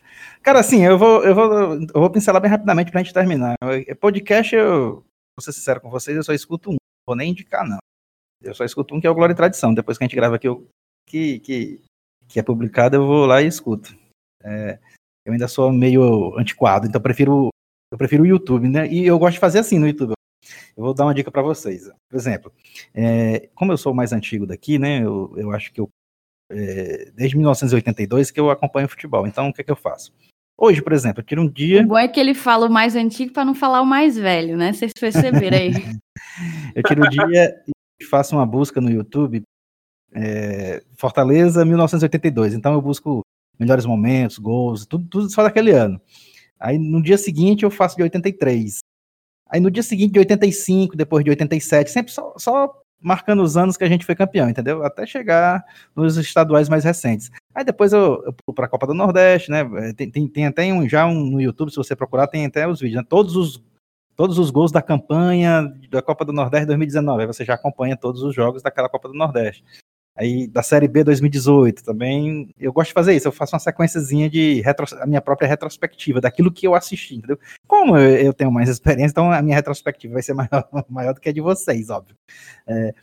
Cara, 0.42 0.60
assim, 0.60 0.84
eu 0.84 0.98
vou, 0.98 1.24
eu, 1.24 1.34
vou, 1.34 1.74
eu 1.74 1.88
vou 1.94 2.10
pincelar 2.10 2.42
bem 2.42 2.50
rapidamente 2.50 2.90
pra 2.90 3.02
gente 3.02 3.14
terminar. 3.14 3.56
Podcast, 3.98 4.54
eu 4.54 4.96
vou 5.34 5.40
ser 5.40 5.52
sincero 5.52 5.80
com 5.80 5.88
vocês, 5.88 6.14
eu 6.14 6.22
só 6.22 6.34
escuto 6.34 6.70
um. 6.70 6.74
Não 6.74 6.78
vou 7.06 7.16
nem 7.16 7.30
indicar, 7.30 7.66
não. 7.66 7.78
Eu 8.42 8.54
só 8.54 8.64
escuto 8.64 8.94
um 8.94 9.00
que 9.00 9.06
é 9.06 9.10
o 9.10 9.14
Glória 9.14 9.32
e 9.32 9.36
Tradição. 9.36 9.72
Depois 9.72 9.96
que 9.96 10.04
a 10.04 10.06
gente 10.06 10.14
grava 10.14 10.36
aqui, 10.36 10.46
eu, 10.46 10.68
que, 11.08 11.40
que 11.40 11.80
que 12.32 12.40
é 12.40 12.42
publicada, 12.42 12.96
eu 12.96 13.06
vou 13.06 13.26
lá 13.26 13.42
e 13.42 13.46
escuto. 13.46 13.94
É, 14.42 14.78
eu 15.24 15.32
ainda 15.32 15.46
sou 15.46 15.70
meio 15.70 16.36
antiquado, 16.38 16.86
então 16.86 16.98
eu 16.98 17.02
prefiro, 17.02 17.50
eu 17.90 17.98
prefiro 17.98 18.22
o 18.22 18.26
YouTube, 18.26 18.68
né? 18.68 18.88
E 18.88 19.06
eu 19.06 19.18
gosto 19.18 19.34
de 19.34 19.40
fazer 19.40 19.58
assim 19.58 19.78
no 19.78 19.86
YouTube. 19.86 20.14
Eu 20.76 20.82
vou 20.82 20.94
dar 20.94 21.04
uma 21.04 21.14
dica 21.14 21.30
para 21.30 21.42
vocês. 21.42 21.90
Por 22.08 22.16
exemplo, 22.16 22.52
é, 22.94 23.50
como 23.54 23.72
eu 23.72 23.76
sou 23.76 23.92
o 23.92 23.94
mais 23.94 24.12
antigo 24.12 24.46
daqui, 24.46 24.78
né? 24.78 25.04
Eu, 25.04 25.32
eu 25.36 25.52
acho 25.52 25.72
que 25.72 25.80
eu 25.80 25.88
é, 26.50 27.10
desde 27.14 27.36
1982 27.36 28.30
que 28.30 28.40
eu 28.40 28.50
acompanho 28.50 28.88
futebol. 28.88 29.26
Então, 29.26 29.48
o 29.48 29.52
que 29.52 29.60
é 29.60 29.64
que 29.64 29.70
eu 29.70 29.76
faço? 29.76 30.12
Hoje, 30.58 30.82
por 30.82 30.92
exemplo, 30.92 31.20
eu 31.20 31.24
tiro 31.24 31.42
um 31.42 31.48
dia. 31.48 31.82
O 31.82 31.88
bom 31.88 31.98
é 31.98 32.08
que 32.08 32.20
ele 32.20 32.34
fala 32.34 32.66
o 32.66 32.72
mais 32.72 32.94
antigo 32.94 33.32
para 33.32 33.44
não 33.44 33.54
falar 33.54 33.80
o 33.80 33.86
mais 33.86 34.16
velho, 34.16 34.56
né? 34.56 34.72
Vocês 34.72 34.92
perceberam 34.98 35.58
aí. 35.58 35.72
eu 36.74 36.82
tiro 36.82 37.04
um 37.04 37.08
dia 37.08 37.62
e 38.00 38.04
faço 38.04 38.36
uma 38.36 38.46
busca 38.46 38.80
no 38.80 38.90
YouTube 38.90 39.42
é, 40.14 40.82
Fortaleza 40.96 41.64
1982. 41.64 42.54
Então 42.54 42.72
eu 42.72 42.82
busco 42.82 43.22
melhores 43.58 43.86
momentos, 43.86 44.38
gols, 44.38 44.86
tudo, 44.86 45.06
tudo 45.08 45.30
só 45.30 45.42
daquele 45.42 45.70
ano. 45.72 46.00
Aí 46.58 46.78
no 46.78 47.02
dia 47.02 47.18
seguinte 47.18 47.64
eu 47.64 47.70
faço 47.70 47.96
de 47.96 48.02
83. 48.02 48.78
Aí 49.48 49.60
no 49.60 49.70
dia 49.70 49.82
seguinte 49.82 50.12
de 50.12 50.18
85, 50.18 50.96
depois 50.96 51.24
de 51.24 51.30
87, 51.30 51.90
sempre 51.90 52.12
só, 52.12 52.34
só 52.38 52.82
marcando 53.02 53.42
os 53.42 53.56
anos 53.56 53.76
que 53.76 53.84
a 53.84 53.88
gente 53.88 54.06
foi 54.06 54.14
campeão, 54.14 54.48
entendeu? 54.48 54.84
Até 54.84 55.04
chegar 55.04 55.64
nos 55.94 56.16
estaduais 56.16 56.68
mais 56.68 56.84
recentes. 56.84 57.30
Aí 57.54 57.64
depois 57.64 57.92
eu, 57.92 58.22
eu 58.24 58.32
pulo 58.32 58.54
para 58.54 58.66
a 58.66 58.68
Copa 58.68 58.86
do 58.86 58.94
Nordeste, 58.94 59.50
né? 59.50 59.60
É, 59.88 59.92
tem, 59.92 60.10
tem, 60.10 60.28
tem 60.28 60.46
até 60.46 60.72
um, 60.72 60.88
já 60.88 61.04
um 61.04 61.26
no 61.26 61.40
YouTube, 61.40 61.70
se 61.70 61.76
você 61.76 61.96
procurar, 61.96 62.28
tem 62.28 62.46
até 62.46 62.66
os 62.66 62.80
vídeos, 62.80 63.02
né? 63.02 63.06
Todos 63.08 63.36
os 63.36 63.62
todos 64.14 64.38
os 64.38 64.50
gols 64.50 64.70
da 64.70 64.82
campanha 64.82 65.72
da 65.90 66.02
Copa 66.02 66.24
do 66.24 66.32
Nordeste 66.32 66.66
2019. 66.66 67.22
Aí 67.22 67.26
você 67.26 67.44
já 67.44 67.54
acompanha 67.54 67.96
todos 67.96 68.22
os 68.22 68.34
jogos 68.34 68.62
daquela 68.62 68.88
Copa 68.88 69.08
do 69.08 69.14
Nordeste. 69.14 69.64
Aí 70.14 70.46
da 70.46 70.62
série 70.62 70.86
B 70.86 71.02
2018 71.02 71.82
também, 71.82 72.54
eu 72.58 72.72
gosto 72.72 72.88
de 72.88 72.94
fazer 72.94 73.14
isso, 73.14 73.26
eu 73.26 73.32
faço 73.32 73.54
uma 73.54 73.60
sequenciazinha 73.60 74.28
de 74.28 74.60
retro, 74.60 74.86
a 75.00 75.06
minha 75.06 75.22
própria 75.22 75.48
retrospectiva 75.48 76.20
daquilo 76.20 76.52
que 76.52 76.66
eu 76.66 76.74
assisti, 76.74 77.16
entendeu? 77.16 77.38
Como 77.66 77.96
eu, 77.96 78.34
tenho 78.34 78.52
mais 78.52 78.68
experiência, 78.70 79.12
então 79.12 79.32
a 79.32 79.40
minha 79.40 79.56
retrospectiva 79.56 80.12
vai 80.12 80.22
ser 80.22 80.34
maior, 80.34 80.68
maior 80.88 81.14
do 81.14 81.20
que 81.20 81.30
a 81.30 81.32
de 81.32 81.40
vocês, 81.40 81.88
óbvio. 81.88 82.14
É, 82.66 82.94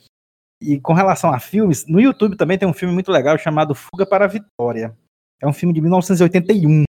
e 0.61 0.79
com 0.79 0.93
relação 0.93 1.33
a 1.33 1.39
filmes, 1.39 1.87
no 1.87 1.99
YouTube 1.99 2.35
também 2.35 2.57
tem 2.57 2.67
um 2.67 2.73
filme 2.73 2.93
muito 2.93 3.11
legal 3.11 3.37
chamado 3.37 3.73
Fuga 3.73 4.05
para 4.05 4.25
a 4.25 4.27
Vitória. 4.27 4.95
É 5.41 5.47
um 5.47 5.53
filme 5.53 5.73
de 5.73 5.81
1981. 5.81 6.83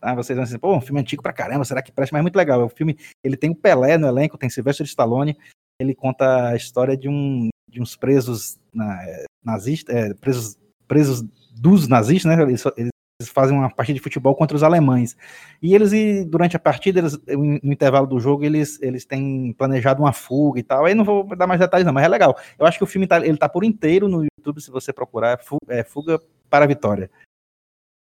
Tá? 0.00 0.14
Vocês 0.14 0.36
vão 0.36 0.44
dizer, 0.44 0.58
pô, 0.58 0.74
um 0.76 0.80
filme 0.80 1.00
antigo 1.00 1.22
pra 1.22 1.32
caramba, 1.32 1.64
será 1.64 1.80
que 1.80 1.92
presta? 1.92 2.14
Mas 2.14 2.20
é 2.20 2.22
muito 2.22 2.36
legal. 2.36 2.64
O 2.64 2.68
filme, 2.68 2.98
ele 3.22 3.36
tem 3.36 3.50
o 3.50 3.54
Pelé 3.54 3.96
no 3.96 4.08
elenco, 4.08 4.36
tem 4.36 4.50
Sylvester 4.50 4.84
Stallone, 4.84 5.38
ele 5.80 5.94
conta 5.94 6.48
a 6.48 6.56
história 6.56 6.96
de, 6.96 7.08
um, 7.08 7.48
de 7.70 7.80
uns 7.80 7.94
presos 7.94 8.58
na, 8.74 8.98
nazistas, 9.44 9.94
é, 9.94 10.14
presos, 10.14 10.58
presos 10.86 11.24
dos 11.52 11.88
nazistas, 11.88 12.36
né? 12.36 12.42
Eles, 12.42 12.64
eles, 12.76 12.92
fazem 13.32 13.56
uma 13.56 13.70
partida 13.70 13.96
de 13.96 14.02
futebol 14.02 14.34
contra 14.34 14.56
os 14.56 14.64
alemães. 14.64 15.16
E 15.62 15.76
eles, 15.76 15.92
durante 16.26 16.56
a 16.56 16.58
partida, 16.58 16.98
eles, 16.98 17.16
no 17.28 17.72
intervalo 17.72 18.04
do 18.04 18.18
jogo, 18.18 18.44
eles, 18.44 18.82
eles 18.82 19.04
têm 19.04 19.52
planejado 19.52 20.02
uma 20.02 20.12
fuga 20.12 20.58
e 20.58 20.62
tal. 20.62 20.84
Aí 20.84 20.94
não 20.94 21.04
vou 21.04 21.24
dar 21.36 21.46
mais 21.46 21.60
detalhes, 21.60 21.86
não, 21.86 21.92
mas 21.92 22.04
é 22.04 22.08
legal. 22.08 22.36
Eu 22.58 22.66
acho 22.66 22.78
que 22.78 22.84
o 22.84 22.86
filme 22.86 23.06
tá, 23.06 23.24
ele 23.24 23.36
tá 23.36 23.48
por 23.48 23.62
inteiro 23.62 24.08
no 24.08 24.24
YouTube, 24.24 24.60
se 24.60 24.72
você 24.72 24.92
procurar, 24.92 25.38
é 25.68 25.84
Fuga 25.84 26.20
para 26.50 26.64
a 26.64 26.68
Vitória. 26.68 27.08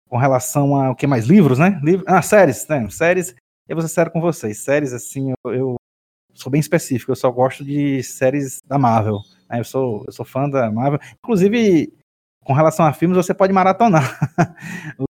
Com 0.08 0.16
relação 0.16 0.74
a 0.74 0.90
o 0.90 0.96
que 0.96 1.06
mais? 1.06 1.26
Livros, 1.26 1.58
né? 1.58 1.78
Livro, 1.84 2.04
ah, 2.08 2.22
séries, 2.22 2.66
né? 2.66 2.88
Séries. 2.88 3.34
Eu 3.68 3.76
vou 3.76 3.82
ser 3.82 3.92
sério 3.94 4.10
com 4.10 4.20
vocês. 4.22 4.58
Séries, 4.58 4.94
assim, 4.94 5.34
eu, 5.44 5.54
eu 5.54 5.76
sou 6.34 6.50
bem 6.50 6.60
específico, 6.60 7.12
eu 7.12 7.16
só 7.16 7.30
gosto 7.30 7.62
de 7.62 8.02
séries 8.02 8.58
da 8.66 8.78
Marvel. 8.78 9.20
Né? 9.50 9.60
Eu, 9.60 9.64
sou, 9.64 10.04
eu 10.06 10.12
sou 10.12 10.24
fã 10.24 10.48
da 10.48 10.70
Marvel. 10.70 11.00
Inclusive, 11.18 11.92
com 12.44 12.52
relação 12.52 12.86
a 12.86 12.92
filmes, 12.92 13.16
você 13.16 13.34
pode 13.34 13.52
maratonar 13.52 14.18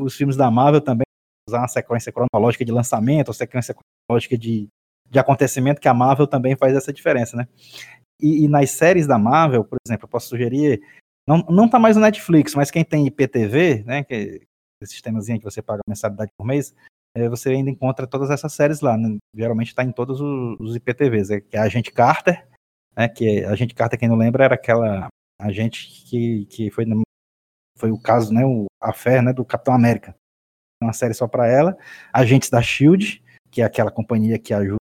os 0.00 0.14
filmes 0.14 0.36
da 0.36 0.50
Marvel 0.50 0.80
também, 0.80 1.04
usar 1.48 1.58
uma 1.58 1.68
sequência 1.68 2.12
cronológica 2.12 2.64
de 2.64 2.72
lançamento, 2.72 3.28
ou 3.28 3.34
sequência 3.34 3.74
cronológica 3.74 4.38
de, 4.38 4.68
de 5.10 5.18
acontecimento, 5.18 5.80
que 5.80 5.88
a 5.88 5.94
Marvel 5.94 6.26
também 6.26 6.56
faz 6.56 6.74
essa 6.74 6.92
diferença, 6.92 7.36
né? 7.36 7.48
E, 8.20 8.44
e, 8.44 8.48
nas 8.48 8.70
séries 8.70 9.06
da 9.06 9.18
Marvel, 9.18 9.64
por 9.64 9.76
exemplo, 9.86 10.04
eu 10.04 10.08
posso 10.08 10.28
sugerir, 10.28 10.80
não, 11.26 11.38
não 11.50 11.68
tá 11.68 11.78
mais 11.78 11.96
no 11.96 12.02
Netflix, 12.02 12.54
mas 12.54 12.70
quem 12.70 12.84
tem 12.84 13.06
IPTV, 13.06 13.82
né, 13.84 14.04
que 14.04 14.14
é 14.14 14.20
esse 14.82 14.92
sistemazinho 14.92 15.38
que 15.38 15.44
você 15.44 15.60
paga 15.60 15.80
mensalidade 15.88 16.30
por 16.36 16.46
mês, 16.46 16.74
é, 17.16 17.28
você 17.28 17.50
ainda 17.50 17.70
encontra 17.70 18.06
todas 18.06 18.30
essas 18.30 18.52
séries 18.52 18.80
lá. 18.80 18.96
Né? 18.96 19.18
Geralmente 19.34 19.68
está 19.68 19.82
em 19.82 19.92
todos 19.92 20.20
os, 20.20 20.60
os 20.60 20.76
IPTVs, 20.76 21.30
é, 21.30 21.40
que 21.40 21.56
é 21.56 21.60
a 21.60 21.64
Agente 21.64 21.90
Carter, 21.90 22.46
né, 22.96 23.08
que 23.08 23.44
a 23.44 23.50
Agente 23.50 23.74
Carter, 23.74 23.98
quem 23.98 24.08
não 24.08 24.16
lembra, 24.16 24.44
era 24.44 24.54
aquela 24.54 25.08
agente 25.40 25.88
que, 26.08 26.46
que 26.46 26.70
foi, 26.70 26.84
foi 27.78 27.90
o 27.90 28.00
caso, 28.00 28.32
né, 28.32 28.44
o, 28.44 28.66
a 28.80 28.92
fé 28.92 29.20
né, 29.20 29.32
do 29.32 29.44
Capitão 29.44 29.74
América. 29.74 30.14
Uma 30.82 30.92
série 30.92 31.14
só 31.14 31.26
para 31.26 31.46
ela. 31.46 31.76
Agentes 32.12 32.50
da 32.50 32.60
SHIELD, 32.60 33.22
que 33.50 33.62
é 33.62 33.64
aquela 33.64 33.90
companhia 33.90 34.38
que 34.38 34.52
ajuda 34.52 34.76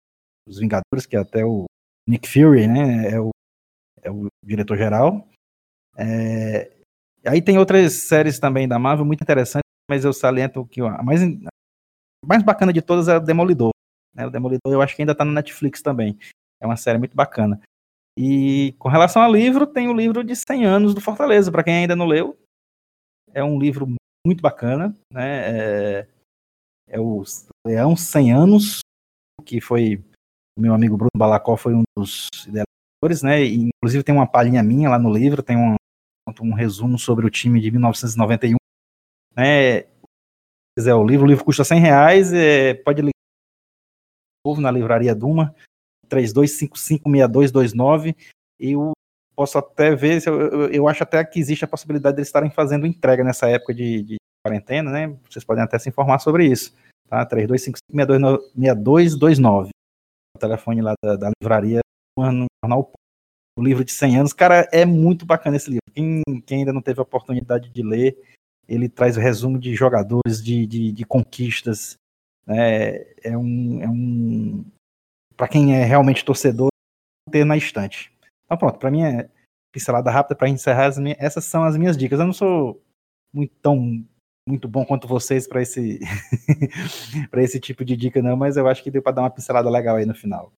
os 0.47 0.59
Vingadores, 0.59 1.05
que 1.05 1.15
é 1.15 1.19
até 1.19 1.45
o 1.45 1.65
Nick 2.07 2.27
Fury, 2.27 2.67
né, 2.67 3.11
é 3.11 3.19
o, 3.19 3.29
é 4.01 4.09
o 4.09 4.27
diretor-geral. 4.43 5.27
É, 5.97 6.71
aí 7.25 7.41
tem 7.41 7.57
outras 7.57 7.93
séries 7.93 8.39
também 8.39 8.67
da 8.67 8.79
Marvel 8.79 9.05
muito 9.05 9.21
interessantes 9.21 9.69
mas 9.89 10.05
eu 10.05 10.13
saliento 10.13 10.65
que 10.67 10.81
a 10.81 11.01
mais, 11.01 11.23
a 11.23 11.49
mais 12.23 12.43
bacana 12.43 12.71
de 12.71 12.79
todas 12.79 13.07
é 13.07 13.17
o 13.17 13.19
Demolidor. 13.19 13.71
Né? 14.13 14.27
O 14.27 14.29
Demolidor 14.29 14.71
eu 14.71 14.81
acho 14.83 14.95
que 14.95 15.01
ainda 15.01 15.13
está 15.13 15.25
no 15.25 15.31
Netflix 15.31 15.81
também. 15.81 16.17
É 16.61 16.67
uma 16.67 16.77
série 16.77 16.99
muito 16.99 17.15
bacana. 17.15 17.59
E 18.17 18.73
com 18.79 18.89
relação 18.89 19.21
ao 19.21 19.31
livro, 19.31 19.65
tem 19.65 19.87
o 19.87 19.93
livro 19.93 20.23
de 20.23 20.35
100 20.35 20.65
anos 20.65 20.93
do 20.93 21.01
Fortaleza, 21.01 21.51
para 21.51 21.63
quem 21.63 21.75
ainda 21.75 21.95
não 21.95 22.05
leu. 22.05 22.37
É 23.33 23.43
um 23.43 23.59
livro 23.59 23.87
muito 24.25 24.41
bacana, 24.41 24.95
né? 25.11 25.99
É, 26.01 26.07
é 26.89 26.99
o 26.99 27.23
Leão 27.65 27.95
100 27.95 28.33
anos, 28.33 28.79
que 29.45 29.61
foi 29.61 30.03
o 30.57 30.61
meu 30.61 30.73
amigo 30.73 30.97
Bruno 30.97 31.09
Balacó 31.15 31.55
foi 31.55 31.73
um 31.73 31.83
dos 31.97 32.27
idealizadores, 32.45 33.23
né? 33.23 33.43
E, 33.43 33.69
inclusive 33.69 34.03
tem 34.03 34.13
uma 34.13 34.29
palhinha 34.29 34.61
minha 34.61 34.89
lá 34.89 34.99
no 34.99 35.11
livro, 35.11 35.41
tem 35.41 35.55
um, 35.55 35.75
um 36.41 36.53
resumo 36.53 36.99
sobre 36.99 37.25
o 37.25 37.29
time 37.29 37.61
de 37.61 37.71
1991, 37.71 38.57
né? 39.35 39.81
Se 39.81 39.87
quiser 40.77 40.95
o 40.95 41.05
livro, 41.05 41.25
o 41.25 41.29
livro 41.29 41.45
custa 41.45 41.63
100 41.63 41.79
reais, 41.79 42.33
é, 42.33 42.73
pode 42.73 43.01
ligar 43.01 43.13
na 44.59 44.71
livraria 44.71 45.13
Duma, 45.13 45.55
32556229, 46.09 48.15
e 48.59 48.73
eu 48.73 48.91
posso 49.35 49.57
até 49.57 49.95
ver, 49.95 50.21
eu, 50.27 50.39
eu, 50.39 50.69
eu, 50.69 50.87
acho 50.87 51.01
até 51.03 51.23
que 51.23 51.39
existe 51.39 51.63
a 51.63 51.67
possibilidade 51.67 52.15
de 52.15 52.21
eles 52.21 52.27
estarem 52.27 52.51
fazendo 52.51 52.85
entrega 52.85 53.23
nessa 53.23 53.47
época 53.47 53.73
de, 53.73 54.03
de 54.03 54.17
quarentena, 54.45 54.91
né? 54.91 55.17
Vocês 55.29 55.45
podem 55.45 55.63
até 55.63 55.79
se 55.79 55.87
informar 55.89 56.19
sobre 56.19 56.45
isso, 56.45 56.75
tá? 57.07 57.25
32556229 57.25 59.69
o 60.35 60.39
telefone 60.39 60.81
lá 60.81 60.93
da, 61.03 61.15
da 61.15 61.31
livraria 61.41 61.79
no 62.17 62.45
jornal 62.63 62.91
o 63.57 63.63
livro 63.63 63.83
de 63.83 63.91
100 63.91 64.17
anos. 64.17 64.33
Cara, 64.33 64.67
é 64.71 64.85
muito 64.85 65.25
bacana 65.25 65.57
esse 65.57 65.69
livro. 65.69 65.83
Quem, 65.93 66.21
quem 66.45 66.59
ainda 66.59 66.73
não 66.73 66.81
teve 66.81 66.99
a 66.99 67.03
oportunidade 67.03 67.69
de 67.69 67.83
ler, 67.83 68.17
ele 68.67 68.87
traz 68.87 69.17
o 69.17 69.19
resumo 69.19 69.59
de 69.59 69.75
jogadores, 69.75 70.41
de, 70.41 70.65
de, 70.65 70.91
de 70.91 71.05
conquistas. 71.05 71.95
Né? 72.47 73.05
É 73.21 73.37
um. 73.37 73.81
É 73.81 73.89
um 73.89 74.65
para 75.39 75.47
quem 75.47 75.73
é 75.73 75.85
realmente 75.85 76.25
torcedor, 76.25 76.67
ter 77.31 77.45
na 77.45 77.55
estante. 77.55 78.11
Então, 78.43 78.57
pronto, 78.57 78.77
para 78.77 78.91
mim 78.91 79.03
é 79.03 79.29
pincelada 79.71 80.11
rápida 80.11 80.35
para 80.35 80.49
encerrar. 80.49 80.93
Minhas, 80.99 81.17
essas 81.17 81.45
são 81.45 81.63
as 81.63 81.77
minhas 81.77 81.95
dicas. 81.95 82.19
Eu 82.19 82.25
não 82.25 82.33
sou 82.33 82.83
muito 83.33 83.55
tão 83.61 84.05
muito 84.45 84.67
bom 84.67 84.83
quanto 84.83 85.07
vocês 85.07 85.47
para 85.47 85.61
esse 85.61 85.99
para 87.31 87.41
esse 87.41 87.57
tipo 87.59 87.85
de 87.85 87.95
dica 87.95 88.21
não, 88.21 88.35
mas 88.35 88.57
eu 88.57 88.67
acho 88.67 88.83
que 88.83 88.91
deu 88.91 89.01
para 89.01 89.13
dar 89.13 89.21
uma 89.21 89.29
pincelada 89.29 89.69
legal 89.69 89.95
aí 89.95 90.05
no 90.05 90.13
final. 90.13 90.51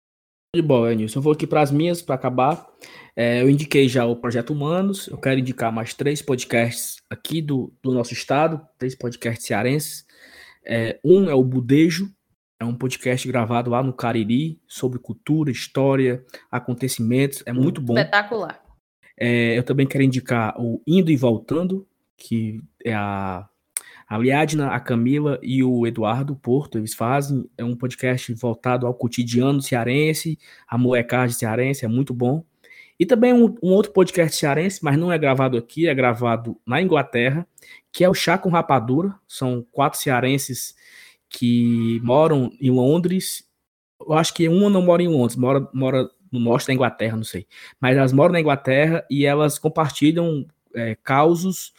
De 0.55 0.63
boa, 0.63 0.95
Nilson. 0.95 1.19
Eu 1.19 1.23
vou 1.23 1.33
aqui 1.33 1.45
para 1.45 1.61
as 1.61 1.71
minhas 1.71 2.01
para 2.01 2.15
acabar. 2.15 2.67
É, 3.15 3.43
eu 3.43 3.49
indiquei 3.51 3.87
já 3.87 4.05
o 4.05 4.15
Projeto 4.15 4.51
Humanos. 4.51 5.07
Eu 5.07 5.17
quero 5.19 5.39
indicar 5.39 5.71
mais 5.71 5.93
três 5.93 6.23
podcasts 6.23 6.95
aqui 7.07 7.39
do, 7.39 7.71
do 7.83 7.93
nosso 7.93 8.13
estado, 8.13 8.65
três 8.79 8.95
podcasts 8.95 9.45
cearenses. 9.45 10.07
É, 10.65 10.99
um 11.05 11.29
é 11.29 11.35
o 11.35 11.43
Budejo, 11.43 12.11
é 12.61 12.65
um 12.65 12.75
podcast 12.75 13.27
gravado 13.27 13.71
lá 13.71 13.81
no 13.81 13.91
Cariri 13.91 14.61
sobre 14.67 14.99
cultura, 14.99 15.49
história, 15.49 16.23
acontecimentos. 16.51 17.41
É 17.47 17.51
muito 17.51 17.81
bom. 17.81 17.97
Espetacular. 17.97 18.61
É, 19.19 19.57
eu 19.57 19.63
também 19.63 19.87
quero 19.87 20.03
indicar 20.03 20.53
o 20.59 20.79
Indo 20.85 21.09
e 21.09 21.17
Voltando, 21.17 21.87
que 22.15 22.61
é 22.85 22.93
a 22.93 23.47
a 24.07 24.17
Liadna, 24.17 24.71
a 24.71 24.79
Camila 24.81 25.39
e 25.41 25.63
o 25.63 25.87
Eduardo 25.87 26.35
Porto, 26.35 26.77
eles 26.77 26.93
fazem, 26.93 27.49
é 27.57 27.63
um 27.63 27.77
podcast 27.77 28.33
voltado 28.33 28.85
ao 28.85 28.93
cotidiano 28.93 29.61
cearense, 29.61 30.37
a 30.67 30.77
molecagem 30.77 31.33
cearense, 31.33 31.85
é 31.85 31.87
muito 31.87 32.13
bom. 32.13 32.43
E 32.99 33.05
também 33.05 33.31
um, 33.31 33.55
um, 33.63 33.69
outro 33.69 33.93
podcast 33.93 34.35
cearense, 34.35 34.83
mas 34.83 34.97
não 34.97 35.13
é 35.13 35.17
gravado 35.17 35.57
aqui, 35.57 35.87
é 35.87 35.95
gravado 35.95 36.59
na 36.67 36.81
Inglaterra, 36.81 37.47
que 37.89 38.03
é 38.03 38.09
o 38.09 38.13
Chá 38.13 38.37
com 38.37 38.49
Rapadura. 38.49 39.15
São 39.25 39.65
quatro 39.71 39.97
cearenses 39.97 40.75
que 41.31 41.99
moram 42.03 42.51
em 42.59 42.69
Londres. 42.69 43.43
Eu 43.99 44.13
acho 44.13 44.33
que 44.33 44.47
uma 44.47 44.69
não 44.69 44.81
mora 44.81 45.01
em 45.01 45.07
Londres, 45.07 45.37
mora, 45.37 45.67
mora 45.73 46.09
no 46.31 46.39
norte 46.39 46.67
da 46.67 46.73
Inglaterra, 46.73 47.15
não 47.15 47.23
sei. 47.23 47.47
Mas 47.79 47.97
elas 47.97 48.13
moram 48.13 48.33
na 48.33 48.41
Inglaterra 48.41 49.05
e 49.09 49.25
elas 49.25 49.57
compartilham 49.57 50.45
é, 50.75 50.95
causos 50.95 51.73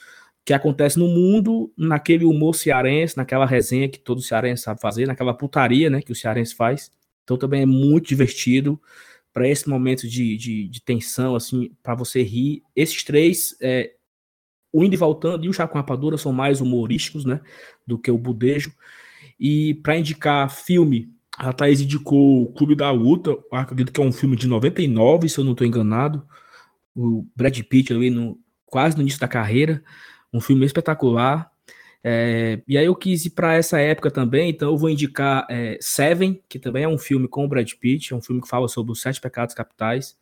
que 0.45 0.53
acontece 0.53 0.99
no 0.99 1.07
mundo, 1.07 1.73
naquele 1.77 2.25
humor 2.25 2.55
cearense, 2.55 3.17
naquela 3.17 3.47
resenha 3.47 3.89
que 3.89 3.99
todo 3.99 4.21
cearense 4.21 4.65
sabe 4.65 4.81
fazer, 4.81 5.07
naquela 5.07 5.33
putaria 5.35 5.89
né, 5.89 6.03
que 6.03 6.11
o 6.11 6.17
cearense 6.17 6.55
faz. 6.55 6.91
Então 7.23 7.37
também 7.37 7.63
é 7.63 7.67
muito 7.67 8.09
divertido 8.09 8.81
para 9.33 9.49
esse 9.49 9.69
momento 9.69 10.09
de, 10.09 10.37
de, 10.37 10.69
de 10.69 10.83
tensão, 10.83 11.37
assim, 11.37 11.71
para 11.83 11.95
você 11.95 12.23
rir. 12.23 12.63
Esses 12.75 13.05
três, 13.05 13.57
é, 13.61 13.93
o 14.73 14.83
Indo 14.83 14.95
e 14.95 14.99
Voltando 14.99 15.45
e 15.45 15.49
o 15.49 15.53
Chá 15.53 15.69
com 15.69 15.79
Rapadura 15.79 16.19
são 16.19 16.33
mais 16.33 16.61
humorísticos, 16.61 17.25
né, 17.25 17.41
do 17.87 17.99
que 17.99 18.11
o 18.11 18.19
Budejo. 18.19 18.73
E 19.45 19.75
para 19.75 19.99
indicar 19.99 20.49
filme, 20.49 21.13
a 21.37 21.53
Thaís 21.53 21.81
indicou 21.81 22.45
o 22.45 22.53
Clube 22.53 22.77
da 22.77 22.93
Luta, 22.93 23.37
acredito 23.51 23.91
que 23.91 24.01
é 24.01 24.05
um 24.05 24.13
filme 24.13 24.37
de 24.37 24.47
99, 24.47 25.29
se 25.29 25.37
eu 25.37 25.43
não 25.45 25.51
estou 25.51 25.67
enganado. 25.67 26.25
O 26.95 27.27
Brad 27.35 27.59
Pitt 27.63 27.93
ali 27.93 28.09
no, 28.09 28.39
quase 28.65 28.95
no 28.95 29.03
início 29.03 29.19
da 29.19 29.27
carreira 29.27 29.83
um 30.33 30.41
filme 30.41 30.65
espetacular. 30.65 31.51
É, 32.05 32.63
e 32.69 32.79
aí 32.79 32.87
eu 32.87 32.95
quis 32.95 33.27
ir 33.27 33.31
para 33.31 33.55
essa 33.55 33.81
época 33.81 34.13
também, 34.13 34.51
então 34.51 34.71
eu 34.71 34.79
vou 34.79 34.89
indicar 34.89 35.45
é, 35.51 35.77
Seven, 35.81 36.41
que 36.49 36.61
também 36.61 36.85
é 36.85 36.89
um 36.89 36.99
filme 36.99 37.27
com 37.27 37.45
o 37.45 37.49
Brad 37.49 37.69
Pitt, 37.81 38.13
é 38.13 38.17
um 38.17 38.23
filme 38.23 38.41
que 38.41 38.49
fala 38.49 38.69
sobre 38.69 38.93
os 38.93 39.01
sete 39.01 39.21
pecados 39.21 39.57
capitais. 39.57 40.17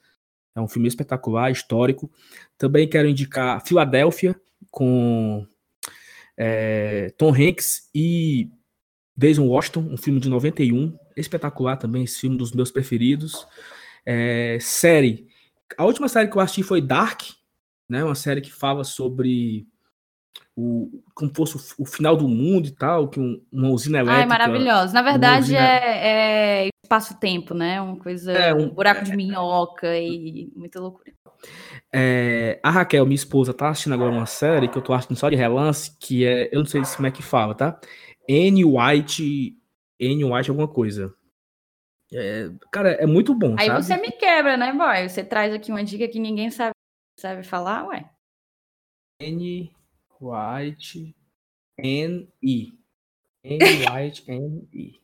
É 0.55 0.61
um 0.63 0.67
filme 0.67 0.89
espetacular, 0.89 1.51
histórico. 1.51 2.11
Também 2.57 2.89
quero 2.89 3.07
indicar 3.07 3.63
Filadélfia, 3.67 4.35
com 4.71 5.47
é, 6.39 7.13
Tom 7.19 7.35
Hanks 7.35 7.91
e 7.95 8.51
Jason 9.17 9.47
Washington, 9.47 9.89
um 9.91 9.97
filme 9.97 10.21
de 10.21 10.29
91, 10.29 10.97
espetacular 11.17 11.77
também, 11.77 12.05
esse 12.05 12.21
filme 12.21 12.37
dos 12.37 12.53
meus 12.53 12.71
preferidos. 12.71 13.47
É, 14.05 14.59
série, 14.61 15.27
a 15.77 15.85
última 15.85 16.09
série 16.09 16.29
que 16.29 16.37
eu 16.37 16.41
assisti 16.41 16.63
foi 16.63 16.81
Dark, 16.81 17.23
né, 17.89 18.03
uma 18.05 18.15
série 18.15 18.41
que 18.41 18.53
fala 18.53 18.85
sobre 18.85 19.67
o, 20.57 21.03
como 21.15 21.33
fosse 21.35 21.57
o, 21.57 21.83
o, 21.83 21.87
final 21.87 22.17
do 22.17 22.29
mundo 22.29 22.69
e 22.69 22.71
tal, 22.71 23.09
que 23.09 23.19
um, 23.19 23.41
uma 23.53 23.69
usina 23.71 23.99
elétrica. 23.99 24.21
Ah, 24.21 24.23
é 24.23 24.27
maravilhoso. 24.27 24.95
Na 24.95 25.03
verdade, 25.03 25.45
usina... 25.47 25.61
é, 25.61 26.67
é 26.67 26.69
espaço-tempo, 26.85 27.55
né? 27.55 27.81
Uma 27.81 27.97
coisa. 27.97 28.33
É, 28.33 28.55
um, 28.55 28.69
buraco 28.69 29.05
de 29.05 29.17
minhoca 29.17 29.97
e 29.97 30.51
muita 30.57 30.81
loucura. 30.81 31.13
É, 31.93 32.61
a 32.63 32.71
Raquel, 32.71 33.07
minha 33.07 33.15
esposa, 33.15 33.55
tá 33.55 33.71
assistindo 33.71 33.95
agora 33.95 34.13
uma 34.13 34.27
série 34.27 34.69
que 34.69 34.77
eu 34.77 34.83
tô 34.83 34.93
assistindo 34.93 35.17
só 35.17 35.31
de 35.31 35.37
relance, 35.37 35.97
que 35.99 36.25
é. 36.25 36.49
Eu 36.53 36.61
não 36.61 36.67
sei 36.67 36.83
como 36.97 37.07
é 37.07 37.11
que 37.11 37.23
fala, 37.23 37.55
tá? 37.55 37.79
N 38.31 38.65
White. 38.65 39.57
N 39.99 40.25
White 40.25 40.51
alguma 40.51 40.69
coisa. 40.69 41.13
É, 42.13 42.49
cara, 42.71 42.93
é 42.93 43.07
muito 43.07 43.35
bom. 43.35 43.57
Aí 43.59 43.67
sabe? 43.67 43.83
você 43.83 43.97
me 43.97 44.13
quebra, 44.13 44.57
né, 44.57 44.73
boy? 44.73 45.09
Você 45.09 45.25
traz 45.25 45.53
aqui 45.53 45.73
uma 45.73 45.83
dica 45.83 46.07
que 46.07 46.21
ninguém 46.21 46.49
sabe, 46.51 46.75
sabe 47.19 47.43
falar, 47.43 47.87
ué. 47.89 48.09
N 49.21 49.71
White 50.21 51.15
N 51.79 52.29
E. 52.43 52.73
N 53.45 53.59
White 53.59 54.25
N 54.31 54.69
E. 54.73 55.01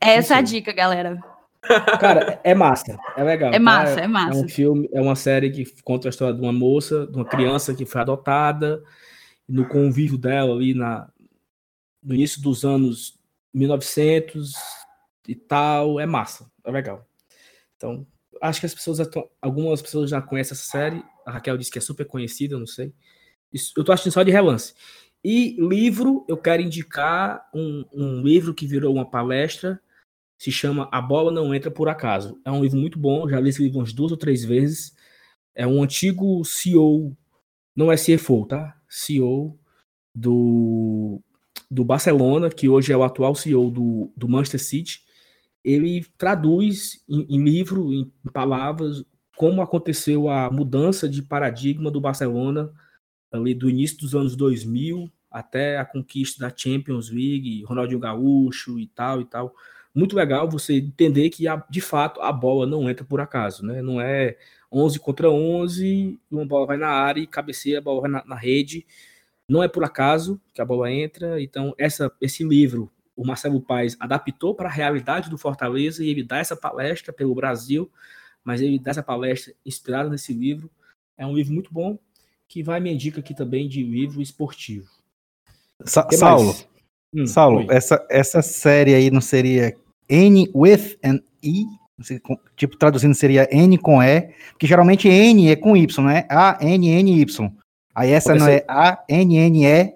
Essa 0.00 0.34
é 0.34 0.38
a 0.38 0.42
dica, 0.42 0.72
galera. 0.72 1.20
Cara, 2.00 2.40
é 2.44 2.54
massa, 2.54 2.98
é 3.16 3.22
legal. 3.22 3.52
É 3.52 3.58
massa, 3.58 3.94
tá? 3.94 4.00
é, 4.02 4.04
é 4.04 4.08
massa. 4.08 4.38
É 4.38 4.44
um 4.44 4.48
filme, 4.48 4.88
é 4.92 5.00
uma 5.00 5.16
série 5.16 5.50
que 5.50 5.64
conta 5.82 6.08
a 6.08 6.10
história 6.10 6.34
de 6.34 6.40
uma 6.40 6.52
moça, 6.52 7.06
de 7.06 7.16
uma 7.16 7.24
criança 7.24 7.74
que 7.74 7.86
foi 7.86 8.00
adotada, 8.00 8.82
no 9.48 9.66
convívio 9.66 10.18
dela 10.18 10.54
ali 10.54 10.74
na, 10.74 11.08
no 12.04 12.14
início 12.14 12.42
dos 12.42 12.64
anos 12.64 13.18
1900 13.52 14.52
e 15.26 15.34
tal, 15.34 15.98
é 15.98 16.04
massa, 16.04 16.50
é 16.64 16.70
legal. 16.70 17.08
Então, 17.76 18.06
acho 18.40 18.60
que 18.60 18.66
as 18.66 18.74
pessoas, 18.74 18.98
algumas 19.40 19.80
pessoas 19.80 20.10
já 20.10 20.20
conhecem 20.20 20.54
essa 20.54 20.66
série, 20.66 21.02
a 21.24 21.32
Raquel 21.32 21.56
disse 21.56 21.70
que 21.70 21.78
é 21.78 21.82
super 21.82 22.06
conhecida, 22.06 22.58
não 22.58 22.66
sei. 22.66 22.92
Eu 23.76 23.84
tô 23.84 23.92
assistindo 23.92 24.12
só 24.12 24.22
de 24.22 24.30
relance. 24.30 24.74
E 25.24 25.56
livro, 25.58 26.24
eu 26.28 26.36
quero 26.36 26.60
indicar 26.60 27.48
um, 27.54 27.84
um 27.92 28.22
livro 28.22 28.52
que 28.52 28.66
virou 28.66 28.92
uma 28.92 29.08
palestra, 29.08 29.80
se 30.36 30.52
chama 30.52 30.88
A 30.92 31.00
Bola 31.00 31.32
Não 31.32 31.54
Entra 31.54 31.70
Por 31.70 31.88
Acaso. 31.88 32.38
É 32.44 32.50
um 32.50 32.62
livro 32.62 32.78
muito 32.78 32.98
bom, 32.98 33.28
já 33.28 33.40
li 33.40 33.48
esse 33.48 33.62
livro 33.62 33.78
umas 33.78 33.92
duas 33.92 34.10
ou 34.12 34.18
três 34.18 34.44
vezes. 34.44 34.94
É 35.54 35.66
um 35.66 35.82
antigo 35.82 36.44
CEO, 36.44 37.16
não 37.74 37.90
é 37.90 37.96
CFO, 37.96 38.44
tá? 38.44 38.76
CEO 38.88 39.58
do, 40.14 41.22
do 41.70 41.84
Barcelona, 41.84 42.50
que 42.50 42.68
hoje 42.68 42.92
é 42.92 42.96
o 42.96 43.02
atual 43.02 43.34
CEO 43.34 43.70
do, 43.70 44.12
do 44.16 44.28
Manchester 44.28 44.62
City. 44.62 45.00
Ele 45.64 46.04
traduz 46.18 47.02
em, 47.08 47.26
em 47.28 47.42
livro, 47.42 47.92
em 47.92 48.10
palavras, 48.32 49.04
como 49.36 49.62
aconteceu 49.62 50.28
a 50.28 50.50
mudança 50.50 51.08
de 51.08 51.22
paradigma 51.22 51.90
do 51.90 52.00
Barcelona 52.00 52.72
ali 53.32 53.54
do 53.54 53.68
início 53.68 53.98
dos 53.98 54.14
anos 54.14 54.36
2000 54.36 55.10
até 55.30 55.78
a 55.78 55.84
conquista 55.84 56.46
da 56.46 56.54
Champions 56.56 57.10
League, 57.10 57.64
Ronaldinho 57.64 57.98
Gaúcho 57.98 58.78
e 58.78 58.86
tal 58.86 59.20
e 59.20 59.24
tal. 59.24 59.52
Muito 59.92 60.14
legal 60.14 60.48
você 60.48 60.74
entender 60.74 61.28
que 61.30 61.44
de 61.68 61.80
fato 61.80 62.20
a 62.20 62.32
bola 62.32 62.66
não 62.66 62.88
entra 62.88 63.04
por 63.04 63.20
acaso, 63.20 63.66
né? 63.66 63.82
Não 63.82 64.00
é 64.00 64.36
11 64.70 65.00
contra 65.00 65.28
11, 65.28 66.20
uma 66.30 66.46
bola 66.46 66.66
vai 66.66 66.76
na 66.76 66.88
área 66.88 67.20
e 67.20 67.26
cabeceia, 67.26 67.78
a 67.78 67.80
bola 67.80 68.02
vai 68.02 68.10
na, 68.10 68.24
na 68.24 68.36
rede. 68.36 68.86
Não 69.48 69.62
é 69.62 69.68
por 69.68 69.84
acaso 69.84 70.40
que 70.52 70.60
a 70.60 70.64
bola 70.64 70.90
entra. 70.90 71.40
Então, 71.40 71.74
essa, 71.78 72.10
esse 72.20 72.42
livro, 72.44 72.90
o 73.16 73.26
Marcelo 73.26 73.60
Paes 73.60 73.96
adaptou 74.00 74.54
para 74.54 74.68
a 74.68 74.72
realidade 74.72 75.30
do 75.30 75.38
Fortaleza 75.38 76.02
e 76.02 76.08
ele 76.08 76.22
dá 76.22 76.38
essa 76.38 76.56
palestra 76.56 77.12
pelo 77.12 77.34
Brasil, 77.34 77.90
mas 78.42 78.60
ele 78.60 78.78
dá 78.78 78.90
essa 78.90 79.02
palestra 79.02 79.54
inspirada 79.64 80.08
nesse 80.08 80.32
livro. 80.32 80.70
É 81.16 81.26
um 81.26 81.34
livro 81.34 81.52
muito 81.52 81.72
bom 81.72 81.98
que 82.48 82.62
vai 82.62 82.80
minha 82.80 82.96
dica 82.96 83.20
aqui 83.20 83.34
também 83.34 83.68
de 83.68 83.82
livro 83.82 84.20
esportivo. 84.20 84.88
Sa 85.84 86.06
Saulo, 86.12 86.54
hum, 87.12 87.26
Saulo 87.26 87.66
essa, 87.70 88.06
essa 88.08 88.40
série 88.40 88.94
aí 88.94 89.10
não 89.10 89.20
seria 89.20 89.76
N 90.08 90.48
with 90.54 90.96
an 91.04 91.20
E? 91.42 91.64
Tipo, 92.56 92.76
traduzindo 92.76 93.14
seria 93.14 93.48
N 93.52 93.78
com 93.78 94.02
E, 94.02 94.32
porque 94.50 94.66
geralmente 94.66 95.08
N 95.08 95.48
é 95.48 95.56
com 95.56 95.76
Y, 95.76 96.04
né? 96.04 96.26
A, 96.28 96.58
N, 96.60 96.88
N, 96.88 97.20
Y. 97.20 97.52
Aí 97.94 98.10
essa 98.10 98.34
não 98.34 98.48
é 98.48 98.64
A, 98.66 99.04
N, 99.08 99.36
N, 99.36 99.64
E. 99.64 99.94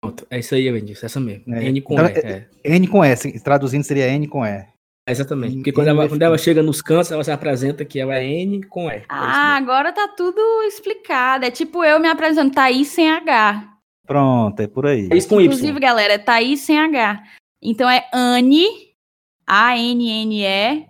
Pronto, 0.00 0.26
é 0.30 0.38
isso 0.38 0.54
aí, 0.54 0.70
Wendy, 0.70 0.92
essa 0.92 1.20
mesmo. 1.20 1.54
É. 1.54 1.64
N 1.64 1.80
com 1.80 1.94
então, 1.94 2.06
E. 2.06 2.18
É. 2.18 2.48
N 2.64 2.88
com 2.88 3.04
E, 3.04 3.40
traduzindo 3.40 3.84
seria 3.84 4.08
N 4.08 4.26
com 4.26 4.44
E. 4.44 4.66
Exatamente, 5.08 5.56
porque 5.56 5.72
quando 5.72 5.88
ela, 5.88 6.06
quando 6.06 6.20
ela, 6.20 6.36
chega 6.36 6.62
nos 6.62 6.82
cantos, 6.82 7.10
ela 7.10 7.24
se 7.24 7.30
apresenta 7.30 7.82
que 7.82 7.98
ela 7.98 8.14
é 8.16 8.24
N 8.24 8.62
com 8.64 8.90
E. 8.90 8.96
É 8.96 9.04
ah, 9.08 9.56
agora 9.56 9.90
tá 9.90 10.06
tudo 10.08 10.40
explicado. 10.64 11.46
É 11.46 11.50
tipo 11.50 11.82
eu 11.82 11.98
me 11.98 12.08
apresentando, 12.08 12.52
Thaís 12.52 12.88
sem 12.88 13.10
H. 13.10 13.72
Pronto, 14.06 14.60
é 14.60 14.66
por 14.66 14.86
aí. 14.86 15.08
Thaís 15.08 15.24
com 15.24 15.40
Inclusive, 15.40 15.78
y. 15.78 15.80
galera, 15.80 16.14
é 16.14 16.18
Thaís 16.18 16.60
sem 16.60 16.78
H. 16.78 17.22
Então 17.62 17.88
é 17.88 18.06
Anne, 18.12 18.66
A-N-N-E, 19.46 20.86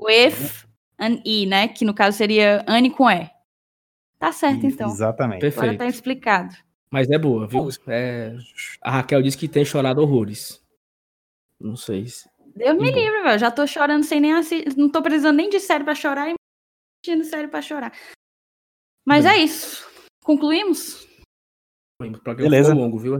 with 0.00 0.64
an 0.98 1.20
I, 1.24 1.46
né? 1.46 1.68
Que 1.68 1.84
no 1.84 1.92
caso 1.92 2.16
seria 2.16 2.64
Anne 2.68 2.90
com 2.90 3.10
E. 3.10 3.33
Tá 4.24 4.32
certo, 4.32 4.64
então. 4.64 4.88
Exatamente. 4.88 5.40
Perfeito. 5.42 5.64
Agora 5.64 5.78
tá 5.78 5.86
explicado. 5.86 6.54
Mas 6.90 7.10
é 7.10 7.18
boa, 7.18 7.46
viu? 7.46 7.68
É... 7.86 8.34
A 8.80 8.92
Raquel 8.92 9.20
disse 9.20 9.36
que 9.36 9.46
tem 9.46 9.66
chorado 9.66 10.00
horrores. 10.00 10.64
Não 11.60 11.76
sei 11.76 12.06
se. 12.06 12.26
Deus 12.56 12.78
me 12.78 12.90
livre, 12.90 13.22
velho. 13.22 13.38
Já 13.38 13.50
tô 13.50 13.66
chorando 13.66 14.02
sem 14.02 14.22
nem 14.22 14.32
assistir. 14.32 14.74
Não 14.78 14.88
tô 14.88 15.02
precisando 15.02 15.36
nem 15.36 15.50
de 15.50 15.60
série 15.60 15.84
pra 15.84 15.94
chorar 15.94 16.30
e 16.30 16.34
assistindo 17.04 17.28
série 17.28 17.48
pra 17.48 17.60
chorar. 17.60 17.92
Mas 19.04 19.26
Bem. 19.26 19.34
é 19.34 19.38
isso. 19.44 19.86
Concluímos? 20.24 21.06
O 22.00 22.34
Beleza. 22.34 22.72
longo, 22.72 22.98
viu? 22.98 23.18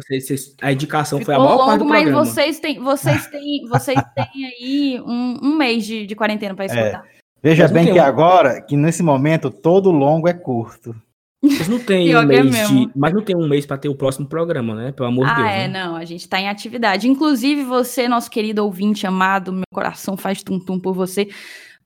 A 0.62 0.72
indicação 0.72 1.18
ficou 1.18 1.34
foi 1.34 1.34
a 1.34 1.38
maior 1.38 1.56
longo, 1.56 1.66
parte 1.66 1.78
do 1.80 1.86
programa. 1.86 2.18
Mas 2.18 2.28
vocês 2.30 2.60
têm, 2.60 2.78
vocês 2.80 3.26
têm, 3.26 3.68
vocês 3.68 4.00
têm 4.14 4.46
aí 4.46 5.02
um, 5.02 5.38
um 5.42 5.54
mês 5.54 5.84
de, 5.84 6.06
de 6.06 6.16
quarentena 6.16 6.54
para 6.54 6.64
é. 6.64 6.68
escutar. 6.68 7.06
É. 7.06 7.23
Veja 7.44 7.68
bem 7.68 7.92
que 7.92 8.00
um... 8.00 8.02
agora, 8.02 8.62
que 8.62 8.74
nesse 8.74 9.02
momento, 9.02 9.50
todo 9.50 9.90
longo 9.90 10.26
é 10.26 10.32
curto. 10.32 10.96
Mas 11.42 11.68
não 11.68 11.78
tem 11.78 12.16
um 12.16 12.20
é 12.20 12.24
mês 12.24 12.54
é 12.56 12.66
de, 12.68 12.90
mas 12.96 13.12
não 13.12 13.20
tem 13.20 13.36
um 13.36 13.46
mês 13.46 13.66
para 13.66 13.76
ter 13.76 13.90
o 13.90 13.94
próximo 13.94 14.26
programa, 14.26 14.74
né? 14.74 14.92
Pelo 14.92 15.08
amor 15.10 15.26
de 15.26 15.30
ah, 15.30 15.34
Deus. 15.34 15.46
Ah, 15.46 15.52
é, 15.52 15.68
né? 15.68 15.84
não, 15.84 15.94
a 15.94 16.06
gente 16.06 16.26
tá 16.26 16.40
em 16.40 16.48
atividade. 16.48 17.06
Inclusive, 17.06 17.62
você, 17.62 18.08
nosso 18.08 18.30
querido 18.30 18.64
ouvinte 18.64 19.06
amado, 19.06 19.52
meu 19.52 19.64
coração 19.70 20.16
faz 20.16 20.42
tum-tum 20.42 20.80
por 20.80 20.94
você. 20.94 21.28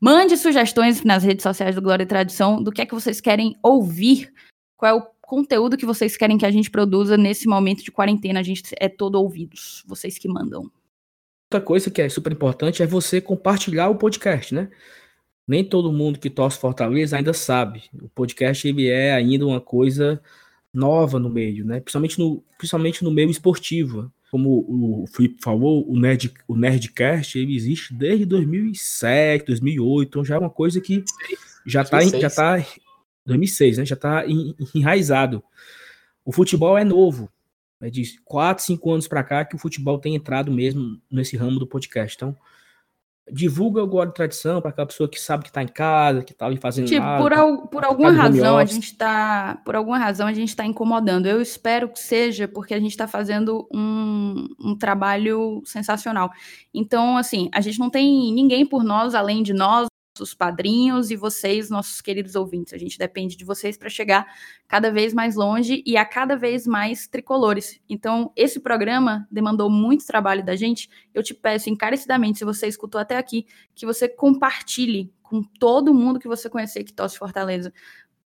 Mande 0.01 0.37
sugestões 0.37 1.03
nas 1.03 1.25
redes 1.25 1.43
sociais 1.43 1.75
do 1.75 1.83
Glória 1.83 2.05
e 2.05 2.07
Tradição 2.07 2.63
do 2.63 2.71
que 2.71 2.83
é 2.83 2.87
que 2.87 2.95
vocês 2.95 3.21
querem 3.21 3.57
ouvir, 3.61 4.33
qual 4.77 4.93
é 4.93 4.95
o 4.95 5.05
conteúdo 5.21 5.77
que 5.77 5.85
vocês 5.85 6.17
querem 6.17 6.39
que 6.39 6.47
a 6.47 6.53
gente 6.53 6.71
produza 6.71 7.17
nesse 7.17 7.49
momento 7.49 7.83
de 7.83 7.91
quarentena. 7.91 8.39
A 8.39 8.45
gente 8.45 8.63
é 8.79 8.89
todo 8.89 9.17
ouvidos, 9.17 9.83
vocês 9.89 10.19
que 10.19 10.29
mandam. 10.29 10.71
Outra 11.51 11.61
coisa 11.67 11.91
que 11.91 12.01
é 12.01 12.09
super 12.09 12.33
importante 12.33 12.81
é 12.81 12.87
você 12.87 13.21
compartilhar 13.21 13.89
o 13.89 13.97
podcast, 13.97 14.55
né? 14.55 14.69
Nem 15.49 15.65
todo 15.65 15.91
mundo 15.91 16.19
que 16.19 16.29
torce 16.29 16.59
Fortaleza 16.59 17.17
ainda 17.17 17.33
sabe. 17.33 17.85
O 18.03 18.09
podcast 18.11 18.69
ele 18.69 18.87
é 18.87 19.15
ainda 19.15 19.47
uma 19.47 19.61
coisa 19.61 20.21
nova 20.73 21.19
no 21.19 21.31
meio, 21.31 21.65
né? 21.65 21.81
Principalmente 21.81 22.19
no, 22.19 22.45
principalmente 22.59 23.03
no 23.03 23.11
meio 23.11 23.31
esportivo. 23.31 24.13
Como 24.31 24.67
o 24.69 25.07
Felipe 25.07 25.43
falou, 25.43 25.91
o, 25.91 25.99
Nerd, 25.99 26.35
o 26.47 26.55
Nerdcast 26.55 27.39
ele 27.39 27.57
existe 27.57 27.95
desde 27.95 28.27
2007, 28.27 29.47
2008, 29.47 30.07
então 30.07 30.23
já 30.23 30.35
é 30.35 30.39
uma 30.39 30.51
coisa 30.51 30.83
que 30.83 31.03
já 31.65 31.81
está 31.81 32.03
já 32.03 32.29
tá 32.29 32.63
2006, 33.25 33.79
né? 33.79 33.87
Já 33.87 33.95
está 33.95 34.25
enraizado. 34.75 35.43
O 36.27 36.31
futebol 36.31 36.77
é 36.77 36.85
novo. 36.85 37.31
É 37.81 37.89
de 37.89 38.21
4, 38.25 38.63
5 38.65 38.93
anos 38.93 39.09
para 39.09 39.23
cá 39.23 39.45
que 39.47 39.57
o 39.57 39.59
futebol 39.59 39.99
tem 39.99 40.15
entrado 40.15 40.53
mesmo 40.53 41.01
nesse 41.11 41.37
ramo 41.39 41.59
do 41.59 41.67
podcast. 41.67 42.17
Então, 42.17 42.37
divulga 43.31 43.83
o 43.83 44.07
de 44.07 44.15
Tradição 44.15 44.61
para 44.61 44.71
aquela 44.71 44.87
pessoa 44.87 45.09
que 45.09 45.21
sabe 45.21 45.45
que 45.45 45.51
está 45.51 45.63
em 45.63 45.69
casa, 45.69 46.23
que 46.23 46.33
está 46.33 46.47
ali 46.47 46.57
fazendo 46.57 46.87
tipo, 46.87 47.01
nada, 47.01 47.23
por, 47.23 47.33
al, 47.33 47.69
por 47.69 47.83
tá 47.83 47.89
alguma 47.89 48.11
razão 48.11 48.59
a 48.59 48.65
gente 48.65 48.85
está 48.85 49.61
por 49.65 49.77
alguma 49.77 49.99
razão 49.99 50.27
a 50.27 50.33
gente 50.33 50.49
está 50.49 50.65
incomodando. 50.65 51.27
Eu 51.27 51.41
espero 51.41 51.89
que 51.89 51.99
seja 51.99 52.47
porque 52.49 52.75
a 52.75 52.81
gente 52.81 52.91
está 52.91 53.07
fazendo 53.07 53.69
um, 53.73 54.47
um 54.61 54.77
trabalho 54.77 55.63
sensacional. 55.65 56.31
Então, 56.73 57.17
assim, 57.17 57.49
a 57.53 57.61
gente 57.61 57.79
não 57.79 57.91
tem 57.91 58.33
ninguém 58.33 58.67
por 58.67 58.83
nós 58.85 59.15
além 59.15 59.43
de 59.43 59.53
nós, 59.53 59.89
nossos 60.19 60.35
padrinhos 60.35 61.11
e 61.11 61.17
vocês, 61.17 61.71
nossos 61.71 62.01
queridos 62.01 62.35
ouvintes. 62.35 62.75
A 62.75 62.79
gente 62.79 62.99
depende 62.99 63.37
de 63.37 63.45
vocês 63.45 63.77
para 63.77 63.89
chegar 63.89 64.27
cada 64.67 64.91
vez 64.91 65.15
mais 65.15 65.37
longe 65.37 65.83
e 65.87 65.97
a 65.97 66.05
cada 66.05 66.37
vez 66.37 66.67
mais 66.67 67.07
tricolores. 67.07 67.81
Então, 67.89 68.33
esse 68.35 68.59
programa 68.59 69.27
demandou 69.31 69.71
muito 69.71 70.07
trabalho 70.07 70.45
da 70.45 70.57
gente. 70.57 70.91
Eu 71.15 71.23
te 71.23 71.33
peço 71.35 71.71
encarecidamente, 71.71 72.39
se 72.39 72.45
você 72.45 72.67
escutou 72.67 73.01
até 73.01 73.17
aqui, 73.17 73.47
que 73.75 73.87
você 73.87 74.09
compartilhe 74.09 75.13
com 75.23 75.43
todo 75.43 75.95
mundo 75.95 76.19
que 76.19 76.27
você 76.27 76.51
conhecer 76.51 76.83
que 76.83 76.93
torce 76.93 77.19
Fortaleza. 77.19 77.73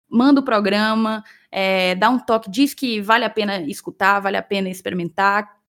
Manda 0.08 0.40
o 0.40 0.44
programa, 0.44 1.22
é, 1.50 1.94
dá 1.94 2.08
um 2.08 2.18
toque, 2.18 2.50
diz 2.50 2.74
que 2.74 3.00
vale 3.00 3.24
a 3.24 3.30
pena 3.30 3.60
escutar, 3.62 4.20
vale 4.20 4.36
a 4.36 4.42
pena 4.42 4.68
experimentar, 4.68 5.62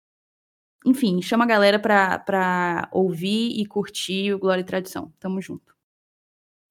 enfim, 0.86 1.22
chama 1.22 1.44
a 1.44 1.48
galera 1.48 1.80
para 1.80 2.90
ouvir 2.92 3.60
e 3.60 3.66
curtir 3.68 4.34
o 4.34 4.40
Glória 4.40 4.62
e 4.62 4.66
Tradição. 4.66 5.14
Tamo 5.20 5.40
junto. 5.40 5.71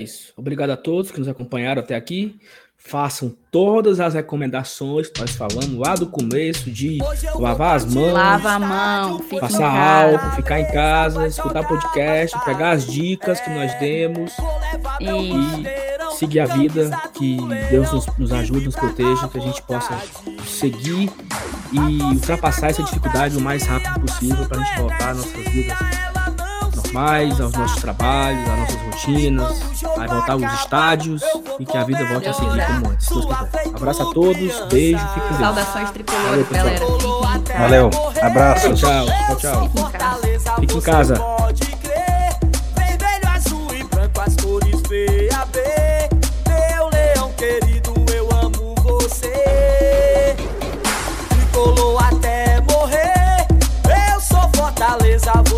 É 0.00 0.02
isso. 0.02 0.32
Obrigado 0.34 0.70
a 0.70 0.76
todos 0.78 1.10
que 1.10 1.18
nos 1.18 1.28
acompanharam 1.28 1.82
até 1.82 1.94
aqui. 1.94 2.40
Façam 2.78 3.36
todas 3.50 4.00
as 4.00 4.14
recomendações 4.14 5.10
que 5.10 5.20
nós 5.20 5.32
falamos 5.32 5.74
lá 5.74 5.94
do 5.94 6.06
começo 6.06 6.70
de 6.70 6.98
lavar 7.34 7.76
as 7.76 7.84
mãos, 7.84 8.14
lava 8.14 8.52
a 8.52 8.58
mão, 8.58 9.20
passar 9.38 9.68
álcool, 9.68 10.30
ficar 10.30 10.60
em 10.60 10.72
casa, 10.72 11.26
escutar 11.26 11.68
podcast, 11.68 12.42
pegar 12.42 12.70
as 12.70 12.86
dicas 12.86 13.38
que 13.38 13.50
nós 13.50 13.78
demos 13.78 14.32
e 14.98 16.16
seguir 16.16 16.40
a 16.40 16.46
vida. 16.46 16.90
Que 17.12 17.36
Deus 17.68 17.92
nos, 17.92 18.06
nos 18.16 18.32
ajude, 18.32 18.64
nos 18.64 18.76
proteja, 18.76 19.28
que 19.28 19.36
a 19.36 19.42
gente 19.42 19.60
possa 19.64 20.00
seguir 20.46 21.10
e 21.72 22.02
ultrapassar 22.14 22.70
essa 22.70 22.82
dificuldade 22.82 23.36
o 23.36 23.40
mais 23.42 23.62
rápido 23.64 24.00
possível 24.00 24.48
para 24.48 24.58
a 24.58 24.64
gente 24.64 24.78
voltar 24.78 25.10
às 25.10 25.16
nossas 25.18 25.52
vidas 25.52 26.09
mais 26.92 27.40
aos 27.40 27.52
nossos 27.52 27.80
trabalhos, 27.80 28.48
às 28.48 28.58
nossas 28.58 28.82
rotinas, 28.82 29.60
vai 29.96 30.08
voltar 30.08 30.32
aos 30.32 30.60
estádios 30.60 31.22
e 31.58 31.64
que 31.64 31.76
a 31.76 31.84
vida 31.84 32.04
volte 32.06 32.28
a 32.28 32.32
seguir 32.32 32.66
como 32.66 32.90
antes, 32.90 33.06
se 33.06 33.14
Deus 33.14 33.26
quiser. 33.26 33.76
Abraço 33.76 34.02
a 34.02 34.12
todos, 34.12 34.60
beijo, 34.70 35.06
fiquem 35.08 35.22
com 35.22 35.28
Deus. 35.28 35.38
Saudações 35.38 35.90
tricolores, 35.90 36.48
galera. 36.50 36.86
Valeu, 37.58 37.90
abraço. 38.22 38.74
Tchau, 38.74 39.06
tchau, 39.06 39.36
tchau. 39.36 39.70
Fique 40.60 40.76
em 40.76 40.80
casa. 40.80 41.40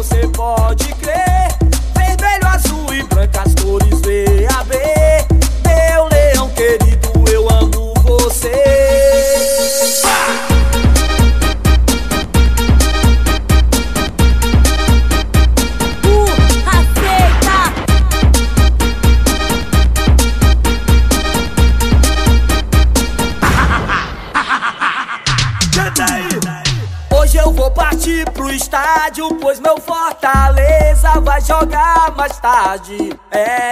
você 0.02 0.26
pode 0.28 0.81
tarde. 32.42 33.18
É, 33.30 33.71